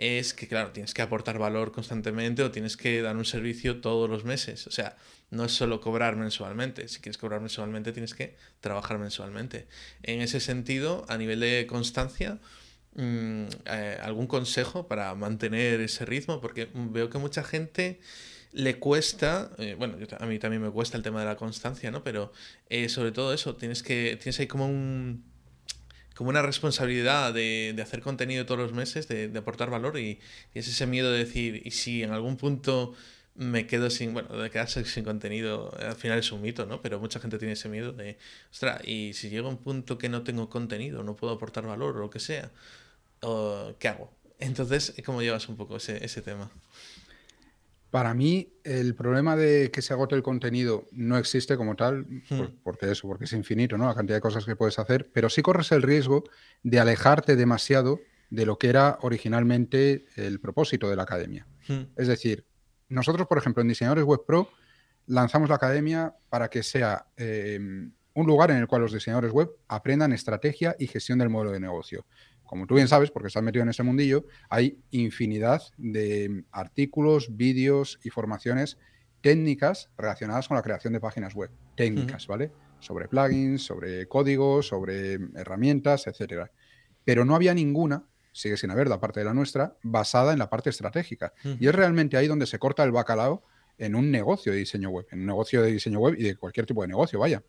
es 0.02 0.34
que, 0.34 0.48
claro, 0.48 0.72
tienes 0.72 0.96
que 0.96 1.04
aportar 1.04 1.38
valor 1.38 1.72
constantemente 1.72 2.42
o 2.42 2.50
tienes 2.50 2.76
que 2.76 3.04
dar 3.04 3.16
un 3.16 3.24
servicio 3.24 3.82
todos 3.82 4.10
los 4.10 4.26
meses. 4.26 4.66
O 4.66 4.72
sea, 4.72 4.98
no 5.30 5.46
es 5.46 5.52
solo 5.52 5.80
cobrar 5.80 6.16
mensualmente. 6.16 6.88
Si 6.88 7.02
quieres 7.02 7.20
cobrar 7.20 7.40
mensualmente, 7.40 7.92
tienes 7.92 8.16
que 8.16 8.36
trabajar 8.62 8.98
mensualmente. 8.98 9.68
En 10.02 10.22
ese 10.22 10.40
sentido, 10.40 11.06
a 11.08 11.20
nivel 11.20 11.40
de 11.40 11.68
constancia, 11.68 12.40
mm, 12.96 13.46
eh, 13.66 14.00
¿algún 14.02 14.26
consejo 14.26 14.88
para 14.88 15.14
mantener 15.14 15.80
ese 15.82 16.04
ritmo? 16.04 16.42
Porque 16.42 16.70
veo 16.74 17.12
que 17.12 17.20
mucha 17.20 17.44
gente 17.44 18.00
le 18.54 18.80
cuesta, 18.80 19.52
eh, 19.60 19.76
bueno, 19.78 19.98
a 20.20 20.26
mí 20.26 20.40
también 20.40 20.64
me 20.64 20.72
cuesta 20.72 20.98
el 20.98 21.04
tema 21.04 21.20
de 21.20 21.28
la 21.28 21.36
constancia, 21.36 21.92
¿no? 21.92 22.04
Pero 22.04 22.34
eh, 22.70 22.90
sobre 22.90 23.12
todo 23.12 23.36
eso, 23.36 23.56
tienes 23.56 23.84
que, 23.84 24.18
tienes 24.20 24.40
ahí 24.40 24.48
como 24.48 24.66
un 24.66 25.31
como 26.22 26.30
una 26.30 26.44
responsabilidad 26.44 27.34
de, 27.34 27.74
de, 27.76 27.82
hacer 27.82 28.02
contenido 28.02 28.46
todos 28.46 28.60
los 28.60 28.74
meses, 28.74 29.08
de, 29.08 29.28
de 29.28 29.40
aportar 29.40 29.72
valor 29.72 29.98
y, 29.98 30.20
es 30.54 30.68
ese 30.68 30.86
miedo 30.86 31.12
de 31.12 31.18
decir, 31.18 31.64
y 31.66 31.72
si 31.72 32.04
en 32.04 32.12
algún 32.12 32.38
punto 32.38 32.94
me 33.34 33.66
quedo 33.66 33.90
sin, 33.90 34.14
bueno, 34.14 34.38
de 34.38 34.52
quedarse 34.52 34.86
sin 34.86 35.04
contenido, 35.04 35.76
al 35.80 35.96
final 35.96 36.20
es 36.20 36.32
un 36.32 36.44
mito, 36.44 36.68
¿no? 36.68 36.80
Pero 36.80 37.00
mucha 37.00 37.20
gente 37.20 37.40
tiene 37.40 37.54
ese 37.54 37.70
miedo 37.70 37.92
de, 37.92 38.20
ostras, 38.52 38.88
y 38.88 39.14
si 39.16 39.32
llega 39.32 39.48
un 39.50 39.58
punto 39.58 39.98
que 39.98 40.10
no 40.10 40.22
tengo 40.22 40.48
contenido, 40.48 41.02
no 41.02 41.16
puedo 41.16 41.34
aportar 41.34 41.66
valor 41.66 41.98
o 41.98 42.02
lo 42.02 42.12
que 42.12 42.20
sea, 42.20 42.52
¿qué 43.80 43.88
hago? 43.88 44.14
Entonces, 44.38 44.94
¿cómo 45.04 45.24
llevas 45.24 45.50
un 45.50 45.58
poco 45.58 45.78
ese, 45.78 46.06
ese 46.06 46.22
tema? 46.22 46.52
Para 47.92 48.14
mí, 48.14 48.54
el 48.64 48.96
problema 48.96 49.36
de 49.36 49.70
que 49.70 49.82
se 49.82 49.94
agote 49.94 50.16
el 50.16 50.24
contenido 50.24 50.88
no 50.92 51.18
existe 51.18 51.58
como 51.58 51.76
tal, 51.76 52.06
hmm. 52.30 52.62
porque 52.64 52.90
eso, 52.90 53.08
porque 53.08 53.26
es 53.26 53.34
infinito, 53.34 53.78
¿no? 53.78 53.86
La 53.86 53.94
cantidad 53.94 54.18
de 54.18 54.22
cosas 54.22 54.46
que 54.46 54.56
puedes 54.56 54.80
hacer, 54.80 55.12
pero 55.14 55.30
sí 55.30 55.42
corres 55.42 55.72
el 55.74 55.82
riesgo 55.82 56.24
de 56.64 56.80
alejarte 56.80 57.36
demasiado 57.36 58.00
de 58.30 58.46
lo 58.46 58.58
que 58.58 58.70
era 58.70 58.98
originalmente 59.02 60.06
el 60.16 60.40
propósito 60.40 60.90
de 60.90 60.96
la 60.96 61.04
academia. 61.04 61.46
Hmm. 61.68 61.82
Es 61.98 62.08
decir, 62.08 62.46
nosotros, 62.88 63.28
por 63.28 63.38
ejemplo, 63.38 63.62
en 63.62 63.68
Diseñadores 63.68 64.06
Web 64.06 64.22
Pro, 64.26 64.50
lanzamos 65.08 65.50
la 65.50 65.56
academia 65.56 66.16
para 66.30 66.50
que 66.50 66.64
sea 66.64 67.08
em, 67.18 67.92
un 68.14 68.28
lugar 68.28 68.52
en 68.52 68.58
el 68.58 68.68
cual 68.68 68.82
los 68.82 68.94
diseñadores 68.94 69.32
web 69.32 69.50
aprendan 69.68 70.14
estrategia 70.14 70.76
y 70.80 70.88
gestión 70.88 71.20
del 71.20 71.30
modelo 71.30 71.52
de 71.52 71.60
negocio. 71.60 72.06
Como 72.52 72.68
tú 72.68 72.76
bien 72.76 72.90
sabes, 72.90 73.12
porque 73.12 73.28
estás 73.28 73.44
metido 73.44 73.64
en 73.64 73.70
ese 73.70 73.82
mundillo, 73.82 74.26
hay 74.50 74.78
infinidad 74.90 75.62
de 75.78 76.44
artículos, 76.52 77.38
vídeos 77.38 77.98
y 78.04 78.10
formaciones 78.10 78.78
técnicas 79.22 79.90
relacionadas 79.98 80.50
con 80.50 80.58
la 80.58 80.62
creación 80.62 80.92
de 80.92 81.00
páginas 81.00 81.34
web. 81.34 81.50
Técnicas, 81.78 82.28
¿vale? 82.28 82.52
Sobre 82.82 83.08
plugins, 83.08 83.64
sobre 83.64 84.06
códigos, 84.10 84.68
sobre 84.68 85.14
herramientas, 85.34 86.08
etcétera. 86.08 86.52
Pero 87.06 87.24
no 87.24 87.36
había 87.36 87.54
ninguna, 87.54 88.04
sigue 88.34 88.58
sin 88.58 88.70
haber 88.70 88.90
la 88.90 89.00
parte 89.00 89.22
de 89.22 89.28
la 89.28 89.34
nuestra, 89.34 89.78
basada 89.82 90.34
en 90.34 90.40
la 90.40 90.50
parte 90.50 90.72
estratégica. 90.72 91.32
Y 91.58 91.70
es 91.70 91.74
realmente 91.74 92.18
ahí 92.18 92.28
donde 92.28 92.48
se 92.48 92.60
corta 92.60 92.84
el 92.84 92.92
bacalao 92.92 93.46
en 93.78 93.96
un 93.96 94.12
negocio 94.12 94.52
de 94.52 94.58
diseño 94.58 94.90
web, 94.90 95.08
en 95.12 95.22
un 95.22 95.26
negocio 95.26 95.62
de 95.62 95.72
diseño 95.72 96.00
web 96.00 96.16
y 96.18 96.24
de 96.24 96.36
cualquier 96.36 96.66
tipo 96.66 96.82
de 96.82 96.90
negocio, 96.90 97.18
vaya. 97.18 97.42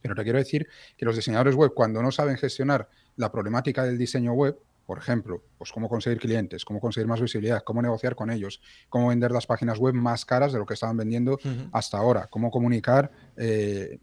Pero 0.00 0.16
te 0.16 0.24
quiero 0.24 0.40
decir 0.40 0.66
que 0.96 1.04
los 1.04 1.14
diseñadores 1.14 1.54
web, 1.54 1.70
cuando 1.72 2.02
no 2.02 2.10
saben 2.10 2.36
gestionar 2.36 2.88
la 3.16 3.30
problemática 3.30 3.84
del 3.84 3.98
diseño 3.98 4.32
web, 4.32 4.58
por 4.86 4.98
ejemplo, 4.98 5.42
pues 5.58 5.72
cómo 5.72 5.88
conseguir 5.88 6.18
clientes, 6.18 6.64
cómo 6.64 6.80
conseguir 6.80 7.06
más 7.06 7.20
visibilidad, 7.20 7.62
cómo 7.64 7.80
negociar 7.82 8.14
con 8.14 8.30
ellos, 8.30 8.60
cómo 8.88 9.08
vender 9.08 9.30
las 9.30 9.46
páginas 9.46 9.78
web 9.78 9.94
más 9.94 10.24
caras 10.24 10.52
de 10.52 10.58
lo 10.58 10.66
que 10.66 10.74
estaban 10.74 10.96
vendiendo 10.96 11.38
hasta 11.72 11.98
ahora, 11.98 12.26
cómo 12.28 12.50
comunicar 12.50 13.10
eh, 13.36 13.98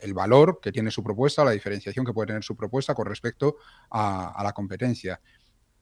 el 0.00 0.14
valor 0.14 0.60
que 0.62 0.70
tiene 0.70 0.90
su 0.90 1.02
propuesta, 1.02 1.44
la 1.44 1.50
diferenciación 1.52 2.04
que 2.04 2.12
puede 2.12 2.28
tener 2.28 2.44
su 2.44 2.56
propuesta 2.56 2.94
con 2.94 3.06
respecto 3.06 3.56
a, 3.90 4.40
la 4.44 4.52
competencia, 4.52 5.20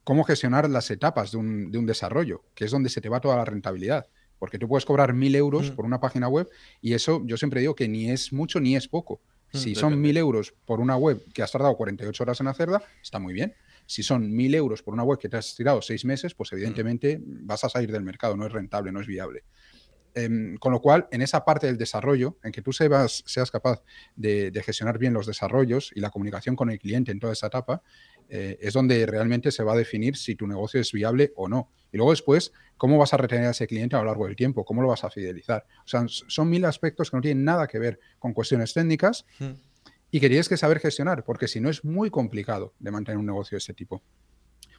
cómo 0.05 0.25
gestionar 0.25 0.71
las 0.71 0.91
etapas 0.91 1.33
de 1.33 1.39
un, 1.39 1.71
de 1.71 1.79
un, 1.79 1.87
desarrollo, 1.87 2.45
que 2.55 2.65
es 2.65 2.71
donde 2.71 2.89
se 2.89 3.01
te 3.01 3.09
va 3.09 3.21
toda 3.21 3.37
la 3.37 3.45
rentabilidad. 3.45 4.07
Porque 4.39 4.59
tú 4.59 4.69
puedes 4.69 4.85
cobrar 4.85 5.15
mil 5.15 5.35
euros 5.35 5.71
por 5.71 5.87
una 5.87 5.99
página 5.99 6.29
web 6.29 6.47
y 6.83 6.93
eso 6.93 7.23
yo 7.25 7.39
siempre 7.39 7.61
digo 7.61 7.75
que 7.75 7.89
ni 7.89 8.11
es 8.11 8.33
mucho 8.35 8.61
ni 8.61 8.77
es 8.77 8.87
poco. 8.87 9.21
Mm, 9.53 9.59
si 9.59 9.75
son 9.75 10.01
mil 10.01 10.17
euros 10.17 10.55
por 10.65 10.81
una 10.81 10.97
web 10.97 11.25
que 11.33 11.43
has 11.43 11.53
tardado 11.53 11.77
48 11.77 12.23
horas 12.23 12.41
en 12.41 12.49
hacerla, 12.49 12.83
está 13.03 13.19
muy 13.19 13.35
bien. 13.35 13.55
Si 13.87 14.03
son 14.03 14.35
mil 14.35 14.55
euros 14.55 14.83
por 14.83 14.95
una 14.95 15.05
web 15.05 15.19
que 15.19 15.29
te 15.29 15.37
has 15.37 15.55
tirado 15.55 15.81
seis 15.81 16.05
meses, 16.05 16.35
pues 16.35 16.53
evidentemente 16.53 17.21
vas 17.23 17.63
a 17.65 17.69
salir 17.69 17.93
del 17.93 18.03
mercado, 18.03 18.37
no 18.37 18.47
es 18.47 18.53
rentable, 18.53 18.91
no 18.91 19.01
es 19.01 19.07
viable. 19.07 19.45
Em, 20.19 20.57
con 20.57 20.73
lo 20.73 20.81
cual, 20.81 21.07
en 21.11 21.21
esa 21.21 21.45
parte 21.45 21.67
del 21.67 21.77
desarrollo, 21.77 22.39
en 22.43 22.51
que 22.51 22.63
tú 22.63 22.73
seas, 22.73 23.23
seas 23.27 23.51
capaz 23.51 23.83
de, 24.17 24.51
gestionar 24.65 24.97
bien 24.97 25.13
los 25.13 25.27
desarrollos 25.27 25.93
y 25.95 26.01
la 26.01 26.09
comunicación 26.09 26.57
con 26.57 26.71
el 26.71 26.79
cliente 26.79 27.13
en 27.13 27.21
toda 27.21 27.35
esa 27.35 27.49
etapa, 27.49 27.83
eh, 28.29 28.59
es 28.61 28.75
donde 28.75 29.07
realmente 29.07 29.51
se 29.51 29.63
va 29.63 29.75
a 29.75 29.77
definir 29.77 30.17
si 30.17 30.35
tu 30.35 30.47
negocio 30.47 30.81
es 30.81 30.93
viable 30.93 31.33
o 31.37 31.49
no. 31.49 31.71
Y 31.93 31.97
luego 31.97 32.11
después, 32.11 32.53
cómo 32.77 32.99
vas 32.99 33.15
a 33.15 33.17
retener 33.17 33.47
a 33.47 33.51
ese 33.51 33.67
cliente 33.67 33.97
a 33.97 34.01
lo 34.01 34.07
largo 34.07 34.27
del 34.27 34.37
tiempo, 34.37 34.65
cómo 34.65 34.83
lo 34.83 34.89
vas 34.89 35.05
a 35.05 35.11
fidelizar. 35.11 35.65
O 35.85 35.89
sea, 35.89 36.07
son 36.09 36.51
mil 36.51 36.65
aspectos 36.65 37.11
que 37.11 37.17
no 37.17 37.21
tienen 37.21 37.45
nada 37.45 37.67
que 37.67 37.79
ver 37.79 38.01
con 38.19 38.33
cuestiones 38.33 38.75
técnicas 38.75 39.25
y 40.11 40.21
que 40.21 40.29
tienes 40.29 40.49
que 40.49 40.57
saber 40.57 40.81
gestionar, 40.81 41.25
porque 41.25 41.49
si 41.49 41.61
no 41.61 41.71
es 41.71 41.85
muy 41.85 42.11
complicado 42.11 42.75
de 42.79 42.91
mantener 42.91 43.19
un 43.19 43.27
negocio 43.27 43.57
de 43.57 43.59
ese 43.59 43.75
tipo. 43.75 44.03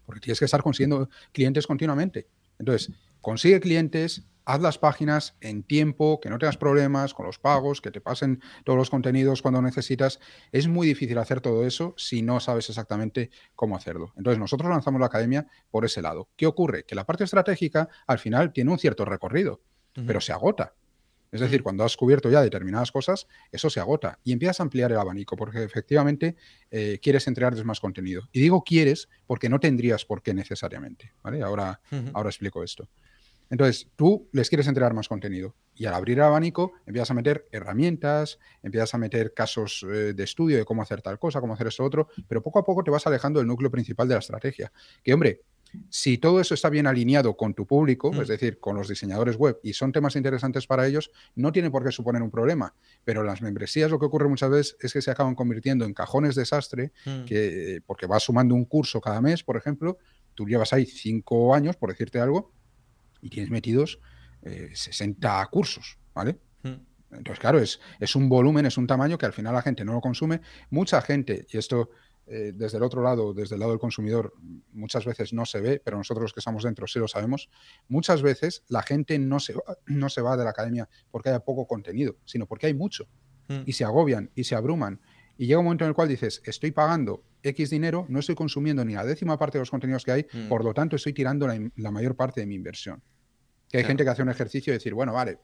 Porque 0.06 0.22
tienes 0.22 0.40
que 0.40 0.46
estar 0.46 0.62
consiguiendo 0.62 1.10
clientes 1.32 1.68
continuamente. 1.68 2.28
Entonces, 2.60 2.92
consigue 3.22 3.60
clientes, 3.60 4.24
haz 4.48 4.62
las 4.62 4.78
páginas 4.78 5.36
en 5.42 5.62
tiempo, 5.62 6.22
que 6.22 6.30
no 6.30 6.40
tengas 6.40 6.56
problemas 6.56 7.14
con 7.14 7.26
los 7.26 7.38
pagos, 7.38 7.82
que 7.82 7.92
te 7.92 8.00
pasen 8.00 8.42
todos 8.64 8.80
los 8.80 8.90
contenidos 8.90 9.42
cuando 9.42 9.62
necesitas. 9.62 10.22
Es 10.54 10.70
muy 10.70 10.88
difícil 10.88 11.18
hacer 11.18 11.42
todo 11.42 11.68
eso 11.68 11.94
si 11.98 12.22
no 12.22 12.40
sabes 12.40 12.70
exactamente 12.70 13.30
cómo 13.56 13.76
hacerlo. 13.76 14.14
Entonces, 14.16 14.40
nosotros 14.40 14.70
lanzamos 14.70 15.02
la 15.02 15.08
academia 15.08 15.48
por 15.70 15.84
ese 15.84 16.02
lado. 16.02 16.30
¿Qué 16.38 16.48
ocurre? 16.48 16.86
Que 16.86 16.96
la 16.96 17.06
parte 17.06 17.26
estratégica 17.26 17.90
al 18.08 18.20
final 18.20 18.54
tiene 18.54 18.72
un 18.72 18.80
cierto 18.80 19.04
recorrido, 19.04 19.62
pero 20.06 20.22
se 20.22 20.32
agota. 20.32 20.74
Es 21.30 21.42
decir, 21.42 21.62
cuando 21.62 21.84
has 21.84 21.98
cubierto 21.98 22.30
ya 22.30 22.42
determinadas 22.42 22.94
cosas, 22.94 23.28
eso 23.52 23.70
se 23.70 23.82
agota 23.82 24.18
y 24.24 24.32
empiezas 24.32 24.62
a 24.62 24.64
ampliar 24.64 24.94
el 24.94 24.98
abanico 24.98 25.36
porque 25.36 25.62
efectivamente 25.62 26.38
eh, 26.72 27.00
quieres 27.02 27.28
entregarles 27.28 27.66
más 27.66 27.82
contenido. 27.82 28.30
Y 28.32 28.40
digo 28.40 28.64
quieres 28.64 29.10
porque 29.26 29.50
no 29.50 29.60
tendrías 29.60 30.06
por 30.06 30.22
qué 30.22 30.34
necesariamente. 30.34 31.12
¿vale? 31.22 31.42
Ahora, 31.42 31.82
ahora 32.14 32.30
explico 32.30 32.64
esto. 32.64 32.88
Entonces, 33.50 33.90
tú 33.96 34.28
les 34.32 34.50
quieres 34.50 34.68
entregar 34.68 34.94
más 34.94 35.08
contenido 35.08 35.56
y 35.76 35.86
al 35.86 35.94
abrir 35.94 36.18
el 36.18 36.24
abanico 36.24 36.74
empiezas 36.86 37.12
a 37.12 37.14
meter 37.14 37.48
herramientas, 37.52 38.40
empiezas 38.64 38.94
a 38.94 38.98
meter 38.98 39.34
casos 39.34 39.86
eh, 39.88 40.14
de 40.14 40.24
estudio 40.24 40.58
de 40.58 40.66
cómo 40.66 40.82
hacer 40.82 41.02
tal 41.02 41.20
cosa, 41.20 41.40
cómo 41.40 41.54
hacer 41.54 41.68
esto 41.68 41.84
otro, 41.84 42.10
pero 42.28 42.42
poco 42.42 42.60
a 42.60 42.66
poco 42.66 42.84
te 42.84 42.92
vas 42.92 43.06
alejando 43.08 43.40
del 43.40 43.48
núcleo 43.48 43.72
principal 43.72 44.08
de 44.08 44.16
la 44.16 44.20
estrategia. 44.20 44.72
Que, 45.04 45.14
hombre, 45.14 45.42
si 45.90 46.18
todo 46.18 46.40
eso 46.40 46.54
está 46.54 46.70
bien 46.70 46.88
alineado 46.88 47.36
con 47.36 47.54
tu 47.54 47.66
público, 47.66 48.12
mm. 48.12 48.22
es 48.22 48.28
decir, 48.28 48.60
con 48.60 48.76
los 48.76 48.88
diseñadores 48.88 49.36
web, 49.36 49.60
y 49.64 49.74
son 49.74 49.92
temas 49.92 50.16
interesantes 50.16 50.66
para 50.68 50.88
ellos, 50.88 51.12
no 51.36 51.52
tiene 51.52 51.70
por 51.70 51.84
qué 51.84 51.92
suponer 51.92 52.22
un 52.22 52.32
problema. 52.32 52.74
Pero 53.04 53.24
las 53.24 53.42
membresías 53.42 53.92
lo 53.92 54.00
que 54.00 54.06
ocurre 54.06 54.28
muchas 54.28 54.50
veces 54.50 54.78
es 54.80 54.94
que 54.94 55.02
se 55.02 55.12
acaban 55.12 55.36
convirtiendo 55.36 55.86
en 55.86 55.94
cajones 55.94 56.36
desastre, 56.36 56.92
mm. 57.06 57.26
que, 57.26 57.82
porque 57.86 58.08
vas 58.08 58.24
sumando 58.24 58.56
un 58.56 58.66
curso 58.66 59.02
cada 59.02 59.22
mes, 59.22 59.44
por 59.44 59.58
ejemplo, 59.58 59.98
tú 60.34 60.48
llevas 60.48 60.74
ahí 60.74 60.86
cinco 60.86 61.54
años, 61.54 61.76
por 61.76 61.90
decirte 61.90 62.20
algo, 62.20 62.52
y 63.22 63.30
tienes 63.30 63.50
metidos 63.50 64.00
60 64.44 65.42
eh, 65.42 65.46
cursos, 65.52 65.98
¿vale? 66.14 66.40
Hmm. 66.64 66.76
Entonces, 67.12 67.40
claro, 67.40 67.60
es, 67.60 67.80
es, 68.00 68.16
un 68.16 68.28
volumen, 68.28 68.66
es 68.66 68.78
un 68.78 68.88
tamaño 68.88 69.18
que 69.18 69.26
al 69.26 69.34
final 69.34 69.54
la 69.54 69.62
gente 69.62 69.86
no 69.86 69.94
lo 69.94 70.02
consume. 70.02 70.42
Mucha 70.70 71.02
gente, 71.02 71.46
y 71.50 71.58
esto 71.58 71.90
eh, 72.30 72.52
desde 72.54 72.78
el 72.78 72.84
otro 72.84 73.02
lado, 73.02 73.34
desde 73.34 73.56
el 73.56 73.60
lado 73.62 73.72
del 73.72 73.80
consumidor, 73.80 74.34
muchas 74.74 75.06
veces 75.06 75.32
no 75.32 75.46
se 75.46 75.62
ve, 75.62 75.82
pero 75.84 75.96
nosotros 75.96 76.24
los 76.24 76.34
que 76.34 76.42
estamos 76.42 76.64
dentro 76.64 76.86
sí 76.86 77.00
lo 77.00 77.08
sabemos. 77.08 77.50
Muchas 77.88 78.22
veces 78.22 78.66
la 78.68 78.84
gente 78.84 79.18
no 79.18 79.40
se 79.40 79.54
va, 79.54 79.78
no 79.86 80.10
se 80.10 80.22
va 80.22 80.36
de 80.36 80.44
la 80.44 80.50
academia 80.50 80.90
porque 81.10 81.30
haya 81.30 81.40
poco 81.40 81.66
contenido, 81.66 82.18
sino 82.26 82.46
porque 82.46 82.68
hay 82.68 82.74
mucho. 82.74 83.08
Hmm. 83.48 83.62
Y 83.66 83.74
se 83.74 83.86
agobian 83.86 84.30
y 84.36 84.44
se 84.44 84.56
abruman. 84.56 85.00
Y 85.38 85.48
llega 85.48 85.60
un 85.60 85.66
momento 85.66 85.86
en 85.86 85.90
el 85.90 85.96
cual 85.96 86.08
dices, 86.08 86.42
estoy 86.46 86.72
pagando 86.72 87.24
X 87.44 87.70
dinero, 87.70 88.06
no 88.10 88.20
estoy 88.20 88.36
consumiendo 88.36 88.84
ni 88.84 88.94
la 88.94 89.06
décima 89.06 89.38
parte 89.38 89.58
de 89.58 89.62
los 89.62 89.72
contenidos 89.72 90.04
que 90.04 90.12
hay, 90.12 90.28
hmm. 90.32 90.48
por 90.50 90.64
lo 90.64 90.74
tanto 90.74 90.96
estoy 90.96 91.14
tirando 91.14 91.48
la 91.48 91.92
mayor 91.92 92.16
parte 92.16 92.42
de 92.42 92.48
mi 92.48 92.56
inversión. 92.56 93.02
Que 93.70 93.80
hay 93.80 93.84
gente 93.84 94.04
que 94.04 94.10
hace 94.10 94.22
un 94.22 94.30
ejercicio 94.30 94.72
de 94.72 94.78
decir, 94.78 94.94
bueno, 94.94 95.14
vale, 95.14 95.40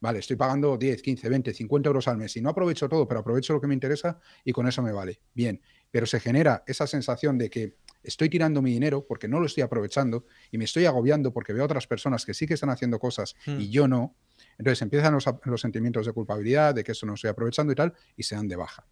vale, 0.00 0.18
estoy 0.20 0.36
pagando 0.36 0.76
10, 0.76 1.02
15, 1.02 1.28
20, 1.28 1.54
50 1.54 1.88
euros 1.88 2.08
al 2.08 2.18
mes 2.18 2.36
y 2.36 2.42
no 2.42 2.50
aprovecho 2.50 2.88
todo, 2.88 3.08
pero 3.08 3.20
aprovecho 3.20 3.52
lo 3.52 3.60
que 3.60 3.66
me 3.66 3.74
interesa 3.74 4.20
y 4.44 4.52
con 4.52 4.66
eso 4.68 4.82
me 4.82 4.92
vale. 4.92 5.20
Bien, 5.34 5.60
pero 5.90 6.06
se 6.06 6.20
genera 6.20 6.62
esa 6.66 6.86
sensación 6.86 7.38
de 7.38 7.50
que 7.50 7.76
estoy 8.02 8.28
tirando 8.28 8.60
mi 8.60 8.72
dinero 8.72 9.06
porque 9.06 9.28
no 9.28 9.40
lo 9.40 9.46
estoy 9.46 9.62
aprovechando 9.62 10.26
y 10.50 10.58
me 10.58 10.64
estoy 10.64 10.84
agobiando 10.84 11.32
porque 11.32 11.52
veo 11.52 11.62
a 11.62 11.66
otras 11.66 11.86
personas 11.86 12.26
que 12.26 12.34
sí 12.34 12.46
que 12.46 12.54
están 12.54 12.70
haciendo 12.70 12.98
cosas 12.98 13.34
y 13.46 13.50
hmm. 13.50 13.70
yo 13.70 13.88
no. 13.88 14.16
Entonces 14.58 14.82
empiezan 14.82 15.14
los, 15.14 15.24
los, 15.44 15.60
sentimientos 15.60 16.06
de 16.06 16.12
culpabilidad, 16.12 16.74
de 16.74 16.84
que 16.84 16.92
esto 16.92 17.06
no 17.06 17.14
estoy 17.14 17.30
aprovechando 17.30 17.72
y 17.72 17.76
tal, 17.76 17.94
y 18.16 18.22
se 18.22 18.34
dan 18.34 18.46
de 18.46 18.56
baja. 18.56 18.86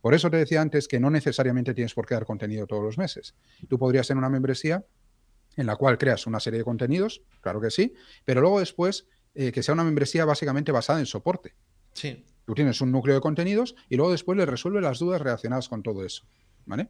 Por 0.00 0.14
eso 0.14 0.30
te 0.30 0.36
decía 0.36 0.60
antes 0.60 0.88
que 0.88 1.00
no 1.00 1.10
necesariamente 1.10 1.74
tienes 1.74 1.94
por 1.94 2.06
qué 2.06 2.14
dar 2.14 2.24
contenido 2.24 2.66
todos 2.66 2.82
los 2.82 2.98
meses. 2.98 3.34
Tú 3.68 3.78
podrías 3.78 4.06
tener 4.06 4.18
una 4.18 4.28
membresía 4.28 4.84
en 5.56 5.66
la 5.66 5.76
cual 5.76 5.98
creas 5.98 6.26
una 6.26 6.38
serie 6.38 6.58
de 6.58 6.64
contenidos, 6.64 7.22
claro 7.40 7.60
que 7.60 7.70
sí, 7.70 7.94
pero 8.24 8.40
luego 8.40 8.60
después 8.60 9.06
eh, 9.34 9.52
que 9.52 9.62
sea 9.62 9.74
una 9.74 9.84
membresía 9.84 10.24
básicamente 10.24 10.72
basada 10.72 10.98
en 10.98 11.06
soporte. 11.06 11.54
Sí. 11.92 12.24
Tú 12.44 12.54
tienes 12.54 12.80
un 12.80 12.92
núcleo 12.92 13.14
de 13.14 13.20
contenidos 13.20 13.74
y 13.88 13.96
luego 13.96 14.12
después 14.12 14.38
le 14.38 14.46
resuelve 14.46 14.80
las 14.80 14.98
dudas 14.98 15.20
relacionadas 15.20 15.68
con 15.68 15.82
todo 15.82 16.04
eso. 16.04 16.24
¿Vale? 16.66 16.88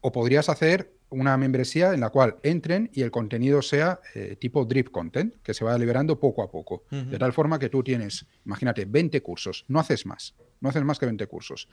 O 0.00 0.12
podrías 0.12 0.48
hacer 0.48 0.92
una 1.10 1.36
membresía 1.36 1.94
en 1.94 2.00
la 2.00 2.10
cual 2.10 2.36
entren 2.42 2.90
y 2.92 3.02
el 3.02 3.10
contenido 3.10 3.62
sea 3.62 4.00
eh, 4.14 4.36
tipo 4.38 4.64
drip 4.64 4.90
content, 4.90 5.34
que 5.42 5.54
se 5.54 5.64
vaya 5.64 5.78
liberando 5.78 6.20
poco 6.20 6.42
a 6.42 6.50
poco. 6.50 6.84
De 6.90 7.18
tal 7.18 7.32
forma 7.32 7.58
que 7.58 7.68
tú 7.68 7.82
tienes, 7.82 8.26
imagínate, 8.44 8.84
20 8.84 9.20
cursos, 9.22 9.64
no 9.68 9.80
haces 9.80 10.06
más, 10.06 10.34
no 10.60 10.68
haces 10.68 10.84
más 10.84 10.98
que 10.98 11.06
20 11.06 11.26
cursos. 11.26 11.68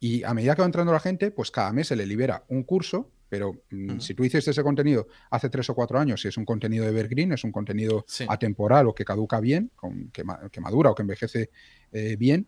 Y 0.00 0.22
a 0.24 0.34
medida 0.34 0.54
que 0.54 0.62
va 0.62 0.66
entrando 0.66 0.92
la 0.92 1.00
gente, 1.00 1.30
pues 1.30 1.50
cada 1.50 1.72
mes 1.72 1.88
se 1.88 1.96
le 1.96 2.06
libera 2.06 2.44
un 2.48 2.62
curso 2.62 3.10
pero 3.28 3.62
mm, 3.70 3.98
si 4.00 4.14
tú 4.14 4.24
hiciste 4.24 4.50
ese 4.50 4.62
contenido 4.62 5.08
hace 5.30 5.50
tres 5.50 5.68
o 5.70 5.74
cuatro 5.74 5.98
años, 5.98 6.20
si 6.20 6.28
es 6.28 6.36
un 6.36 6.44
contenido 6.44 6.84
de 6.84 6.90
evergreen, 6.90 7.32
es 7.32 7.44
un 7.44 7.52
contenido 7.52 8.04
atemporal 8.28 8.88
o 8.88 8.94
que 8.94 9.04
caduca 9.04 9.40
bien, 9.40 9.70
que, 10.12 10.60
madura 10.60 10.90
o 10.90 10.94
que 10.94 11.02
envejece 11.02 11.50
eh, 11.92 12.16
bien, 12.16 12.46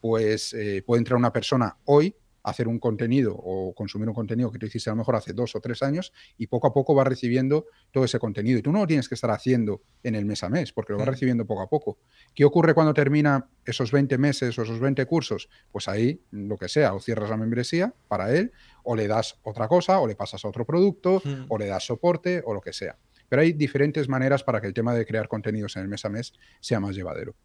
pues 0.00 0.52
eh, 0.54 0.82
puede 0.84 1.00
entrar 1.00 1.18
una 1.18 1.32
persona 1.32 1.76
hoy 1.84 2.14
hacer 2.42 2.68
un 2.68 2.78
contenido 2.78 3.34
o 3.36 3.74
consumir 3.74 4.08
un 4.08 4.14
contenido 4.14 4.50
que 4.50 4.58
tú 4.58 4.66
hiciste 4.66 4.90
a 4.90 4.92
lo 4.92 4.98
mejor 4.98 5.16
hace 5.16 5.32
dos 5.32 5.54
o 5.54 5.60
tres 5.60 5.82
años 5.82 6.12
y 6.38 6.46
poco 6.46 6.66
a 6.66 6.72
poco 6.72 6.94
va 6.94 7.04
recibiendo 7.04 7.66
todo 7.90 8.04
ese 8.04 8.18
contenido. 8.18 8.58
Y 8.58 8.62
tú 8.62 8.72
no 8.72 8.80
lo 8.80 8.86
tienes 8.86 9.08
que 9.08 9.14
estar 9.14 9.30
haciendo 9.30 9.82
en 10.02 10.14
el 10.14 10.24
mes 10.24 10.42
a 10.42 10.48
mes, 10.48 10.72
porque 10.72 10.92
lo 10.92 10.98
va 10.98 11.04
recibiendo 11.04 11.46
poco 11.46 11.62
a 11.62 11.68
poco. 11.68 11.98
¿Qué 12.34 12.44
ocurre 12.44 12.74
cuando 12.74 12.94
termina 12.94 13.48
esos 13.64 13.92
20 13.92 14.18
meses 14.18 14.58
o 14.58 14.62
esos 14.62 14.80
20 14.80 15.04
cursos? 15.06 15.48
Pues 15.70 15.88
ahí 15.88 16.22
lo 16.30 16.56
que 16.56 16.68
sea, 16.68 16.94
o 16.94 17.00
cierras 17.00 17.30
la 17.30 17.36
membresía 17.36 17.94
para 18.08 18.34
él, 18.34 18.52
o 18.82 18.96
le 18.96 19.06
das 19.06 19.38
otra 19.42 19.68
cosa, 19.68 20.00
o 20.00 20.06
le 20.06 20.16
pasas 20.16 20.44
a 20.44 20.48
otro 20.48 20.64
producto, 20.64 21.22
o 21.48 21.58
le 21.58 21.66
das 21.66 21.84
soporte, 21.84 22.42
o 22.44 22.54
lo 22.54 22.60
que 22.60 22.72
sea. 22.72 22.98
Pero 23.28 23.42
hay 23.42 23.52
diferentes 23.52 24.08
maneras 24.08 24.42
para 24.42 24.60
que 24.60 24.66
el 24.66 24.74
tema 24.74 24.94
de 24.94 25.06
crear 25.06 25.28
contenidos 25.28 25.76
en 25.76 25.82
el 25.82 25.88
mes 25.88 26.04
a 26.04 26.08
mes 26.08 26.32
sea 26.60 26.80
más 26.80 26.96
llevadero. 26.96 27.36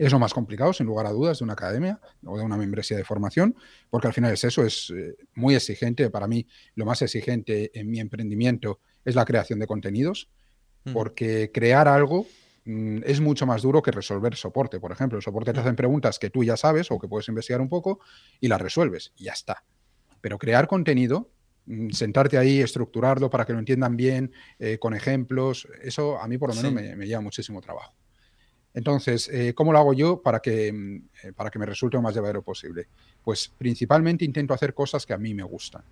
Es 0.00 0.12
lo 0.12 0.18
más 0.18 0.32
complicado, 0.32 0.72
sin 0.72 0.86
lugar 0.86 1.04
a 1.04 1.10
dudas, 1.10 1.40
de 1.40 1.44
una 1.44 1.52
academia 1.52 2.00
o 2.24 2.38
de 2.38 2.42
una 2.42 2.56
membresía 2.56 2.96
de 2.96 3.04
formación, 3.04 3.54
porque 3.90 4.06
al 4.06 4.14
final 4.14 4.32
es 4.32 4.42
eso, 4.44 4.64
es 4.64 4.90
eh, 4.96 5.14
muy 5.34 5.54
exigente. 5.54 6.08
Para 6.08 6.26
mí, 6.26 6.46
lo 6.74 6.86
más 6.86 7.02
exigente 7.02 7.70
en 7.78 7.90
mi 7.90 8.00
emprendimiento 8.00 8.80
es 9.04 9.14
la 9.14 9.26
creación 9.26 9.58
de 9.58 9.66
contenidos, 9.66 10.30
porque 10.94 11.50
crear 11.52 11.86
algo 11.86 12.24
mm, 12.64 13.00
es 13.04 13.20
mucho 13.20 13.44
más 13.44 13.60
duro 13.60 13.82
que 13.82 13.90
resolver 13.90 14.34
soporte. 14.36 14.80
Por 14.80 14.90
ejemplo, 14.90 15.18
el 15.18 15.22
soporte 15.22 15.52
te 15.52 15.60
hacen 15.60 15.76
preguntas 15.76 16.18
que 16.18 16.30
tú 16.30 16.44
ya 16.44 16.56
sabes 16.56 16.90
o 16.90 16.98
que 16.98 17.06
puedes 17.06 17.28
investigar 17.28 17.60
un 17.60 17.68
poco 17.68 18.00
y 18.40 18.48
las 18.48 18.58
resuelves 18.58 19.12
y 19.16 19.24
ya 19.24 19.32
está. 19.32 19.64
Pero 20.22 20.38
crear 20.38 20.66
contenido, 20.66 21.30
mm, 21.66 21.90
sentarte 21.90 22.38
ahí, 22.38 22.60
estructurarlo 22.62 23.28
para 23.28 23.44
que 23.44 23.52
lo 23.52 23.58
entiendan 23.58 23.98
bien, 23.98 24.32
eh, 24.58 24.78
con 24.78 24.94
ejemplos, 24.94 25.68
eso 25.82 26.18
a 26.18 26.26
mí 26.26 26.38
por 26.38 26.48
lo 26.48 26.62
menos 26.62 26.72
me, 26.72 27.06
lleva 27.06 27.20
muchísimo 27.20 27.60
trabajo. 27.60 27.94
Entonces, 28.74 29.28
eh, 29.32 29.54
¿cómo 29.54 29.72
lo 29.72 29.78
hago 29.78 29.92
yo 29.92 30.22
para 30.22 30.40
que, 30.40 30.72
mm, 30.72 30.96
eh, 31.24 31.32
para 31.32 31.50
que 31.50 31.58
me 31.58 31.66
resulte 31.66 31.96
lo 31.96 32.02
más 32.02 32.14
llevadero 32.14 32.42
posible? 32.42 32.88
Pues 33.22 33.52
principalmente 33.56 34.24
intento 34.24 34.54
hacer 34.54 34.74
cosas 34.74 35.06
que 35.06 35.12
a 35.12 35.18
mí 35.18 35.34
me 35.34 35.42
gustan. 35.42 35.82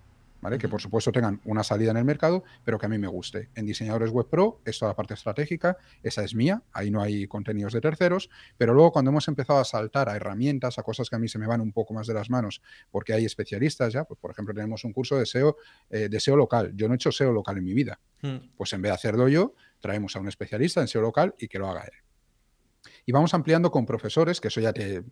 Que 0.57 0.69
por 0.69 0.81
supuesto 0.81 1.11
tengan 1.11 1.41
una 1.45 1.63
salida 1.63 1.91
en 1.91 1.97
el 1.97 2.05
mercado, 2.05 2.43
pero 2.63 2.79
que 2.79 2.85
a 2.85 2.89
mí 2.89 2.97
me 2.97 3.07
guste. 3.07 3.49
En 3.55 3.65
Diseñadores 3.65 4.09
Web 4.09 4.27
Pro 4.29 4.61
es 4.63 4.79
toda 4.79 4.91
la 4.91 4.95
parte 4.95 5.13
estratégica, 5.13 5.77
esa 6.01 6.23
es 6.23 6.33
mía, 6.33 6.63
ahí 6.71 6.89
no 6.89 7.01
hay 7.01 7.27
contenidos 7.27 7.73
de 7.73 7.81
terceros, 7.81 8.29
pero 8.57 8.73
luego 8.73 8.93
cuando 8.93 9.11
hemos 9.11 9.27
empezado 9.27 9.59
a 9.59 9.65
saltar 9.65 10.07
a 10.07 10.15
herramientas, 10.15 10.79
a 10.79 10.83
cosas 10.83 11.09
que 11.09 11.17
a 11.17 11.19
mí 11.19 11.27
se 11.27 11.39
me 11.39 11.45
van 11.45 11.59
un 11.59 11.73
poco 11.73 11.93
más 11.93 12.07
de 12.07 12.13
las 12.13 12.29
manos, 12.29 12.61
porque 12.89 13.13
hay 13.13 13.25
especialistas 13.25 13.91
ya, 13.91 14.05
pues 14.05 14.17
por 14.19 14.31
ejemplo 14.31 14.53
tenemos 14.53 14.85
un 14.85 14.93
curso 14.93 15.17
de 15.17 15.25
SEO, 15.25 15.57
eh, 15.89 16.07
de 16.09 16.19
SEO 16.19 16.37
local. 16.37 16.71
Yo 16.73 16.87
no 16.87 16.93
he 16.93 16.95
hecho 16.95 17.11
SEO 17.11 17.33
local 17.33 17.57
en 17.57 17.63
mi 17.65 17.73
vida. 17.73 17.99
Hmm. 18.21 18.37
Pues 18.55 18.71
en 18.71 18.81
vez 18.81 18.91
de 18.91 18.95
hacerlo 18.95 19.27
yo, 19.27 19.53
traemos 19.81 20.15
a 20.15 20.19
un 20.19 20.29
especialista 20.29 20.79
en 20.79 20.87
SEO 20.87 21.01
local 21.01 21.35
y 21.37 21.49
que 21.49 21.59
lo 21.59 21.67
haga 21.69 21.83
él. 21.83 22.08
Y 23.09 23.11
vamos 23.11 23.33
ampliando 23.33 23.71
con 23.71 23.87
profesores, 23.87 24.39
que 24.39 24.49
eso 24.49 24.61
ya 24.61 24.71
te, 24.71 24.97
eh, 24.97 25.03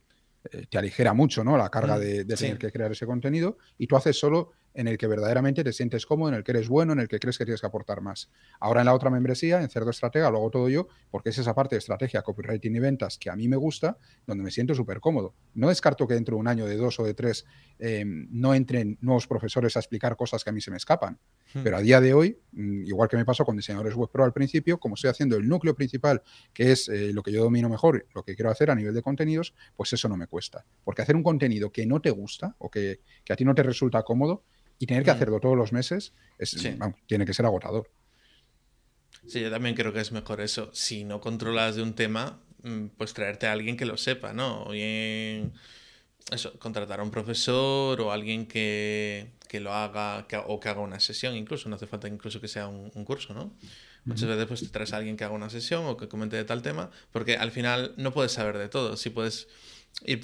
te 0.69 0.77
aligera 0.77 1.15
mucho 1.15 1.43
¿no? 1.43 1.57
la 1.57 1.67
carga 1.71 1.97
de, 1.97 2.25
tener 2.25 2.59
que 2.59 2.71
crear 2.71 2.91
ese 2.91 3.07
contenido 3.07 3.57
y 3.75 3.87
tú 3.87 3.95
haces 3.95 4.19
solo 4.19 4.51
en 4.77 4.87
el 4.87 4.97
que 4.97 5.07
verdaderamente 5.07 5.63
te 5.63 5.73
sientes 5.73 6.05
cómodo, 6.05 6.29
en 6.29 6.35
el 6.35 6.43
que 6.43 6.51
eres 6.51 6.69
bueno, 6.69 6.93
en 6.93 6.99
el 6.99 7.07
que 7.07 7.17
crees 7.19 7.39
que 7.39 7.45
tienes 7.45 7.59
que 7.59 7.65
aportar 7.65 7.99
más. 7.99 8.29
Ahora 8.59 8.81
en 8.81 8.85
la 8.85 8.93
otra 8.93 9.09
membresía, 9.09 9.59
en 9.59 9.69
Cerdo 9.69 9.89
Estratega, 9.89 10.29
lo 10.29 10.37
hago 10.37 10.51
todo 10.51 10.69
yo, 10.69 10.87
porque 11.09 11.29
es 11.29 11.37
esa 11.39 11.55
parte 11.55 11.73
de 11.73 11.79
estrategia, 11.79 12.21
copywriting 12.21 12.75
y 12.75 12.79
ventas 12.79 13.17
que 13.17 13.31
a 13.31 13.35
mí 13.35 13.47
me 13.47 13.57
gusta, 13.57 13.97
donde 14.27 14.43
me 14.43 14.51
siento 14.51 14.75
súper 14.75 14.99
cómodo. 14.99 15.33
No 15.55 15.69
descarto 15.69 16.07
que 16.07 16.13
dentro 16.13 16.35
de 16.35 16.41
un 16.41 16.47
año, 16.47 16.67
de 16.67 16.77
dos 16.77 16.99
o 16.99 17.03
de 17.03 17.15
tres, 17.15 17.45
em, 17.79 18.27
no 18.29 18.53
entren 18.53 18.99
nuevos 19.01 19.25
profesores 19.25 19.75
a 19.77 19.79
explicar 19.79 20.15
cosas 20.15 20.43
que 20.43 20.51
a 20.51 20.53
mí 20.53 20.61
se 20.61 20.69
me 20.69 20.77
escapan. 20.77 21.17
Hmm. 21.55 21.63
Pero 21.63 21.77
a 21.77 21.81
día 21.81 21.99
de 21.99 22.13
hoy, 22.13 22.37
mm, 22.51 22.85
igual 22.85 23.09
que 23.09 23.17
me 23.17 23.25
pasó 23.25 23.45
con 23.45 23.55
diseñadores 23.55 23.95
web 23.95 24.11
pro 24.11 24.25
al 24.25 24.33
principio, 24.33 24.79
como 24.79 24.93
estoy 24.93 25.09
haciendo 25.09 25.37
el 25.37 25.47
núcleo 25.47 25.73
principal, 25.73 26.21
que 26.53 26.71
es 26.71 26.87
eh, 26.87 27.11
lo 27.13 27.23
que 27.23 27.31
yo 27.31 27.41
domino 27.41 27.67
mejor, 27.67 28.05
lo 28.13 28.21
que 28.21 28.35
quiero 28.35 28.51
hacer 28.51 28.69
a 28.69 28.75
nivel 28.75 28.93
de 28.93 29.01
contenidos, 29.01 29.55
pues 29.75 29.91
eso 29.93 30.07
no 30.07 30.17
me 30.17 30.27
cuesta. 30.27 30.65
Porque 30.83 31.01
hacer 31.01 31.15
un 31.15 31.23
contenido 31.23 31.71
que 31.71 31.87
no 31.87 31.99
te 31.99 32.11
gusta 32.11 32.55
o 32.59 32.69
que, 32.69 33.01
que 33.25 33.33
a 33.33 33.35
ti 33.35 33.43
no 33.43 33.55
te 33.55 33.63
resulta 33.63 34.03
cómodo, 34.03 34.43
y 34.79 34.85
tener 34.85 35.03
que 35.03 35.11
mm. 35.11 35.15
hacerlo 35.15 35.39
todos 35.39 35.57
los 35.57 35.71
meses 35.71 36.13
tiene 37.07 37.25
que 37.25 37.33
ser 37.33 37.45
agotador. 37.45 37.89
Sí, 39.27 39.41
yo 39.41 39.49
también 39.49 39.75
creo 39.75 39.91
que 39.91 39.99
es 39.99 40.11
mejor 40.11 40.41
eso. 40.41 40.69
Si 40.73 41.03
no 41.03 41.19
controlas 41.19 41.75
de 41.75 41.81
un 41.81 41.93
tema, 41.93 42.39
mm, 42.63 42.87
pues 42.97 43.13
traerte 43.13 43.47
a 43.47 43.51
alguien 43.51 43.75
que 43.75 43.85
lo 43.85 43.97
sepa, 43.97 44.33
¿no? 44.33 44.63
O 44.63 44.71
bien, 44.71 45.53
eso, 46.31 46.57
contratar 46.59 46.99
a 46.99 47.03
un 47.03 47.11
profesor 47.11 47.99
o 48.01 48.11
alguien 48.11 48.47
que, 48.47 49.31
lo 49.59 49.73
haga 49.73 50.27
o 50.47 50.59
que 50.59 50.69
haga 50.69 50.81
una 50.81 50.99
sesión, 50.99 51.35
incluso. 51.35 51.67
No 51.69 51.75
hace 51.75 51.87
falta 51.87 52.07
incluso 52.07 52.39
que 52.39 52.47
sea 52.47 52.67
un, 52.67 52.89
curso, 53.05 53.33
¿no? 53.33 53.53
Muchas 54.05 54.29
veces 54.29 54.45
pues 54.45 54.61
te 54.61 54.69
traes 54.69 54.93
a 54.93 54.97
alguien 54.97 55.17
que 55.17 55.25
haga 55.25 55.33
una 55.33 55.49
sesión 55.49 55.85
o 55.85 55.97
que 55.97 56.07
comente 56.07 56.37
de 56.37 56.45
tal 56.45 56.61
tema, 56.61 56.89
porque 57.11 57.35
al 57.35 57.51
final 57.51 57.93
no 57.97 58.13
puedes 58.13 58.31
saber 58.31 58.57
de 58.57 58.69
todo. 58.69 58.95
Si 58.95 59.09
puedes 59.09 59.49
ir 60.05 60.21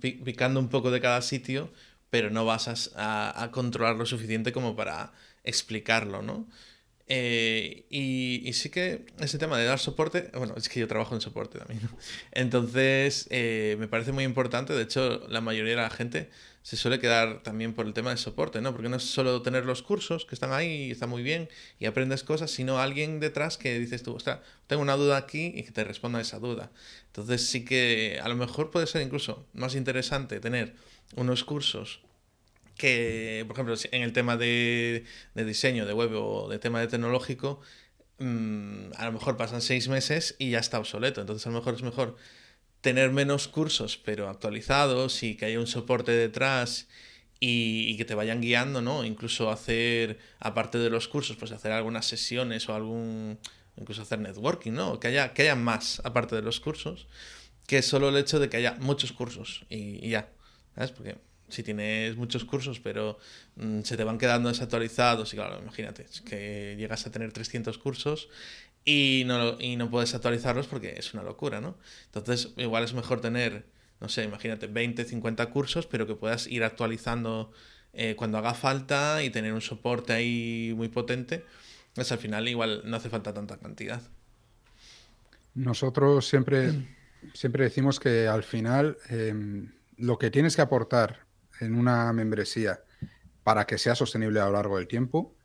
picando 0.00 0.60
un 0.60 0.68
poco 0.68 0.90
de 0.90 1.00
cada 1.00 1.22
sitio, 1.22 1.72
pero 2.16 2.30
no 2.30 2.46
vas 2.46 2.90
a, 2.96 3.50
controlar 3.52 3.96
lo 3.96 4.06
suficiente 4.06 4.50
como 4.50 4.74
para 4.74 5.12
explicarlo, 5.44 6.22
¿no? 6.22 6.48
Eh, 7.08 7.84
y, 7.90 8.50
sí 8.54 8.70
que 8.70 9.04
ese 9.20 9.36
tema 9.36 9.58
de 9.58 9.66
dar 9.66 9.78
soporte, 9.78 10.30
bueno, 10.32 10.54
es 10.56 10.70
que 10.70 10.80
yo 10.80 10.88
trabajo 10.88 11.14
en 11.14 11.20
soporte 11.20 11.58
también, 11.58 11.80
entonces 12.32 13.28
eh, 13.28 13.76
me 13.78 13.86
parece 13.86 14.12
muy 14.12 14.24
importante, 14.24 14.72
de 14.72 14.82
hecho 14.82 15.26
la 15.28 15.42
mayoría 15.42 15.76
de 15.76 15.82
la 15.82 15.90
gente 15.90 16.30
se 16.62 16.78
suele 16.78 16.98
quedar 16.98 17.42
también 17.42 17.74
por 17.74 17.84
el 17.84 17.92
tema 17.92 18.12
de 18.12 18.16
soporte, 18.16 18.62
¿no? 18.62 18.72
Porque 18.72 18.88
no 18.88 18.96
es 18.96 19.02
solo 19.02 19.42
tener 19.42 19.66
los 19.66 19.82
cursos 19.82 20.24
que 20.24 20.34
están 20.34 20.52
ahí 20.54 20.86
y 20.86 20.90
está 20.92 21.06
muy 21.06 21.22
bien 21.22 21.50
y 21.78 21.84
aprendes 21.84 22.24
cosas, 22.24 22.50
sino 22.50 22.78
alguien 22.78 23.20
detrás 23.20 23.58
que 23.58 23.78
dices 23.78 24.02
tú, 24.02 24.14
ostras, 24.14 24.40
tengo 24.66 24.80
una 24.80 24.96
duda 24.96 25.18
aquí 25.18 25.52
y 25.54 25.64
que 25.64 25.70
te 25.70 25.84
responda 25.84 26.18
esa 26.18 26.38
duda. 26.38 26.72
Entonces 27.08 27.46
sí 27.46 27.66
que 27.66 28.18
a 28.22 28.28
lo 28.28 28.36
mejor 28.36 28.70
puede 28.70 28.86
ser 28.86 29.02
incluso 29.02 29.46
más 29.52 29.74
interesante 29.74 30.40
tener 30.40 30.74
unos 31.14 31.44
cursos 31.44 32.00
que, 32.76 33.44
por 33.46 33.54
ejemplo, 33.56 33.74
en 33.90 34.02
el 34.02 34.12
tema 34.12 34.36
de, 34.36 35.04
diseño 35.34 35.86
de 35.86 35.92
web 35.92 36.12
o 36.14 36.48
de 36.48 36.58
tema 36.58 36.80
de 36.80 36.88
tecnológico, 36.88 37.60
mm, 38.18 38.92
a 38.96 39.06
lo 39.06 39.12
mejor 39.12 39.36
pasan 39.36 39.60
seis 39.60 39.88
meses 39.88 40.36
y 40.38 40.50
ya 40.50 40.58
está 40.58 40.78
obsoleto. 40.78 41.20
Entonces, 41.20 41.46
a 41.46 41.50
lo 41.50 41.56
mejor 41.58 41.74
es 41.74 41.82
mejor 41.82 42.16
tener 42.80 43.10
menos 43.12 43.48
cursos, 43.48 43.96
pero 43.98 44.28
actualizados 44.28 45.22
y 45.22 45.36
que 45.36 45.46
haya 45.46 45.58
un 45.60 45.66
soporte 45.66 46.12
detrás 46.12 46.88
y, 47.40 47.96
que 47.96 48.04
te 48.04 48.14
vayan 48.14 48.40
guiando, 48.40 48.80
¿no? 48.82 49.04
Incluso 49.04 49.50
hacer, 49.50 50.18
aparte 50.38 50.78
de 50.78 50.90
los 50.90 51.08
cursos, 51.08 51.36
pues 51.36 51.52
hacer 51.52 51.72
algunas 51.72 52.06
sesiones 52.06 52.68
o 52.68 52.74
algún. 52.74 53.38
incluso 53.76 54.02
hacer 54.02 54.20
networking, 54.20 54.72
¿no? 54.72 55.00
Que 55.00 55.08
haya, 55.08 55.32
que 55.34 55.42
haya 55.42 55.56
más, 55.56 56.00
aparte 56.04 56.36
de 56.36 56.42
los 56.42 56.60
cursos, 56.60 57.08
que 57.66 57.82
solo 57.82 58.08
el 58.10 58.16
hecho 58.16 58.38
de 58.40 58.48
que 58.48 58.58
haya 58.58 58.76
muchos 58.80 59.12
cursos 59.12 59.66
y, 59.68 60.04
y 60.06 60.10
ya. 60.10 60.30
¿Sabes? 60.74 60.92
Porque 60.92 61.16
si 61.48 61.62
tienes 61.62 62.16
muchos 62.16 62.44
cursos, 62.44 62.80
pero 62.80 63.18
mm, 63.56 63.82
se 63.82 63.96
te 63.96 64.04
van 64.04 64.18
quedando 64.18 64.48
desactualizados, 64.48 65.32
y 65.32 65.36
claro, 65.36 65.58
imagínate, 65.60 66.06
que 66.24 66.74
llegas 66.78 67.06
a 67.06 67.10
tener 67.10 67.32
300 67.32 67.78
cursos 67.78 68.28
y 68.84 69.24
no, 69.26 69.60
y 69.60 69.76
no 69.76 69.90
puedes 69.90 70.14
actualizarlos 70.14 70.66
porque 70.68 70.94
es 70.96 71.12
una 71.12 71.22
locura, 71.22 71.60
¿no? 71.60 71.76
Entonces, 72.06 72.52
igual 72.56 72.84
es 72.84 72.94
mejor 72.94 73.20
tener, 73.20 73.66
no 74.00 74.08
sé, 74.08 74.24
imagínate, 74.24 74.68
20, 74.68 75.04
50 75.04 75.46
cursos, 75.50 75.86
pero 75.86 76.06
que 76.06 76.14
puedas 76.14 76.46
ir 76.46 76.62
actualizando 76.64 77.52
eh, 77.92 78.14
cuando 78.14 78.38
haga 78.38 78.54
falta 78.54 79.22
y 79.22 79.30
tener 79.30 79.52
un 79.52 79.60
soporte 79.60 80.12
ahí 80.12 80.72
muy 80.76 80.88
potente. 80.88 81.44
Pues 81.94 82.12
al 82.12 82.18
final 82.18 82.46
igual 82.46 82.82
no 82.84 82.96
hace 82.96 83.08
falta 83.08 83.32
tanta 83.32 83.56
cantidad. 83.56 84.02
Nosotros 85.54 86.28
siempre, 86.28 86.74
siempre 87.32 87.64
decimos 87.64 87.98
que 87.98 88.28
al 88.28 88.42
final 88.42 88.98
em, 89.08 89.72
lo 89.96 90.18
que 90.18 90.30
tienes 90.30 90.54
que 90.54 90.62
aportar 90.62 91.25
en 91.60 91.74
una 91.74 92.12
membresía 92.12 92.80
para 93.42 93.66
que 93.66 93.78
sea 93.78 93.94
sostenible 93.94 94.40
a 94.40 94.46
lo 94.46 94.52
largo 94.52 94.76
del 94.78 94.88
tiempo 94.88 95.36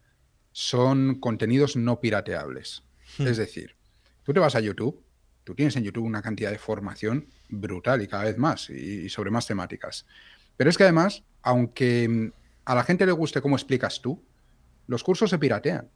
son 0.52 1.20
contenidos 1.20 1.76
no 1.76 2.00
pirateables. 2.00 2.84
Hmm. 3.18 3.28
Es 3.28 3.38
decir, 3.38 3.76
tú 4.24 4.34
te 4.34 4.40
vas 4.40 4.56
a 4.56 4.60
YouTube, 4.60 5.04
tú 5.44 5.56
tienes 5.56 5.76
en 5.76 5.84
YouTube 5.84 6.06
una 6.06 6.22
cantidad 6.22 6.52
de 6.52 6.58
formación 6.58 7.28
brutal 7.50 8.02
y 8.02 8.08
cada 8.08 8.26
vez 8.26 8.38
más 8.38 8.70
y, 8.70 9.10
sobre 9.10 9.32
más 9.32 9.48
temáticas. 9.48 10.06
Pero 10.58 10.70
es 10.70 10.78
que 10.78 10.84
además, 10.84 11.24
aunque 11.42 12.32
a 12.66 12.76
la 12.76 12.84
gente 12.84 13.06
le 13.06 13.12
guste 13.12 13.42
cómo 13.42 13.56
explicas 13.56 14.02
tú, 14.02 14.24
los 14.88 15.04
cursos 15.04 15.30
se 15.30 15.40
piratean. 15.40 15.90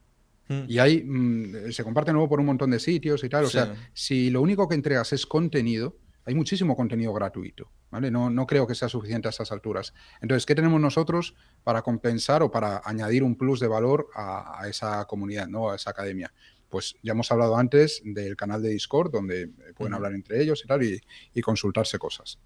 Hmm. 0.48 0.64
Y 0.68 0.78
ahí 0.78 1.02
mm, 1.02 1.72
se 1.72 1.82
comparten 1.82 2.14
luego 2.14 2.28
por 2.28 2.40
un 2.40 2.46
montón 2.46 2.70
de 2.70 2.78
sitios 2.78 3.24
y 3.24 3.28
tal. 3.28 3.44
O 3.44 3.50
sea, 3.50 3.74
si 3.92 4.30
lo 4.30 4.42
único 4.42 4.68
que 4.68 4.74
entregas 4.74 5.12
es 5.12 5.26
contenido, 5.26 5.96
hay 6.24 6.34
muchísimo 6.34 6.76
contenido 6.76 7.12
gratuito, 7.12 7.70
¿vale? 7.90 8.10
No, 8.10 8.30
no 8.30 8.46
creo 8.46 8.66
que 8.66 8.74
sea 8.74 8.88
suficiente 8.88 9.28
a 9.28 9.30
estas 9.30 9.52
alturas. 9.52 9.94
Entonces, 10.20 10.46
¿qué 10.46 10.54
tenemos 10.54 10.80
nosotros 10.80 11.34
para 11.64 11.82
compensar 11.82 12.42
o 12.42 12.50
para 12.50 12.82
añadir 12.84 13.22
un 13.22 13.36
plus 13.36 13.60
de 13.60 13.68
valor 13.68 14.08
a, 14.14 14.66
esa 14.68 15.04
comunidad, 15.06 15.48
¿no? 15.48 15.70
a 15.70 15.76
esa 15.76 15.90
academia? 15.90 16.32
Pues 16.68 16.96
ya 17.02 17.12
hemos 17.12 17.30
hablado 17.30 17.56
antes 17.56 18.02
del 18.04 18.36
canal 18.36 18.62
de 18.62 18.70
Discord, 18.70 19.12
donde 19.12 19.48
pueden 19.76 19.94
hablar 19.94 20.12
entre 20.14 20.42
ellos 20.42 20.62
y 20.64 20.66
tal, 20.66 20.82
y 20.82 21.40
consultarse 21.40 21.98
cosas. 21.98 22.38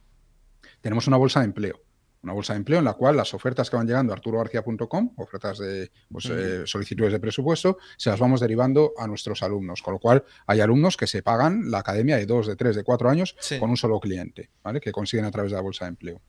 Tenemos 0.80 1.06
una 1.06 1.16
bolsa 1.16 1.40
de 1.40 1.46
empleo 1.46 1.89
una 2.22 2.32
bolsa 2.32 2.52
de 2.52 2.58
empleo 2.58 2.78
en 2.78 2.84
la 2.84 2.92
cual 2.94 3.16
las 3.16 3.32
ofertas 3.34 3.70
que 3.70 3.76
van 3.76 3.86
llegando 3.86 4.12
a 4.12 4.16
arturogarcía.com, 4.16 5.12
ofertas 5.16 5.58
de 5.58 5.90
pues, 6.10 6.26
eh, 6.26 6.62
solicitudes 6.66 7.12
de 7.12 7.20
presupuesto, 7.20 7.78
se 7.96 8.10
las 8.10 8.18
vamos 8.18 8.40
derivando 8.40 8.92
a 8.98 9.06
nuestros 9.06 9.42
alumnos. 9.42 9.82
Con 9.82 9.94
lo 9.94 10.00
cual, 10.00 10.24
hay 10.46 10.60
alumnos 10.60 10.96
que 10.96 11.06
se 11.06 11.22
pagan 11.22 11.70
la 11.70 11.78
academia 11.78 12.16
de 12.16 12.26
dos, 12.26 12.46
de 12.46 12.56
tres, 12.56 12.76
de 12.76 12.84
cuatro 12.84 13.08
años 13.08 13.36
con 13.58 13.70
un 13.70 13.76
solo 13.76 13.98
cliente, 14.00 14.50
¿vale? 14.62 14.80
Que 14.80 14.92
consiguen 14.92 15.24
a 15.24 15.30
través 15.30 15.50
de 15.50 15.56
la 15.56 15.62
bolsa 15.62 15.86
de 15.86 15.90
empleo. 15.90 16.20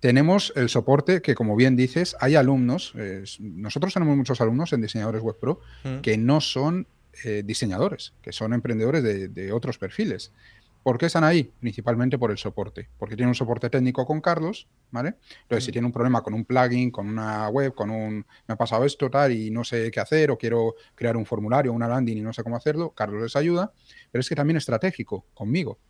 Tenemos 0.00 0.52
el 0.56 0.68
soporte 0.68 1.22
que, 1.22 1.34
como 1.34 1.56
bien 1.56 1.74
dices, 1.74 2.16
hay 2.20 2.34
alumnos, 2.34 2.92
nosotros 3.40 3.94
tenemos 3.94 4.16
muchos 4.16 4.40
alumnos 4.40 4.72
en 4.72 4.82
diseñadores 4.82 5.22
web 5.22 5.38
pro 5.40 5.60
que 6.02 6.18
no 6.18 6.40
son 6.40 6.86
eh, 7.24 7.42
diseñadores, 7.44 8.12
que 8.20 8.30
son 8.30 8.52
emprendedores 8.52 9.02
de 9.02 9.52
otros 9.52 9.78
perfiles. 9.78 10.32
¿Por 10.86 10.98
qué 10.98 11.06
están 11.06 11.24
ahí? 11.24 11.42
Principalmente 11.58 12.16
por 12.16 12.30
el 12.30 12.38
soporte, 12.38 12.88
porque 12.96 13.16
tiene 13.16 13.28
un 13.28 13.34
soporte 13.34 13.68
técnico 13.68 14.06
con 14.06 14.20
Carlos, 14.20 14.68
¿vale? 14.92 15.16
Entonces, 15.42 15.64
si 15.64 15.72
tiene 15.72 15.84
un 15.84 15.92
problema 15.92 16.22
con 16.22 16.32
un 16.32 16.44
plugin, 16.44 16.92
con 16.92 17.08
una 17.08 17.48
web, 17.48 17.74
con 17.74 17.90
un 17.90 18.24
me 18.46 18.54
ha 18.54 18.56
pasado 18.56 18.84
esto, 18.84 19.10
tal, 19.10 19.32
y 19.32 19.50
no 19.50 19.64
sé 19.64 19.90
qué 19.90 19.98
hacer, 19.98 20.30
o 20.30 20.38
quiero 20.38 20.76
crear 20.94 21.16
un 21.16 21.26
formulario, 21.26 21.72
una 21.72 21.88
landing 21.88 22.18
y 22.18 22.20
no 22.20 22.32
sé 22.32 22.44
cómo 22.44 22.54
hacerlo, 22.54 22.90
Carlos 22.90 23.20
les 23.20 23.34
ayuda, 23.34 23.72
pero 24.12 24.20
es 24.20 24.28
que 24.28 24.36
también 24.36 24.58
estratégico 24.58 25.26
conmigo. 25.34 25.80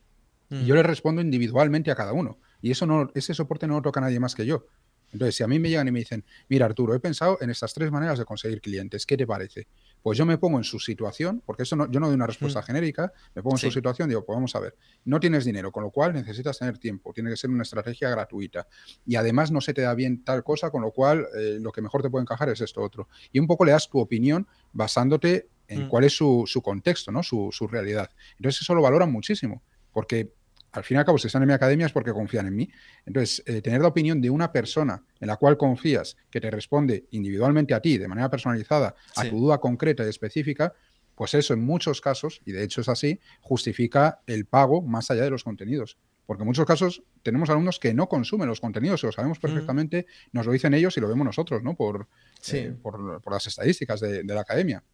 Y 0.49 0.65
yo 0.65 0.75
le 0.75 0.83
respondo 0.83 1.21
individualmente 1.21 1.91
a 1.91 1.95
cada 1.95 2.15
uno. 2.15 2.39
Y 2.63 2.71
eso 2.71 2.87
no, 2.87 3.11
ese 3.15 3.35
soporte 3.35 3.67
no 3.67 3.75
lo 3.75 3.83
toca 3.83 4.01
nadie 4.01 4.19
más 4.19 4.35
que 4.35 4.47
yo. 4.47 4.65
Entonces, 5.13 5.35
si 5.35 5.43
a 5.43 5.47
mí 5.47 5.59
me 5.59 5.69
llegan 5.69 5.89
y 5.89 5.93
me 5.93 5.99
dicen, 5.99 6.25
mira 6.49 6.65
Arturo, 6.65 6.95
he 6.95 7.01
pensado 7.01 7.37
en 7.43 7.51
estas 7.51 7.75
tres 7.75 7.91
maneras 7.91 8.19
de 8.19 8.25
conseguir 8.25 8.63
clientes, 8.63 9.05
¿qué 9.05 9.19
te 9.19 9.27
parece? 9.27 9.67
Pues 10.07 10.17
yo 10.17 10.25
me 10.25 10.39
pongo 10.39 10.57
en 10.59 10.63
su 10.63 10.79
situación, 10.79 11.43
porque 11.45 11.65
eso 11.65 11.75
no, 11.75 11.91
yo 11.91 11.99
no 11.99 12.07
doy 12.07 12.15
una 12.15 12.29
respuesta 12.29 12.61
mm. 12.61 12.63
genérica, 12.63 13.13
me 13.35 13.43
pongo 13.43 13.57
en 13.57 13.59
su 13.59 13.73
situación, 13.73 14.09
digo, 14.09 14.25
pues 14.25 14.37
vamos 14.37 14.55
a 14.55 14.61
ver, 14.61 14.77
no 15.05 15.19
tienes 15.19 15.45
dinero, 15.45 15.73
con 15.73 15.83
lo 15.83 15.91
cual 15.91 16.13
necesitas 16.13 16.61
tener 16.61 16.79
tiempo, 16.79 17.13
tiene 17.13 17.29
que 17.29 17.37
ser 17.37 17.51
una 17.51 17.65
estrategia 17.65 18.09
gratuita. 18.11 18.69
Y 19.05 19.17
además 19.17 19.51
no 19.51 19.61
se 19.61 19.75
te 19.75 19.83
da 19.83 19.93
bien 19.97 20.23
tal 20.23 20.45
cosa, 20.45 20.71
con 20.71 20.83
lo 20.83 20.93
cual 20.93 21.27
eh, 21.37 21.59
lo 21.61 21.73
que 21.73 21.83
mejor 21.83 22.03
te 22.03 22.09
puede 22.09 22.23
encajar 22.23 22.49
es 22.51 22.61
esto 22.61 22.83
otro. 22.83 23.09
Y 23.33 23.41
un 23.41 23.49
poco 23.49 23.65
le 23.65 23.73
das 23.73 23.89
tu 23.89 23.99
opinión 23.99 24.47
basándote 24.73 25.49
en 25.67 25.87
mm. 25.87 25.89
cuál 25.89 26.05
es 26.05 26.13
su, 26.13 26.47
contexto, 26.63 27.11
¿no? 27.11 27.25
Su, 27.25 27.49
su 27.51 27.67
realidad. 27.67 28.09
Entonces 28.39 28.63
eso 28.63 28.77
lo 28.77 28.83
valoran 28.83 29.11
muchísimo, 29.11 29.65
porque 29.93 30.31
al 30.77 30.85
fin 30.85 30.97
y 30.97 30.99
al 30.99 31.07
cabo, 31.07 31.17
si 31.17 31.27
están 31.27 31.43
en 31.43 31.49
mi 31.49 31.55
academia 31.55 31.87
es 31.87 31.93
porque 31.93 32.13
confían 32.13 32.47
en 32.47 32.55
mí. 32.55 32.71
Entonces, 33.07 33.43
eh, 33.47 33.63
tener 33.63 33.81
la 33.81 33.89
opinión 33.89 34.21
de 34.21 34.29
una 34.29 34.53
persona 34.53 35.03
en 35.19 35.27
la 35.27 35.37
cual 35.37 35.57
confías, 35.57 36.17
que 36.31 36.39
te 36.39 36.51
responde 36.51 37.07
individualmente 37.13 37.73
a 37.73 37.81
ti, 37.81 37.97
de 37.97 38.07
manera 38.07 38.29
personalizada, 38.29 38.95
a 39.17 39.25
tu 39.25 39.41
duda 39.41 39.59
concreta 39.59 40.05
y 40.05 40.09
específica, 40.09 40.75
pues 41.15 41.33
eso 41.33 41.55
en 41.55 41.65
muchos 41.65 42.03
casos, 42.03 42.43
y 42.45 42.53
de 42.53 42.63
hecho 42.63 42.83
es 42.83 42.91
así, 42.91 43.21
justifica 43.41 44.21
el 44.27 44.45
pago 44.45 44.83
más 44.83 45.11
allá 45.11 45.23
de 45.23 45.31
los 45.31 45.45
contenidos. 45.45 45.97
Porque 46.27 46.43
en 46.43 46.49
muchos 46.49 46.67
casos 46.67 47.03
tenemos 47.23 47.49
alumnos 47.49 47.79
que 47.79 47.95
no 47.95 48.09
consumen 48.09 48.47
los 48.47 48.61
contenidos, 48.61 49.03
lo 49.03 49.13
sabemos 49.13 49.39
perfectamente, 49.39 50.07
nos 50.33 50.45
lo 50.45 50.53
dicen 50.53 50.75
ellos 50.75 50.95
y 50.99 51.01
lo 51.01 51.09
vemos 51.09 51.25
nosotros, 51.25 51.63
¿no? 51.63 51.75
Por, 51.75 52.09
eh, 52.53 52.75
por, 52.83 53.33
las 53.33 53.47
estadísticas 53.47 54.01
de, 54.01 54.25
de 54.25 54.35
la 54.35 54.43
academia. 54.43 54.85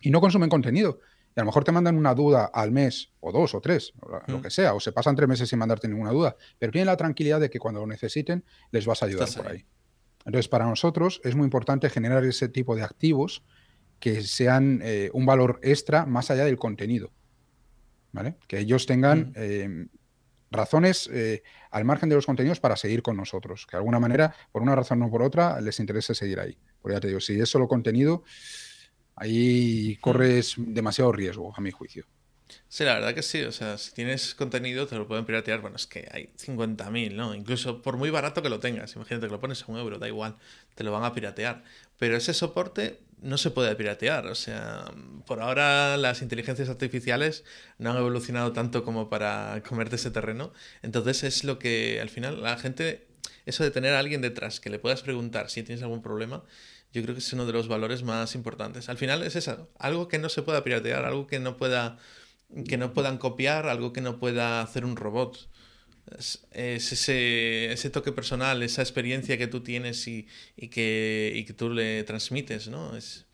Y 0.00 0.10
no 0.10 0.20
consumen 0.20 0.48
contenido 0.48 1.00
y 1.36 1.40
a 1.40 1.42
lo 1.42 1.46
mejor 1.46 1.64
te 1.64 1.72
mandan 1.72 1.96
una 1.96 2.14
duda 2.14 2.46
al 2.46 2.72
mes, 2.72 3.12
o 3.20 3.30
dos, 3.30 3.54
o 3.54 3.60
tres, 3.60 3.92
lo 4.26 4.38
mm. 4.38 4.42
que 4.42 4.50
sea, 4.50 4.74
o 4.74 4.80
se 4.80 4.92
pasan 4.92 5.14
tres 5.14 5.28
meses 5.28 5.48
sin 5.48 5.58
mandarte 5.58 5.86
ninguna 5.86 6.10
duda, 6.10 6.36
pero 6.58 6.72
tienen 6.72 6.86
la 6.86 6.96
tranquilidad 6.96 7.40
de 7.40 7.50
que 7.50 7.58
cuando 7.58 7.80
lo 7.80 7.86
necesiten 7.86 8.44
les 8.72 8.84
vas 8.86 9.02
a 9.02 9.06
ayudar 9.06 9.28
por 9.36 9.48
ahí. 9.48 9.64
Entonces, 10.24 10.48
para 10.48 10.66
nosotros 10.66 11.20
es 11.24 11.34
muy 11.34 11.44
importante 11.44 11.88
generar 11.88 12.24
ese 12.24 12.48
tipo 12.48 12.76
de 12.76 12.82
activos 12.82 13.42
que 14.00 14.22
sean 14.22 14.80
eh, 14.82 15.10
un 15.12 15.26
valor 15.26 15.60
extra 15.62 16.06
más 16.06 16.30
allá 16.30 16.44
del 16.44 16.56
contenido. 16.56 17.12
¿Vale? 18.12 18.36
Que 18.48 18.58
ellos 18.58 18.86
tengan 18.86 19.30
mm. 19.30 19.32
em, 19.36 19.88
razones 20.50 21.08
eh, 21.12 21.42
al 21.70 21.84
margen 21.84 22.08
de 22.08 22.16
los 22.16 22.26
contenidos 22.26 22.58
para 22.58 22.76
seguir 22.76 23.02
con 23.02 23.16
nosotros. 23.16 23.66
Que 23.66 23.76
de 23.76 23.78
alguna 23.78 24.00
manera, 24.00 24.34
por 24.50 24.62
una 24.62 24.74
razón 24.74 25.02
o 25.02 25.10
por 25.10 25.22
otra, 25.22 25.60
les 25.60 25.78
interese 25.78 26.14
seguir 26.14 26.40
ahí. 26.40 26.58
Porque 26.80 26.96
ya 26.96 27.00
te 27.00 27.08
digo, 27.08 27.20
si 27.20 27.38
es 27.38 27.48
solo 27.48 27.68
contenido, 27.68 28.24
Ahí 29.16 29.96
corres 30.00 30.54
demasiado 30.56 31.12
riesgo, 31.12 31.52
a 31.56 31.60
mi 31.60 31.70
juicio. 31.70 32.06
Sí, 32.68 32.84
la 32.84 32.94
verdad 32.94 33.14
que 33.14 33.22
sí. 33.22 33.42
O 33.42 33.52
sea, 33.52 33.78
si 33.78 33.92
tienes 33.92 34.34
contenido, 34.34 34.86
te 34.86 34.96
lo 34.96 35.06
pueden 35.06 35.24
piratear. 35.24 35.60
Bueno, 35.60 35.76
es 35.76 35.86
que 35.86 36.08
hay 36.12 36.30
50.000, 36.36 37.14
¿no? 37.14 37.34
Incluso 37.34 37.82
por 37.82 37.96
muy 37.96 38.10
barato 38.10 38.42
que 38.42 38.48
lo 38.48 38.60
tengas. 38.60 38.94
Imagínate 38.96 39.26
que 39.26 39.32
lo 39.32 39.40
pones 39.40 39.62
a 39.62 39.72
un 39.72 39.78
euro, 39.78 39.98
da 39.98 40.08
igual. 40.08 40.36
Te 40.74 40.84
lo 40.84 40.92
van 40.92 41.04
a 41.04 41.12
piratear. 41.12 41.64
Pero 41.98 42.16
ese 42.16 42.34
soporte 42.34 43.00
no 43.22 43.38
se 43.38 43.50
puede 43.50 43.74
piratear. 43.76 44.26
O 44.26 44.34
sea, 44.34 44.84
por 45.26 45.40
ahora 45.40 45.96
las 45.96 46.22
inteligencias 46.22 46.68
artificiales 46.68 47.44
no 47.78 47.90
han 47.90 47.96
evolucionado 47.96 48.52
tanto 48.52 48.84
como 48.84 49.08
para 49.08 49.62
comerte 49.68 49.96
ese 49.96 50.10
terreno. 50.10 50.52
Entonces 50.82 51.22
es 51.24 51.44
lo 51.44 51.58
que 51.58 52.00
al 52.00 52.08
final 52.08 52.42
la 52.42 52.56
gente, 52.56 53.08
eso 53.46 53.64
de 53.64 53.70
tener 53.70 53.94
a 53.94 53.98
alguien 53.98 54.22
detrás 54.22 54.60
que 54.60 54.70
le 54.70 54.78
puedas 54.78 55.02
preguntar 55.02 55.50
si 55.50 55.62
tienes 55.62 55.82
algún 55.82 56.02
problema, 56.02 56.44
yo 56.92 57.02
creo 57.02 57.14
que 57.14 57.20
es 57.20 57.32
uno 57.32 57.46
de 57.46 57.52
los 57.52 57.68
valores 57.68 58.02
más 58.02 58.34
importantes. 58.34 58.88
Al 58.88 58.98
final 58.98 59.22
es 59.22 59.36
eso, 59.36 59.70
algo 59.78 60.08
que 60.08 60.18
no 60.18 60.28
se 60.28 60.42
pueda 60.42 60.64
piratear, 60.64 61.04
algo 61.04 61.26
que 61.26 61.38
no 61.38 61.56
pueda 61.56 61.98
que 62.66 62.76
no 62.76 62.92
puedan 62.92 63.18
copiar, 63.18 63.68
algo 63.68 63.92
que 63.92 64.00
no 64.00 64.18
pueda 64.18 64.60
hacer 64.60 64.84
un 64.84 64.96
robot. 64.96 65.48
Es, 66.18 66.46
ese, 66.50 67.72
ese, 67.72 67.90
toque 67.90 68.10
personal, 68.10 68.62
esa 68.64 68.82
experiencia 68.82 69.38
que 69.38 69.46
tú 69.46 69.60
tienes 69.60 70.08
y, 70.08 70.26
y, 70.56 70.68
que, 70.68 71.32
y 71.32 71.44
que 71.44 71.52
tú 71.52 71.70
le 71.70 72.02
transmites, 72.02 72.66
¿no? 72.66 72.96
Es, 72.96 73.26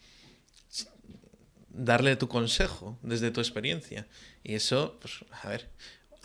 darle 1.70 2.16
tu 2.16 2.28
consejo 2.28 2.98
desde 3.02 3.30
tu 3.30 3.40
experiencia. 3.40 4.07
Y 4.42 4.54
eso, 4.54 4.98
pues, 5.00 5.24
a 5.30 5.48
ver, 5.48 5.70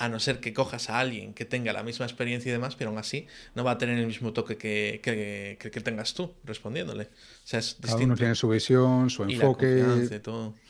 a 0.02 0.10
no 0.10 0.20
ser 0.20 0.40
que 0.40 0.52
cojas 0.52 0.90
a 0.90 1.00
alguien 1.00 1.36
que 1.36 1.46
tenga 1.46 1.72
la 1.74 1.84
misma 1.84 2.08
experiencia 2.08 2.50
y 2.50 2.52
demás, 2.52 2.76
pero 2.76 2.90
aún 2.90 2.98
así 2.98 3.28
no 3.54 3.64
va 3.64 3.72
a 3.72 3.78
tener 3.78 4.00
el 4.00 4.08
mismo 4.08 4.34
toque 4.34 4.58
que, 4.58 5.00
que, 5.04 5.82
tengas 5.82 6.16
tú 6.16 6.34
respondiéndole. 6.44 7.04
O 7.04 7.08
sea, 7.44 7.60
es 7.60 7.78
Cada 7.80 7.98
uno 7.98 8.16
tiene 8.16 8.34
su 8.34 8.50
visión, 8.50 9.12
su 9.12 9.24
enfoque, 9.24 10.10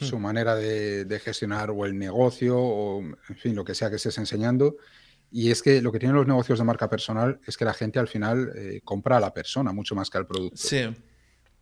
su 0.01 0.17
hmm. 0.17 0.21
manera 0.21 0.55
de, 0.55 1.21
gestionar 1.23 1.71
o 1.71 1.85
el 1.85 1.97
negocio 1.97 2.57
o, 2.59 3.01
en 3.01 3.37
fin, 3.37 3.55
lo 3.55 3.63
que 3.63 3.73
sea 3.73 3.89
que 3.89 3.95
estés 3.95 4.17
enseñando. 4.17 4.75
Y 5.31 5.49
es 5.49 5.63
que 5.63 5.81
lo 5.81 5.93
que 5.93 5.99
tienen 5.99 6.17
los 6.17 6.27
negocios 6.27 6.59
de 6.59 6.65
marca 6.65 6.89
personal 6.89 7.39
es 7.47 7.55
que 7.55 7.63
la 7.63 7.73
gente 7.73 7.99
al 7.99 8.09
final 8.09 8.51
eh, 8.53 8.81
compra 8.83 9.15
a 9.15 9.21
la 9.21 9.33
persona 9.33 9.71
mucho 9.71 9.95
más 9.95 10.09
que 10.09 10.17
al 10.17 10.27
producto. 10.27 10.57
Sí. 10.57 10.89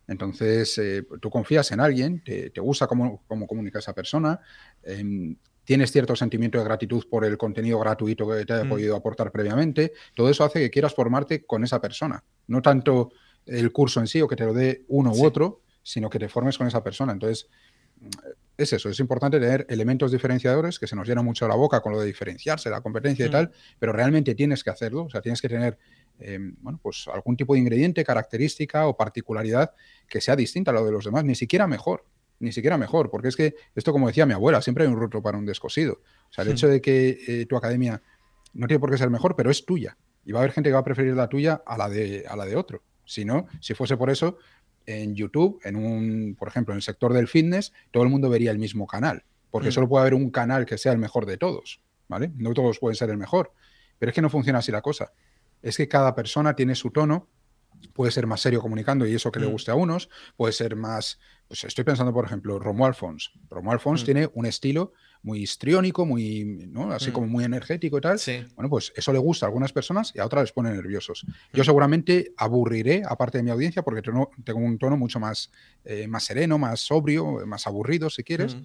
Entonces, 0.08 0.76
eh, 0.78 1.06
tú 1.20 1.30
confías 1.30 1.70
en 1.70 1.78
alguien, 1.78 2.24
te, 2.24 2.50
gusta 2.60 2.88
cómo, 2.88 3.22
cómo, 3.28 3.46
comunica 3.46 3.78
esa 3.78 3.94
persona, 3.94 4.40
em, 4.82 5.36
tienes 5.64 5.92
cierto 5.92 6.16
sentimiento 6.16 6.58
de 6.58 6.64
gratitud 6.64 7.04
por 7.08 7.24
el 7.24 7.36
contenido 7.38 7.78
gratuito 7.78 8.28
que 8.28 8.44
te 8.44 8.52
haya 8.52 8.64
mm. 8.64 8.68
podido 8.68 8.96
aportar 8.96 9.30
previamente, 9.30 9.92
todo 10.14 10.28
eso 10.28 10.44
hace 10.44 10.60
que 10.60 10.70
quieras 10.70 10.94
formarte 10.94 11.44
con 11.44 11.64
esa 11.64 11.80
persona. 11.80 12.22
No 12.46 12.62
tanto 12.62 13.10
el 13.46 13.72
curso 13.72 14.00
en 14.00 14.06
sí 14.06 14.20
o 14.20 14.28
que 14.28 14.36
te 14.36 14.44
lo 14.44 14.52
dé 14.52 14.84
uno 14.88 15.12
u 15.12 15.24
otro, 15.24 15.62
sino 15.82 16.10
que 16.10 16.18
te 16.18 16.28
formes 16.28 16.58
con 16.58 16.66
esa 16.66 16.82
persona. 16.82 17.12
Entonces, 17.12 17.48
es 18.56 18.72
eso, 18.72 18.88
es 18.88 19.00
importante 19.00 19.40
tener 19.40 19.66
elementos 19.68 20.12
diferenciadores 20.12 20.78
que 20.78 20.86
se 20.86 20.94
nos 20.94 21.08
llena 21.08 21.22
mucho 21.22 21.48
la 21.48 21.54
boca 21.54 21.80
con 21.80 21.92
lo 21.92 22.00
de 22.00 22.06
diferenciarse, 22.06 22.68
la 22.70 22.80
competencia 22.80 23.24
y 23.24 23.28
mm. 23.28 23.32
tal, 23.32 23.52
pero 23.78 23.92
realmente 23.92 24.34
tienes 24.34 24.62
que 24.62 24.70
hacerlo, 24.70 25.04
o 25.04 25.10
sea, 25.10 25.20
tienes 25.20 25.40
que 25.40 25.48
tener 25.48 25.78
em, 26.18 26.54
bueno, 26.60 26.78
pues 26.82 27.06
algún 27.12 27.36
tipo 27.36 27.54
de 27.54 27.60
ingrediente, 27.60 28.04
característica 28.04 28.86
o 28.86 28.96
particularidad 28.96 29.72
que 30.06 30.20
sea 30.20 30.36
distinta 30.36 30.70
a 30.70 30.74
lo 30.74 30.84
de 30.84 30.92
los 30.92 31.04
demás, 31.04 31.24
ni 31.24 31.34
siquiera 31.34 31.66
mejor 31.66 32.04
ni 32.40 32.52
siquiera 32.52 32.76
mejor, 32.76 33.10
porque 33.10 33.28
es 33.28 33.36
que 33.36 33.54
esto, 33.74 33.92
como 33.92 34.08
decía 34.08 34.26
mi 34.26 34.32
abuela, 34.32 34.60
siempre 34.60 34.84
hay 34.84 34.90
un 34.90 34.98
roto 34.98 35.22
para 35.22 35.38
un 35.38 35.46
descosido. 35.46 36.00
O 36.30 36.32
sea, 36.32 36.42
el 36.42 36.50
hecho 36.50 36.68
de 36.68 36.80
que 36.80 37.18
eh, 37.28 37.46
tu 37.46 37.56
academia 37.56 38.02
no 38.54 38.66
tiene 38.66 38.80
por 38.80 38.90
qué 38.90 38.98
ser 38.98 39.10
mejor, 39.10 39.36
pero 39.36 39.50
es 39.50 39.64
tuya. 39.64 39.96
Y 40.24 40.32
va 40.32 40.40
a 40.40 40.42
haber 40.42 40.52
gente 40.52 40.70
que 40.70 40.74
va 40.74 40.80
a 40.80 40.84
preferir 40.84 41.14
la 41.14 41.28
tuya 41.28 41.62
a 41.64 41.76
la 41.76 41.88
de, 41.88 42.24
a 42.28 42.36
la 42.36 42.46
de 42.46 42.56
otro. 42.56 42.82
Si 43.04 43.24
no, 43.24 43.46
si 43.60 43.74
fuese 43.74 43.96
por 43.96 44.10
eso, 44.10 44.38
en 44.86 45.14
YouTube, 45.14 45.60
en 45.64 45.76
un, 45.76 46.36
por 46.38 46.48
ejemplo, 46.48 46.72
en 46.72 46.76
el 46.76 46.82
sector 46.82 47.12
del 47.12 47.28
fitness, 47.28 47.72
todo 47.90 48.02
el 48.02 48.08
mundo 48.08 48.28
vería 48.28 48.50
el 48.50 48.58
mismo 48.58 48.86
canal, 48.86 49.24
porque 49.50 49.68
hmm. 49.68 49.72
solo 49.72 49.88
puede 49.88 50.02
haber 50.02 50.14
un 50.14 50.30
canal 50.30 50.66
que 50.66 50.78
sea 50.78 50.92
el 50.92 50.98
mejor 50.98 51.26
de 51.26 51.36
todos, 51.36 51.80
¿vale? 52.08 52.32
No 52.36 52.54
todos 52.54 52.78
pueden 52.78 52.96
ser 52.96 53.10
el 53.10 53.16
mejor, 53.16 53.52
pero 53.98 54.10
es 54.10 54.14
que 54.14 54.22
no 54.22 54.30
funciona 54.30 54.60
así 54.60 54.72
la 54.72 54.82
cosa. 54.82 55.12
Es 55.62 55.76
que 55.76 55.88
cada 55.88 56.14
persona 56.14 56.54
tiene 56.54 56.74
su 56.74 56.90
tono, 56.90 57.28
puede 57.92 58.12
ser 58.12 58.26
más 58.26 58.40
serio 58.40 58.60
comunicando 58.60 59.06
y 59.06 59.14
eso 59.14 59.30
que 59.30 59.40
le 59.40 59.46
hmm. 59.46 59.52
guste 59.52 59.70
a 59.70 59.74
unos, 59.74 60.08
puede 60.36 60.52
ser 60.52 60.76
más 60.76 61.18
pues 61.50 61.64
estoy 61.64 61.82
pensando, 61.82 62.12
por 62.12 62.24
ejemplo, 62.24 62.60
Romo 62.60 62.86
Alfons. 62.86 63.32
Romo 63.48 63.72
Alfons 63.72 64.02
mm. 64.02 64.04
tiene 64.04 64.30
un 64.34 64.46
estilo 64.46 64.92
muy 65.20 65.42
histriónico, 65.42 66.06
muy, 66.06 66.44
¿no? 66.44 66.92
así 66.92 67.10
mm. 67.10 67.12
como 67.12 67.26
muy 67.26 67.42
energético 67.42 67.98
y 67.98 68.00
tal. 68.00 68.20
Bueno, 68.54 68.70
pues 68.70 68.92
eso 68.94 69.12
le 69.12 69.18
gusta 69.18 69.46
a 69.46 69.48
algunas 69.48 69.72
personas 69.72 70.12
y 70.14 70.20
a 70.20 70.26
otras 70.26 70.44
les 70.44 70.52
pone 70.52 70.70
nerviosos. 70.70 71.26
Yo 71.52 71.64
mm. 71.64 71.66
seguramente 71.66 72.32
aburriré 72.36 73.02
a 73.04 73.16
parte 73.16 73.38
de 73.38 73.42
mi 73.42 73.50
audiencia 73.50 73.82
porque 73.82 74.00
tengo, 74.00 74.30
un 74.54 74.78
tono 74.78 74.96
mucho 74.96 75.18
más, 75.18 75.50
eh, 75.84 76.06
más 76.06 76.22
sereno, 76.22 76.56
más 76.56 76.82
sobrio, 76.82 77.44
más 77.44 77.66
aburrido, 77.66 78.10
si 78.10 78.22
quieres. 78.22 78.56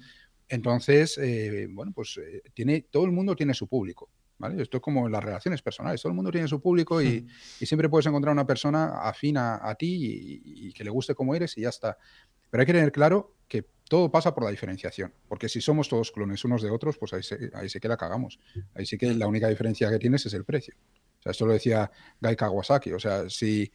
Entonces, 0.48 1.18
eh, 1.18 1.68
bueno, 1.72 1.92
pues 1.92 2.20
eh, 2.22 2.44
tiene, 2.54 2.82
todo 2.92 3.06
el 3.06 3.12
mundo 3.12 3.36
tiene 3.36 3.56
su 3.56 3.68
público. 3.68 4.12
¿Vale? 4.38 4.62
Esto 4.62 4.78
es 4.78 4.84
como 4.84 5.08
las 5.08 5.24
relaciones 5.24 5.62
personales. 5.62 6.02
Todo 6.02 6.12
el 6.12 6.16
mundo 6.16 6.30
tiene 6.30 6.48
su 6.48 6.62
público 6.62 7.02
y, 7.02 7.26
siempre 7.62 7.88
puedes 7.88 8.06
encontrar 8.06 8.34
una 8.34 8.46
persona 8.46 9.00
afín 9.02 9.38
a, 9.38 9.74
ti 9.80 10.42
y, 10.44 10.68
y, 10.68 10.74
que 10.74 10.84
le 10.84 10.90
guste 10.90 11.16
como 11.16 11.34
eres 11.34 11.58
y 11.58 11.62
ya 11.62 11.70
está. 11.70 11.98
Pero 12.56 12.62
hay 12.62 12.68
que 12.68 12.72
tener 12.72 12.92
claro 12.94 13.36
que 13.50 13.66
todo 13.90 14.10
pasa 14.10 14.34
por 14.34 14.46
la 14.46 14.50
diferenciación, 14.50 15.14
porque 15.28 15.50
si 15.50 15.60
somos 15.60 15.90
todos 15.90 16.10
clones 16.14 16.46
unos 16.46 16.62
de 16.62 16.70
otros, 16.70 16.98
pues 16.98 17.12
ahí, 17.12 17.20
ahí 17.54 17.68
sí 17.68 17.82
que 17.82 17.90
la 17.90 17.98
cagamos. 17.98 18.40
Ahí 18.74 18.86
sí 18.86 18.98
que 18.98 19.14
la 19.14 19.28
única 19.28 19.50
diferencia 19.50 19.90
que 19.90 20.00
tienes 20.00 20.26
es 20.26 20.34
el 20.34 20.46
precio. 20.46 20.74
O 21.20 21.22
sea, 21.22 21.34
esto 21.34 21.46
lo 21.46 21.52
decía 21.52 21.92
Guy 22.22 22.38
Kawasaki. 22.38 22.94
O 22.94 23.00
sea, 23.02 23.30
si, 23.30 23.70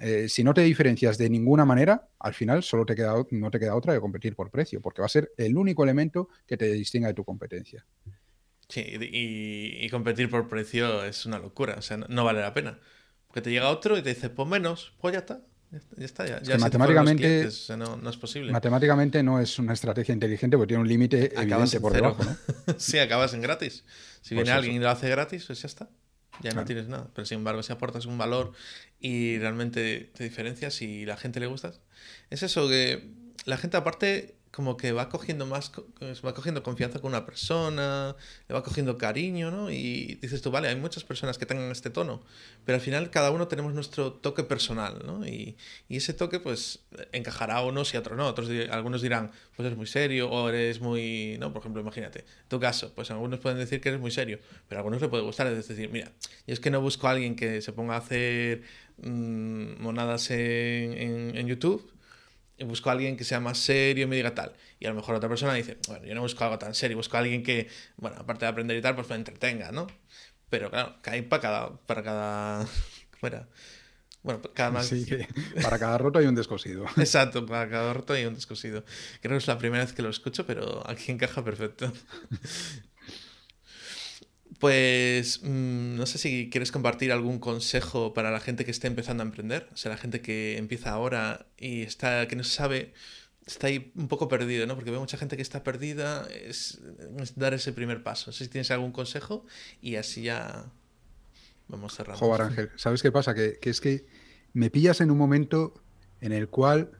eh, 0.00 0.28
si 0.28 0.44
no 0.44 0.54
te 0.54 0.60
diferencias 0.60 1.18
de 1.18 1.28
ninguna 1.28 1.64
manera, 1.64 2.10
al 2.20 2.32
final 2.32 2.62
solo 2.62 2.86
te 2.86 2.94
queda, 2.94 3.12
no 3.32 3.50
te 3.50 3.58
queda 3.58 3.74
otra 3.74 3.92
que 3.92 3.98
competir 3.98 4.36
por 4.36 4.52
precio, 4.52 4.80
porque 4.80 5.02
va 5.02 5.06
a 5.06 5.08
ser 5.08 5.32
el 5.36 5.56
único 5.56 5.82
elemento 5.82 6.28
que 6.46 6.56
te 6.56 6.70
distinga 6.70 7.08
de 7.08 7.14
tu 7.14 7.24
competencia. 7.24 7.84
Sí, 8.68 8.84
y, 9.00 9.88
competir 9.90 10.30
por 10.30 10.46
precio 10.46 11.02
es 11.02 11.26
una 11.26 11.40
locura, 11.40 11.74
o 11.76 11.82
sea, 11.82 11.96
no, 11.96 12.24
vale 12.24 12.40
la 12.40 12.54
pena. 12.54 12.78
Porque 13.26 13.40
te 13.40 13.50
llega 13.50 13.68
otro 13.68 13.98
y 13.98 14.02
te 14.02 14.10
dice, 14.10 14.30
pues 14.30 14.46
menos, 14.46 14.94
pues 15.00 15.12
ya 15.12 15.18
está. 15.18 15.42
Ya 15.96 16.04
está, 16.04 16.26
ya, 16.42 16.58
matemáticamente, 16.58 17.48
no, 17.78 18.10
es 18.10 18.16
posible. 18.18 18.52
Matemáticamente 18.52 19.22
no 19.22 19.40
es 19.40 19.58
una 19.58 19.72
estrategia 19.72 20.12
inteligente 20.12 20.58
porque 20.58 20.68
tiene 20.68 20.82
un 20.82 20.88
límite 20.88 21.32
evidente 21.34 21.80
por 21.80 21.94
debajo. 21.94 22.22
¿no? 22.22 22.36
sí, 22.78 22.98
acabas 22.98 23.32
en 23.32 23.40
gratis. 23.40 23.84
Si 24.20 24.34
viene 24.34 24.50
pues 24.50 24.56
alguien 24.58 24.76
y 24.76 24.78
lo 24.80 24.90
hace 24.90 25.08
gratis, 25.08 25.44
pues 25.46 25.62
ya 25.62 25.66
está. 25.68 25.88
Ya 26.42 26.52
no 26.52 26.66
tienes 26.66 26.88
nada. 26.88 27.08
Pero 27.14 27.24
sin 27.24 27.38
embargo, 27.38 27.62
si 27.62 27.72
aportas 27.72 28.04
un 28.04 28.18
valor 28.18 28.52
y 29.00 29.38
realmente 29.38 30.10
te 30.14 30.24
diferencias 30.24 30.82
y 30.82 31.06
la 31.06 31.16
gente 31.16 31.40
le 31.40 31.46
gustas, 31.46 31.80
es 32.28 32.42
eso 32.42 32.68
que 32.68 33.10
la 33.46 33.56
gente 33.56 33.78
aparte 33.78 34.34
como 34.52 34.76
que 34.76 34.92
va 34.92 35.08
cogiendo 35.08 35.46
más, 35.46 35.72
va 36.24 36.34
cogiendo 36.34 36.62
confianza 36.62 37.00
con 37.00 37.08
una 37.08 37.24
persona, 37.24 38.14
le 38.46 38.54
va 38.54 38.62
cogiendo 38.62 38.98
cariño, 38.98 39.50
¿no? 39.50 39.70
Y 39.70 40.18
dices 40.20 40.42
tú, 40.42 40.50
vale, 40.50 40.68
hay 40.68 40.76
muchas 40.76 41.04
personas 41.04 41.38
que 41.38 41.46
tengan 41.46 41.70
este 41.70 41.88
tono, 41.88 42.22
pero 42.66 42.76
al 42.76 42.82
final 42.82 43.10
cada 43.10 43.30
uno 43.30 43.48
tenemos 43.48 43.72
nuestro 43.72 44.12
toque 44.12 44.44
personal, 44.44 45.02
¿no? 45.06 45.26
Y, 45.26 45.56
y 45.88 45.96
ese 45.96 46.12
toque, 46.12 46.38
pues, 46.38 46.80
encajará 47.12 47.56
a 47.56 47.64
unos 47.64 47.94
y 47.94 47.96
a 47.96 48.00
otros 48.00 48.18
no. 48.18 48.26
Otros, 48.26 48.50
algunos 48.70 49.00
dirán, 49.00 49.30
pues 49.56 49.64
eres 49.66 49.78
muy 49.78 49.86
serio 49.86 50.30
o 50.30 50.50
eres 50.50 50.80
muy, 50.82 51.38
¿no? 51.40 51.50
Por 51.50 51.60
ejemplo, 51.60 51.80
imagínate, 51.80 52.26
tu 52.48 52.60
caso, 52.60 52.92
pues 52.94 53.10
algunos 53.10 53.40
pueden 53.40 53.58
decir 53.58 53.80
que 53.80 53.88
eres 53.88 54.02
muy 54.02 54.10
serio, 54.10 54.38
pero 54.68 54.78
a 54.78 54.80
algunos 54.80 55.00
le 55.00 55.08
puede 55.08 55.22
gustar, 55.22 55.46
es 55.46 55.66
decir, 55.66 55.88
mira, 55.88 56.12
yo 56.46 56.52
es 56.52 56.60
que 56.60 56.70
no 56.70 56.82
busco 56.82 57.08
a 57.08 57.12
alguien 57.12 57.36
que 57.36 57.62
se 57.62 57.72
ponga 57.72 57.94
a 57.94 57.98
hacer 57.98 58.64
mmm, 58.98 59.80
monadas 59.80 60.30
en, 60.30 61.38
en 61.38 61.46
YouTube, 61.46 61.90
busco 62.64 62.88
a 62.90 62.92
alguien 62.92 63.16
que 63.16 63.24
sea 63.24 63.40
más 63.40 63.58
serio 63.58 64.04
y 64.04 64.06
me 64.06 64.16
diga 64.16 64.34
tal. 64.34 64.52
Y 64.78 64.86
a 64.86 64.90
lo 64.90 64.94
mejor 64.94 65.14
otra 65.14 65.28
persona 65.28 65.54
dice, 65.54 65.78
bueno, 65.88 66.04
yo 66.04 66.14
no 66.14 66.22
busco 66.22 66.44
algo 66.44 66.58
tan 66.58 66.74
serio, 66.74 66.96
busco 66.96 67.16
a 67.16 67.20
alguien 67.20 67.42
que, 67.42 67.68
bueno, 67.96 68.16
aparte 68.18 68.44
de 68.44 68.50
aprender 68.50 68.76
y 68.76 68.82
tal, 68.82 68.94
pues 68.94 69.08
me 69.08 69.16
entretenga, 69.16 69.72
¿no? 69.72 69.86
Pero 70.50 70.70
claro, 70.70 70.96
hay 71.04 71.22
para 71.22 71.42
cada, 71.42 71.76
para 71.86 72.02
cada. 72.02 72.66
Bueno, 74.22 74.40
cada 74.54 74.70
más... 74.70 74.86
Sí, 74.86 75.04
para 75.62 75.80
cada 75.80 75.98
roto 75.98 76.20
hay 76.20 76.26
un 76.26 76.36
descosido. 76.36 76.84
Exacto, 76.96 77.44
para 77.44 77.68
cada 77.68 77.92
roto 77.92 78.12
hay 78.12 78.24
un 78.24 78.34
descosido. 78.34 78.84
Creo 79.20 79.32
que 79.32 79.38
es 79.38 79.46
la 79.48 79.58
primera 79.58 79.82
vez 79.84 79.92
que 79.92 80.02
lo 80.02 80.10
escucho, 80.10 80.46
pero 80.46 80.88
aquí 80.88 81.10
encaja 81.10 81.42
perfecto. 81.42 81.92
Pues 84.62 85.40
mmm, 85.42 85.96
no 85.96 86.06
sé 86.06 86.18
si 86.18 86.48
quieres 86.48 86.70
compartir 86.70 87.10
algún 87.10 87.40
consejo 87.40 88.14
para 88.14 88.30
la 88.30 88.38
gente 88.38 88.64
que 88.64 88.70
esté 88.70 88.86
empezando 88.86 89.24
a 89.24 89.26
emprender, 89.26 89.68
o 89.72 89.76
sea, 89.76 89.90
la 89.90 89.98
gente 89.98 90.20
que 90.20 90.56
empieza 90.56 90.90
ahora 90.90 91.46
y 91.58 91.82
está 91.82 92.28
que 92.28 92.36
no 92.36 92.44
sabe, 92.44 92.92
está 93.44 93.66
ahí 93.66 93.90
un 93.96 94.06
poco 94.06 94.28
perdido, 94.28 94.64
¿no? 94.68 94.76
Porque 94.76 94.92
veo 94.92 95.00
mucha 95.00 95.18
gente 95.18 95.34
que 95.34 95.42
está 95.42 95.64
perdida, 95.64 96.28
es, 96.30 96.80
es 97.18 97.36
dar 97.36 97.54
ese 97.54 97.72
primer 97.72 98.04
paso. 98.04 98.30
No 98.30 98.34
sé 98.34 98.44
si 98.44 98.50
tienes 98.50 98.70
algún 98.70 98.92
consejo 98.92 99.44
y 99.80 99.96
así 99.96 100.22
ya 100.22 100.66
vamos 101.66 101.96
cerrando. 101.96 102.20
Joder, 102.20 102.42
Ángel, 102.42 102.70
¿sabes 102.76 103.02
qué 103.02 103.10
pasa? 103.10 103.34
Que, 103.34 103.58
que 103.60 103.68
es 103.68 103.80
que 103.80 104.06
me 104.52 104.70
pillas 104.70 105.00
en 105.00 105.10
un 105.10 105.18
momento 105.18 105.74
en 106.20 106.30
el 106.30 106.46
cual 106.48 106.92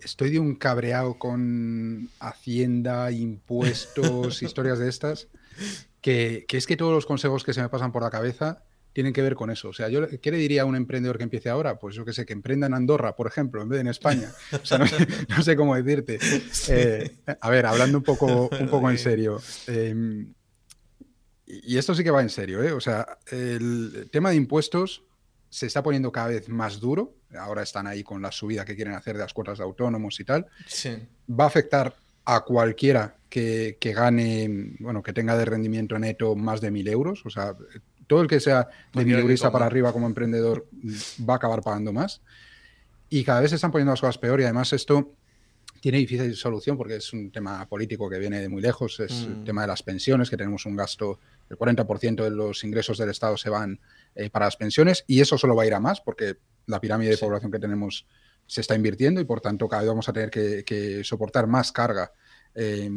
estoy 0.00 0.30
de 0.30 0.38
un 0.38 0.54
cabreado 0.54 1.18
con 1.18 2.08
Hacienda, 2.20 3.12
impuestos, 3.12 4.42
historias 4.42 4.78
de 4.78 4.88
estas 4.88 5.28
que, 6.02 6.44
que, 6.46 6.58
es 6.58 6.66
que 6.66 6.76
todos 6.76 6.92
los 6.92 7.06
consejos 7.06 7.44
que 7.44 7.54
se 7.54 7.62
me 7.62 7.70
pasan 7.70 7.92
por 7.92 8.02
la 8.02 8.10
cabeza 8.10 8.64
tienen 8.92 9.12
que 9.12 9.22
ver 9.22 9.34
con 9.34 9.50
eso. 9.50 9.68
O 9.68 9.72
sea, 9.72 9.88
yo 9.88 10.06
¿qué 10.20 10.30
le 10.30 10.36
diría 10.36 10.62
a 10.62 10.64
un 10.64 10.76
emprendedor 10.76 11.16
que 11.16 11.24
empiece 11.24 11.48
ahora? 11.48 11.78
Pues 11.78 11.94
yo 11.94 12.04
que 12.04 12.12
sé, 12.12 12.26
que 12.26 12.32
emprenda 12.32 12.66
en 12.66 12.74
Andorra, 12.74 13.16
por 13.16 13.26
ejemplo, 13.26 13.62
en 13.62 13.68
vez 13.68 13.78
de 13.78 13.80
en 13.82 13.88
España. 13.88 14.30
O 14.62 14.64
sea, 14.64 14.78
no, 14.78 14.86
sé, 14.88 15.06
no 15.28 15.42
sé 15.42 15.56
cómo 15.56 15.74
decirte. 15.74 16.18
Eh, 16.68 17.16
a 17.40 17.50
ver, 17.50 17.66
hablando 17.66 17.98
un 17.98 18.04
poco, 18.04 18.50
un 18.58 18.68
poco 18.68 18.90
en 18.90 18.98
serio. 18.98 19.40
Eh, 19.66 20.26
y 21.46 21.76
esto 21.76 21.94
sí 21.94 22.04
que 22.04 22.10
va 22.10 22.22
en 22.22 22.30
serio, 22.30 22.62
¿eh? 22.62 22.72
O 22.72 22.80
sea, 22.80 23.18
el 23.30 24.08
tema 24.10 24.30
de 24.30 24.36
impuestos 24.36 25.04
se 25.48 25.66
está 25.66 25.82
poniendo 25.82 26.12
cada 26.12 26.28
vez 26.28 26.48
más 26.48 26.80
duro. 26.80 27.16
Ahora 27.38 27.62
están 27.62 27.86
ahí 27.86 28.02
con 28.02 28.22
la 28.22 28.32
subida 28.32 28.64
que 28.64 28.74
quieren 28.74 28.94
hacer 28.94 29.16
de 29.16 29.22
las 29.22 29.32
cuotas 29.32 29.58
de 29.58 29.64
autónomos 29.64 30.18
y 30.20 30.24
tal. 30.24 30.46
Sí. 30.66 30.96
Va 31.28 31.44
a 31.44 31.48
afectar 31.48 31.94
a 32.24 32.40
cualquiera 32.44 33.16
que, 33.32 33.78
que, 33.80 33.94
gane, 33.94 34.74
bueno, 34.78 35.02
que 35.02 35.14
tenga 35.14 35.38
de 35.38 35.46
rendimiento 35.46 35.98
neto 35.98 36.36
más 36.36 36.60
de 36.60 36.70
mil 36.70 36.86
euros. 36.86 37.24
O 37.24 37.30
sea, 37.30 37.56
todo 38.06 38.20
el 38.20 38.28
que 38.28 38.40
sea 38.40 38.68
de 38.92 39.06
mil 39.06 39.18
eurista 39.18 39.50
para 39.50 39.64
arriba 39.64 39.90
como 39.90 40.06
emprendedor 40.06 40.68
va 41.26 41.32
a 41.32 41.36
acabar 41.36 41.62
pagando 41.62 41.94
más. 41.94 42.20
Y 43.08 43.24
cada 43.24 43.40
vez 43.40 43.48
se 43.48 43.56
están 43.56 43.70
poniendo 43.70 43.90
las 43.92 44.02
cosas 44.02 44.18
peor 44.18 44.38
y 44.40 44.44
además 44.44 44.74
esto 44.74 45.14
tiene 45.80 45.96
difícil 45.96 46.36
solución 46.36 46.76
porque 46.76 46.96
es 46.96 47.10
un 47.14 47.30
tema 47.30 47.66
político 47.66 48.10
que 48.10 48.18
viene 48.18 48.38
de 48.38 48.50
muy 48.50 48.60
lejos. 48.60 49.00
Es 49.00 49.26
mm. 49.26 49.32
el 49.32 49.44
tema 49.44 49.62
de 49.62 49.68
las 49.68 49.82
pensiones, 49.82 50.28
que 50.28 50.36
tenemos 50.36 50.66
un 50.66 50.76
gasto, 50.76 51.18
el 51.48 51.56
40% 51.56 52.24
de 52.24 52.30
los 52.30 52.64
ingresos 52.64 52.98
del 52.98 53.08
Estado 53.08 53.38
se 53.38 53.48
van 53.48 53.80
eh, 54.14 54.28
para 54.28 54.44
las 54.44 54.56
pensiones 54.56 55.04
y 55.06 55.22
eso 55.22 55.38
solo 55.38 55.56
va 55.56 55.62
a 55.62 55.66
ir 55.66 55.72
a 55.72 55.80
más 55.80 56.02
porque 56.02 56.36
la 56.66 56.82
pirámide 56.82 57.08
de 57.08 57.16
sí. 57.16 57.24
población 57.24 57.50
que 57.50 57.58
tenemos 57.58 58.06
se 58.46 58.60
está 58.60 58.74
invirtiendo 58.74 59.22
y 59.22 59.24
por 59.24 59.40
tanto 59.40 59.66
cada 59.68 59.80
vez 59.80 59.88
vamos 59.88 60.08
a 60.10 60.12
tener 60.12 60.28
que, 60.28 60.64
que 60.64 61.02
soportar 61.02 61.46
más 61.46 61.72
carga, 61.72 62.12
eh, 62.54 62.90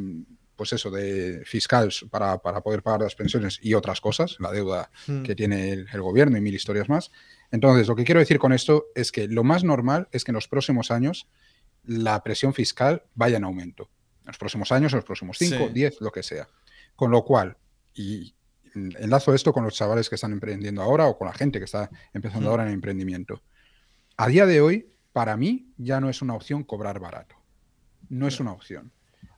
pues 0.55 0.73
eso, 0.73 0.89
de 0.89 1.43
fiscal 1.45 1.91
para, 2.09 2.37
para, 2.37 2.61
poder 2.61 2.81
pagar 2.81 3.01
las 3.01 3.15
pensiones 3.15 3.59
y 3.61 3.73
otras 3.73 3.99
cosas, 3.99 4.37
la 4.39 4.51
deuda 4.51 4.89
mm. 5.07 5.23
que 5.23 5.35
tiene 5.35 5.73
el, 5.73 5.87
el, 5.91 6.01
gobierno 6.01 6.37
y 6.37 6.41
mil 6.41 6.55
historias 6.55 6.87
más. 6.87 7.11
Entonces, 7.51 7.87
lo 7.87 7.95
que 7.95 8.05
quiero 8.05 8.19
decir 8.19 8.39
con 8.39 8.53
esto 8.53 8.85
es 8.95 9.11
que 9.11 9.27
lo 9.27 9.43
más 9.43 9.63
normal 9.63 10.07
es 10.11 10.23
que 10.23 10.31
en 10.31 10.35
los 10.35 10.47
próximos 10.47 10.91
años 10.91 11.27
la 11.83 12.23
presión 12.23 12.53
fiscal 12.53 13.03
vaya 13.15 13.37
en 13.37 13.43
aumento. 13.43 13.89
En 14.21 14.27
los 14.27 14.37
próximos 14.37 14.71
años, 14.71 14.93
en 14.93 14.97
los 14.97 15.05
próximos 15.05 15.37
5, 15.37 15.69
10, 15.69 15.93
sí. 15.93 16.03
lo 16.03 16.11
que 16.11 16.23
sea. 16.23 16.47
Con 16.95 17.11
lo 17.11 17.23
cual, 17.23 17.57
y 17.93 18.33
enlazo 18.73 19.33
esto 19.33 19.53
con 19.53 19.63
los 19.63 19.75
chavales 19.75 20.09
que 20.09 20.15
están 20.15 20.31
emprendiendo 20.31 20.81
ahora 20.81 21.05
o 21.07 21.17
con 21.17 21.27
la 21.27 21.33
gente 21.33 21.59
que 21.59 21.65
está 21.65 21.89
empezando 22.13 22.49
mm. 22.49 22.51
ahora 22.51 22.63
en 22.63 22.69
el 22.69 22.75
emprendimiento. 22.75 23.43
A 24.17 24.27
día 24.27 24.45
de 24.45 24.61
hoy, 24.61 24.91
para 25.13 25.37
mí 25.37 25.73
ya 25.77 25.99
no 26.01 26.09
es 26.09 26.21
una 26.21 26.33
opción 26.33 26.63
cobrar 26.63 26.99
barato. 26.99 27.35
No 28.09 28.27
es 28.27 28.39
una 28.39 28.51
opción. 28.51 28.91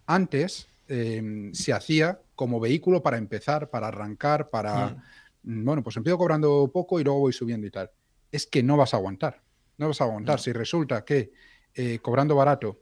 Antes 0.08 0.68
eh, 0.88 1.50
se 1.54 1.74
hacía 1.74 2.20
como 2.34 2.60
vehículo 2.60 3.04
para 3.04 3.18
empezar, 3.18 3.70
para 3.70 3.90
arrancar, 3.90 4.50
para, 4.50 4.98
mm. 5.44 5.66
bueno, 5.66 5.84
pues 5.84 5.98
empiezo 5.98 6.18
cobrando 6.18 6.72
poco 6.74 7.00
y 7.00 7.04
luego 7.04 7.20
voy 7.20 7.34
subiendo 7.34 7.68
y 7.68 7.72
tal. 7.72 7.92
Es 8.32 8.48
que 8.48 8.64
no 8.64 8.78
vas 8.78 8.94
a 8.94 8.98
aguantar. 8.98 9.42
No 9.78 9.88
vas 9.88 10.02
a 10.02 10.06
aguantar. 10.06 10.38
No. 10.38 10.44
Si 10.44 10.54
resulta 10.54 11.04
que 11.04 11.32
eh, 11.76 12.00
cobrando 12.00 12.36
barato 12.36 12.82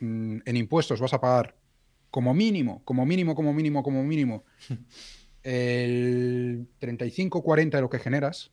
mmm, 0.00 0.38
en 0.44 0.56
impuestos 0.56 1.00
vas 1.00 1.12
a 1.12 1.20
pagar 1.20 1.54
como 2.10 2.32
mínimo, 2.34 2.82
como 2.84 3.04
mínimo, 3.06 3.34
como 3.34 3.52
mínimo, 3.52 3.82
como 3.82 4.04
mínimo, 4.04 4.44
el 5.42 6.68
35-40 6.80 7.70
de 7.70 7.80
lo 7.80 7.90
que 7.90 7.98
generas, 7.98 8.52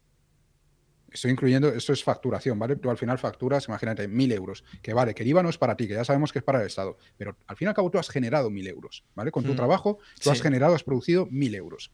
estoy 1.12 1.32
incluyendo, 1.32 1.70
esto 1.70 1.94
es 1.94 2.04
facturación, 2.04 2.58
¿vale? 2.60 2.76
Tú 2.76 2.90
al 2.90 2.98
final 2.98 3.18
facturas, 3.18 3.68
imagínate, 3.68 4.08
mil 4.08 4.32
euros, 4.32 4.64
que 4.82 4.94
vale, 4.94 5.14
que 5.14 5.24
el 5.24 5.30
IVA 5.30 5.44
no 5.44 5.50
es 5.50 5.58
para 5.58 5.76
ti, 5.76 5.88
que 5.88 5.94
ya 5.94 6.06
sabemos 6.06 6.32
que 6.32 6.40
es 6.40 6.46
para 6.46 6.62
el 6.62 6.68
Estado, 6.68 6.98
pero 7.18 7.38
al 7.48 7.56
fin 7.56 7.68
y 7.68 7.70
al 7.70 7.76
cabo 7.76 7.90
tú 7.90 7.98
has 7.98 8.10
generado 8.10 8.50
mil 8.50 8.68
euros, 8.68 9.06
¿vale? 9.16 9.32
Con 9.32 9.44
tu 9.44 9.54
mm. 9.54 9.56
trabajo, 9.56 9.98
tú 10.16 10.24
sí. 10.24 10.30
has 10.30 10.42
generado, 10.42 10.76
has 10.76 10.84
producido 10.84 11.28
mil 11.28 11.56
euros. 11.56 11.92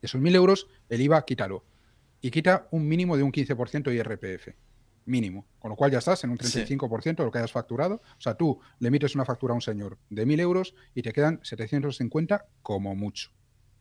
De 0.00 0.06
esos 0.06 0.20
mil 0.20 0.34
euros, 0.34 0.68
el 0.88 1.00
IVA 1.00 1.24
quítalo. 1.24 1.64
Y 2.20 2.30
quita 2.30 2.68
un 2.70 2.88
mínimo 2.88 3.16
de 3.16 3.22
un 3.22 3.32
15% 3.32 3.84
de 3.84 3.94
IRPF. 3.96 4.48
Mínimo. 5.06 5.46
Con 5.58 5.70
lo 5.70 5.76
cual 5.76 5.90
ya 5.90 5.98
estás 5.98 6.24
en 6.24 6.30
un 6.30 6.38
35% 6.38 7.02
sí. 7.02 7.10
de 7.10 7.24
lo 7.24 7.30
que 7.30 7.38
hayas 7.38 7.52
facturado. 7.52 7.96
O 7.96 8.20
sea, 8.20 8.34
tú 8.34 8.60
le 8.78 8.88
emites 8.88 9.14
una 9.14 9.26
factura 9.26 9.52
a 9.52 9.54
un 9.54 9.60
señor 9.60 9.98
de 10.08 10.24
mil 10.24 10.40
euros 10.40 10.74
y 10.94 11.02
te 11.02 11.12
quedan 11.12 11.40
750 11.42 12.46
como 12.62 12.94
mucho. 12.94 13.30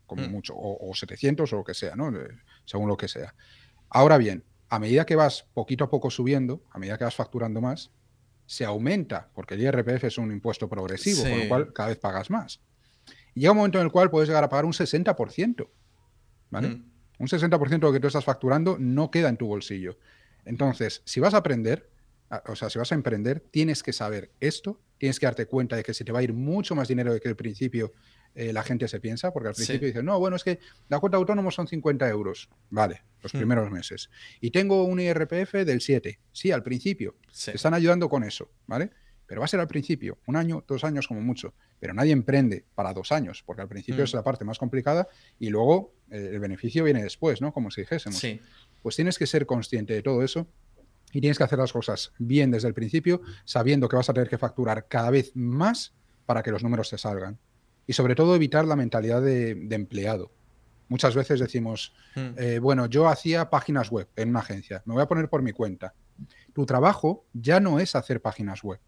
Como 0.06 0.24
mm. 0.28 0.32
mucho. 0.32 0.56
O, 0.56 0.90
o 0.90 0.94
700 0.94 1.52
o 1.54 1.56
lo 1.56 1.64
que 1.64 1.74
sea, 1.74 1.96
¿no? 1.96 2.12
Según 2.66 2.90
lo 2.90 2.98
que 2.98 3.08
sea. 3.08 3.34
Ahora 3.94 4.18
bien, 4.18 4.44
a 4.70 4.80
medida 4.80 5.06
que 5.06 5.16
vas 5.16 5.46
poquito 5.54 5.84
a 5.84 5.90
poco 5.90 6.10
subiendo, 6.10 6.64
a 6.72 6.80
medida 6.80 6.98
que 6.98 7.04
vas 7.04 7.16
facturando 7.16 7.62
más, 7.62 7.92
se 8.48 8.66
aumenta, 8.66 9.30
porque 9.36 9.54
el 9.54 9.62
IRPF 9.62 10.06
es 10.06 10.18
un 10.18 10.32
impuesto 10.32 10.68
progresivo, 10.68 11.22
sí. 11.24 11.30
con 11.30 11.40
lo 11.40 11.48
cual 11.48 11.74
cada 11.74 11.90
vez 11.90 12.00
pagas 12.00 12.32
más. 12.32 12.60
Y 13.36 13.42
llega 13.42 13.52
un 13.52 13.58
momento 13.58 13.78
en 13.78 13.86
el 13.86 13.92
cual 13.92 14.10
puedes 14.10 14.28
llegar 14.28 14.44
a 14.44 14.50
pagar 14.50 14.66
un 14.66 14.74
60%, 14.74 15.68
¿vale? 16.50 16.70
Mm. 16.70 16.92
Un 17.20 17.28
60% 17.28 17.70
de 17.70 17.78
lo 17.78 17.94
que 17.94 18.00
tú 18.00 18.08
estás 18.08 18.26
facturando 18.26 18.78
no 18.80 19.12
queda 19.12 19.30
en 19.30 19.38
tu 19.38 19.46
bolsillo. 19.46 20.00
Entonces, 20.44 21.04
si 21.06 21.20
vas 21.20 21.36
a 21.36 21.38
aprender, 21.38 21.88
o 22.48 22.56
sea, 22.56 22.72
si 22.72 22.80
vas 22.80 22.92
a 22.92 22.96
emprender, 22.96 23.42
tienes 23.52 23.84
que 23.84 23.94
saber 23.94 24.32
esto, 24.40 24.82
tienes 24.98 25.20
que 25.20 25.28
darte 25.28 25.46
cuenta 25.46 25.76
de 25.76 25.84
que 25.84 25.94
se 25.94 26.04
te 26.04 26.12
va 26.12 26.20
a 26.20 26.24
ir 26.24 26.34
mucho 26.34 26.74
más 26.74 26.88
dinero 26.88 27.14
de 27.14 27.20
que 27.20 27.30
al 27.30 27.36
principio 27.36 27.92
eh, 28.36 28.52
la 28.52 28.64
gente 28.64 28.88
se 28.88 29.00
piensa, 29.00 29.32
porque 29.32 29.50
al 29.50 29.56
principio 29.56 29.82
sí. 29.82 29.86
dicen, 29.88 30.06
no, 30.06 30.20
bueno, 30.20 30.36
es 30.36 30.44
que 30.44 30.60
la 30.90 31.00
cuota 31.00 31.18
autónomo 31.18 31.52
son 31.52 31.68
50 31.68 32.10
euros, 32.10 32.50
vale, 32.70 33.04
los 33.22 33.34
mm. 33.34 33.38
primeros 33.38 33.72
meses. 33.72 34.10
Y 34.42 34.50
tengo 34.50 34.84
un 34.86 35.00
IRPF 35.00 35.54
del 35.66 35.82
7, 35.82 36.20
sí, 36.32 36.52
al 36.52 36.64
principio, 36.64 37.16
sí. 37.32 37.52
te 37.52 37.58
están 37.58 37.76
ayudando 37.76 38.10
con 38.10 38.24
eso, 38.24 38.50
¿vale? 38.66 38.90
Pero 39.28 39.42
va 39.42 39.46
a 39.46 39.48
ser 39.48 39.60
al 39.60 39.68
principio, 39.68 40.18
un 40.26 40.36
año, 40.36 40.64
dos 40.68 40.84
años 40.84 41.08
como 41.08 41.22
mucho, 41.22 41.54
pero 41.80 41.94
nadie 41.94 42.12
emprende 42.12 42.66
para 42.74 42.94
dos 42.94 43.12
años, 43.12 43.44
porque 43.46 43.62
al 43.62 43.68
principio 43.68 44.02
mm. 44.02 44.06
es 44.06 44.14
la 44.14 44.24
parte 44.24 44.46
más 44.46 44.58
complicada 44.58 45.08
y 45.38 45.50
luego 45.50 45.94
eh, 46.10 46.30
el 46.34 46.40
beneficio 46.40 46.84
viene 46.84 47.04
después, 47.04 47.40
¿no? 47.40 47.54
Como 47.54 47.70
si 47.70 47.82
dijésemos. 47.82 48.20
Sí. 48.20 48.42
Pues 48.82 48.96
tienes 48.96 49.20
que 49.20 49.28
ser 49.28 49.46
consciente 49.46 49.94
de 49.94 50.02
todo 50.02 50.24
eso 50.24 50.48
y 51.12 51.22
tienes 51.22 51.38
que 51.38 51.44
hacer 51.44 51.60
las 51.60 51.72
cosas 51.72 52.14
bien 52.18 52.50
desde 52.50 52.68
el 52.68 52.74
principio, 52.74 53.22
sabiendo 53.46 53.88
que 53.88 53.96
vas 53.96 54.10
a 54.10 54.14
tener 54.14 54.28
que 54.28 54.40
facturar 54.40 54.88
cada 54.88 55.12
vez 55.12 55.32
más 55.36 55.94
para 56.26 56.42
que 56.42 56.52
los 56.52 56.64
números 56.64 56.90
te 56.90 56.98
salgan 56.98 57.40
y 57.88 57.94
sobre 57.94 58.16
todo 58.16 58.36
evitar 58.36 58.66
la 58.66 58.76
mentalidad 58.76 59.22
de, 59.22 59.56
de 59.56 59.76
empleado. 59.76 60.32
Muchas 60.94 61.16
veces 61.16 61.40
decimos, 61.40 61.94
mm. 62.16 62.38
eh, 62.38 62.60
bueno, 62.60 62.86
yo 62.86 63.08
hacía 63.08 63.50
páginas 63.50 63.90
web 63.90 64.08
en 64.16 64.30
una 64.30 64.42
agencia, 64.42 64.84
me 64.86 64.94
voy 64.94 65.04
a 65.04 65.08
poner 65.08 65.30
por 65.30 65.42
mi 65.42 65.52
cuenta. 65.52 65.94
Tu 66.54 66.66
trabajo 66.66 67.26
ya 67.34 67.60
no 67.60 67.80
es 67.80 67.96
hacer 67.96 68.22
páginas 68.22 68.62
web, 68.62 68.80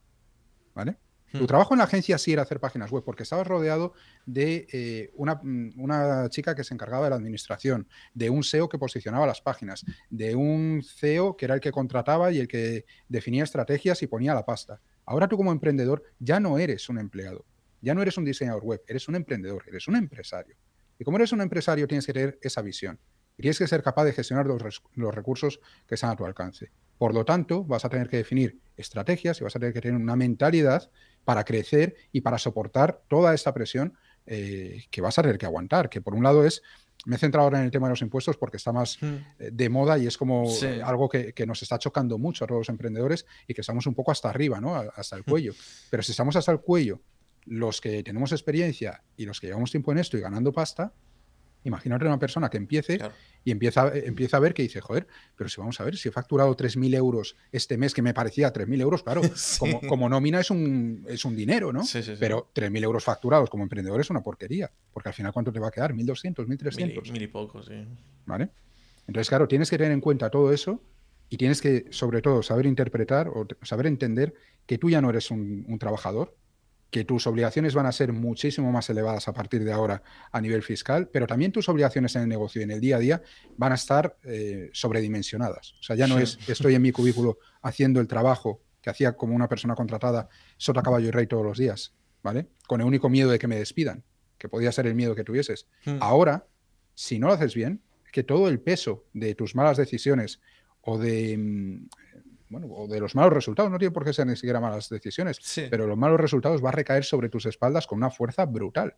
¿vale? 0.75 0.97
Mm. 1.31 1.39
Tu 1.39 1.47
trabajo 1.47 1.73
en 1.73 1.79
la 1.79 1.85
agencia 1.85 2.17
sí 2.17 2.33
era 2.33 2.43
hacer 2.43 2.59
páginas 2.59 2.91
web, 2.91 3.03
porque 3.03 3.23
estabas 3.23 3.47
rodeado 3.47 3.93
de 4.25 4.67
eh, 4.71 5.11
una, 5.15 5.41
una, 5.77 6.29
chica 6.29 6.53
que 6.53 6.63
se 6.63 6.73
encargaba 6.73 7.05
de 7.05 7.09
la 7.09 7.15
administración, 7.15 7.87
de 8.13 8.29
un 8.29 8.43
SEO 8.43 8.69
que 8.69 8.77
posicionaba 8.77 9.25
las 9.25 9.41
páginas, 9.41 9.83
de 10.09 10.35
un 10.35 10.83
CEO 10.83 11.35
que 11.35 11.45
era 11.45 11.55
el 11.55 11.61
que 11.61 11.71
contrataba 11.71 12.31
y 12.31 12.39
el 12.39 12.47
que 12.47 12.85
definía 13.09 13.43
estrategias 13.43 14.03
y 14.03 14.07
ponía 14.07 14.33
la 14.33 14.45
pasta. 14.45 14.79
Ahora 15.05 15.27
tú 15.27 15.37
como 15.37 15.51
emprendedor 15.51 16.03
ya 16.19 16.39
no 16.39 16.57
eres 16.57 16.87
un 16.89 16.99
empleado, 16.99 17.45
ya 17.85 17.93
no 17.95 18.01
eres 18.01 18.17
un 18.17 18.25
diseñador 18.25 18.63
web, 18.63 18.81
eres 18.87 19.07
un 19.07 19.15
emprendedor, 19.15 19.63
eres 19.67 19.87
un 19.87 19.95
empresario. 19.95 20.55
Y 20.99 21.03
como 21.03 21.17
eres 21.17 21.31
un 21.31 21.41
empresario 21.41 21.87
tienes 21.87 22.05
que 22.05 22.13
tener 22.13 22.39
esa 22.41 22.61
visión. 22.61 22.99
Y 23.37 23.41
tienes 23.41 23.57
que 23.59 23.67
ser 23.67 23.83
capaz 23.83 24.05
de 24.05 24.13
gestionar 24.13 24.45
los, 24.47 24.61
los 24.93 25.13
recursos 25.15 25.59
que 25.87 25.95
están 25.95 26.09
a 26.09 26.15
tu 26.15 26.25
alcance. 26.25 26.71
Por 26.97 27.13
lo 27.13 27.25
tanto, 27.25 27.63
vas 27.65 27.83
a 27.85 27.89
tener 27.89 28.07
que 28.07 28.17
definir 28.17 28.59
estrategias 28.77 29.39
y 29.39 29.43
vas 29.43 29.55
a 29.55 29.59
tener 29.59 29.73
que 29.73 29.81
tener 29.81 29.99
una 30.01 30.15
mentalidad 30.15 30.89
para 31.25 31.43
crecer 31.43 31.95
y 32.13 32.21
para 32.21 32.37
soportar 32.37 33.01
toda 33.09 33.33
esta 33.33 33.53
presión 33.53 33.93
eh, 34.25 34.83
que 34.89 35.01
vas 35.01 35.19
a 35.19 35.21
tener 35.21 35.37
que 35.37 35.45
aguantar. 35.45 35.89
Que 35.89 35.99
por 36.01 36.15
un 36.15 36.23
lado 36.23 36.45
es, 36.45 36.61
me 37.05 37.17
he 37.17 37.19
centrado 37.19 37.43
ahora 37.43 37.59
en 37.59 37.65
el 37.65 37.71
tema 37.71 37.87
de 37.87 37.91
los 37.91 38.01
impuestos 38.01 38.37
porque 38.37 38.55
está 38.57 38.71
más 38.71 38.97
Mm. 39.01 39.05
eh, 39.39 39.49
de 39.51 39.69
moda 39.69 39.97
y 39.97 40.07
es 40.07 40.17
como 40.17 40.47
Sí. 40.47 40.65
eh, 40.65 40.81
algo 40.81 41.09
que, 41.09 41.33
que 41.33 41.45
nos 41.45 41.61
está 41.61 41.77
chocando 41.77 42.17
mucho 42.17 42.45
a 42.45 42.47
todos 42.47 42.61
los 42.61 42.69
emprendedores 42.69 43.25
y 43.47 43.53
que 43.53 43.61
estamos 43.61 43.85
un 43.85 43.93
poco 43.95 44.11
hasta 44.11 44.29
arriba, 44.29 44.61
¿no? 44.61 44.75
A- 44.75 44.93
Hasta 44.95 45.17
el 45.17 45.23
Mm. 45.23 45.29
cuello. 45.29 45.53
Pero 45.91 46.01
si 46.03 46.11
estamos 46.11 46.35
hasta 46.37 46.53
el 46.53 46.61
cuello, 46.61 47.01
los 47.45 47.81
que 47.81 48.03
tenemos 48.03 48.31
experiencia 48.31 49.03
y 49.17 49.25
los 49.25 49.39
que 49.39 49.47
llevamos 49.47 49.71
tiempo 49.71 49.91
en 49.91 49.99
esto 49.99 50.17
y 50.17 50.21
ganando 50.21 50.51
pasta, 50.51 50.93
imagínate 51.63 52.05
una 52.05 52.19
persona 52.19 52.49
que 52.49 52.57
empiece 52.57 52.97
Claro. 52.97 53.13
y 53.43 53.49
empieza, 53.51 53.91
empieza 53.95 54.37
a 54.37 54.39
ver 54.39 54.53
que 54.53 54.61
dice, 54.63 54.81
joder, 54.81 55.07
pero 55.35 55.49
si 55.49 55.59
vamos 55.59 55.79
a 55.79 55.83
ver, 55.83 55.97
si 55.97 56.09
he 56.09 56.11
facturado 56.11 56.55
3.000 56.55 56.93
euros 56.93 57.35
este 57.51 57.77
mes, 57.77 57.93
que 57.93 58.01
me 58.03 58.13
parecía 58.13 58.51
3.000 58.53 58.81
euros, 58.81 59.01
claro, 59.03 59.21
Sí. 59.35 59.57
como, 59.59 59.81
como 59.81 60.07
nómina 60.09 60.39
es 60.41 60.51
un, 60.51 61.03
es 61.07 61.25
un 61.25 61.35
dinero, 61.35 61.73
¿no? 61.73 61.83
Sí, 61.83 62.03
sí. 62.03 62.13
Pero 62.19 62.51
3.000 62.53 62.83
euros 62.83 63.03
facturados 63.03 63.49
como 63.49 63.63
emprendedor 63.63 63.99
es 63.99 64.09
una 64.11 64.21
porquería, 64.21 64.71
porque 64.93 65.09
al 65.09 65.15
final, 65.15 65.33
¿cuánto 65.33 65.51
te 65.51 65.59
va 65.59 65.69
a 65.69 65.71
quedar? 65.71 65.93
¿1.200, 65.93 66.45
Mil, 66.47 66.57
1.300? 66.59 67.07
y- 67.07 67.11
mil 67.11 67.21
y 67.23 67.27
poco, 67.27 67.63
sí. 67.63 67.73
¿Vale? 68.25 68.49
Entonces, 69.07 69.29
claro, 69.29 69.47
tienes 69.47 69.69
que 69.69 69.77
tener 69.77 69.91
en 69.91 70.01
cuenta 70.01 70.29
todo 70.29 70.51
eso 70.53 70.81
y 71.29 71.37
tienes 71.37 71.61
que, 71.61 71.85
sobre 71.89 72.21
todo, 72.21 72.43
saber 72.43 72.67
interpretar 72.67 73.27
o 73.29 73.47
saber 73.63 73.87
entender 73.87 74.33
que 74.67 74.77
tú 74.77 74.89
ya 74.91 75.01
no 75.01 75.09
eres 75.09 75.31
un, 75.31 75.65
un 75.67 75.79
trabajador, 75.79 76.35
que 76.95 77.03
tus 77.03 77.27
obligaciones 77.27 77.73
van 77.75 77.87
a 77.87 77.91
ser 77.91 78.13
muchísimo 78.13 78.71
más 78.71 78.89
elevadas 78.89 79.27
a 79.27 79.33
partir 79.33 79.65
de 79.65 79.73
ahora 79.73 80.01
a 80.31 80.39
nivel 80.39 80.63
fiscal, 80.63 81.09
pero 81.11 81.27
también 81.27 81.51
tus 81.51 81.67
obligaciones 81.67 82.15
en 82.15 82.21
el 82.21 82.29
negocio 82.29 82.61
y 82.61 82.63
en 82.63 82.71
el 82.71 82.79
día 82.79 82.95
a 82.95 82.99
día 82.99 83.21
van 83.57 83.73
a 83.73 83.75
estar 83.75 84.17
eh, 84.23 84.69
sobredimensionadas. 84.71 85.73
O 85.81 85.83
sea, 85.83 85.97
ya 85.97 86.07
no 86.07 86.15
Sí. 86.15 86.23
es 86.23 86.49
estoy 86.49 86.73
en 86.73 86.81
mi 86.81 86.93
cubículo 86.93 87.37
haciendo 87.61 87.99
el 87.99 88.07
trabajo 88.07 88.61
que 88.81 88.89
hacía 88.89 89.17
como 89.17 89.35
una 89.35 89.49
persona 89.49 89.75
contratada 89.75 90.29
sota 90.55 90.81
caballo 90.81 91.09
y 91.09 91.11
rey 91.11 91.27
todos 91.27 91.43
los 91.43 91.57
días, 91.57 91.93
¿vale? 92.23 92.47
Con 92.65 92.79
el 92.79 92.87
único 92.87 93.09
miedo 93.09 93.29
de 93.29 93.39
que 93.39 93.47
me 93.49 93.57
despidan, 93.57 94.05
que 94.37 94.47
podía 94.47 94.71
ser 94.71 94.87
el 94.87 94.95
miedo 94.95 95.15
que 95.15 95.25
tuvieses. 95.25 95.67
Mm. 95.83 95.97
Ahora, 95.99 96.47
si 96.93 97.19
no 97.19 97.27
lo 97.27 97.33
haces 97.33 97.55
bien, 97.55 97.81
que 98.13 98.23
todo 98.23 98.47
el 98.47 98.61
peso 98.61 99.03
de 99.11 99.35
tus 99.35 99.53
malas 99.53 99.75
decisiones 99.75 100.39
o 100.79 100.97
de, 100.97 101.37
mm, 101.37 101.89
bueno, 102.49 102.67
o 102.67 102.87
de 102.87 102.99
los 102.99 103.15
malos 103.15 103.33
resultados, 103.33 103.71
no 103.71 103.77
tiene 103.77 103.91
por 103.91 104.05
qué 104.05 104.13
ser 104.13 104.27
ni 104.27 104.35
siquiera 104.35 104.59
malas 104.59 104.89
decisiones, 104.89 105.37
Sí. 105.41 105.65
pero 105.69 105.87
los 105.87 105.97
malos 105.97 106.19
resultados 106.19 106.63
va 106.63 106.69
a 106.69 106.73
recaer 106.73 107.03
sobre 107.03 107.29
tus 107.29 107.45
espaldas 107.45 107.87
con 107.87 107.97
una 107.97 108.11
fuerza 108.11 108.45
brutal. 108.45 108.95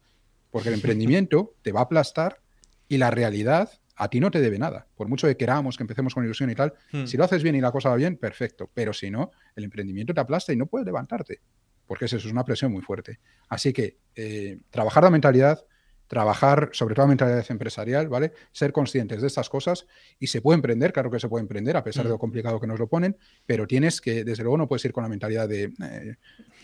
Porque 0.51 0.69
el 0.69 0.75
emprendimiento 1.21 1.55
te 1.61 1.71
va 1.71 1.81
a 1.81 1.83
aplastar 1.83 2.41
y 2.87 2.97
la 2.97 3.11
realidad 3.11 3.69
a 3.95 4.09
ti 4.09 4.19
no 4.19 4.29
te 4.31 4.39
debe 4.41 4.59
nada. 4.59 4.85
Por 4.95 5.07
mucho 5.07 5.27
que 5.27 5.35
queramos 5.37 5.75
que 5.75 5.83
empecemos 5.83 6.13
con 6.13 6.23
ilusión 6.23 6.49
y 6.51 6.55
tal, 6.55 6.73
Mm. 6.91 7.05
si 7.05 7.17
lo 7.17 7.23
haces 7.23 7.41
bien 7.41 7.55
y 7.55 7.61
la 7.61 7.71
cosa 7.71 7.89
va 7.89 7.95
bien, 7.95 8.17
perfecto. 8.17 8.69
Pero 8.73 8.93
si 8.93 9.09
no, 9.09 9.31
el 9.55 9.63
emprendimiento 9.63 10.13
te 10.13 10.21
aplasta 10.21 10.53
y 10.53 10.55
no 10.55 10.67
puedes 10.67 10.85
levantarte. 10.85 11.41
Porque 11.87 12.05
eso 12.05 12.17
es 12.17 12.25
una 12.25 12.43
presión 12.45 12.71
muy 12.71 12.81
fuerte. 12.81 13.19
Así 13.49 13.71
que 13.73 13.97
eh, 14.15 14.59
trabajar 14.69 15.03
la 15.03 15.09
mentalidad, 15.09 15.65
trabajar 16.07 16.69
sobre 16.73 16.95
todo 16.95 17.05
la 17.05 17.09
mentalidad 17.09 17.45
empresarial, 17.49 18.07
¿vale? 18.09 18.33
Ser 18.51 18.71
conscientes 18.71 19.21
de 19.21 19.27
estas 19.27 19.49
cosas 19.49 19.85
y 20.19 20.27
se 20.27 20.41
puede 20.41 20.55
emprender, 20.55 20.93
claro 20.93 21.11
que 21.11 21.19
se 21.19 21.27
puede 21.29 21.41
emprender, 21.41 21.77
a 21.77 21.83
pesar 21.83 22.05
de 22.05 22.09
lo 22.11 22.17
Mm. 22.17 22.19
complicado 22.19 22.59
que 22.59 22.67
nos 22.67 22.79
lo 22.79 22.87
ponen, 22.87 23.17
pero 23.45 23.67
tienes 23.67 24.01
que, 24.01 24.23
desde 24.23 24.43
luego, 24.43 24.57
no 24.57 24.67
puedes 24.67 24.85
ir 24.85 24.93
con 24.93 25.03
la 25.03 25.09
mentalidad 25.09 25.47
de 25.49 25.73
eh, 25.83 26.15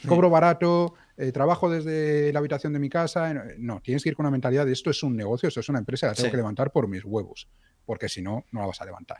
cobro 0.05 0.29
barato, 0.29 0.95
eh, 1.17 1.31
trabajo 1.31 1.69
desde 1.69 2.31
la 2.33 2.39
habitación 2.39 2.73
de 2.73 2.79
mi 2.79 2.89
casa. 2.89 3.31
eh, 3.31 3.55
No, 3.59 3.81
tienes 3.81 4.03
que 4.03 4.09
ir 4.09 4.15
con 4.15 4.25
la 4.25 4.31
mentalidad 4.31 4.65
de 4.65 4.73
esto 4.73 4.89
es 4.89 5.03
un 5.03 5.15
negocio, 5.15 5.47
esto 5.49 5.59
es 5.61 5.69
una 5.69 5.79
empresa, 5.79 6.07
la 6.07 6.15
tengo 6.15 6.29
Sí. 6.29 6.31
que 6.31 6.37
levantar 6.37 6.71
por 6.71 6.87
mis 6.87 7.03
huevos, 7.05 7.49
porque 7.85 8.09
si 8.09 8.21
no, 8.21 8.45
no 8.51 8.61
la 8.61 8.67
vas 8.67 8.81
a 8.81 8.85
levantar. 8.85 9.19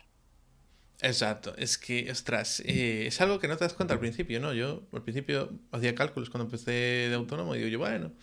Exacto, 1.02 1.54
es 1.58 1.78
que, 1.78 2.10
ostras, 2.12 2.62
eh, 2.66 3.08
es 3.08 3.20
algo 3.20 3.40
que 3.40 3.48
no 3.50 3.58
te 3.58 3.66
das 3.66 3.74
cuenta 3.74 3.94
al 3.94 4.00
principio, 4.00 4.40
¿no? 4.40 4.54
Yo 4.54 4.88
al 4.94 5.04
principio 5.04 5.60
hacía 5.72 5.96
cálculos 5.96 6.30
cuando 6.30 6.46
empecé 6.46 6.72
de 7.10 7.14
autónomo 7.16 7.56
y 7.56 7.58
digo 7.60 7.70
yo, 7.70 7.80
bueno, 7.80 8.14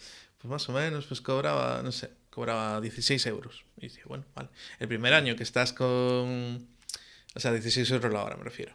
pues 0.40 0.50
más 0.50 0.68
o 0.68 0.72
menos, 0.72 1.06
pues 1.06 1.20
cobraba, 1.20 1.82
no 1.82 1.92
sé, 1.92 2.10
cobraba 2.30 2.80
16 2.80 3.26
euros. 3.26 3.64
Y 3.76 3.82
dice, 3.82 4.00
bueno, 4.06 4.24
vale. 4.34 4.48
El 4.78 4.88
primer 4.88 5.12
año 5.12 5.36
que 5.36 5.42
estás 5.42 5.72
con... 5.72 6.66
O 7.34 7.38
sea, 7.38 7.52
16 7.52 7.90
euros 7.90 8.12
la 8.12 8.24
hora 8.24 8.36
me 8.36 8.44
refiero. 8.44 8.72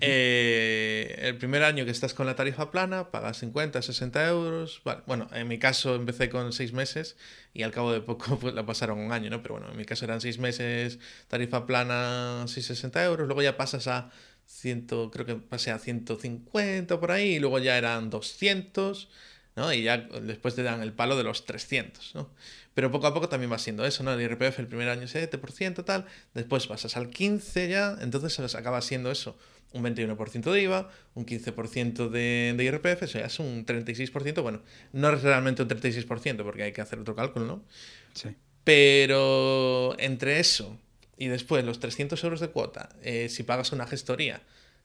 Eh, 0.00 1.16
el 1.20 1.38
primer 1.38 1.62
año 1.62 1.84
que 1.84 1.92
estás 1.92 2.12
con 2.12 2.26
la 2.26 2.34
tarifa 2.34 2.72
plana, 2.72 3.12
pagas 3.12 3.38
50, 3.38 3.80
60 3.82 4.28
euros. 4.28 4.82
Vale. 4.84 5.02
Bueno, 5.06 5.28
en 5.32 5.46
mi 5.46 5.58
caso 5.58 5.94
empecé 5.94 6.28
con 6.28 6.52
6 6.52 6.72
meses 6.72 7.16
y 7.54 7.62
al 7.62 7.70
cabo 7.70 7.92
de 7.92 8.00
poco 8.00 8.36
pues, 8.40 8.52
la 8.52 8.66
pasaron 8.66 8.98
un 8.98 9.12
año, 9.12 9.30
¿no? 9.30 9.42
Pero 9.42 9.54
bueno, 9.54 9.70
en 9.70 9.76
mi 9.76 9.84
caso 9.84 10.04
eran 10.04 10.20
6 10.20 10.38
meses, 10.40 10.98
tarifa 11.28 11.66
plana, 11.66 12.46
sí, 12.48 12.62
60 12.62 13.04
euros. 13.04 13.26
Luego 13.28 13.42
ya 13.42 13.56
pasas 13.56 13.86
a 13.86 14.10
100, 14.46 14.86
creo 15.12 15.24
que 15.24 15.36
pasé 15.36 15.70
a 15.70 15.78
150 15.78 16.98
por 16.98 17.12
ahí 17.12 17.36
y 17.36 17.38
luego 17.38 17.60
ya 17.60 17.78
eran 17.78 18.10
200. 18.10 19.08
¿No? 19.56 19.72
Y 19.72 19.82
ya 19.82 19.98
después 19.98 20.54
te 20.54 20.62
dan 20.62 20.82
el 20.82 20.92
palo 20.92 21.16
de 21.16 21.24
los 21.24 21.46
300, 21.46 22.14
¿no? 22.14 22.30
Pero 22.74 22.90
poco 22.90 23.06
a 23.06 23.14
poco 23.14 23.28
también 23.28 23.50
va 23.50 23.58
siendo 23.58 23.86
eso, 23.86 24.04
¿no? 24.04 24.12
El 24.12 24.20
IRPF 24.20 24.58
el 24.58 24.68
primer 24.68 24.90
año 24.90 25.04
7%, 25.04 25.84
tal, 25.84 26.06
después 26.34 26.66
pasas 26.66 26.96
al 26.96 27.08
15 27.08 27.68
ya, 27.68 27.96
entonces 28.00 28.54
acaba 28.54 28.82
siendo 28.82 29.10
eso, 29.10 29.36
un 29.72 29.82
21% 29.82 30.52
de 30.52 30.62
IVA, 30.62 30.90
un 31.14 31.24
15% 31.24 32.10
de, 32.10 32.54
de 32.56 32.64
IRPF, 32.64 33.02
eso 33.04 33.18
ya 33.18 33.26
es 33.26 33.38
un 33.38 33.64
36%, 33.64 34.42
bueno, 34.42 34.62
no 34.92 35.10
es 35.10 35.22
realmente 35.22 35.62
un 35.62 35.68
36% 35.68 36.42
porque 36.44 36.64
hay 36.64 36.72
que 36.72 36.82
hacer 36.82 36.98
otro 36.98 37.16
cálculo, 37.16 37.46
¿no? 37.46 37.64
Sí. 38.12 38.28
Pero 38.62 39.96
entre 39.98 40.38
eso 40.38 40.78
y 41.16 41.28
después 41.28 41.64
los 41.64 41.80
300 41.80 42.22
euros 42.24 42.40
de 42.40 42.48
cuota, 42.48 42.90
eh, 43.02 43.28
si 43.30 43.42
pagas 43.42 43.72
una 43.72 43.86
gestoría, 43.86 44.42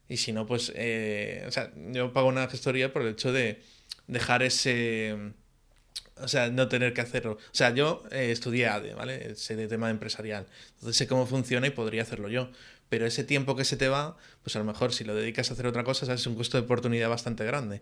y 0.08 0.18
si 0.18 0.32
no, 0.32 0.46
pues, 0.46 0.72
eh, 0.74 1.44
o 1.46 1.50
sea, 1.50 1.72
yo 1.90 2.12
pago 2.12 2.28
una 2.28 2.46
gestoría 2.48 2.92
por 2.92 3.02
el 3.02 3.08
hecho 3.08 3.32
de 3.32 3.62
dejar 4.06 4.42
ese... 4.42 5.32
O 6.16 6.28
sea, 6.28 6.50
no 6.50 6.68
tener 6.68 6.92
que 6.94 7.00
hacerlo. 7.00 7.32
O 7.34 7.54
sea, 7.54 7.74
yo 7.74 8.04
eh, 8.10 8.30
estudié 8.30 8.68
ADE, 8.68 8.94
¿vale? 8.94 9.34
Sé 9.34 9.56
de 9.56 9.66
tema 9.66 9.90
empresarial. 9.90 10.46
Entonces 10.74 10.96
sé 10.96 11.06
cómo 11.06 11.26
funciona 11.26 11.66
y 11.66 11.70
podría 11.70 12.02
hacerlo 12.02 12.28
yo. 12.28 12.50
Pero 12.88 13.06
ese 13.06 13.24
tiempo 13.24 13.56
que 13.56 13.64
se 13.64 13.76
te 13.76 13.88
va, 13.88 14.16
pues 14.42 14.54
a 14.54 14.58
lo 14.58 14.64
mejor 14.66 14.92
si 14.92 15.04
lo 15.04 15.14
dedicas 15.14 15.50
a 15.50 15.54
hacer 15.54 15.66
otra 15.66 15.84
cosa, 15.84 16.12
es 16.12 16.26
un 16.26 16.34
costo 16.36 16.58
de 16.58 16.64
oportunidad 16.64 17.08
bastante 17.08 17.44
grande. 17.44 17.80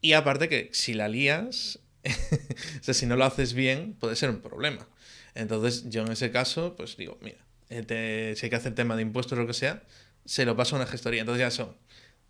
Y 0.00 0.12
aparte 0.12 0.48
que 0.48 0.70
si 0.72 0.94
la 0.94 1.08
lías, 1.08 1.80
o 2.80 2.84
sea, 2.84 2.94
si 2.94 3.06
no 3.06 3.16
lo 3.16 3.24
haces 3.24 3.52
bien, 3.54 3.94
puede 3.94 4.16
ser 4.16 4.30
un 4.30 4.40
problema. 4.40 4.86
Entonces 5.34 5.88
yo 5.90 6.02
en 6.02 6.12
ese 6.12 6.30
caso, 6.30 6.74
pues 6.76 6.96
digo, 6.96 7.18
mira, 7.22 7.38
eh, 7.70 7.82
te- 7.82 8.36
si 8.36 8.46
hay 8.46 8.50
que 8.50 8.56
hacer 8.56 8.74
tema 8.74 8.96
de 8.96 9.02
impuestos 9.02 9.36
o 9.38 9.40
lo 9.42 9.46
que 9.46 9.54
sea, 9.54 9.82
se 10.24 10.44
lo 10.44 10.56
paso 10.56 10.76
a 10.76 10.80
una 10.80 10.86
gestoría. 10.88 11.20
Entonces 11.22 11.40
ya 11.40 11.50
son, 11.50 11.76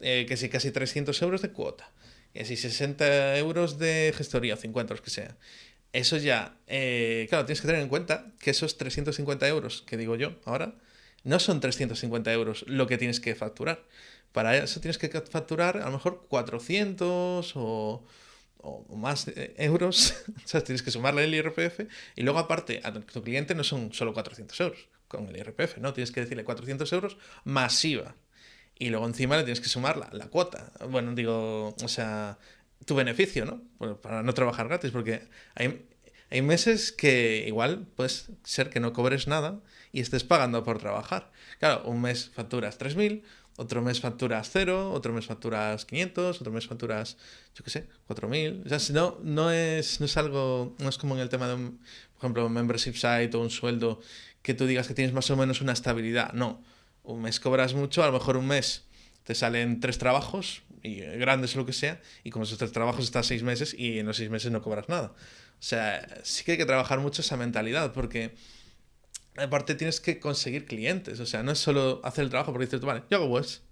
eh, 0.01 0.25
que 0.29 0.37
si 0.37 0.49
casi 0.49 0.71
300 0.71 1.21
euros 1.23 1.43
de 1.43 1.51
cuota, 1.51 1.91
que 2.33 2.45
si 2.45 2.57
60 2.57 3.39
euros 3.39 3.79
de 3.79 4.13
gestoría, 4.17 4.55
o 4.55 4.57
50 4.57 4.95
los 4.95 5.01
que 5.01 5.11
sea. 5.11 5.37
Eso 5.93 6.17
ya, 6.17 6.57
eh, 6.67 7.27
claro, 7.29 7.45
tienes 7.45 7.61
que 7.61 7.67
tener 7.67 7.83
en 7.83 7.89
cuenta 7.89 8.33
que 8.41 8.51
esos 8.51 8.79
350 8.79 9.47
euros 9.49 9.83
que 9.83 9.97
digo 9.97 10.17
yo 10.17 10.37
ahora, 10.45 10.75
no 11.25 11.39
son 11.39 11.61
350 11.61 12.33
euros 12.33 12.65
lo 12.67 12.87
que 12.87 12.99
tienes 12.99 13.21
que 13.21 13.35
facturar. 13.35 13.85
Para 14.33 14.57
eso 14.57 14.81
tienes 14.81 14.99
que 14.99 15.09
facturar 15.09 15.77
a 15.77 15.87
lo 15.87 15.93
mejor 15.93 16.27
400 16.29 17.53
o, 17.57 18.05
o 18.63 18.97
más 18.97 19.29
eh, 19.29 19.55
euros. 19.59 20.15
o 20.45 20.49
sea, 20.49 20.63
tienes 20.65 20.83
que 20.83 20.91
sumarle 20.91 21.25
el 21.25 21.35
IRPF. 21.35 21.81
Y 22.17 22.23
luego, 22.23 22.39
aparte, 22.39 22.81
a 22.83 22.93
tu 22.93 23.23
cliente 23.23 23.55
no 23.55 23.65
son 23.65 23.93
solo 23.93 24.15
400 24.15 24.59
euros 24.61 24.89
con 25.09 25.29
el 25.29 25.37
IRPF, 25.37 25.79
¿no? 25.79 25.93
Tienes 25.93 26.11
que 26.11 26.21
decirle 26.21 26.45
400 26.45 26.91
euros 26.93 27.19
masiva. 27.45 28.17
Y 28.83 28.91
luego 28.91 29.07
encima 29.07 29.37
le 29.37 29.45
tienes 29.45 29.61
que 29.61 29.69
sumar 29.69 29.97
la, 29.97 30.09
la 30.11 30.27
cuota. 30.27 30.73
Bueno, 30.91 31.15
digo, 31.15 31.69
o 31.69 31.87
sea, 31.87 32.37
tu 32.85 32.97
beneficio, 32.97 33.45
¿no? 33.45 33.63
Bueno, 33.79 34.01
para 34.01 34.25
no 34.25 34.35
trabajar 34.35 34.67
gratis, 34.67 34.91
porque 34.91 35.23
hay, 35.55 35.87
hay 36.31 36.43
meses 36.43 36.91
que 36.91 37.45
igual 37.47 37.87
puede 37.95 38.11
ser 38.43 38.71
que 38.71 38.81
no 38.81 38.93
cobres 38.93 39.29
nada 39.29 39.61
y 39.93 40.01
estés 40.01 40.25
pagando 40.25 40.65
por 40.65 40.81
trabajar. 40.81 41.31
Claro, 41.61 41.85
un 41.85 42.03
mes 42.03 42.29
facturas 42.35 42.77
3.000, 42.77 43.23
otro 43.57 43.83
mes 43.83 44.01
facturas 44.01 44.51
0, 44.53 44.91
otro 44.91 45.13
mes 45.13 45.27
facturas 45.27 45.85
500, 45.85 46.41
otro 46.41 46.53
mes 46.53 46.67
facturas, 46.67 47.19
yo 47.55 47.63
qué 47.63 47.71
sé, 47.71 47.89
4.000. 48.09 48.67
O 48.67 48.69
sea, 48.69 48.95
no, 48.95 49.21
no, 49.23 49.53
es, 49.53 50.01
no 50.01 50.07
es 50.07 50.17
algo, 50.17 50.75
no 50.81 50.89
es 50.89 50.99
como 50.99 51.15
en 51.15 51.21
el 51.21 51.29
tema 51.29 51.47
de, 51.47 51.55
un, 51.55 51.79
por 52.15 52.19
ejemplo, 52.19 52.47
un 52.47 52.53
membership 52.53 52.95
site 52.95 53.31
o 53.37 53.41
un 53.43 53.51
sueldo 53.51 54.01
que 54.43 54.55
tú 54.55 54.67
digas 54.67 54.89
que 54.89 54.95
tienes 54.95 55.15
más 55.15 55.31
o 55.31 55.37
menos 55.37 55.61
una 55.61 55.73
estabilidad. 55.73 56.33
No, 56.33 56.65
un 57.03 57.23
mes 57.23 57.41
cobras 57.41 57.75
mucho, 57.75 58.03
a 58.03 58.07
lo 58.07 58.13
mejor 58.13 58.37
un 58.37 58.47
mes 58.47 58.85
te 59.25 59.35
salen 59.35 59.81
tres 59.81 59.99
trabajos, 59.99 60.63
y 60.83 61.01
grandes 61.01 61.55
o 61.55 61.59
lo 61.59 61.67
que 61.67 61.73
sea, 61.73 62.01
y 62.25 62.31
con 62.31 62.43
esos 62.43 62.59
tres 62.59 62.73
trabajos 62.73 63.05
estás 63.05 63.27
seis 63.27 63.43
meses 63.43 63.75
y 63.77 64.01
en 64.01 64.07
los 64.07 64.17
seis 64.17 64.31
meses 64.31 64.51
no 64.51 64.63
cobras 64.63 64.89
nada. 64.89 65.09
O 65.09 65.65
sea, 65.65 66.07
sí 66.25 66.45
que 66.45 66.53
hay 66.53 66.59
que 66.59 66.67
trabajar 66.67 66.99
mucho 66.99 67.23
esa 67.23 67.37
mentalidad, 67.37 67.93
porque 67.93 68.35
aparte 69.37 69.75
tienes 69.75 70.01
que 70.01 70.19
conseguir 70.19 70.67
clientes. 70.67 71.21
O 71.21 71.27
sea, 71.27 71.43
no 71.43 71.53
es 71.53 71.59
solo 71.59 72.01
hacer 72.05 72.25
el 72.25 72.31
trabajo 72.31 72.53
porque 72.53 72.67
dices 72.67 72.81
vale, 72.81 73.05
yo 73.11 73.19
hago 73.19 73.27
webs. 73.27 73.63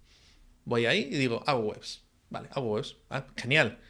Voy 0.64 0.86
ahí 0.86 1.08
y 1.10 1.16
digo, 1.16 1.42
hago 1.46 1.60
webs. 1.60 2.04
Vale, 2.28 2.48
hago 2.52 2.74
webs. 2.74 2.96
Ah, 3.10 3.26
genial. 3.36 3.80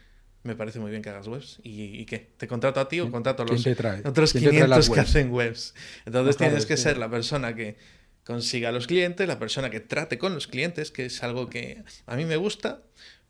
Me 0.42 0.56
parece 0.56 0.80
muy 0.80 0.90
bien 0.90 1.02
que 1.02 1.10
hagas 1.10 1.26
webs. 1.26 1.60
¿Y, 1.62 2.06
qué? 2.06 2.32
¿Te 2.38 2.48
contrato 2.48 2.80
a 2.80 2.88
ti 2.88 3.00
o 3.00 3.10
contrato 3.10 3.42
a 3.42 3.46
los 3.46 3.66
otros 4.06 4.32
500 4.32 4.88
que 4.88 5.00
hacen 5.00 5.30
webs? 5.30 5.74
Entonces 6.06 6.38
tienes 6.38 6.64
que 6.64 6.78
ser 6.78 6.96
la 6.96 7.10
persona 7.10 7.54
que 7.54 7.76
consiga 8.24 8.72
los 8.72 8.86
clientes, 8.86 9.26
la 9.26 9.38
persona 9.38 9.70
que 9.70 9.80
trate 9.80 10.18
con 10.18 10.34
los 10.34 10.46
clientes, 10.46 10.90
que 10.90 11.06
es 11.06 11.22
algo 11.22 11.48
que 11.48 11.82
a 12.06 12.16
mí 12.16 12.24
me 12.24 12.36
gusta, 12.36 12.82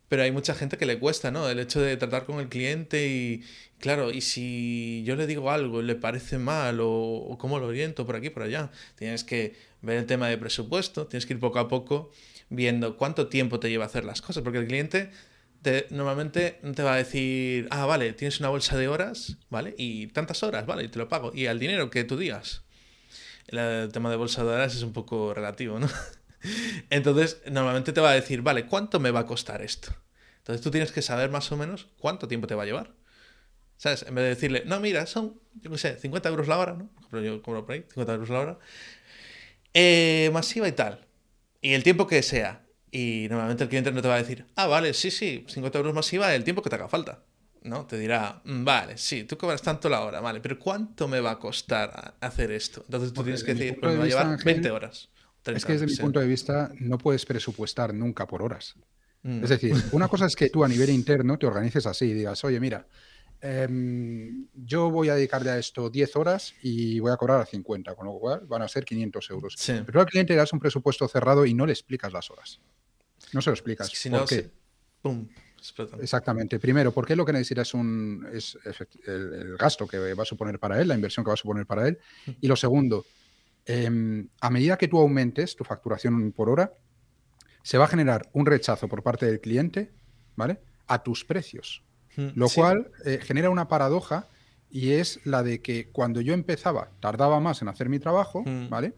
pero 0.07 0.23
hay 0.23 0.31
mucha 0.31 0.53
gente 0.53 0.77
que 0.77 0.85
le 0.85 0.99
cuesta, 0.99 1.31
¿no? 1.31 1.49
El 1.49 1.59
hecho 1.59 1.81
de 1.81 1.95
tratar 1.97 2.25
con 2.25 2.39
el 2.39 2.49
cliente 2.49 3.07
y, 3.07 3.43
claro, 3.79 4.11
y 4.11 4.21
si 4.21 5.03
yo 5.05 5.15
le 5.15 5.25
digo 5.27 5.51
algo 5.51 5.81
y 5.81 5.85
le 5.85 5.95
parece 5.95 6.37
mal 6.37 6.81
o, 6.81 6.89
o 6.89 7.37
cómo 7.37 7.59
lo 7.59 7.67
oriento 7.67 8.05
por 8.05 8.15
aquí, 8.15 8.29
por 8.29 8.43
allá, 8.43 8.71
tienes 8.95 9.23
que 9.23 9.55
ver 9.81 9.97
el 9.97 10.05
tema 10.05 10.27
de 10.27 10.37
presupuesto, 10.37 11.07
tienes 11.07 11.25
que 11.25 11.33
ir 11.33 11.39
poco 11.39 11.59
a 11.59 11.67
poco 11.67 12.11
viendo 12.49 12.97
cuánto 12.97 13.27
tiempo 13.27 13.59
te 13.59 13.69
lleva 13.69 13.85
hacer 13.85 14.03
las 14.03 14.21
cosas, 14.21 14.43
porque 14.43 14.59
el 14.59 14.67
cliente 14.67 15.11
normalmente 15.91 16.59
te 16.75 16.83
va 16.83 16.93
a 16.93 16.97
decir, 16.97 17.67
ah, 17.71 17.85
vale, 17.85 18.13
tienes 18.13 18.39
una 18.39 18.49
bolsa 18.49 18.77
de 18.77 18.87
horas, 18.87 19.37
¿vale? 19.49 19.75
Y 19.77 20.07
tantas 20.07 20.43
horas, 20.43 20.65
¿vale? 20.65 20.85
Y 20.85 20.87
te 20.87 20.99
lo 20.99 21.07
pago. 21.07 21.31
Y 21.33 21.47
al 21.47 21.59
dinero 21.59 21.89
que 21.89 22.03
tú 22.03 22.17
digas. 22.17 22.63
El 23.51 23.91
tema 23.91 24.09
de 24.09 24.15
bolsa 24.15 24.43
de 24.43 24.49
horas 24.49 24.75
es 24.75 24.83
un 24.83 24.93
poco 24.93 25.33
relativo, 25.33 25.79
¿no? 25.79 25.89
Entonces, 26.89 27.41
normalmente 27.49 27.93
te 27.93 28.01
va 28.01 28.11
a 28.11 28.13
decir, 28.13 28.41
vale, 28.41 28.65
¿cuánto 28.65 28.99
me 28.99 29.11
va 29.11 29.21
a 29.21 29.25
costar 29.25 29.61
esto? 29.61 29.93
Entonces 30.37 30.61
tú 30.63 30.71
tienes 30.71 30.91
que 30.91 31.01
saber 31.01 31.29
más 31.29 31.51
o 31.51 31.57
menos 31.57 31.87
cuánto 31.99 32.27
tiempo 32.27 32.47
te 32.47 32.55
va 32.55 32.63
a 32.63 32.65
llevar. 32.65 32.93
¿Sabes? 33.77 34.03
En 34.07 34.15
vez 34.15 34.23
de 34.23 34.29
decirle, 34.29 34.63
no, 34.65 34.79
mira, 34.79 35.05
son, 35.05 35.39
yo 35.61 35.71
qué 35.71 35.77
sé, 35.77 35.97
50 35.97 36.29
euros 36.29 36.47
la 36.47 36.57
hora, 36.57 36.73
¿no? 36.73 36.89
Ejemplo, 36.97 37.21
yo 37.21 37.41
cobro 37.41 37.65
por 37.65 37.73
ahí, 37.73 37.85
50 37.89 38.13
euros 38.13 38.29
la 38.29 38.39
hora. 38.39 38.59
Eh, 39.73 40.29
masiva 40.33 40.67
y 40.67 40.71
tal. 40.71 41.05
Y 41.61 41.73
el 41.73 41.83
tiempo 41.83 42.07
que 42.07 42.21
sea. 42.23 42.63
Y 42.91 43.27
normalmente 43.29 43.63
el 43.63 43.69
cliente 43.69 43.91
no 43.91 44.01
te 44.01 44.07
va 44.07 44.15
a 44.15 44.17
decir, 44.17 44.45
ah, 44.55 44.67
vale, 44.67 44.93
sí, 44.93 45.11
sí, 45.11 45.45
50 45.47 45.77
euros 45.77 45.93
masiva 45.93 46.33
el 46.35 46.43
tiempo 46.43 46.61
que 46.61 46.69
te 46.69 46.75
haga 46.75 46.87
falta. 46.89 47.23
¿No? 47.63 47.85
Te 47.85 47.97
dirá, 47.97 48.41
mm, 48.43 48.63
vale, 48.63 48.97
sí, 48.97 49.23
tú 49.23 49.37
cobras 49.37 49.61
tanto 49.61 49.87
la 49.87 50.01
hora, 50.01 50.19
vale, 50.19 50.41
pero 50.41 50.57
¿cuánto 50.57 51.07
me 51.07 51.19
va 51.19 51.31
a 51.31 51.39
costar 51.39 52.15
hacer 52.19 52.51
esto? 52.51 52.81
Entonces 52.85 53.13
tú 53.13 53.23
tienes 53.23 53.43
que 53.43 53.53
decir, 53.53 53.79
pues 53.79 53.93
me 53.93 53.99
va 53.99 54.05
a 54.05 54.07
llevar 54.07 54.43
20 54.43 54.71
horas. 54.71 55.09
es 55.45 55.65
que 55.65 55.73
desde 55.73 55.85
mi 55.85 55.95
punto 55.95 56.19
de 56.19 56.27
vista 56.27 56.71
no 56.79 56.97
puedes 56.97 57.25
presupuestar 57.25 57.93
nunca 57.93 58.25
por 58.25 58.41
horas. 58.41 58.75
Mm. 59.23 59.43
Es 59.43 59.49
decir, 59.49 59.75
una 59.91 60.07
cosa 60.07 60.25
es 60.25 60.35
que 60.35 60.49
tú 60.49 60.63
a 60.63 60.67
nivel 60.67 60.89
interno 61.01 61.37
te 61.37 61.45
organices 61.45 61.85
así 61.85 62.05
y 62.05 62.13
digas, 62.13 62.43
oye, 62.43 62.59
mira, 62.59 62.87
em, 63.41 64.47
yo 64.55 64.89
voy 64.89 65.09
a 65.09 65.15
dedicarle 65.15 65.51
a 65.51 65.59
esto 65.59 65.91
10 65.91 66.15
horas 66.15 66.55
y 66.63 66.99
voy 66.99 67.11
a 67.11 67.17
cobrar 67.17 67.41
a 67.41 67.45
50, 67.45 67.93
con 67.93 68.07
lo 68.07 68.17
cual 68.17 68.41
van 68.47 68.63
a 68.63 68.67
ser 68.67 68.85
500 68.85 69.29
euros. 69.29 69.55
Pero 69.85 69.99
al 69.99 70.07
cliente 70.07 70.33
le 70.33 70.37
das 70.37 70.51
un 70.51 70.59
presupuesto 70.59 71.07
cerrado 71.07 71.45
y 71.45 71.53
no 71.53 71.67
le 71.67 71.73
explicas 71.73 72.11
las 72.11 72.31
horas. 72.31 72.59
No 73.33 73.41
se 73.41 73.51
lo 73.51 73.53
explicas. 73.53 73.87
si 73.87 74.09
¿Por 74.09 74.27
qué? 74.27 74.49
Exactamente. 75.99 76.59
Primero, 76.59 76.91
porque 76.91 77.15
lo 77.15 77.25
que 77.25 77.33
necesita 77.33 77.61
es, 77.61 77.73
un, 77.73 78.27
es 78.33 78.57
el, 79.05 79.55
gasto 79.57 79.87
que 79.87 80.13
va 80.13 80.23
a 80.23 80.25
suponer 80.25 80.59
para 80.59 80.81
él, 80.81 80.87
la 80.87 80.95
inversión 80.95 81.23
que 81.23 81.29
va 81.29 81.35
a 81.35 81.37
suponer 81.37 81.65
para 81.65 81.87
él. 81.87 81.99
Y 82.39 82.47
lo 82.47 82.55
segundo, 82.55 83.05
em, 83.65 84.27
a 84.39 84.49
medida 84.49 84.77
que 84.77 84.87
tú 84.87 84.97
aumentes 84.97 85.55
tu 85.55 85.63
facturación 85.63 86.31
por 86.31 86.49
hora, 86.49 86.73
se 87.63 87.77
va 87.77 87.85
a 87.85 87.87
generar 87.87 88.29
un 88.33 88.45
rechazo 88.45 88.87
por 88.87 89.03
parte 89.03 89.25
del 89.25 89.39
cliente, 89.39 89.91
¿vale? 90.35 90.59
A 90.87 91.03
tus 91.03 91.23
precios. 91.23 91.83
Lo 92.15 92.49
cual 92.49 92.91
eh, 93.05 93.19
genera 93.21 93.49
una 93.49 93.69
paradoja 93.69 94.27
y 94.69 94.91
es 94.91 95.25
la 95.25 95.43
de 95.43 95.61
que 95.61 95.89
cuando 95.91 96.19
yo 96.19 96.33
empezaba 96.33 96.91
tardaba 96.99 97.39
más 97.39 97.61
en 97.61 97.69
hacer 97.69 97.87
mi 97.87 97.99
trabajo, 97.99 98.43
¿vale? 98.69 98.93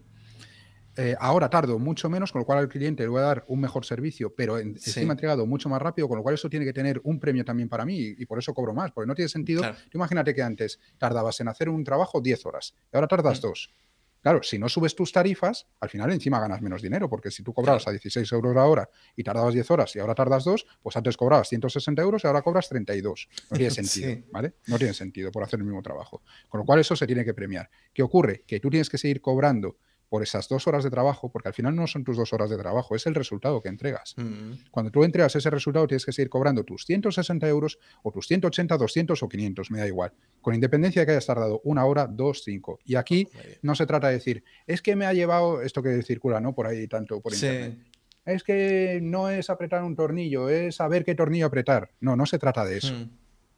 Eh, 0.95 1.15
ahora 1.19 1.49
tardo 1.49 1.79
mucho 1.79 2.09
menos, 2.09 2.31
con 2.31 2.39
lo 2.39 2.45
cual 2.45 2.59
al 2.59 2.69
cliente 2.69 3.03
le 3.03 3.09
voy 3.09 3.19
a 3.19 3.25
dar 3.25 3.45
un 3.47 3.59
mejor 3.59 3.85
servicio, 3.85 4.33
pero 4.35 4.59
en, 4.59 4.69
encima 4.69 5.13
entregado 5.13 5.45
mucho 5.45 5.67
más 5.67 5.81
rápido, 5.81 6.07
con 6.07 6.17
lo 6.17 6.23
cual 6.23 6.35
eso 6.35 6.49
tiene 6.49 6.65
que 6.65 6.73
tener 6.73 7.01
un 7.03 7.19
premio 7.19 7.43
también 7.43 7.67
para 7.67 7.85
mí 7.85 7.97
y, 8.17 8.25
por 8.25 8.37
eso 8.37 8.53
cobro 8.53 8.73
más, 8.73 8.91
porque 8.91 9.07
no 9.07 9.15
tiene 9.15 9.29
sentido. 9.29 9.63
imagínate 9.93 10.35
que 10.35 10.43
antes 10.43 10.79
tardabas 10.97 11.39
en 11.39 11.47
hacer 11.47 11.69
un 11.69 11.83
trabajo 11.83 12.21
10 12.21 12.45
horas 12.45 12.75
y 12.91 12.95
ahora 12.95 13.07
tardas 13.07 13.41
2. 13.41 13.71
Mm. 13.71 13.83
Claro, 14.23 14.41
si 14.41 14.57
no 14.57 14.69
subes 14.69 14.95
tus 14.95 15.11
tarifas, 15.11 15.67
al 15.81 15.89
final 15.89 16.09
encima 16.09 16.39
ganas 16.39 16.61
menos 16.61 16.81
dinero, 16.81 17.09
porque 17.09 17.29
si 17.29 17.43
tú 17.43 17.53
cobrabas 17.53 17.85
a 17.87 17.91
16 17.91 18.31
euros 18.31 18.55
la 18.55 18.63
hora 18.65 18.89
y 19.17 19.23
tardabas 19.23 19.53
10 19.53 19.69
horas 19.71 19.93
y 19.97 19.99
ahora 19.99 20.15
tardas 20.15 20.45
2, 20.45 20.65
pues 20.81 20.95
antes 20.95 21.17
cobrabas 21.17 21.49
160 21.49 22.01
euros 22.01 22.23
y 22.23 22.27
ahora 22.27 22.41
cobras 22.41 22.69
32. 22.69 23.27
No 23.51 23.57
tiene 23.57 23.71
sentido, 23.83 24.25
¿vale? 24.31 24.53
No 24.67 24.77
tiene 24.77 24.93
sentido 24.93 25.29
por 25.29 25.43
hacer 25.43 25.59
el 25.59 25.65
mismo 25.65 25.81
trabajo. 25.81 26.21
Con 26.47 26.59
lo 26.59 26.65
cual 26.65 26.79
eso 26.79 26.95
se 26.95 27.05
tiene 27.05 27.25
que 27.25 27.33
premiar. 27.33 27.69
¿Qué 27.93 28.01
ocurre? 28.01 28.43
Que 28.47 28.61
tú 28.61 28.69
tienes 28.69 28.89
que 28.89 28.97
seguir 28.97 29.19
cobrando 29.19 29.75
por 30.13 30.21
esas 30.21 30.47
dos 30.47 30.67
horas 30.67 30.83
de 30.83 30.91
trabajo, 30.91 31.31
porque 31.31 31.47
al 31.47 31.55
final 31.55 31.75
no 31.75 31.87
son 31.87 32.03
tus 32.03 32.17
dos 32.17 32.33
horas 32.33 32.47
de 32.51 32.55
trabajo, 32.55 32.95
es 32.95 33.07
el 33.07 33.15
resultado 33.15 33.63
que 33.63 33.67
entregas. 33.67 34.13
Mm. 34.15 34.69
Cuando 34.69 34.91
tú 34.91 35.03
entregas 35.03 35.35
ese 35.35 35.49
resultado, 35.49 35.87
tienes 35.87 36.05
que 36.05 36.11
seguir 36.11 36.29
cobrando 36.29 36.63
tus 36.63 36.85
160 36.85 37.47
euros 37.47 37.79
o 38.03 38.11
tus 38.11 38.27
180, 38.27 38.77
200 38.77 39.23
o 39.23 39.27
500, 39.27 39.71
me 39.71 39.79
da 39.79 39.87
igual. 39.87 40.13
Con 40.39 40.53
independencia 40.53 41.01
de 41.01 41.07
que 41.07 41.11
hayas 41.13 41.25
tardado 41.25 41.61
una 41.63 41.85
hora, 41.85 42.05
dos, 42.05 42.43
cinco. 42.43 42.77
Y 42.85 42.93
aquí 42.93 43.27
no 43.63 43.73
se 43.73 43.87
trata 43.87 44.09
de 44.09 44.13
decir, 44.13 44.43
es 44.67 44.83
que 44.83 44.95
me 44.95 45.07
ha 45.07 45.13
llevado 45.13 45.63
esto 45.63 45.81
que 45.81 45.99
circula, 46.03 46.39
¿no? 46.39 46.53
Por 46.53 46.67
ahí 46.67 46.87
tanto 46.87 47.19
por 47.19 47.33
internet. 47.33 47.79
Es 48.23 48.43
que 48.43 48.99
no 49.01 49.31
es 49.31 49.49
apretar 49.49 49.83
un 49.83 49.95
tornillo, 49.95 50.47
es 50.47 50.75
saber 50.75 51.05
qué 51.05 51.15
tornillo 51.15 51.47
apretar. 51.47 51.89
No, 52.01 52.15
no 52.15 52.27
se 52.27 52.37
trata 52.37 52.63
de 52.65 52.77
eso. 52.77 52.93
Mm. 52.93 53.09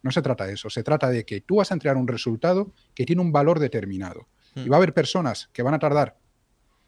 No 0.03 0.11
se 0.11 0.21
trata 0.21 0.45
de 0.45 0.53
eso. 0.53 0.69
Se 0.69 0.83
trata 0.83 1.09
de 1.09 1.25
que 1.25 1.41
tú 1.41 1.57
vas 1.57 1.71
a 1.71 1.73
entregar 1.73 1.97
un 1.97 2.07
resultado 2.07 2.71
que 2.93 3.05
tiene 3.05 3.21
un 3.21 3.33
valor 3.33 3.59
determinado. 3.59 4.29
Y 4.55 4.61
mm. 4.61 4.71
va 4.71 4.75
a 4.75 4.77
haber 4.77 4.93
personas 4.93 5.49
que 5.51 5.61
van 5.61 5.73
a 5.73 5.79
tardar 5.79 6.15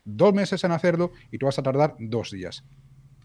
dos 0.08 0.34
meses 0.34 0.64
en 0.64 0.72
hacerlo 0.72 1.12
y 1.32 1.38
tú 1.38 1.46
vas 1.46 1.60
a 1.60 1.64
tardar 1.64 1.96
dos 2.00 2.32
días. 2.32 2.64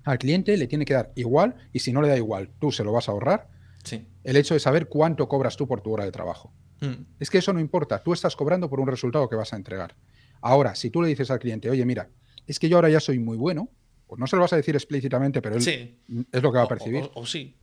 Al 0.05 0.19
cliente 0.19 0.57
le 0.57 0.67
tiene 0.67 0.85
que 0.85 0.95
dar 0.95 1.13
igual 1.15 1.55
y 1.73 1.79
si 1.79 1.93
no 1.93 2.03
le 2.03 2.09
da 2.09 2.17
igual, 2.17 2.51
tú 2.59 2.73
se 2.73 2.85
lo 2.85 2.93
vas 2.93 3.09
a 3.09 3.13
ahorrar. 3.13 3.49
Sí. 3.85 4.07
El 4.25 4.37
hecho 4.37 4.55
de 4.55 4.61
saber 4.61 4.89
cuánto 4.89 5.29
cobras 5.29 5.57
tú 5.57 5.67
por 5.67 5.81
tu 5.81 5.93
hora 5.93 6.05
de 6.05 6.13
trabajo. 6.13 6.53
Mm. 6.81 7.05
Es 7.21 7.31
que 7.31 7.39
eso 7.39 7.53
no 7.53 7.61
importa, 7.61 8.03
tú 8.03 8.13
estás 8.13 8.35
cobrando 8.35 8.69
por 8.69 8.81
un 8.81 8.89
resultado 8.89 9.29
que 9.29 9.37
vas 9.37 9.53
a 9.53 9.57
entregar. 9.57 9.95
Ahora, 10.41 10.75
si 10.75 10.91
tú 10.91 11.01
le 11.03 11.09
dices 11.09 11.31
al 11.31 11.39
cliente, 11.39 11.71
oye, 11.71 11.85
mira, 11.85 12.11
es 12.47 12.59
que 12.59 12.69
yo 12.69 12.77
ahora 12.77 12.91
ya 12.91 12.99
soy 12.99 13.21
muy 13.21 13.37
bueno, 13.37 13.71
pues 14.09 14.19
no 14.19 14.27
se 14.27 14.37
lo 14.37 14.43
vas 14.43 14.53
a 14.53 14.57
decir 14.57 14.75
explícitamente, 14.75 15.41
pero 15.41 15.57
él 15.57 15.97
es 16.33 16.43
lo 16.43 16.53
que 16.53 16.59
va 16.59 16.65
a 16.65 16.69
percibir. 16.69 17.09
O, 17.15 17.25
sí. 17.25 17.57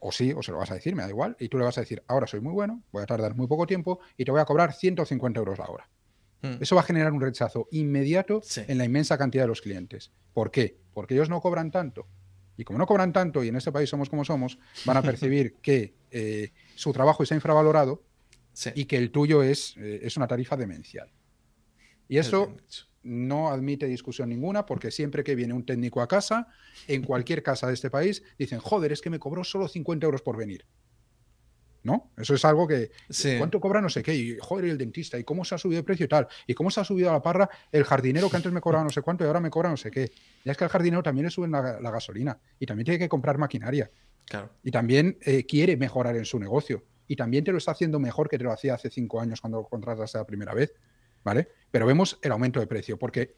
O 0.00 0.10
sí, 0.10 0.32
o 0.32 0.42
se 0.42 0.50
lo 0.50 0.58
vas 0.58 0.70
a 0.70 0.74
decir, 0.74 0.96
me 0.96 1.02
da 1.02 1.10
igual. 1.10 1.36
Y 1.38 1.48
tú 1.48 1.58
le 1.58 1.64
vas 1.64 1.76
a 1.76 1.82
decir, 1.82 2.02
ahora 2.08 2.26
soy 2.26 2.40
muy 2.40 2.52
bueno, 2.52 2.82
voy 2.90 3.02
a 3.02 3.06
tardar 3.06 3.36
muy 3.36 3.46
poco 3.46 3.66
tiempo 3.66 4.00
y 4.16 4.24
te 4.24 4.32
voy 4.32 4.40
a 4.40 4.44
cobrar 4.44 4.72
150 4.72 5.38
euros 5.38 5.58
la 5.58 5.66
hora. 5.66 5.88
Hmm. 6.42 6.56
Eso 6.60 6.74
va 6.74 6.82
a 6.82 6.84
generar 6.84 7.12
un 7.12 7.20
rechazo 7.20 7.68
inmediato 7.70 8.42
en 8.56 8.78
la 8.78 8.84
inmensa 8.84 9.16
cantidad 9.16 9.44
de 9.44 9.48
los 9.48 9.62
clientes. 9.62 10.12
¿Por 10.34 10.50
qué? 10.50 10.76
Porque 10.92 11.14
ellos 11.14 11.28
no 11.28 11.40
cobran 11.40 11.70
tanto. 11.70 12.06
Y 12.56 12.64
como 12.64 12.78
no 12.78 12.86
cobran 12.86 13.12
tanto, 13.12 13.42
y 13.42 13.48
en 13.48 13.56
este 13.56 13.72
país 13.72 13.88
somos 13.88 14.10
como 14.10 14.24
somos, 14.24 14.58
van 14.84 14.96
a 14.96 15.02
percibir 15.02 15.54
que 15.62 15.94
eh, 16.10 16.52
su 16.74 16.92
trabajo 16.92 17.22
está 17.22 17.34
infravalorado 17.34 18.02
y 18.74 18.84
que 18.84 18.98
el 18.98 19.10
tuyo 19.10 19.42
es, 19.42 19.76
eh, 19.78 20.00
es 20.02 20.16
una 20.16 20.26
tarifa 20.26 20.56
demencial. 20.56 21.10
Y 22.08 22.18
eso 22.18 22.54
no 23.02 23.48
admite 23.48 23.86
discusión 23.86 24.28
ninguna 24.28 24.66
porque 24.66 24.90
siempre 24.90 25.24
que 25.24 25.34
viene 25.34 25.54
un 25.54 25.64
técnico 25.64 26.02
a 26.02 26.08
casa, 26.08 26.48
en 26.86 27.02
cualquier 27.02 27.42
casa 27.42 27.68
de 27.68 27.74
este 27.74 27.90
país, 27.90 28.22
dicen, 28.38 28.58
joder, 28.58 28.92
es 28.92 29.00
que 29.00 29.10
me 29.10 29.18
cobró 29.18 29.44
solo 29.44 29.68
50 29.68 30.04
euros 30.04 30.22
por 30.22 30.36
venir. 30.36 30.66
¿No? 31.84 32.12
Eso 32.16 32.34
es 32.34 32.44
algo 32.44 32.66
que, 32.66 32.90
¿cuánto 33.38 33.60
cobra 33.60 33.80
no 33.80 33.88
sé 33.88 34.02
qué? 34.02 34.14
Y, 34.14 34.36
joder, 34.40 34.66
el 34.66 34.78
dentista, 34.78 35.18
¿y 35.18 35.24
cómo 35.24 35.44
se 35.44 35.54
ha 35.54 35.58
subido 35.58 35.80
el 35.80 35.84
precio 35.84 36.06
y 36.06 36.08
tal? 36.08 36.28
¿Y 36.46 36.54
cómo 36.54 36.70
se 36.70 36.80
ha 36.80 36.84
subido 36.84 37.10
a 37.10 37.12
la 37.12 37.22
parra 37.22 37.48
el 37.70 37.84
jardinero 37.84 38.30
que 38.30 38.36
antes 38.36 38.52
me 38.52 38.60
cobraba 38.60 38.84
no 38.84 38.90
sé 38.90 39.02
cuánto 39.02 39.24
y 39.24 39.26
ahora 39.26 39.40
me 39.40 39.50
cobra 39.50 39.70
no 39.70 39.76
sé 39.76 39.90
qué? 39.90 40.12
Ya 40.44 40.52
es 40.52 40.58
que 40.58 40.64
al 40.64 40.70
jardinero 40.70 41.02
también 41.02 41.24
le 41.24 41.30
suben 41.30 41.50
la, 41.50 41.90
gasolina 41.90 42.38
y 42.58 42.66
también 42.66 42.84
tiene 42.84 42.98
que 42.98 43.08
comprar 43.08 43.38
maquinaria. 43.38 43.90
Claro. 44.24 44.50
Y 44.62 44.70
también 44.70 45.18
eh, 45.22 45.44
quiere 45.44 45.76
mejorar 45.76 46.16
en 46.16 46.24
su 46.24 46.38
negocio. 46.38 46.84
Y 47.08 47.16
también 47.16 47.44
te 47.44 47.52
lo 47.52 47.58
está 47.58 47.72
haciendo 47.72 47.98
mejor 47.98 48.28
que 48.28 48.38
te 48.38 48.44
lo 48.44 48.52
hacía 48.52 48.74
hace 48.74 48.88
cinco 48.88 49.20
años 49.20 49.40
cuando 49.40 49.64
contrataste 49.64 50.18
la 50.18 50.24
primera 50.24 50.54
vez. 50.54 50.72
¿Vale? 51.24 51.48
Pero 51.70 51.86
vemos 51.86 52.18
el 52.22 52.32
aumento 52.32 52.58
de 52.58 52.66
precio, 52.66 52.98
porque 52.98 53.36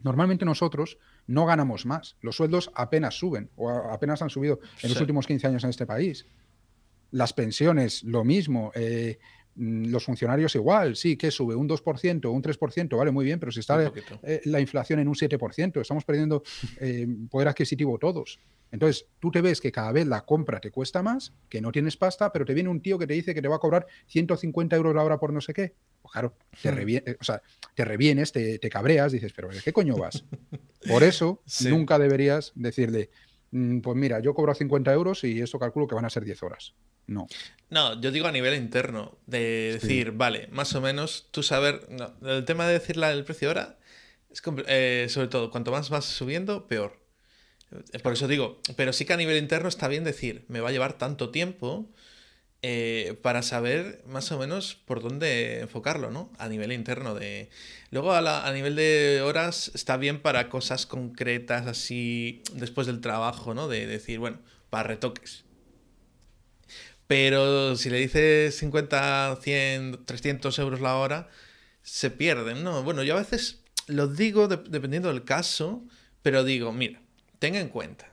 normalmente 0.00 0.44
nosotros 0.44 0.98
no 1.26 1.46
ganamos 1.46 1.86
más. 1.86 2.16
Los 2.20 2.36
sueldos 2.36 2.70
apenas 2.74 3.14
suben 3.14 3.50
o 3.56 3.70
apenas 3.70 4.22
han 4.22 4.30
subido 4.30 4.60
en 4.82 4.90
los 4.90 5.00
últimos 5.00 5.26
15 5.26 5.46
años 5.46 5.64
en 5.64 5.70
este 5.70 5.86
país. 5.86 6.26
Las 7.10 7.32
pensiones, 7.32 8.02
lo 8.04 8.24
mismo. 8.24 8.72
Eh, 8.74 9.18
mm, 9.54 9.86
los 9.86 10.04
funcionarios 10.04 10.54
igual, 10.54 10.96
sí, 10.96 11.16
que 11.16 11.30
sube 11.30 11.54
un 11.54 11.68
2%, 11.68 12.30
un 12.30 12.42
3%, 12.42 12.96
vale, 12.96 13.10
muy 13.10 13.24
bien, 13.24 13.40
pero 13.40 13.52
si 13.52 13.60
está 13.60 13.92
eh, 14.22 14.40
la 14.44 14.60
inflación 14.60 15.00
en 15.00 15.08
un 15.08 15.14
7%, 15.14 15.80
estamos 15.80 16.04
perdiendo 16.04 16.42
eh, 16.80 17.06
poder 17.30 17.48
adquisitivo 17.48 17.98
todos. 17.98 18.38
Entonces, 18.72 19.06
tú 19.18 19.30
te 19.30 19.40
ves 19.40 19.60
que 19.60 19.72
cada 19.72 19.90
vez 19.92 20.06
la 20.06 20.24
compra 20.24 20.60
te 20.60 20.70
cuesta 20.70 21.02
más, 21.02 21.32
que 21.48 21.60
no 21.60 21.72
tienes 21.72 21.96
pasta, 21.96 22.32
pero 22.32 22.44
te 22.44 22.54
viene 22.54 22.68
un 22.68 22.80
tío 22.80 22.98
que 22.98 23.06
te 23.06 23.14
dice 23.14 23.34
que 23.34 23.42
te 23.42 23.48
va 23.48 23.56
a 23.56 23.58
cobrar 23.58 23.86
150 24.06 24.76
euros 24.76 24.94
la 24.94 25.02
hora 25.02 25.18
por 25.18 25.32
no 25.32 25.40
sé 25.40 25.52
qué. 25.52 25.74
Pues 26.02 26.12
claro, 26.12 26.36
te, 26.62 26.70
hmm. 26.70 26.74
revienes, 26.74 27.16
o 27.20 27.24
sea, 27.24 27.42
te 27.74 27.84
revienes, 27.84 28.32
te, 28.32 28.58
cabreas, 28.70 29.12
dices, 29.12 29.32
pero 29.34 29.48
¿de 29.48 29.60
qué 29.60 29.72
coño 29.72 29.96
vas? 29.96 30.24
Por 30.88 31.02
eso, 31.02 31.42
nunca 31.68 31.98
deberías 31.98 32.52
decirle, 32.54 33.10
pues 33.50 33.96
mira, 33.96 34.20
yo 34.20 34.34
cobro 34.34 34.54
50 34.54 34.92
euros 34.92 35.24
y 35.24 35.40
esto 35.40 35.58
calculo 35.58 35.86
que 35.86 35.94
van 35.94 36.04
a 36.04 36.10
ser 36.10 36.24
10 36.24 36.42
horas. 36.42 36.74
No. 37.06 37.26
No, 37.70 38.00
yo 38.00 38.12
digo 38.12 38.28
a 38.28 38.32
nivel 38.32 38.54
interno, 38.54 39.18
de 39.26 39.78
decir, 39.80 40.12
vale, 40.12 40.48
más 40.52 40.74
o 40.74 40.80
menos, 40.80 41.28
tú 41.32 41.42
saber. 41.42 41.86
No, 41.90 42.14
el 42.28 42.44
tema 42.44 42.66
de 42.66 42.74
decir 42.74 43.02
el 43.02 43.24
precio 43.24 43.48
ahora 43.48 43.78
es 44.30 44.42
eh, 44.66 45.06
sobre 45.08 45.28
todo, 45.28 45.50
cuanto 45.50 45.72
más 45.72 45.90
vas 45.90 46.04
subiendo, 46.04 46.66
peor. 46.66 47.00
Por 48.02 48.12
eso 48.12 48.28
digo, 48.28 48.60
pero 48.76 48.92
sí 48.92 49.04
que 49.04 49.12
a 49.12 49.16
nivel 49.16 49.36
interno 49.38 49.68
está 49.68 49.88
bien 49.88 50.04
decir, 50.04 50.44
me 50.48 50.60
va 50.60 50.70
a 50.70 50.72
llevar 50.72 50.98
tanto 50.98 51.30
tiempo 51.30 51.88
eh, 52.62 53.18
para 53.22 53.42
saber 53.42 54.02
más 54.06 54.30
o 54.32 54.38
menos 54.38 54.74
por 54.74 55.02
dónde 55.02 55.60
enfocarlo, 55.60 56.10
¿no? 56.10 56.30
A 56.38 56.46
nivel 56.48 56.72
interno 56.72 57.14
de... 57.14 57.48
Luego 57.90 58.12
a, 58.12 58.52
nivel 58.52 58.76
de 58.76 59.22
horas 59.24 59.70
está 59.74 59.96
bien 59.96 60.20
para 60.20 60.50
cosas 60.50 60.84
concretas 60.84 61.66
así 61.66 62.42
después 62.52 62.86
del 62.86 63.00
trabajo, 63.00 63.54
¿no? 63.54 63.66
De 63.66 63.86
decir, 63.86 64.18
bueno, 64.18 64.40
para 64.68 64.88
retoques. 64.88 65.44
Pero 67.06 67.76
si 67.76 67.88
le 67.88 67.98
dices 67.98 68.58
50, 68.58 69.38
100, 69.40 70.04
300 70.04 70.58
euros 70.58 70.80
la 70.80 70.96
hora, 70.96 71.28
se 71.82 72.10
pierden, 72.10 72.62
¿no? 72.62 72.82
Bueno, 72.82 73.02
yo 73.02 73.14
a 73.14 73.20
veces 73.20 73.62
lo 73.86 74.06
digo 74.06 74.48
dependiendo 74.48 75.08
del 75.08 75.24
caso, 75.24 75.82
pero 76.20 76.44
digo, 76.44 76.74
mira, 76.74 77.00
tenga 77.38 77.58
en 77.58 77.70
cuenta 77.70 78.12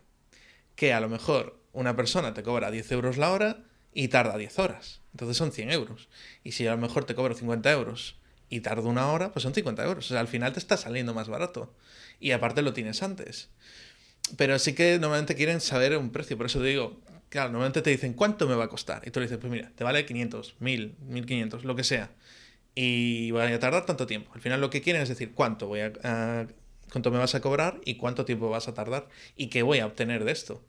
que 0.76 0.94
a 0.94 1.02
lo 1.02 1.10
mejor 1.10 1.60
una 1.74 1.98
persona 1.98 2.34
te 2.34 2.44
cobra 2.44 2.72
10 2.72 2.92
euros 2.94 3.18
la 3.18 3.32
hora 3.34 3.67
y 3.98 4.10
tarda 4.10 4.38
10 4.38 4.60
horas. 4.60 5.02
Entonces 5.12 5.38
son 5.38 5.52
100 5.52 5.72
euros. 5.72 6.08
Y 6.44 6.52
si 6.52 6.68
a 6.68 6.72
lo 6.72 6.78
mejor 6.78 7.06
te 7.06 7.16
cobro 7.16 7.34
50 7.34 7.72
euros 7.72 8.16
y 8.48 8.60
tardo 8.60 8.90
una 8.90 9.08
hora, 9.08 9.32
pues 9.32 9.42
son 9.42 9.56
50 9.56 9.84
euros. 9.84 10.06
O 10.06 10.10
sea, 10.10 10.20
al 10.20 10.28
final 10.28 10.54
te 10.54 10.60
está 10.60 10.78
saliendo 10.78 11.16
más 11.16 11.30
barato. 11.30 11.74
Y 12.20 12.30
aparte 12.30 12.62
lo 12.62 12.74
tienes 12.74 13.02
antes. 13.02 13.50
Pero 14.38 14.60
sí 14.60 14.74
que 14.74 15.00
normalmente 15.00 15.34
quieren 15.34 15.62
saber 15.62 15.98
un 15.98 16.12
precio. 16.12 16.38
Por 16.38 16.46
eso 16.46 16.60
te 16.60 16.66
digo, 16.66 17.02
claro, 17.30 17.50
normalmente 17.50 17.82
te 17.82 17.90
dicen, 17.90 18.14
¿cuánto 18.14 18.48
me 18.48 18.54
va 18.54 18.66
a 18.66 18.70
costar? 18.70 19.02
Y 19.04 19.10
tú 19.10 19.20
le 19.20 19.26
dices, 19.26 19.40
pues 19.40 19.52
mira, 19.52 19.72
te 19.74 19.84
vale 19.84 20.06
500, 20.06 20.58
1000, 20.60 20.96
1500, 21.00 21.66
lo 21.66 21.76
que 21.76 21.84
sea. 21.84 22.12
Y 22.76 23.32
voy 23.32 23.42
a 23.42 23.60
tardar 23.60 23.88
tanto 23.88 24.06
tiempo. 24.06 24.32
Al 24.36 24.42
final 24.42 24.62
lo 24.62 24.70
que 24.70 24.84
quieren 24.84 25.02
es 25.02 25.10
decir, 25.10 25.32
¿cuánto 25.34 25.66
voy 25.66 25.80
a, 25.80 26.48
cuánto 26.92 27.12
me 27.12 27.18
vas 27.18 27.36
a 27.36 27.42
cobrar 27.42 27.80
y 27.86 27.96
cuánto 27.96 28.26
tiempo 28.26 28.50
vas 28.50 28.68
a 28.68 28.74
tardar 28.74 29.08
y 29.36 29.48
qué 29.48 29.64
voy 29.64 29.80
a 29.80 29.86
obtener 29.86 30.24
de 30.24 30.32
esto. 30.32 30.64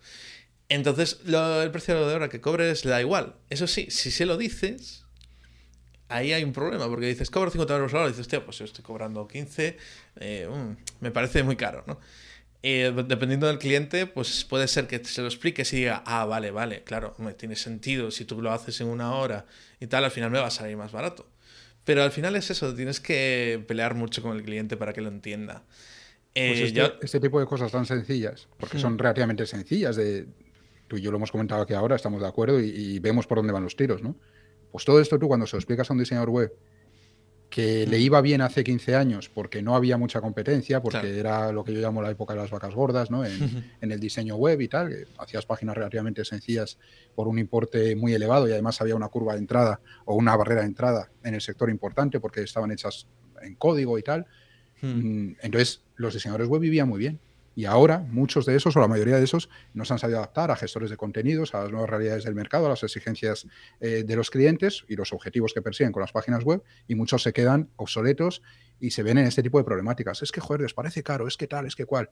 Entonces, 0.69 1.21
el 1.27 1.71
precio 1.71 2.07
de 2.07 2.15
hora 2.15 2.29
que 2.29 2.41
cobres 2.41 2.85
le 2.85 2.91
da 2.91 3.01
igual. 3.01 3.37
Eso 3.49 3.67
sí, 3.67 3.87
si 3.91 4.11
se 4.11 4.27
lo 4.27 4.37
dices, 4.37 5.05
ahí 6.09 6.33
hay 6.33 6.45
un 6.45 6.53
problema, 6.53 6.87
porque 6.89 7.07
dices, 7.07 7.31
cobro 7.31 7.51
50 7.51 7.75
euros 7.75 7.93
la 7.93 8.01
hora, 8.01 8.09
y 8.09 8.13
dices, 8.13 8.29
tío, 8.29 8.45
pues 8.45 8.59
yo 8.59 8.65
estoy 8.65 8.85
cobrando 8.85 9.27
15, 9.27 9.77
eh, 10.21 10.49
mm, 10.51 11.03
me 11.05 11.11
parece 11.11 11.43
muy 11.43 11.57
caro, 11.57 11.85
¿no? 11.87 11.99
Eh, 12.63 12.93
dependiendo 13.07 13.47
del 13.47 13.59
cliente, 13.59 14.07
pues 14.07 14.45
puede 14.45 14.67
ser 14.67 14.89
que 14.89 15.03
se 15.05 15.21
lo 15.21 15.29
expliques 15.29 15.73
y 15.73 15.77
diga, 15.77 16.03
ah, 16.05 16.25
vale, 16.25 16.51
vale, 16.51 16.83
claro, 16.83 17.15
me 17.19 17.33
tiene 17.33 17.55
sentido, 17.55 18.11
si 18.11 18.25
tú 18.25 18.43
lo 18.43 18.53
haces 18.53 18.81
en 18.81 18.89
una 18.89 19.15
hora 19.15 19.47
y 19.79 19.87
tal, 19.87 20.05
al 20.05 20.11
final 20.11 20.31
me 20.31 20.41
va 20.41 20.49
a 20.49 20.51
salir 20.51 20.77
más 20.77 20.91
barato. 20.91 21.29
Pero 21.85 22.03
al 22.03 22.11
final 22.11 22.37
es 22.37 22.51
eso, 22.51 22.75
tienes 22.75 23.01
que 23.01 23.65
pelear 23.67 23.95
mucho 23.95 24.23
con 24.23 24.37
el 24.37 24.43
cliente 24.43 24.77
para 24.77 24.93
que 24.93 25.01
lo 25.01 25.09
entienda. 25.09 25.63
Pues 26.35 26.59
eh, 26.59 26.65
este, 26.65 26.93
este, 27.01 27.21
tipo 27.21 27.41
de 27.41 27.47
cosas 27.47 27.73
tan 27.73 27.87
sencillas, 27.87 28.49
porque 28.59 28.79
son 28.79 28.95
hmm. 28.95 28.99
relativamente 28.99 29.47
sencillas 29.47 29.97
de, 29.97 30.27
tú 30.89 30.97
y 30.97 31.01
yo 31.01 31.11
lo 31.11 31.19
hemos 31.19 31.31
comentado 31.31 31.63
aquí 31.63 31.75
ahora, 31.75 31.97
estamos 31.97 32.21
de 32.21 32.27
acuerdo 32.27 32.59
y, 32.61 32.99
vemos 32.99 33.27
por 33.27 33.39
dónde 33.39 33.53
van 33.53 33.63
los 33.63 33.77
tiros, 33.77 34.03
¿no? 34.03 34.17
Pues 34.73 34.85
todo 34.85 35.01
esto 35.01 35.19
tú 35.19 35.29
cuando 35.29 35.47
se 35.47 35.57
lo 35.57 35.61
explicas 35.61 35.89
a 35.89 35.93
un 35.93 36.01
diseñador 36.01 36.31
web 36.31 36.53
que 37.49 37.87
le 37.87 37.99
iba 37.99 38.21
bien 38.21 38.43
hace 38.43 38.63
15 38.63 38.95
años 38.95 39.31
porque 39.31 39.63
no 39.63 39.75
había 39.75 39.97
mucha 39.97 40.21
competencia, 40.21 40.83
porque 40.83 41.19
era 41.19 41.51
lo 41.51 41.65
que 41.65 41.73
yo 41.73 41.81
llamo 41.81 42.03
la 42.03 42.11
época 42.11 42.35
de 42.35 42.41
las 42.41 42.51
vacas 42.51 42.75
gordas, 42.75 43.11
¿no? 43.11 43.25
En, 43.25 43.33
en, 43.81 43.93
el 43.93 44.01
diseño 44.01 44.37
web 44.37 44.61
y 44.61 44.69
tal, 44.69 44.91
que 44.91 45.07
hacías 45.19 45.47
páginas 45.47 45.77
relativamente 45.77 46.25
sencillas 46.25 46.79
por 47.15 47.27
un 47.27 47.39
importe 47.39 47.97
muy 47.97 48.13
elevado 48.13 48.47
y 48.49 48.53
además 48.53 48.81
había 48.83 48.97
una 48.97 49.09
curva 49.09 49.33
de 49.33 49.39
entrada 49.39 49.81
o 50.05 50.15
una 50.15 50.37
barrera 50.37 50.61
de 50.61 50.67
entrada 50.67 51.11
en 51.23 51.35
el 51.35 51.41
sector 51.41 51.71
importante 51.71 52.21
porque 52.21 52.43
estaban 52.43 52.71
hechas 52.71 53.07
en 53.41 53.55
código 53.55 53.99
y 53.99 54.03
tal. 54.03 54.27
Hmm. 54.83 55.29
Mm, 55.31 55.37
entonces, 55.43 55.83
los 55.97 56.15
diseñadores 56.15 56.49
web 56.49 56.61
vivían 56.61 56.89
muy 56.89 56.99
bien. 56.99 57.21
Y 57.59 57.65
ahora 57.65 57.99
muchos 57.99 58.47
de 58.47 58.55
esos, 58.55 58.77
o 58.77 58.81
la 58.81 58.87
mayoría 58.87 59.17
de 59.17 59.25
esos, 59.25 59.51
no 59.75 59.85
se 59.85 59.93
han 59.93 59.99
sabido 59.99 60.21
adaptar 60.21 60.53
a 60.53 60.55
gestores 60.55 60.91
de 60.91 60.97
contenidos, 60.97 61.57
a 61.57 61.63
las 61.63 61.73
nuevas 61.73 61.91
realidades 61.91 62.23
del 62.23 62.37
mercado, 62.37 62.67
a 62.67 62.69
las 62.69 62.85
exigencias 62.85 63.49
eh, 63.81 64.05
de 64.07 64.15
los 64.15 64.31
clientes 64.31 64.85
y 64.87 64.95
los 64.95 65.13
objetivos 65.13 65.53
que 65.53 65.61
persiguen 65.61 65.91
con 65.91 66.01
las 66.01 66.13
páginas 66.13 66.45
web, 66.45 66.63
y 66.87 66.95
muchos 66.95 67.25
se 67.25 67.33
quedan 67.33 67.69
obsoletos 67.75 68.43
y 68.79 68.93
se 68.93 69.03
ven 69.03 69.19
en 69.19 69.27
este 69.27 69.43
tipo 69.43 69.59
de 69.59 69.65
problemáticas. 69.65 70.23
Es 70.23 70.31
que, 70.31 70.41
joder, 70.41 70.61
les 70.61 70.73
parece 70.73 71.03
caro, 71.03 71.27
es 71.27 71.37
que 71.37 71.49
tal, 71.49 71.67
es 71.67 71.75
que 71.75 71.85
cual. 71.85 72.11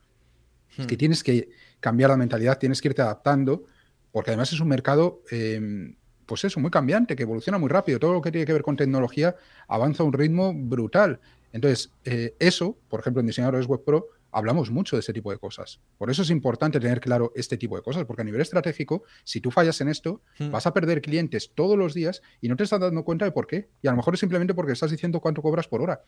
Es 0.76 0.88
que 0.88 0.96
hmm. 0.96 0.98
tienes 0.98 1.22
que 1.22 1.48
cambiar 1.78 2.10
la 2.10 2.16
mentalidad, 2.16 2.58
tienes 2.58 2.82
que 2.82 2.88
irte 2.88 3.02
adaptando, 3.02 3.66
porque 4.10 4.30
además 4.30 4.52
es 4.52 4.58
un 4.58 4.66
mercado, 4.66 5.22
em, 5.30 5.94
pues 6.26 6.42
eso, 6.42 6.58
muy 6.58 6.72
cambiante, 6.72 7.14
que 7.14 7.22
evoluciona 7.22 7.58
muy 7.58 7.68
rápido. 7.68 8.00
Todo 8.00 8.14
lo 8.14 8.20
que 8.20 8.32
tiene 8.32 8.46
que 8.46 8.52
ver 8.52 8.62
con 8.62 8.74
tecnología 8.74 9.36
avanza 9.68 10.02
a 10.02 10.06
un 10.06 10.12
ritmo 10.12 10.52
brutal. 10.52 11.20
Entonces, 11.52 11.92
eh, 12.04 12.34
eso, 12.40 12.76
por 12.88 12.98
ejemplo, 12.98 13.20
en 13.20 13.28
diseñadores 13.28 13.66
web 13.66 13.84
pro, 13.84 14.08
hablamos 14.36 14.70
mucho 14.70 14.96
de 14.96 15.00
ese 15.00 15.14
tipo 15.14 15.30
de 15.30 15.38
cosas. 15.38 15.80
Por 15.96 16.10
eso 16.10 16.20
es 16.20 16.28
importante 16.28 16.78
tener 16.78 17.00
claro 17.00 17.32
este 17.34 17.56
tipo 17.56 17.74
de 17.74 17.82
cosas, 17.82 18.04
porque 18.04 18.20
a 18.20 18.24
nivel 18.24 18.42
estratégico, 18.42 19.02
si 19.24 19.40
tú 19.40 19.50
fallas 19.50 19.80
en 19.80 19.88
esto, 19.88 20.20
hmm. 20.38 20.50
vas 20.50 20.66
a 20.66 20.74
perder 20.74 21.00
clientes 21.00 21.52
todos 21.54 21.78
los 21.78 21.94
días 21.94 22.20
y 22.42 22.48
no 22.48 22.56
te 22.56 22.64
estás 22.64 22.80
dando 22.80 23.02
cuenta 23.02 23.24
de 23.24 23.32
por 23.32 23.46
qué. 23.46 23.70
Y 23.80 23.88
a 23.88 23.92
lo 23.92 23.96
mejor 23.96 24.12
es 24.12 24.20
simplemente 24.20 24.52
porque 24.52 24.72
estás 24.72 24.90
diciendo 24.90 25.20
cuánto 25.20 25.40
cobras 25.40 25.68
por 25.68 25.80
hora. 25.80 26.02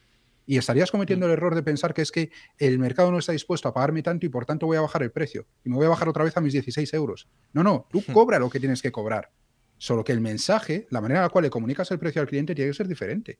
Y 0.44 0.58
estarías 0.58 0.90
cometiendo 0.90 1.24
hmm. 1.24 1.30
el 1.30 1.32
error 1.32 1.54
de 1.54 1.62
pensar 1.62 1.94
que 1.94 2.02
es 2.02 2.12
que 2.12 2.30
el 2.58 2.78
mercado 2.78 3.10
no 3.10 3.18
está 3.18 3.32
dispuesto 3.32 3.66
a 3.66 3.72
pagarme 3.72 4.02
tanto 4.02 4.26
y 4.26 4.28
por 4.28 4.44
tanto 4.44 4.66
voy 4.66 4.76
a 4.76 4.82
bajar 4.82 5.02
el 5.02 5.10
precio. 5.10 5.46
Y 5.64 5.70
me 5.70 5.76
voy 5.76 5.86
a 5.86 5.90
bajar 5.90 6.10
otra 6.10 6.24
vez 6.24 6.36
a 6.36 6.42
mis 6.42 6.52
16 6.52 6.92
euros. 6.92 7.28
No, 7.54 7.62
no, 7.62 7.86
tú 7.90 8.00
hmm. 8.06 8.12
cobra 8.12 8.38
lo 8.38 8.50
que 8.50 8.60
tienes 8.60 8.82
que 8.82 8.92
cobrar. 8.92 9.30
Solo 9.78 10.04
que 10.04 10.12
el 10.12 10.20
mensaje, 10.20 10.86
la 10.90 11.00
manera 11.00 11.20
en 11.20 11.24
la 11.24 11.30
cual 11.30 11.44
le 11.44 11.50
comunicas 11.50 11.90
el 11.92 11.98
precio 11.98 12.20
al 12.20 12.28
cliente 12.28 12.54
tiene 12.54 12.72
que 12.72 12.76
ser 12.76 12.88
diferente. 12.88 13.38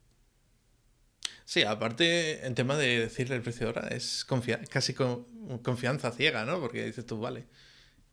Sí, 1.49 1.63
aparte, 1.63 2.45
en 2.45 2.53
tema 2.53 2.77
de 2.77 2.99
decirle 2.99 3.35
el 3.35 3.41
precio 3.41 3.65
de 3.65 3.71
hora, 3.71 3.87
es 3.87 4.23
casi 4.69 4.93
con 4.93 5.25
confianza 5.63 6.11
ciega, 6.11 6.45
¿no? 6.45 6.59
Porque 6.59 6.85
dices 6.85 7.07
tú, 7.07 7.19
vale, 7.19 7.47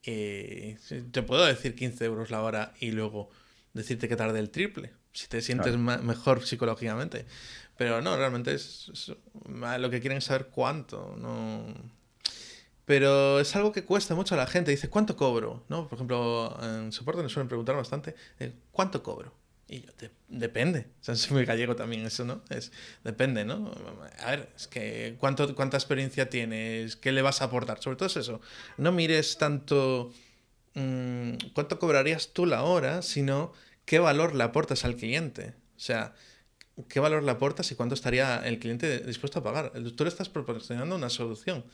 eh, 0.04 0.78
te 1.10 1.22
puedo 1.22 1.44
decir 1.44 1.74
15 1.74 2.02
euros 2.06 2.30
la 2.30 2.40
hora 2.42 2.72
y 2.80 2.92
luego 2.92 3.28
decirte 3.74 4.08
que 4.08 4.16
tarde 4.16 4.38
el 4.38 4.48
triple, 4.48 4.94
si 5.12 5.28
te 5.28 5.42
sientes 5.42 5.76
mejor 5.76 6.46
psicológicamente. 6.46 7.26
Pero 7.76 8.00
no, 8.00 8.16
realmente 8.16 8.54
es, 8.54 8.90
lo 9.44 9.90
que 9.90 10.00
quieren 10.00 10.22
saber 10.22 10.46
cuánto, 10.46 11.14
no... 11.18 11.74
Pero 12.86 13.38
es 13.38 13.54
algo 13.54 13.70
que 13.70 13.84
cuesta 13.84 14.14
mucho 14.14 14.34
a 14.34 14.38
la 14.38 14.46
gente. 14.46 14.70
Dice, 14.70 14.88
¿cuánto 14.88 15.14
cobro? 15.14 15.66
¿No? 15.68 15.88
Por 15.88 15.98
ejemplo, 15.98 16.58
en 16.62 16.90
soporte 16.90 17.22
nos 17.22 17.32
suelen 17.32 17.48
preguntar 17.48 17.76
bastante, 17.76 18.14
eh, 18.40 18.54
¿cuánto 18.72 19.02
cobro? 19.02 19.34
Y 19.68 19.80
yo, 19.80 19.90
depende. 20.28 20.86
O 21.08 21.12
muy 21.34 21.44
gallego 21.44 21.74
también 21.74 22.06
eso, 22.06 22.24
¿no? 22.24 22.42
Es, 22.50 22.70
depende, 23.02 23.44
¿no? 23.44 23.72
A 24.20 24.30
ver, 24.30 24.48
es 24.56 24.68
que 24.68 25.16
¿cuánto, 25.18 25.54
¿cuánta 25.54 25.76
experiencia 25.76 26.30
tienes? 26.30 26.96
¿Qué 26.96 27.12
le 27.12 27.22
vas 27.22 27.42
a 27.42 27.46
aportar? 27.46 27.82
Sobre 27.82 27.96
todo 27.96 28.06
es 28.06 28.16
eso. 28.16 28.40
No 28.76 28.92
mires 28.92 29.38
tanto 29.38 30.12
mm, 30.74 31.32
cuánto 31.52 31.78
cobrarías 31.78 32.32
tú 32.32 32.46
la 32.46 32.62
hora, 32.62 33.02
sino 33.02 33.52
qué 33.84 33.98
valor 33.98 34.34
le 34.36 34.44
aportas 34.44 34.84
al 34.84 34.96
cliente. 34.96 35.54
O 35.76 35.80
sea, 35.80 36.14
qué 36.88 37.00
valor 37.00 37.24
le 37.24 37.30
aportas 37.32 37.70
y 37.72 37.74
cuánto 37.74 37.94
estaría 37.94 38.46
el 38.46 38.60
cliente 38.60 39.00
dispuesto 39.00 39.40
a 39.40 39.42
pagar. 39.42 39.72
Tú 39.96 40.04
le 40.04 40.08
estás 40.08 40.28
proporcionando 40.28 40.94
una 40.94 41.10
solución. 41.10 41.64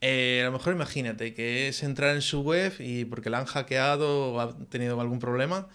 Eh, 0.00 0.40
a 0.42 0.46
lo 0.46 0.52
mejor 0.52 0.74
imagínate 0.74 1.34
que 1.34 1.68
es 1.68 1.82
entrar 1.82 2.14
en 2.14 2.22
su 2.22 2.42
web 2.42 2.72
y 2.78 3.04
porque 3.04 3.30
la 3.30 3.38
han 3.38 3.46
hackeado 3.46 4.32
o 4.32 4.40
ha 4.40 4.56
tenido 4.68 5.00
algún 5.00 5.18
problema 5.18 5.68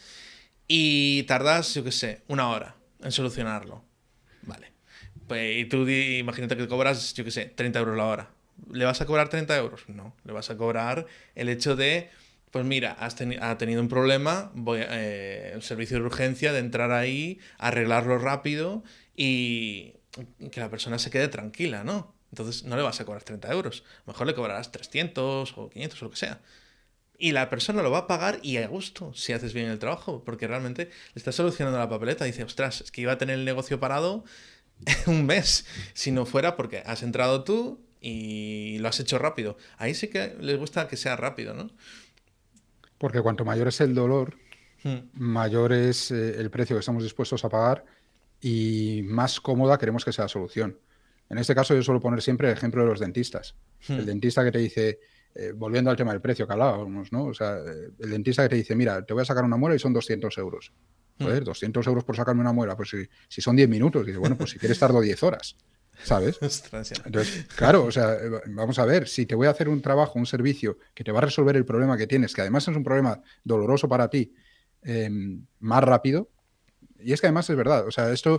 y 0.68 1.24
tardas, 1.24 1.74
yo 1.74 1.84
qué 1.84 1.92
sé, 1.92 2.22
una 2.28 2.50
hora 2.50 2.76
en 3.02 3.12
solucionarlo. 3.12 3.84
Vale. 4.44 4.72
Pues, 5.28 5.58
y 5.58 5.66
tú 5.66 5.88
imagínate 5.88 6.58
que 6.58 6.68
cobras, 6.68 7.14
yo 7.14 7.24
qué 7.24 7.32
sé, 7.32 7.46
30 7.46 7.80
euros 7.80 7.98
la 7.98 8.06
hora. 8.06 8.30
¿Le 8.72 8.86
vas 8.86 9.02
a 9.02 9.06
cobrar 9.06 9.30
30 9.30 9.58
euros? 9.58 9.84
No, 9.88 10.16
le 10.24 10.34
vas 10.34 10.50
a 10.50 10.58
cobrar 10.58 11.06
el 11.36 11.50
hecho 11.50 11.76
de, 11.76 12.10
pues 12.52 12.66
mira, 12.66 12.92
has 12.94 13.16
ha 13.42 13.58
tenido 13.58 13.82
un 13.82 13.90
problema, 13.90 14.52
voy 14.54 14.82
a, 14.82 14.88
eh, 14.92 15.58
servicio 15.62 15.98
de 15.98 16.06
urgencia 16.06 16.54
de 16.54 16.60
entrar 16.60 16.92
ahí, 16.92 17.40
arreglarlo 17.58 18.20
rápido 18.20 18.84
y 19.16 19.96
que 20.52 20.60
la 20.60 20.70
persona 20.70 21.00
se 21.00 21.10
quede 21.10 21.28
tranquila, 21.28 21.84
¿no? 21.84 22.14
Entonces 22.32 22.64
no 22.64 22.76
le 22.76 22.82
vas 22.82 23.00
a 23.00 23.06
cobrar 23.06 23.24
30 23.24 23.52
euros. 23.52 23.84
Mejor 24.06 24.28
le 24.28 24.34
cobrarás 24.34 24.72
300 24.72 25.54
o 25.58 25.70
500 25.70 26.02
o 26.02 26.06
lo 26.06 26.12
que 26.12 26.18
sea. 26.18 26.42
Y 27.18 27.32
la 27.32 27.50
persona 27.50 27.82
lo 27.82 27.92
va 27.92 28.00
a 28.00 28.08
pagar 28.08 28.40
y 28.42 28.58
a 28.58 28.68
gusto 28.68 29.14
si 29.14 29.34
haces 29.34 29.54
bien 29.54 29.68
el 29.68 29.80
trabajo, 29.80 30.24
porque 30.26 30.48
realmente 30.48 30.86
le 30.86 31.20
estás 31.20 31.36
solucionando 31.36 31.80
la 31.80 31.90
papeleta. 31.90 32.26
Dice, 32.26 32.44
ostras, 32.44 32.82
es 32.82 32.92
que 32.92 33.02
iba 33.02 33.14
a 33.14 33.18
tener 33.18 33.38
el 33.40 33.46
negocio 33.46 33.80
parado 33.80 34.24
un 35.08 35.26
mes 35.26 35.66
si 35.94 36.12
no 36.12 36.26
fuera 36.26 36.56
porque 36.56 36.84
has 36.86 37.04
entrado 37.04 37.44
tú 37.44 37.80
y 38.02 38.78
lo 38.80 38.90
has 38.90 39.00
hecho 39.00 39.18
rápido. 39.18 39.58
Ahí 39.78 39.94
sí 39.94 40.10
que 40.10 40.36
les 40.40 40.58
gusta 40.58 40.88
que 40.88 40.98
sea 40.98 41.16
rápido, 41.16 41.54
¿no? 41.54 41.72
Porque 42.98 43.22
cuanto 43.22 43.46
mayor 43.46 43.70
es 43.70 43.80
el 43.82 43.96
dolor, 43.96 44.36
hmm. 44.84 44.98
mayor 45.14 45.74
es 45.74 46.12
eh, 46.12 46.40
el 46.40 46.50
precio 46.50 46.76
que 46.76 46.82
estamos 46.82 47.04
dispuestos 47.04 47.44
a 47.46 47.50
pagar 47.50 47.86
y 48.42 49.02
más 49.06 49.40
cómoda 49.40 49.78
queremos 49.78 50.04
que 50.04 50.12
sea 50.12 50.26
la 50.26 50.30
solución. 50.30 50.78
En 51.30 51.38
este 51.38 51.56
caso 51.56 51.74
yo 51.74 51.82
suelo 51.82 52.02
poner 52.02 52.22
siempre 52.22 52.50
el 52.50 52.58
ejemplo 52.58 52.82
de 52.84 52.90
los 52.90 53.00
dentistas. 53.00 53.56
El 53.88 54.02
hmm. 54.02 54.06
dentista 54.06 54.44
que 54.44 54.52
te 54.52 54.60
dice, 54.60 55.00
eh, 55.36 55.52
volviendo 55.56 55.90
al 55.90 55.98
tema 55.98 56.12
del 56.12 56.22
precio 56.22 56.46
que 56.46 56.54
hablábamos, 56.54 57.12
¿no? 57.12 57.26
O 57.26 57.34
sea, 57.34 57.58
el 57.58 58.10
dentista 58.10 58.44
que 58.44 58.50
te 58.50 58.56
dice, 58.56 58.76
mira, 58.76 59.04
te 59.06 59.14
voy 59.14 59.24
a 59.24 59.26
sacar 59.26 59.44
una 59.44 59.58
muela 59.58 59.76
y 59.76 59.80
son 59.80 59.94
200 59.94 60.38
euros. 60.38 60.74
Joder, 61.20 61.44
200 61.44 61.86
hmm. 61.86 61.90
euros 61.90 62.04
por 62.04 62.16
sacarme 62.16 62.42
una 62.42 62.54
muela, 62.54 62.76
pues 62.76 62.90
si, 62.90 63.08
si 63.28 63.42
son 63.42 63.56
10 63.56 63.70
minutos, 63.70 64.06
dice, 64.06 64.18
bueno, 64.18 64.38
pues 64.38 64.52
si 64.52 64.60
quieres 64.60 64.80
tardo 64.80 65.00
10 65.02 65.24
horas. 65.24 65.56
¿Sabes? 66.02 66.40
Entonces, 67.06 67.46
claro, 67.56 67.86
o 67.86 67.92
sea, 67.92 68.18
vamos 68.48 68.80
a 68.80 68.86
ver, 68.86 69.08
si 69.08 69.26
te 69.26 69.36
voy 69.36 69.48
a 69.48 69.52
hacer 69.52 69.70
un 69.70 69.82
trabajo, 69.82 70.20
un 70.20 70.26
servicio 70.26 70.78
que 70.94 71.04
te 71.04 71.12
va 71.12 71.20
a 71.20 71.22
resolver 71.22 71.56
el 71.56 71.66
problema 71.66 71.98
que 71.98 72.08
tienes, 72.08 72.34
que 72.34 72.42
además 72.42 72.68
es 72.68 72.76
un 72.76 72.84
problema 72.84 73.22
doloroso 73.44 73.88
para 73.88 74.10
ti, 74.10 74.34
em, 74.82 75.46
más 75.60 75.84
rápido, 75.84 76.30
y 77.00 77.14
es 77.14 77.22
que 77.22 77.28
además 77.28 77.50
es 77.50 77.56
verdad, 77.56 77.88
o 77.88 77.92
sea, 77.92 78.12
esto 78.12 78.38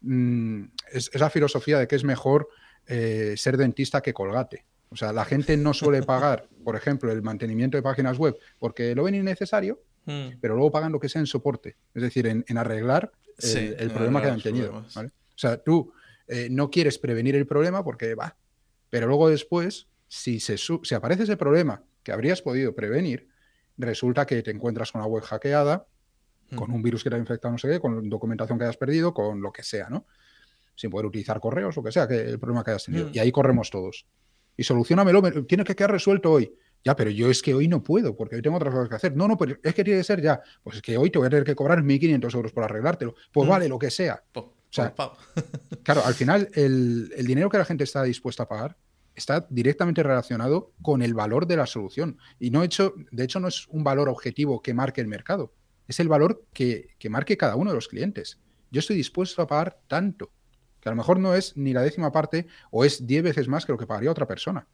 mm, 0.00 0.64
es, 0.92 1.10
la 1.14 1.30
filosofía 1.30 1.78
de 1.78 1.86
que 1.86 1.96
es 1.96 2.04
mejor 2.04 2.48
eh, 2.86 3.34
ser 3.36 3.56
dentista 3.56 4.02
que 4.02 4.12
colgate. 4.12 4.64
O 4.90 4.96
sea, 4.96 5.12
la 5.12 5.24
gente 5.24 5.56
no 5.56 5.74
suele 5.74 6.02
pagar, 6.02 6.48
por 6.64 6.76
ejemplo, 6.76 7.10
el 7.10 7.22
mantenimiento 7.22 7.76
de 7.76 7.82
páginas 7.82 8.18
web 8.18 8.36
porque 8.58 8.94
lo 8.94 9.04
ven 9.04 9.16
innecesario, 9.16 9.82
mm. 10.04 10.38
pero 10.40 10.54
luego 10.54 10.70
pagan 10.70 10.92
lo 10.92 11.00
que 11.00 11.08
sea 11.08 11.20
en 11.20 11.26
soporte, 11.26 11.76
es 11.94 12.02
decir, 12.02 12.26
en, 12.26 12.44
arreglar 12.56 13.12
el, 13.38 13.90
problema 13.90 14.22
que 14.22 14.28
han 14.28 14.40
tenido. 14.40 14.76
O 14.76 15.38
sea, 15.38 15.58
tú 15.58 15.92
eh, 16.28 16.48
no 16.50 16.70
quieres 16.70 16.98
prevenir 16.98 17.36
el 17.36 17.46
problema 17.46 17.84
porque 17.84 18.14
va, 18.14 18.36
pero 18.90 19.06
luego 19.08 19.28
después, 19.28 19.88
si, 20.08 20.40
se 20.40 20.56
si 20.56 20.94
aparece 20.94 21.24
ese 21.24 21.36
problema 21.36 21.82
que 22.02 22.12
habrías 22.12 22.40
podido 22.40 22.74
prevenir, 22.74 23.28
resulta 23.76 24.26
que 24.26 24.42
te 24.42 24.50
encuentras 24.50 24.92
con 24.92 25.00
una 25.00 25.08
web 25.08 25.22
hackeada, 25.24 25.86
con 26.54 26.70
un 26.70 26.80
virus 26.80 27.02
que 27.02 27.10
te 27.10 27.16
ha 27.16 27.18
infectado, 27.18 27.52
no 27.52 27.58
sé 27.58 27.68
qué, 27.68 27.80
con 27.80 28.08
documentación 28.08 28.56
que 28.56 28.64
hayas 28.64 28.76
perdido, 28.76 29.12
con 29.12 29.40
lo 29.40 29.52
que 29.52 29.64
sea, 29.64 29.88
¿no? 29.88 30.06
Sin 30.76 30.90
poder 30.90 31.06
utilizar 31.06 31.40
correos, 31.40 31.74
lo 31.76 31.82
que 31.82 31.90
sea, 31.90 32.06
que 32.06 32.20
el 32.20 32.38
problema 32.38 32.62
que 32.62 32.70
hayas 32.70 32.84
tenido. 32.84 33.10
Y 33.12 33.18
ahí 33.18 33.32
corremos 33.32 33.70
todos. 33.70 34.06
Y 34.56 34.64
solucionamelo, 34.64 35.22
tiene 35.44 35.64
que 35.64 35.74
quedar 35.74 35.92
resuelto 35.92 36.32
hoy. 36.32 36.52
Ya, 36.84 36.94
pero 36.94 37.10
yo 37.10 37.28
es 37.30 37.42
que 37.42 37.52
hoy 37.52 37.66
no 37.66 37.82
puedo, 37.82 38.16
porque 38.16 38.36
hoy 38.36 38.42
tengo 38.42 38.56
otras 38.56 38.72
cosas 38.72 38.88
que 38.88 38.94
hacer. 38.94 39.16
No, 39.16 39.26
no, 39.26 39.36
pero 39.36 39.56
es 39.60 39.74
que 39.74 39.82
tiene 39.82 39.98
que 39.98 40.04
ser 40.04 40.22
ya. 40.22 40.40
Pues 40.62 40.76
es 40.76 40.82
que 40.82 40.96
hoy 40.96 41.10
te 41.10 41.18
voy 41.18 41.26
a 41.26 41.30
tener 41.30 41.44
que 41.44 41.56
cobrar 41.56 41.82
1.500 41.82 42.34
euros 42.34 42.52
por 42.52 42.62
arreglártelo. 42.62 43.16
Pues 43.32 43.48
vale, 43.48 43.68
lo 43.68 43.76
que 43.76 43.90
sea. 43.90 44.22
O 44.34 44.52
sea, 44.70 44.94
claro, 45.82 46.04
al 46.04 46.14
final 46.14 46.48
el, 46.54 47.08
dinero 47.26 47.50
que 47.50 47.58
la 47.58 47.64
gente 47.64 47.84
está 47.84 48.02
dispuesta 48.02 48.44
a 48.44 48.48
pagar 48.48 48.76
está 49.14 49.46
directamente 49.50 50.02
relacionado 50.02 50.72
con 50.82 51.02
el 51.02 51.14
valor 51.14 51.46
de 51.46 51.56
la 51.56 51.66
solución. 51.66 52.18
Y 52.38 52.50
no 52.50 52.62
hecho, 52.62 52.94
de 53.10 53.24
hecho, 53.24 53.40
no 53.40 53.48
es 53.48 53.66
un 53.68 53.82
valor 53.82 54.08
objetivo 54.08 54.62
que 54.62 54.74
marque 54.74 55.00
el 55.00 55.08
mercado, 55.08 55.54
es 55.88 55.98
el 56.00 56.08
valor 56.08 56.44
que, 56.52 56.90
que 56.98 57.08
marque 57.08 57.36
cada 57.36 57.56
uno 57.56 57.70
de 57.70 57.76
los 57.76 57.88
clientes. 57.88 58.38
Yo 58.70 58.80
estoy 58.80 58.96
dispuesto 58.96 59.40
a 59.42 59.46
pagar 59.46 59.80
tanto, 59.88 60.30
que 60.86 60.90
a 60.90 60.92
lo 60.92 60.98
mejor 60.98 61.18
no 61.18 61.34
es 61.34 61.56
ni 61.56 61.72
la 61.72 61.82
décima 61.82 62.12
parte 62.12 62.46
o 62.70 62.84
es 62.84 63.04
diez 63.04 63.20
veces 63.20 63.48
más 63.48 63.66
que 63.66 63.72
lo 63.72 63.78
que 63.78 63.88
pagaría 63.88 64.08
otra 64.08 64.24
persona. 64.24 64.68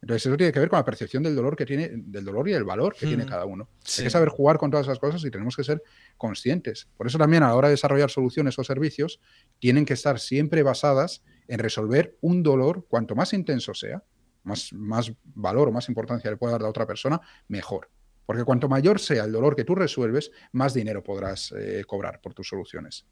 Entonces, 0.00 0.24
eso 0.24 0.36
tiene 0.36 0.52
que 0.52 0.60
ver 0.60 0.68
con 0.68 0.78
la 0.78 0.84
percepción 0.84 1.24
del 1.24 1.34
dolor 1.34 1.56
que 1.56 1.66
tiene, 1.66 1.90
del 1.92 2.24
dolor 2.24 2.48
y 2.48 2.52
el 2.52 2.62
valor 2.62 2.94
que 2.94 3.04
tiene 3.04 3.24
hmm. 3.24 3.28
cada 3.28 3.46
uno. 3.46 3.68
Hay 3.98 4.04
que 4.04 4.10
saber 4.10 4.28
jugar 4.28 4.58
con 4.58 4.70
todas 4.70 4.86
esas 4.86 5.00
cosas 5.00 5.24
y 5.24 5.30
tenemos 5.32 5.56
que 5.56 5.64
ser 5.64 5.82
conscientes. 6.16 6.88
Por 6.96 7.08
eso 7.08 7.18
también 7.18 7.42
a 7.42 7.48
la 7.48 7.56
hora 7.56 7.66
de 7.66 7.72
desarrollar 7.72 8.12
soluciones 8.12 8.56
o 8.60 8.62
servicios, 8.62 9.18
tienen 9.58 9.84
que 9.84 9.94
estar 9.94 10.20
siempre 10.20 10.62
basadas 10.62 11.24
en 11.48 11.58
resolver 11.58 12.16
un 12.20 12.44
dolor, 12.44 12.86
cuanto 12.88 13.16
más 13.16 13.32
intenso 13.32 13.74
sea, 13.74 14.04
más, 14.44 14.72
más 14.72 15.12
valor 15.34 15.66
o 15.66 15.72
más 15.72 15.88
importancia 15.88 16.30
le 16.30 16.36
pueda 16.36 16.52
dar 16.52 16.62
a 16.62 16.68
otra 16.68 16.86
persona, 16.86 17.20
mejor. 17.48 17.90
Porque 18.24 18.44
cuanto 18.44 18.68
mayor 18.68 19.00
sea 19.00 19.24
el 19.24 19.32
dolor 19.32 19.56
que 19.56 19.64
tú 19.64 19.74
resuelves, 19.74 20.30
más 20.52 20.74
dinero 20.74 21.02
podrás 21.02 21.52
eh, 21.58 21.82
cobrar 21.84 22.20
por 22.20 22.34
tus 22.34 22.46
soluciones. 22.46 23.04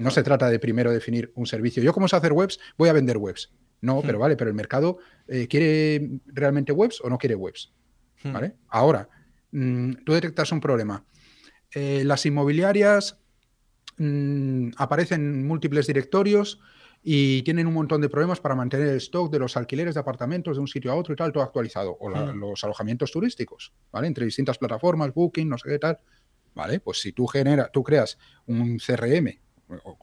No 0.00 0.10
se 0.10 0.22
trata 0.22 0.48
de 0.48 0.58
primero 0.58 0.92
definir 0.92 1.32
un 1.34 1.46
servicio. 1.46 1.82
Yo, 1.82 1.92
como 1.92 2.08
sé 2.08 2.16
hacer 2.16 2.32
webs, 2.32 2.58
voy 2.76 2.88
a 2.88 2.92
vender 2.92 3.18
webs. 3.18 3.52
No, 3.80 4.00
pero 4.00 4.18
vale, 4.18 4.34
pero 4.36 4.48
el 4.48 4.56
mercado 4.56 4.98
eh, 5.28 5.46
quiere 5.46 6.20
realmente 6.26 6.72
webs 6.72 7.02
o 7.02 7.10
no 7.10 7.18
quiere 7.18 7.34
webs. 7.34 7.72
¿Vale? 8.24 8.54
Ahora, 8.68 9.10
mm, 9.52 10.04
tú 10.06 10.14
detectas 10.14 10.50
un 10.52 10.60
problema. 10.60 11.04
Eh, 11.70 12.02
las 12.06 12.24
inmobiliarias 12.24 13.20
mm, 13.98 14.70
aparecen 14.78 15.20
en 15.20 15.46
múltiples 15.46 15.86
directorios 15.86 16.60
y 17.02 17.42
tienen 17.42 17.66
un 17.66 17.74
montón 17.74 18.00
de 18.00 18.08
problemas 18.08 18.40
para 18.40 18.54
mantener 18.54 18.88
el 18.88 18.96
stock 18.96 19.30
de 19.30 19.38
los 19.38 19.58
alquileres 19.58 19.92
de 19.92 20.00
apartamentos 20.00 20.56
de 20.56 20.62
un 20.62 20.68
sitio 20.68 20.90
a 20.90 20.94
otro 20.94 21.12
y 21.12 21.16
tal, 21.16 21.30
todo 21.32 21.42
actualizado. 21.42 21.94
O 22.00 22.08
los 22.08 22.64
alojamientos 22.64 23.12
turísticos, 23.12 23.74
¿vale? 23.92 24.06
Entre 24.06 24.24
distintas 24.24 24.56
plataformas, 24.56 25.12
Booking, 25.12 25.50
no 25.50 25.58
sé 25.58 25.68
qué 25.68 25.78
tal. 25.78 25.98
¿Vale? 26.54 26.80
Pues 26.80 27.00
si 27.00 27.12
tú, 27.12 27.26
genera, 27.26 27.68
tú 27.68 27.82
creas 27.82 28.16
un 28.46 28.78
CRM 28.78 29.44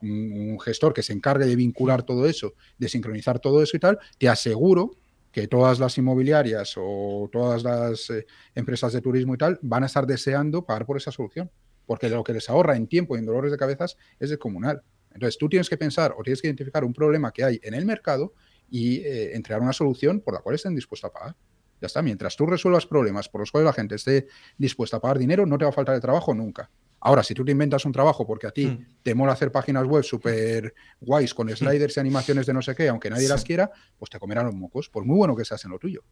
un, 0.00 0.58
gestor 0.60 0.92
que 0.92 1.02
se 1.02 1.12
encargue 1.12 1.46
de 1.46 1.56
vincular 1.56 2.02
todo 2.02 2.26
eso, 2.26 2.54
de 2.78 2.88
sincronizar 2.88 3.38
todo 3.38 3.62
eso 3.62 3.76
y 3.76 3.80
tal, 3.80 3.98
te 4.18 4.28
aseguro 4.28 4.96
que 5.30 5.48
todas 5.48 5.78
las 5.78 5.96
inmobiliarias 5.96 6.74
o 6.76 7.28
todas 7.32 7.62
las 7.62 8.10
eh, 8.10 8.26
empresas 8.54 8.92
de 8.92 9.00
turismo 9.00 9.34
y 9.34 9.38
tal 9.38 9.58
van 9.62 9.82
a 9.82 9.86
estar 9.86 10.06
deseando 10.06 10.64
pagar 10.66 10.84
por 10.84 10.98
esa 10.98 11.10
solución, 11.10 11.50
porque 11.86 12.08
lo 12.08 12.22
que 12.22 12.34
les 12.34 12.50
ahorra 12.50 12.76
en 12.76 12.86
tiempo 12.86 13.16
y 13.16 13.20
en 13.20 13.26
dolores 13.26 13.50
de 13.50 13.56
cabezas 13.56 13.96
es 14.20 14.30
descomunal. 14.30 14.82
Entonces 15.10 15.38
tú 15.38 15.48
tienes 15.48 15.68
que 15.68 15.76
pensar 15.76 16.14
o 16.16 16.22
tienes 16.22 16.40
que 16.40 16.48
identificar 16.48 16.84
un 16.84 16.92
problema 16.92 17.32
que 17.32 17.44
hay 17.44 17.60
en 17.62 17.74
el 17.74 17.86
mercado 17.86 18.34
y 18.70 19.00
eh, 19.00 19.34
entregar 19.34 19.62
una 19.62 19.72
solución 19.72 20.20
por 20.20 20.34
la 20.34 20.40
cual 20.40 20.54
estén 20.54 20.74
dispuestos 20.74 21.10
a 21.10 21.12
pagar. 21.12 21.36
Ya 21.80 21.86
está, 21.86 22.00
mientras 22.00 22.36
tú 22.36 22.46
resuelvas 22.46 22.86
problemas 22.86 23.28
por 23.28 23.40
los 23.40 23.50
cuales 23.50 23.66
la 23.66 23.72
gente 23.72 23.96
esté 23.96 24.28
dispuesta 24.56 24.98
a 24.98 25.00
pagar 25.00 25.18
dinero, 25.18 25.46
no 25.46 25.58
te 25.58 25.64
va 25.64 25.70
a 25.70 25.74
faltar 25.74 25.94
de 25.94 26.00
trabajo 26.00 26.32
nunca. 26.34 26.70
Ahora, 27.04 27.24
si 27.24 27.34
tú 27.34 27.44
te 27.44 27.50
inventas 27.50 27.84
un 27.84 27.92
trabajo 27.92 28.24
porque 28.24 28.46
a 28.46 28.52
ti 28.52 28.66
mm. 28.66 28.86
te 29.02 29.14
mola 29.14 29.32
hacer 29.32 29.50
páginas 29.50 29.84
web 29.86 30.04
súper 30.04 30.72
guays 31.00 31.34
con 31.34 31.48
mm. 31.48 31.56
sliders 31.56 31.96
y 31.96 32.00
animaciones 32.00 32.46
de 32.46 32.52
no 32.52 32.62
sé 32.62 32.76
qué, 32.76 32.88
aunque 32.88 33.10
nadie 33.10 33.28
las 33.28 33.42
quiera, 33.42 33.70
pues 33.98 34.08
te 34.08 34.20
comerán 34.20 34.46
los 34.46 34.54
mocos, 34.54 34.88
por 34.88 35.04
muy 35.04 35.16
bueno 35.16 35.34
que 35.34 35.44
seas 35.44 35.64
en 35.64 35.72
lo 35.72 35.78
tuyo. 35.80 36.04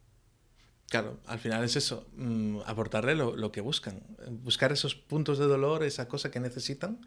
Claro, 0.89 1.21
al 1.27 1.39
final 1.39 1.63
es 1.63 1.77
eso, 1.77 2.09
mm, 2.17 2.63
aportarle 2.67 3.15
lo, 3.15 3.53
que 3.53 3.61
buscan, 3.61 4.03
buscar 4.43 4.73
esos 4.73 4.97
puntos 4.97 5.39
de 5.39 5.47
dolor, 5.47 5.85
esa 5.85 6.09
cosa 6.09 6.33
que 6.33 6.41
necesitan 6.41 7.01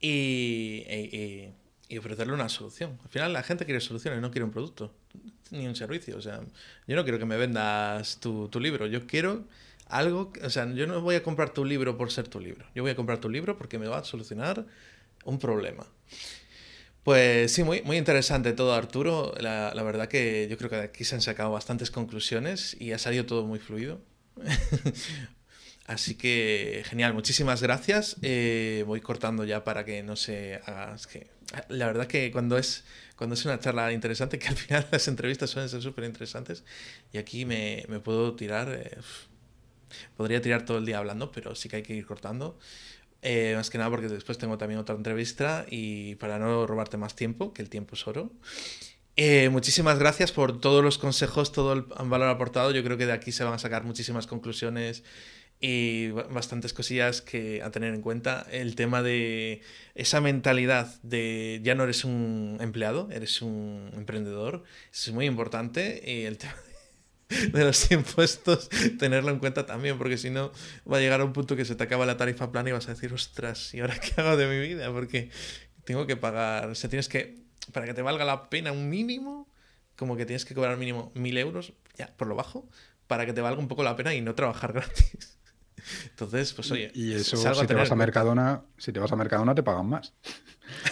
y, 0.00 0.82
e, 0.86 1.54
y, 1.90 1.98
ofrecerle 1.98 2.32
una 2.32 2.48
solución. 2.48 2.98
Al 3.04 3.10
final 3.10 3.34
la 3.34 3.42
gente 3.42 3.66
quiere 3.66 3.82
soluciones, 3.82 4.22
no 4.22 4.30
quiere 4.30 4.46
un 4.46 4.50
producto 4.50 4.94
ni 5.50 5.66
un 5.66 5.76
servicio. 5.76 6.16
O 6.16 6.22
sea, 6.22 6.40
yo 6.86 6.96
no 6.96 7.02
quiero 7.02 7.18
que 7.18 7.26
me 7.26 7.36
vendas 7.36 8.18
tu, 8.18 8.48
tu 8.48 8.58
libro, 8.58 8.86
yo 8.86 9.06
quiero 9.06 9.44
algo, 9.92 10.32
o 10.42 10.50
sea, 10.50 10.72
yo 10.72 10.86
no 10.86 11.00
voy 11.02 11.16
a 11.16 11.22
comprar 11.22 11.50
tu 11.50 11.64
libro 11.64 11.98
por 11.98 12.10
ser 12.10 12.26
tu 12.26 12.40
libro. 12.40 12.66
Yo 12.74 12.82
voy 12.82 12.92
a 12.92 12.96
comprar 12.96 13.18
tu 13.18 13.28
libro 13.28 13.58
porque 13.58 13.78
me 13.78 13.88
va 13.88 13.98
a 13.98 14.04
solucionar 14.04 14.66
un 15.24 15.38
problema. 15.38 15.86
Pues 17.02 17.52
sí, 17.52 17.62
muy, 17.62 17.82
muy 17.82 17.98
interesante 17.98 18.52
todo, 18.52 18.72
Arturo. 18.74 19.34
La, 19.38 19.74
la, 19.74 19.82
verdad 19.82 20.08
que 20.08 20.48
yo 20.48 20.56
creo 20.56 20.70
que 20.70 20.76
aquí 20.76 21.04
se 21.04 21.14
han 21.14 21.20
sacado 21.20 21.50
bastantes 21.52 21.90
conclusiones 21.90 22.74
y 22.80 22.92
ha 22.92 22.98
salido 22.98 23.26
todo 23.26 23.44
muy 23.44 23.58
fluido. 23.58 24.00
Así 25.86 26.14
que 26.14 26.82
genial, 26.86 27.12
muchísimas 27.12 27.60
gracias. 27.60 28.16
Eh, 28.22 28.84
voy 28.86 29.02
cortando 29.02 29.44
ya 29.44 29.62
para 29.62 29.84
que 29.84 30.02
no 30.02 30.16
se 30.16 30.56
haga. 30.64 30.96
que 31.10 31.28
la 31.68 31.86
verdad 31.86 32.06
que 32.06 32.30
cuando 32.32 32.56
es, 32.56 32.84
cuando 33.16 33.34
es 33.34 33.44
una 33.44 33.58
charla 33.58 33.92
interesante, 33.92 34.38
que 34.38 34.48
al 34.48 34.56
final 34.56 34.86
las 34.90 35.06
entrevistas 35.08 35.50
suelen 35.50 35.68
ser 35.68 35.82
súper 35.82 36.04
interesantes, 36.04 36.64
y 37.12 37.18
aquí 37.18 37.44
me, 37.44 37.84
me 37.88 38.00
puedo 38.00 38.34
tirar. 38.36 38.68
Eh, 38.72 38.98
Podría 40.16 40.40
tirar 40.40 40.64
todo 40.64 40.78
el 40.78 40.86
día 40.86 40.98
hablando, 40.98 41.32
pero 41.32 41.54
sí 41.54 41.68
que 41.68 41.76
hay 41.76 41.82
que 41.82 41.94
ir 41.94 42.06
cortando. 42.06 42.58
Eh, 43.22 43.54
más 43.54 43.70
que 43.70 43.78
nada 43.78 43.88
porque 43.88 44.08
después 44.08 44.36
tengo 44.36 44.58
también 44.58 44.80
otra 44.80 44.96
entrevista 44.96 45.64
y 45.70 46.16
para 46.16 46.40
no 46.40 46.66
robarte 46.66 46.96
más 46.96 47.14
tiempo, 47.14 47.52
que 47.52 47.62
el 47.62 47.70
tiempo 47.70 47.94
es 47.94 48.06
oro. 48.06 48.32
Eh, 49.16 49.48
muchísimas 49.50 49.98
gracias 49.98 50.32
por 50.32 50.58
todos 50.60 50.82
los 50.82 50.98
consejos, 50.98 51.52
todo 51.52 51.72
el 51.72 51.82
valor 51.82 52.28
aportado. 52.28 52.72
Yo 52.72 52.82
creo 52.82 52.96
que 52.96 53.06
de 53.06 53.12
aquí 53.12 53.30
se 53.30 53.44
van 53.44 53.54
a 53.54 53.58
sacar 53.58 53.84
muchísimas 53.84 54.26
conclusiones 54.26 55.04
y 55.60 56.08
bastantes 56.10 56.72
cosillas 56.72 57.22
que 57.22 57.62
a 57.62 57.70
tener 57.70 57.94
en 57.94 58.02
cuenta. 58.02 58.46
El 58.50 58.74
tema 58.74 59.02
de 59.02 59.62
esa 59.94 60.20
mentalidad 60.20 61.00
de 61.02 61.60
ya 61.62 61.76
no 61.76 61.84
eres 61.84 62.04
un 62.04 62.58
empleado, 62.60 63.08
eres 63.12 63.40
un 63.42 63.90
emprendedor, 63.94 64.64
es 64.92 65.12
muy 65.12 65.26
importante. 65.26 66.02
Y 66.04 66.24
el 66.24 66.38
tema 66.38 66.54
de 67.52 67.64
los 67.64 67.90
impuestos, 67.90 68.68
tenerlo 68.98 69.30
en 69.30 69.38
cuenta 69.38 69.66
también, 69.66 69.98
porque 69.98 70.18
si 70.18 70.30
no 70.30 70.52
va 70.90 70.98
a 70.98 71.00
llegar 71.00 71.20
a 71.20 71.24
un 71.24 71.32
punto 71.32 71.56
que 71.56 71.64
se 71.64 71.74
te 71.74 71.84
acaba 71.84 72.06
la 72.06 72.16
tarifa 72.16 72.52
plana 72.52 72.70
y 72.70 72.72
vas 72.72 72.88
a 72.88 72.94
decir, 72.94 73.12
ostras, 73.12 73.74
¿y 73.74 73.80
ahora 73.80 73.98
qué 73.98 74.20
hago 74.20 74.36
de 74.36 74.46
mi 74.46 74.60
vida? 74.60 74.92
Porque 74.92 75.30
tengo 75.84 76.06
que 76.06 76.16
pagar, 76.16 76.68
o 76.68 76.74
sea, 76.74 76.88
tienes 76.90 77.08
que, 77.08 77.42
para 77.72 77.86
que 77.86 77.94
te 77.94 78.02
valga 78.02 78.24
la 78.24 78.48
pena 78.48 78.72
un 78.72 78.88
mínimo, 78.88 79.48
como 79.96 80.16
que 80.16 80.26
tienes 80.26 80.44
que 80.44 80.54
cobrar 80.54 80.76
mínimo 80.76 81.12
mil 81.14 81.36
euros, 81.38 81.72
ya, 81.96 82.14
por 82.16 82.28
lo 82.28 82.34
bajo, 82.34 82.68
para 83.06 83.26
que 83.26 83.32
te 83.32 83.40
valga 83.40 83.60
un 83.60 83.68
poco 83.68 83.82
la 83.82 83.96
pena 83.96 84.14
y 84.14 84.20
no 84.20 84.34
trabajar 84.34 84.72
gratis. 84.74 85.38
Entonces, 86.10 86.52
pues 86.52 86.70
oye, 86.70 86.90
y 86.94 87.12
eso 87.12 87.36
si 87.54 87.66
te 87.66 87.74
vas 87.74 87.90
a 87.90 87.94
Mercadona, 87.94 88.62
si 88.76 88.92
te 88.92 89.00
vas 89.00 89.12
a 89.12 89.16
Mercadona 89.16 89.54
te 89.54 89.62
pagan 89.62 89.88
más. 89.88 90.14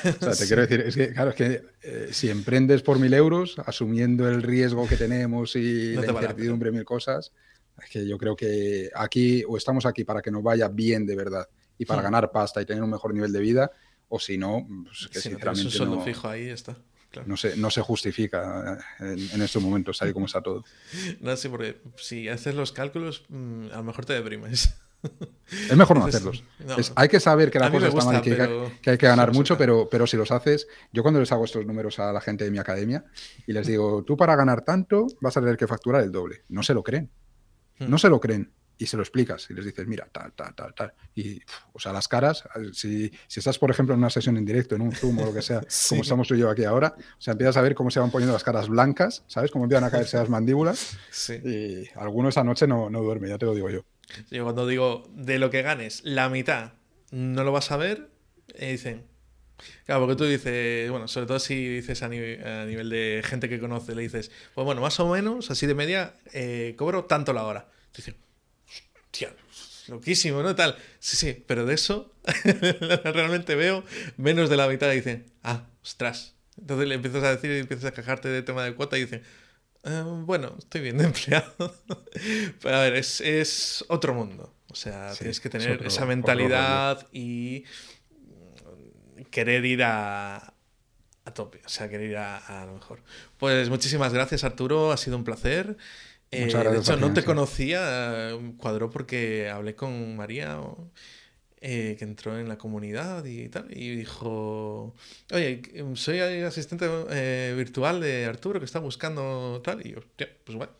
O 0.05 0.25
sea, 0.25 0.35
te 0.35 0.47
quiero 0.47 0.63
decir, 0.63 0.81
es 0.81 0.95
que, 0.95 1.13
claro, 1.13 1.31
es 1.31 1.37
que 1.37 1.63
eh, 1.83 2.09
si 2.13 2.29
emprendes 2.29 2.83
por 2.83 2.99
mil 2.99 3.15
euros, 3.15 3.59
asumiendo 3.65 4.29
el 4.29 4.43
riesgo 4.43 4.87
que 4.87 4.97
tenemos 4.97 5.57
y 5.57 5.95
la 5.97 6.07
incertidumbre, 6.07 6.71
mil 6.71 6.85
cosas, 6.85 7.33
es 7.83 7.91
que 7.91 8.07
yo 8.07 8.19
creo 8.19 8.37
que 8.37 8.91
aquí, 8.95 9.43
o 9.49 9.57
estamos 9.57 9.87
aquí 9.87 10.05
para 10.05 10.21
que 10.21 10.31
nos 10.31 10.43
vaya 10.43 10.69
bien 10.69 11.07
de 11.07 11.17
verdad 11.17 11.49
y 11.79 11.87
para 11.87 12.03
hmm. 12.03 12.05
ganar 12.05 12.31
pasta 12.31 12.61
y 12.61 12.67
tener 12.67 12.83
un 12.83 12.91
mejor 12.91 13.15
nivel 13.15 13.33
de 13.33 13.41
vida, 13.41 13.71
o 14.09 14.21
si 14.21 14.37
no, 14.37 14.67
pues 14.85 15.09
que 15.11 15.21
sinceramente. 15.21 15.71
sueldo 15.71 16.01
fijo 16.03 16.29
ahí 16.29 16.49
está. 16.49 16.77
No, 17.27 17.37
se, 17.37 17.57
no 17.57 17.71
se 17.71 17.81
justifica 17.81 18.79
en, 19.01 19.43
estos 19.43 19.63
momentos, 19.63 20.01
ahí 20.03 20.13
como 20.13 20.27
está 20.27 20.41
todo. 20.41 20.65
No, 21.21 21.37
sí, 21.37 21.49
porque 21.49 21.81
si 21.97 22.29
haces 22.29 22.55
los 22.55 22.73
cálculos, 22.73 23.25
mm, 23.29 23.67
a 23.73 23.77
lo 23.77 23.85
mejor 23.85 24.05
te 24.05 24.13
deprimes. 24.13 24.75
Es 25.51 25.77
mejor 25.77 25.99
no 25.99 26.05
hacerlos. 26.07 26.45
hay 26.95 27.09
que 27.09 27.21
saber 27.21 27.51
que 27.51 27.59
la 27.59 27.71
cosa 27.71 27.89
está 27.89 28.05
mal 28.05 28.17
y 28.19 28.23
que, 28.23 28.91
hay 28.91 28.99
que 28.99 29.07
ganar 29.07 29.33
mucho, 29.35 29.57
pero, 29.57 29.89
pero 29.91 30.07
si 30.07 30.17
los 30.17 30.31
haces, 30.31 30.69
yo 30.93 31.03
cuando 31.03 31.21
les 31.21 31.33
hago 31.33 31.45
estos 31.45 31.67
números 31.67 31.99
a 31.99 32.13
la 32.13 32.21
gente 32.21 32.45
de 32.45 32.51
mi 32.51 32.59
academia 32.59 33.05
y 33.47 33.53
les 33.53 33.67
digo, 33.67 34.05
tú 34.05 34.17
para 34.17 34.37
ganar 34.37 34.63
tanto 34.63 35.07
vas 35.21 35.37
a 35.37 35.41
tener 35.41 35.57
que 35.57 35.67
facturar 35.67 36.03
el 36.03 36.13
doble. 36.13 36.45
No 36.49 36.63
se 36.63 36.75
lo 36.75 36.83
creen. 36.83 37.11
Hmm. 37.79 37.91
No 37.91 37.99
se 37.99 38.09
lo 38.09 38.21
creen 38.21 38.53
y 38.81 38.87
se 38.87 38.97
lo 38.97 39.03
explicas 39.03 39.47
y 39.51 39.53
les 39.53 39.67
dices, 39.67 39.87
mira, 39.87 40.09
tal, 40.11 40.33
tal, 40.33 40.55
tal, 40.55 40.75
tal. 40.75 40.95
Y, 41.15 41.39
o 41.75 41.79
sea, 41.79 41.93
las 41.93 42.09
caras, 42.09 42.45
si, 42.73 43.13
si, 43.29 43.41
estás, 43.41 43.59
por 43.59 43.71
ejemplo, 43.71 43.95
en 43.95 43.99
una 43.99 44.09
sesión 44.09 44.39
en 44.39 44.47
directo, 44.47 44.75
en 44.75 44.81
un 44.81 44.93
Zoom 44.93 45.19
o 45.19 45.27
lo 45.27 45.35
que 45.35 45.43
sea, 45.43 45.61
como 45.91 46.01
estamos 46.01 46.27
tú 46.27 46.35
y 46.35 46.39
yo 46.39 46.49
aquí 46.49 46.65
ahora, 46.65 46.95
o 46.97 47.21
sea, 47.21 47.33
empiezas 47.33 47.59
a 47.59 47.61
ver 47.61 47.75
cómo 47.75 47.91
se 47.91 48.01
van 48.01 48.11
poniendo 48.11 48.33
las 48.33 48.43
caras 48.43 48.71
blancas, 48.71 49.23
¿sabes? 49.27 49.51
Cómo 49.51 49.65
empiezan 49.67 49.85
a 49.85 49.91
caerse 49.91 50.17
las 50.17 50.31
mandíbulas. 50.31 50.97
Sí. 51.11 51.35
Y 51.35 51.89
algunos 51.99 52.31
esa 52.31 52.43
noche 52.43 52.67
no, 52.67 52.89
no 52.89 53.03
duerme, 53.03 53.29
ya 53.29 53.37
te 53.37 53.45
lo 53.45 53.55
digo 53.55 53.69
yo. 53.69 53.85
Yo 54.31 54.45
cuando 54.45 54.67
digo, 54.67 55.07
de 55.15 55.39
lo 55.39 55.51
que 55.51 55.61
ganes, 55.61 56.01
la 56.03 56.31
mitad 56.31 56.73
no 57.11 57.45
lo 57.45 57.53
vas 57.53 57.71
a 57.73 57.77
ver, 57.77 58.09
y 58.59 58.65
dicen, 58.67 59.05
Claro, 59.85 60.01
porque 60.01 60.17
tú 60.17 60.25
dices, 60.25 60.91
bueno, 60.91 61.07
sobre 61.07 61.27
todo 61.27 61.39
si 61.39 61.69
dices 61.69 62.03
a 62.03 62.09
nivel, 62.09 62.89
de 62.89 63.23
gente 63.23 63.47
que 63.47 63.61
conoce, 63.61 63.95
le 63.95 64.01
dices, 64.01 64.31
pues 64.55 64.65
bueno, 64.65 64.81
más 64.81 64.99
o 65.01 65.13
menos, 65.13 65.51
así 65.51 65.67
de 65.67 65.75
media, 65.75 66.15
eh, 66.33 66.75
cobro 66.79 67.05
tanto 67.05 67.35
la 67.35 67.45
hora. 67.45 67.69
Dices, 67.95 68.15
loquísimo, 69.89 70.43
¿no? 70.43 70.55
Tal. 70.55 70.77
Sí, 70.99 71.17
sí, 71.17 71.45
pero 71.47 71.67
de 71.67 71.75
eso 71.75 72.13
realmente 73.05 73.55
veo 73.55 73.85
menos 74.17 74.51
de 74.51 74.57
la 74.57 74.69
mitad 74.69 74.93
y 74.93 74.97
dicen, 74.97 75.33
ah, 75.43 75.67
ostras. 75.83 76.35
Entonces 76.59 76.89
le 76.89 76.95
empiezas 76.95 77.23
a 77.25 77.31
decir 77.31 77.51
y 77.51 77.59
empiezas 77.59 77.87
a 77.87 77.93
quejarte 77.93 78.29
de 78.29 78.43
tema 78.43 78.65
de 78.65 78.75
cuota 78.75 78.99
y 78.99 79.03
dicen, 79.03 79.23
eh, 79.85 80.03
bueno, 80.05 80.55
estoy 80.59 80.83
bien 80.83 80.99
de 80.99 81.05
empleado. 81.05 81.55
pero 82.63 82.77
a 82.77 82.83
ver, 82.83 82.95
es, 82.95 83.85
otro 83.89 84.15
mundo. 84.15 84.55
O 84.69 84.75
sea, 84.75 85.13
tienes 85.15 85.41
que 85.41 85.49
tener 85.49 85.85
esa 85.85 86.07
mentalidad 86.07 87.09
y 87.13 87.65
querer 89.31 89.65
ir 89.65 89.83
a, 89.83 90.55
a 91.25 91.35
tope, 91.35 91.61
o 91.65 91.69
sea, 91.69 91.89
querer 91.89 92.11
ir 92.11 92.17
a, 92.17 92.37
a, 92.37 92.67
lo 92.67 92.75
mejor. 92.75 93.03
Pues 93.39 93.69
muchísimas 93.69 94.13
gracias, 94.13 94.45
Arturo, 94.45 94.93
ha 94.93 94.97
sido 94.97 95.17
un 95.17 95.25
placer. 95.25 95.77
Eh, 96.33 96.47
de 96.47 96.79
hecho, 96.79 96.97
no 96.97 97.13
te 97.13 97.25
conocía, 97.25 98.31
cuadró 98.57 98.89
porque 98.91 99.51
hablé 99.51 99.75
con 99.75 100.17
María, 100.17 100.61
eh, 101.61 101.97
que 101.99 102.05
entró 102.05 102.39
en 102.39 102.49
la 102.49 102.57
comunidad 102.57 103.25
y 103.25 103.49
tal, 103.49 103.67
y 103.77 103.97
dijo, 103.97 104.95
oye, 105.33 105.61
soy 105.95 106.21
asistente 106.21 106.89
eh, 107.11 107.55
virtual 107.57 108.01
de 108.01 108.27
Arturo 108.27 108.61
que 108.61 108.65
está 108.65 108.79
buscando 108.79 109.61
tal, 109.65 109.85
y 109.85 109.91
yo, 109.91 110.01
pues 110.45 110.57
bueno, 110.57 110.73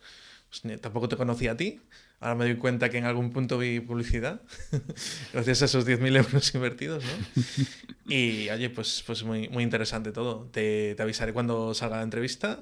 pues 0.49 0.81
tampoco 0.81 1.09
te 1.09 1.17
conocía 1.17 1.51
a 1.51 1.57
ti. 1.57 1.81
Ahora 2.19 2.35
me 2.35 2.45
doy 2.45 2.55
cuenta 2.57 2.89
que 2.89 2.99
en 2.99 3.05
algún 3.05 3.31
punto 3.31 3.57
vi 3.57 3.79
publicidad, 3.79 4.41
gracias 5.33 5.63
a 5.63 5.65
esos 5.65 5.87
10.000 5.87 6.17
euros 6.17 6.53
invertidos, 6.55 7.03
¿no? 7.03 7.43
Y 8.07 8.49
oye, 8.49 8.69
pues, 8.69 9.03
pues 9.07 9.23
muy, 9.23 9.47
muy 9.49 9.63
interesante 9.63 10.11
todo. 10.11 10.49
Te, 10.51 10.95
te 10.95 11.01
avisaré 11.01 11.31
cuando 11.33 11.73
salga 11.73 11.97
la 11.97 12.03
entrevista. 12.03 12.59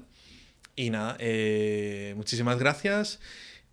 Y 0.80 0.88
nada, 0.88 1.14
eh, 1.18 2.14
muchísimas 2.16 2.58
gracias. 2.58 3.20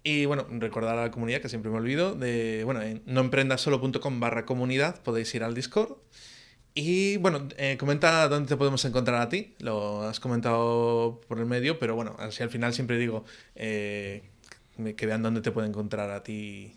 Y 0.04 0.26
bueno, 0.26 0.46
recordar 0.50 0.98
a 0.98 1.04
la 1.04 1.12
comunidad, 1.12 1.40
que 1.40 1.48
siempre 1.48 1.72
me 1.72 1.78
olvido, 1.78 2.16
de, 2.16 2.64
bueno, 2.66 2.82
en 2.82 3.02
noemprendasolo.com 3.06 4.20
barra 4.20 4.46
comunidad 4.46 5.02
podéis 5.04 5.34
ir 5.34 5.46
al 5.46 5.54
Discord. 5.54 5.94
Y 6.74 7.16
bueno, 7.16 7.48
eh, 7.56 7.78
comenta 7.80 8.28
dónde 8.28 8.50
te 8.50 8.58
podemos 8.58 8.84
encontrar 8.84 9.22
a 9.22 9.30
ti. 9.30 9.56
Lo 9.60 10.02
has 10.02 10.20
comentado 10.20 11.22
por 11.30 11.40
el 11.40 11.46
medio, 11.46 11.80
pero 11.80 11.96
bueno, 11.96 12.14
así 12.20 12.44
al 12.44 12.50
final 12.50 12.74
siempre 12.74 12.98
digo 12.98 13.24
eh, 13.56 14.24
que 14.98 15.06
vean 15.06 15.24
dónde 15.24 15.40
te 15.40 15.52
pueden 15.52 15.72
encontrar 15.72 16.12
a 16.12 16.24
ti 16.24 16.76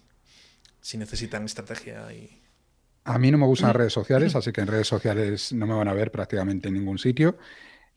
si 0.80 0.96
necesitan 0.96 1.44
estrategia 1.44 2.12
y... 2.12 2.40
A 3.02 3.18
mí 3.18 3.32
no 3.32 3.38
me 3.38 3.46
gustan 3.46 3.74
redes 3.74 3.94
sociales, 3.94 4.36
así 4.36 4.52
que 4.52 4.60
en 4.60 4.68
redes 4.68 4.86
sociales 4.86 5.52
no 5.52 5.66
me 5.66 5.74
van 5.74 5.88
a 5.88 5.92
ver 5.92 6.12
prácticamente 6.12 6.68
en 6.68 6.74
ningún 6.74 6.98
sitio. 6.98 7.36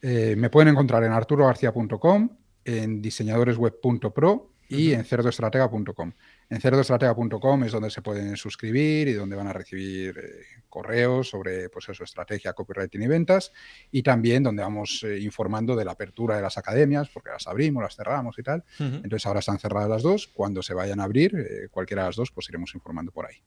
Eh, 0.05 0.35
me 0.35 0.49
pueden 0.49 0.67
encontrar 0.67 1.01
en 1.05 1.13
arturogarcía.com, 1.13 2.30
en 2.65 3.01
diseñadoresweb.pro 3.01 4.49
y 4.67 4.91
en 4.91 5.05
cerdoestratega.com. 5.05 6.11
En 6.49 6.59
cerdoestratega.com 6.59 7.63
es 7.63 7.71
donde 7.71 7.89
se 7.89 8.01
pueden 8.01 8.35
suscribir 8.35 9.07
y 9.07 9.13
donde 9.13 9.38
van 9.38 9.47
a 9.47 9.53
recibir 9.53 10.17
eh, 10.17 10.61
correos 10.67 11.30
sobre 11.30 11.69
pues 11.69 11.88
eso, 11.88 12.03
estrategia, 12.03 12.51
copywriting 12.51 13.01
y 13.01 13.07
ventas 13.07 13.53
y 13.91 14.03
también 14.03 14.43
donde 14.43 14.61
vamos 14.61 15.03
eh, 15.03 15.19
informando 15.19 15.73
de 15.73 15.85
la 15.85 15.93
apertura 15.93 16.35
de 16.35 16.41
las 16.41 16.57
academias 16.57 17.07
porque 17.07 17.30
las 17.30 17.47
abrimos, 17.47 17.81
las 17.81 17.95
cerramos 17.95 18.38
y 18.38 18.43
tal. 18.43 18.65
Entonces 18.80 19.25
ahora 19.25 19.39
están 19.39 19.59
cerradas 19.59 19.89
las 19.89 20.03
dos. 20.03 20.27
Cuando 20.27 20.61
se 20.61 20.73
vayan 20.73 20.99
a 20.99 21.05
abrir, 21.05 21.69
cualquiera 21.71 22.03
de 22.03 22.09
las 22.09 22.17
dos, 22.17 22.31
pues 22.31 22.49
iremos 22.49 22.75
informando 22.75 23.13
por 23.13 23.25
ahí. 23.25 23.38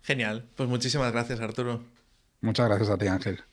Genial. 0.00 0.48
Pues 0.56 0.66
muchísimas 0.66 1.12
gracias, 1.12 1.40
Arturo. 1.40 1.84
Muchas 2.40 2.68
gracias 2.68 2.88
a 2.88 2.96
ti, 2.96 3.06
Ángel. 3.06 3.44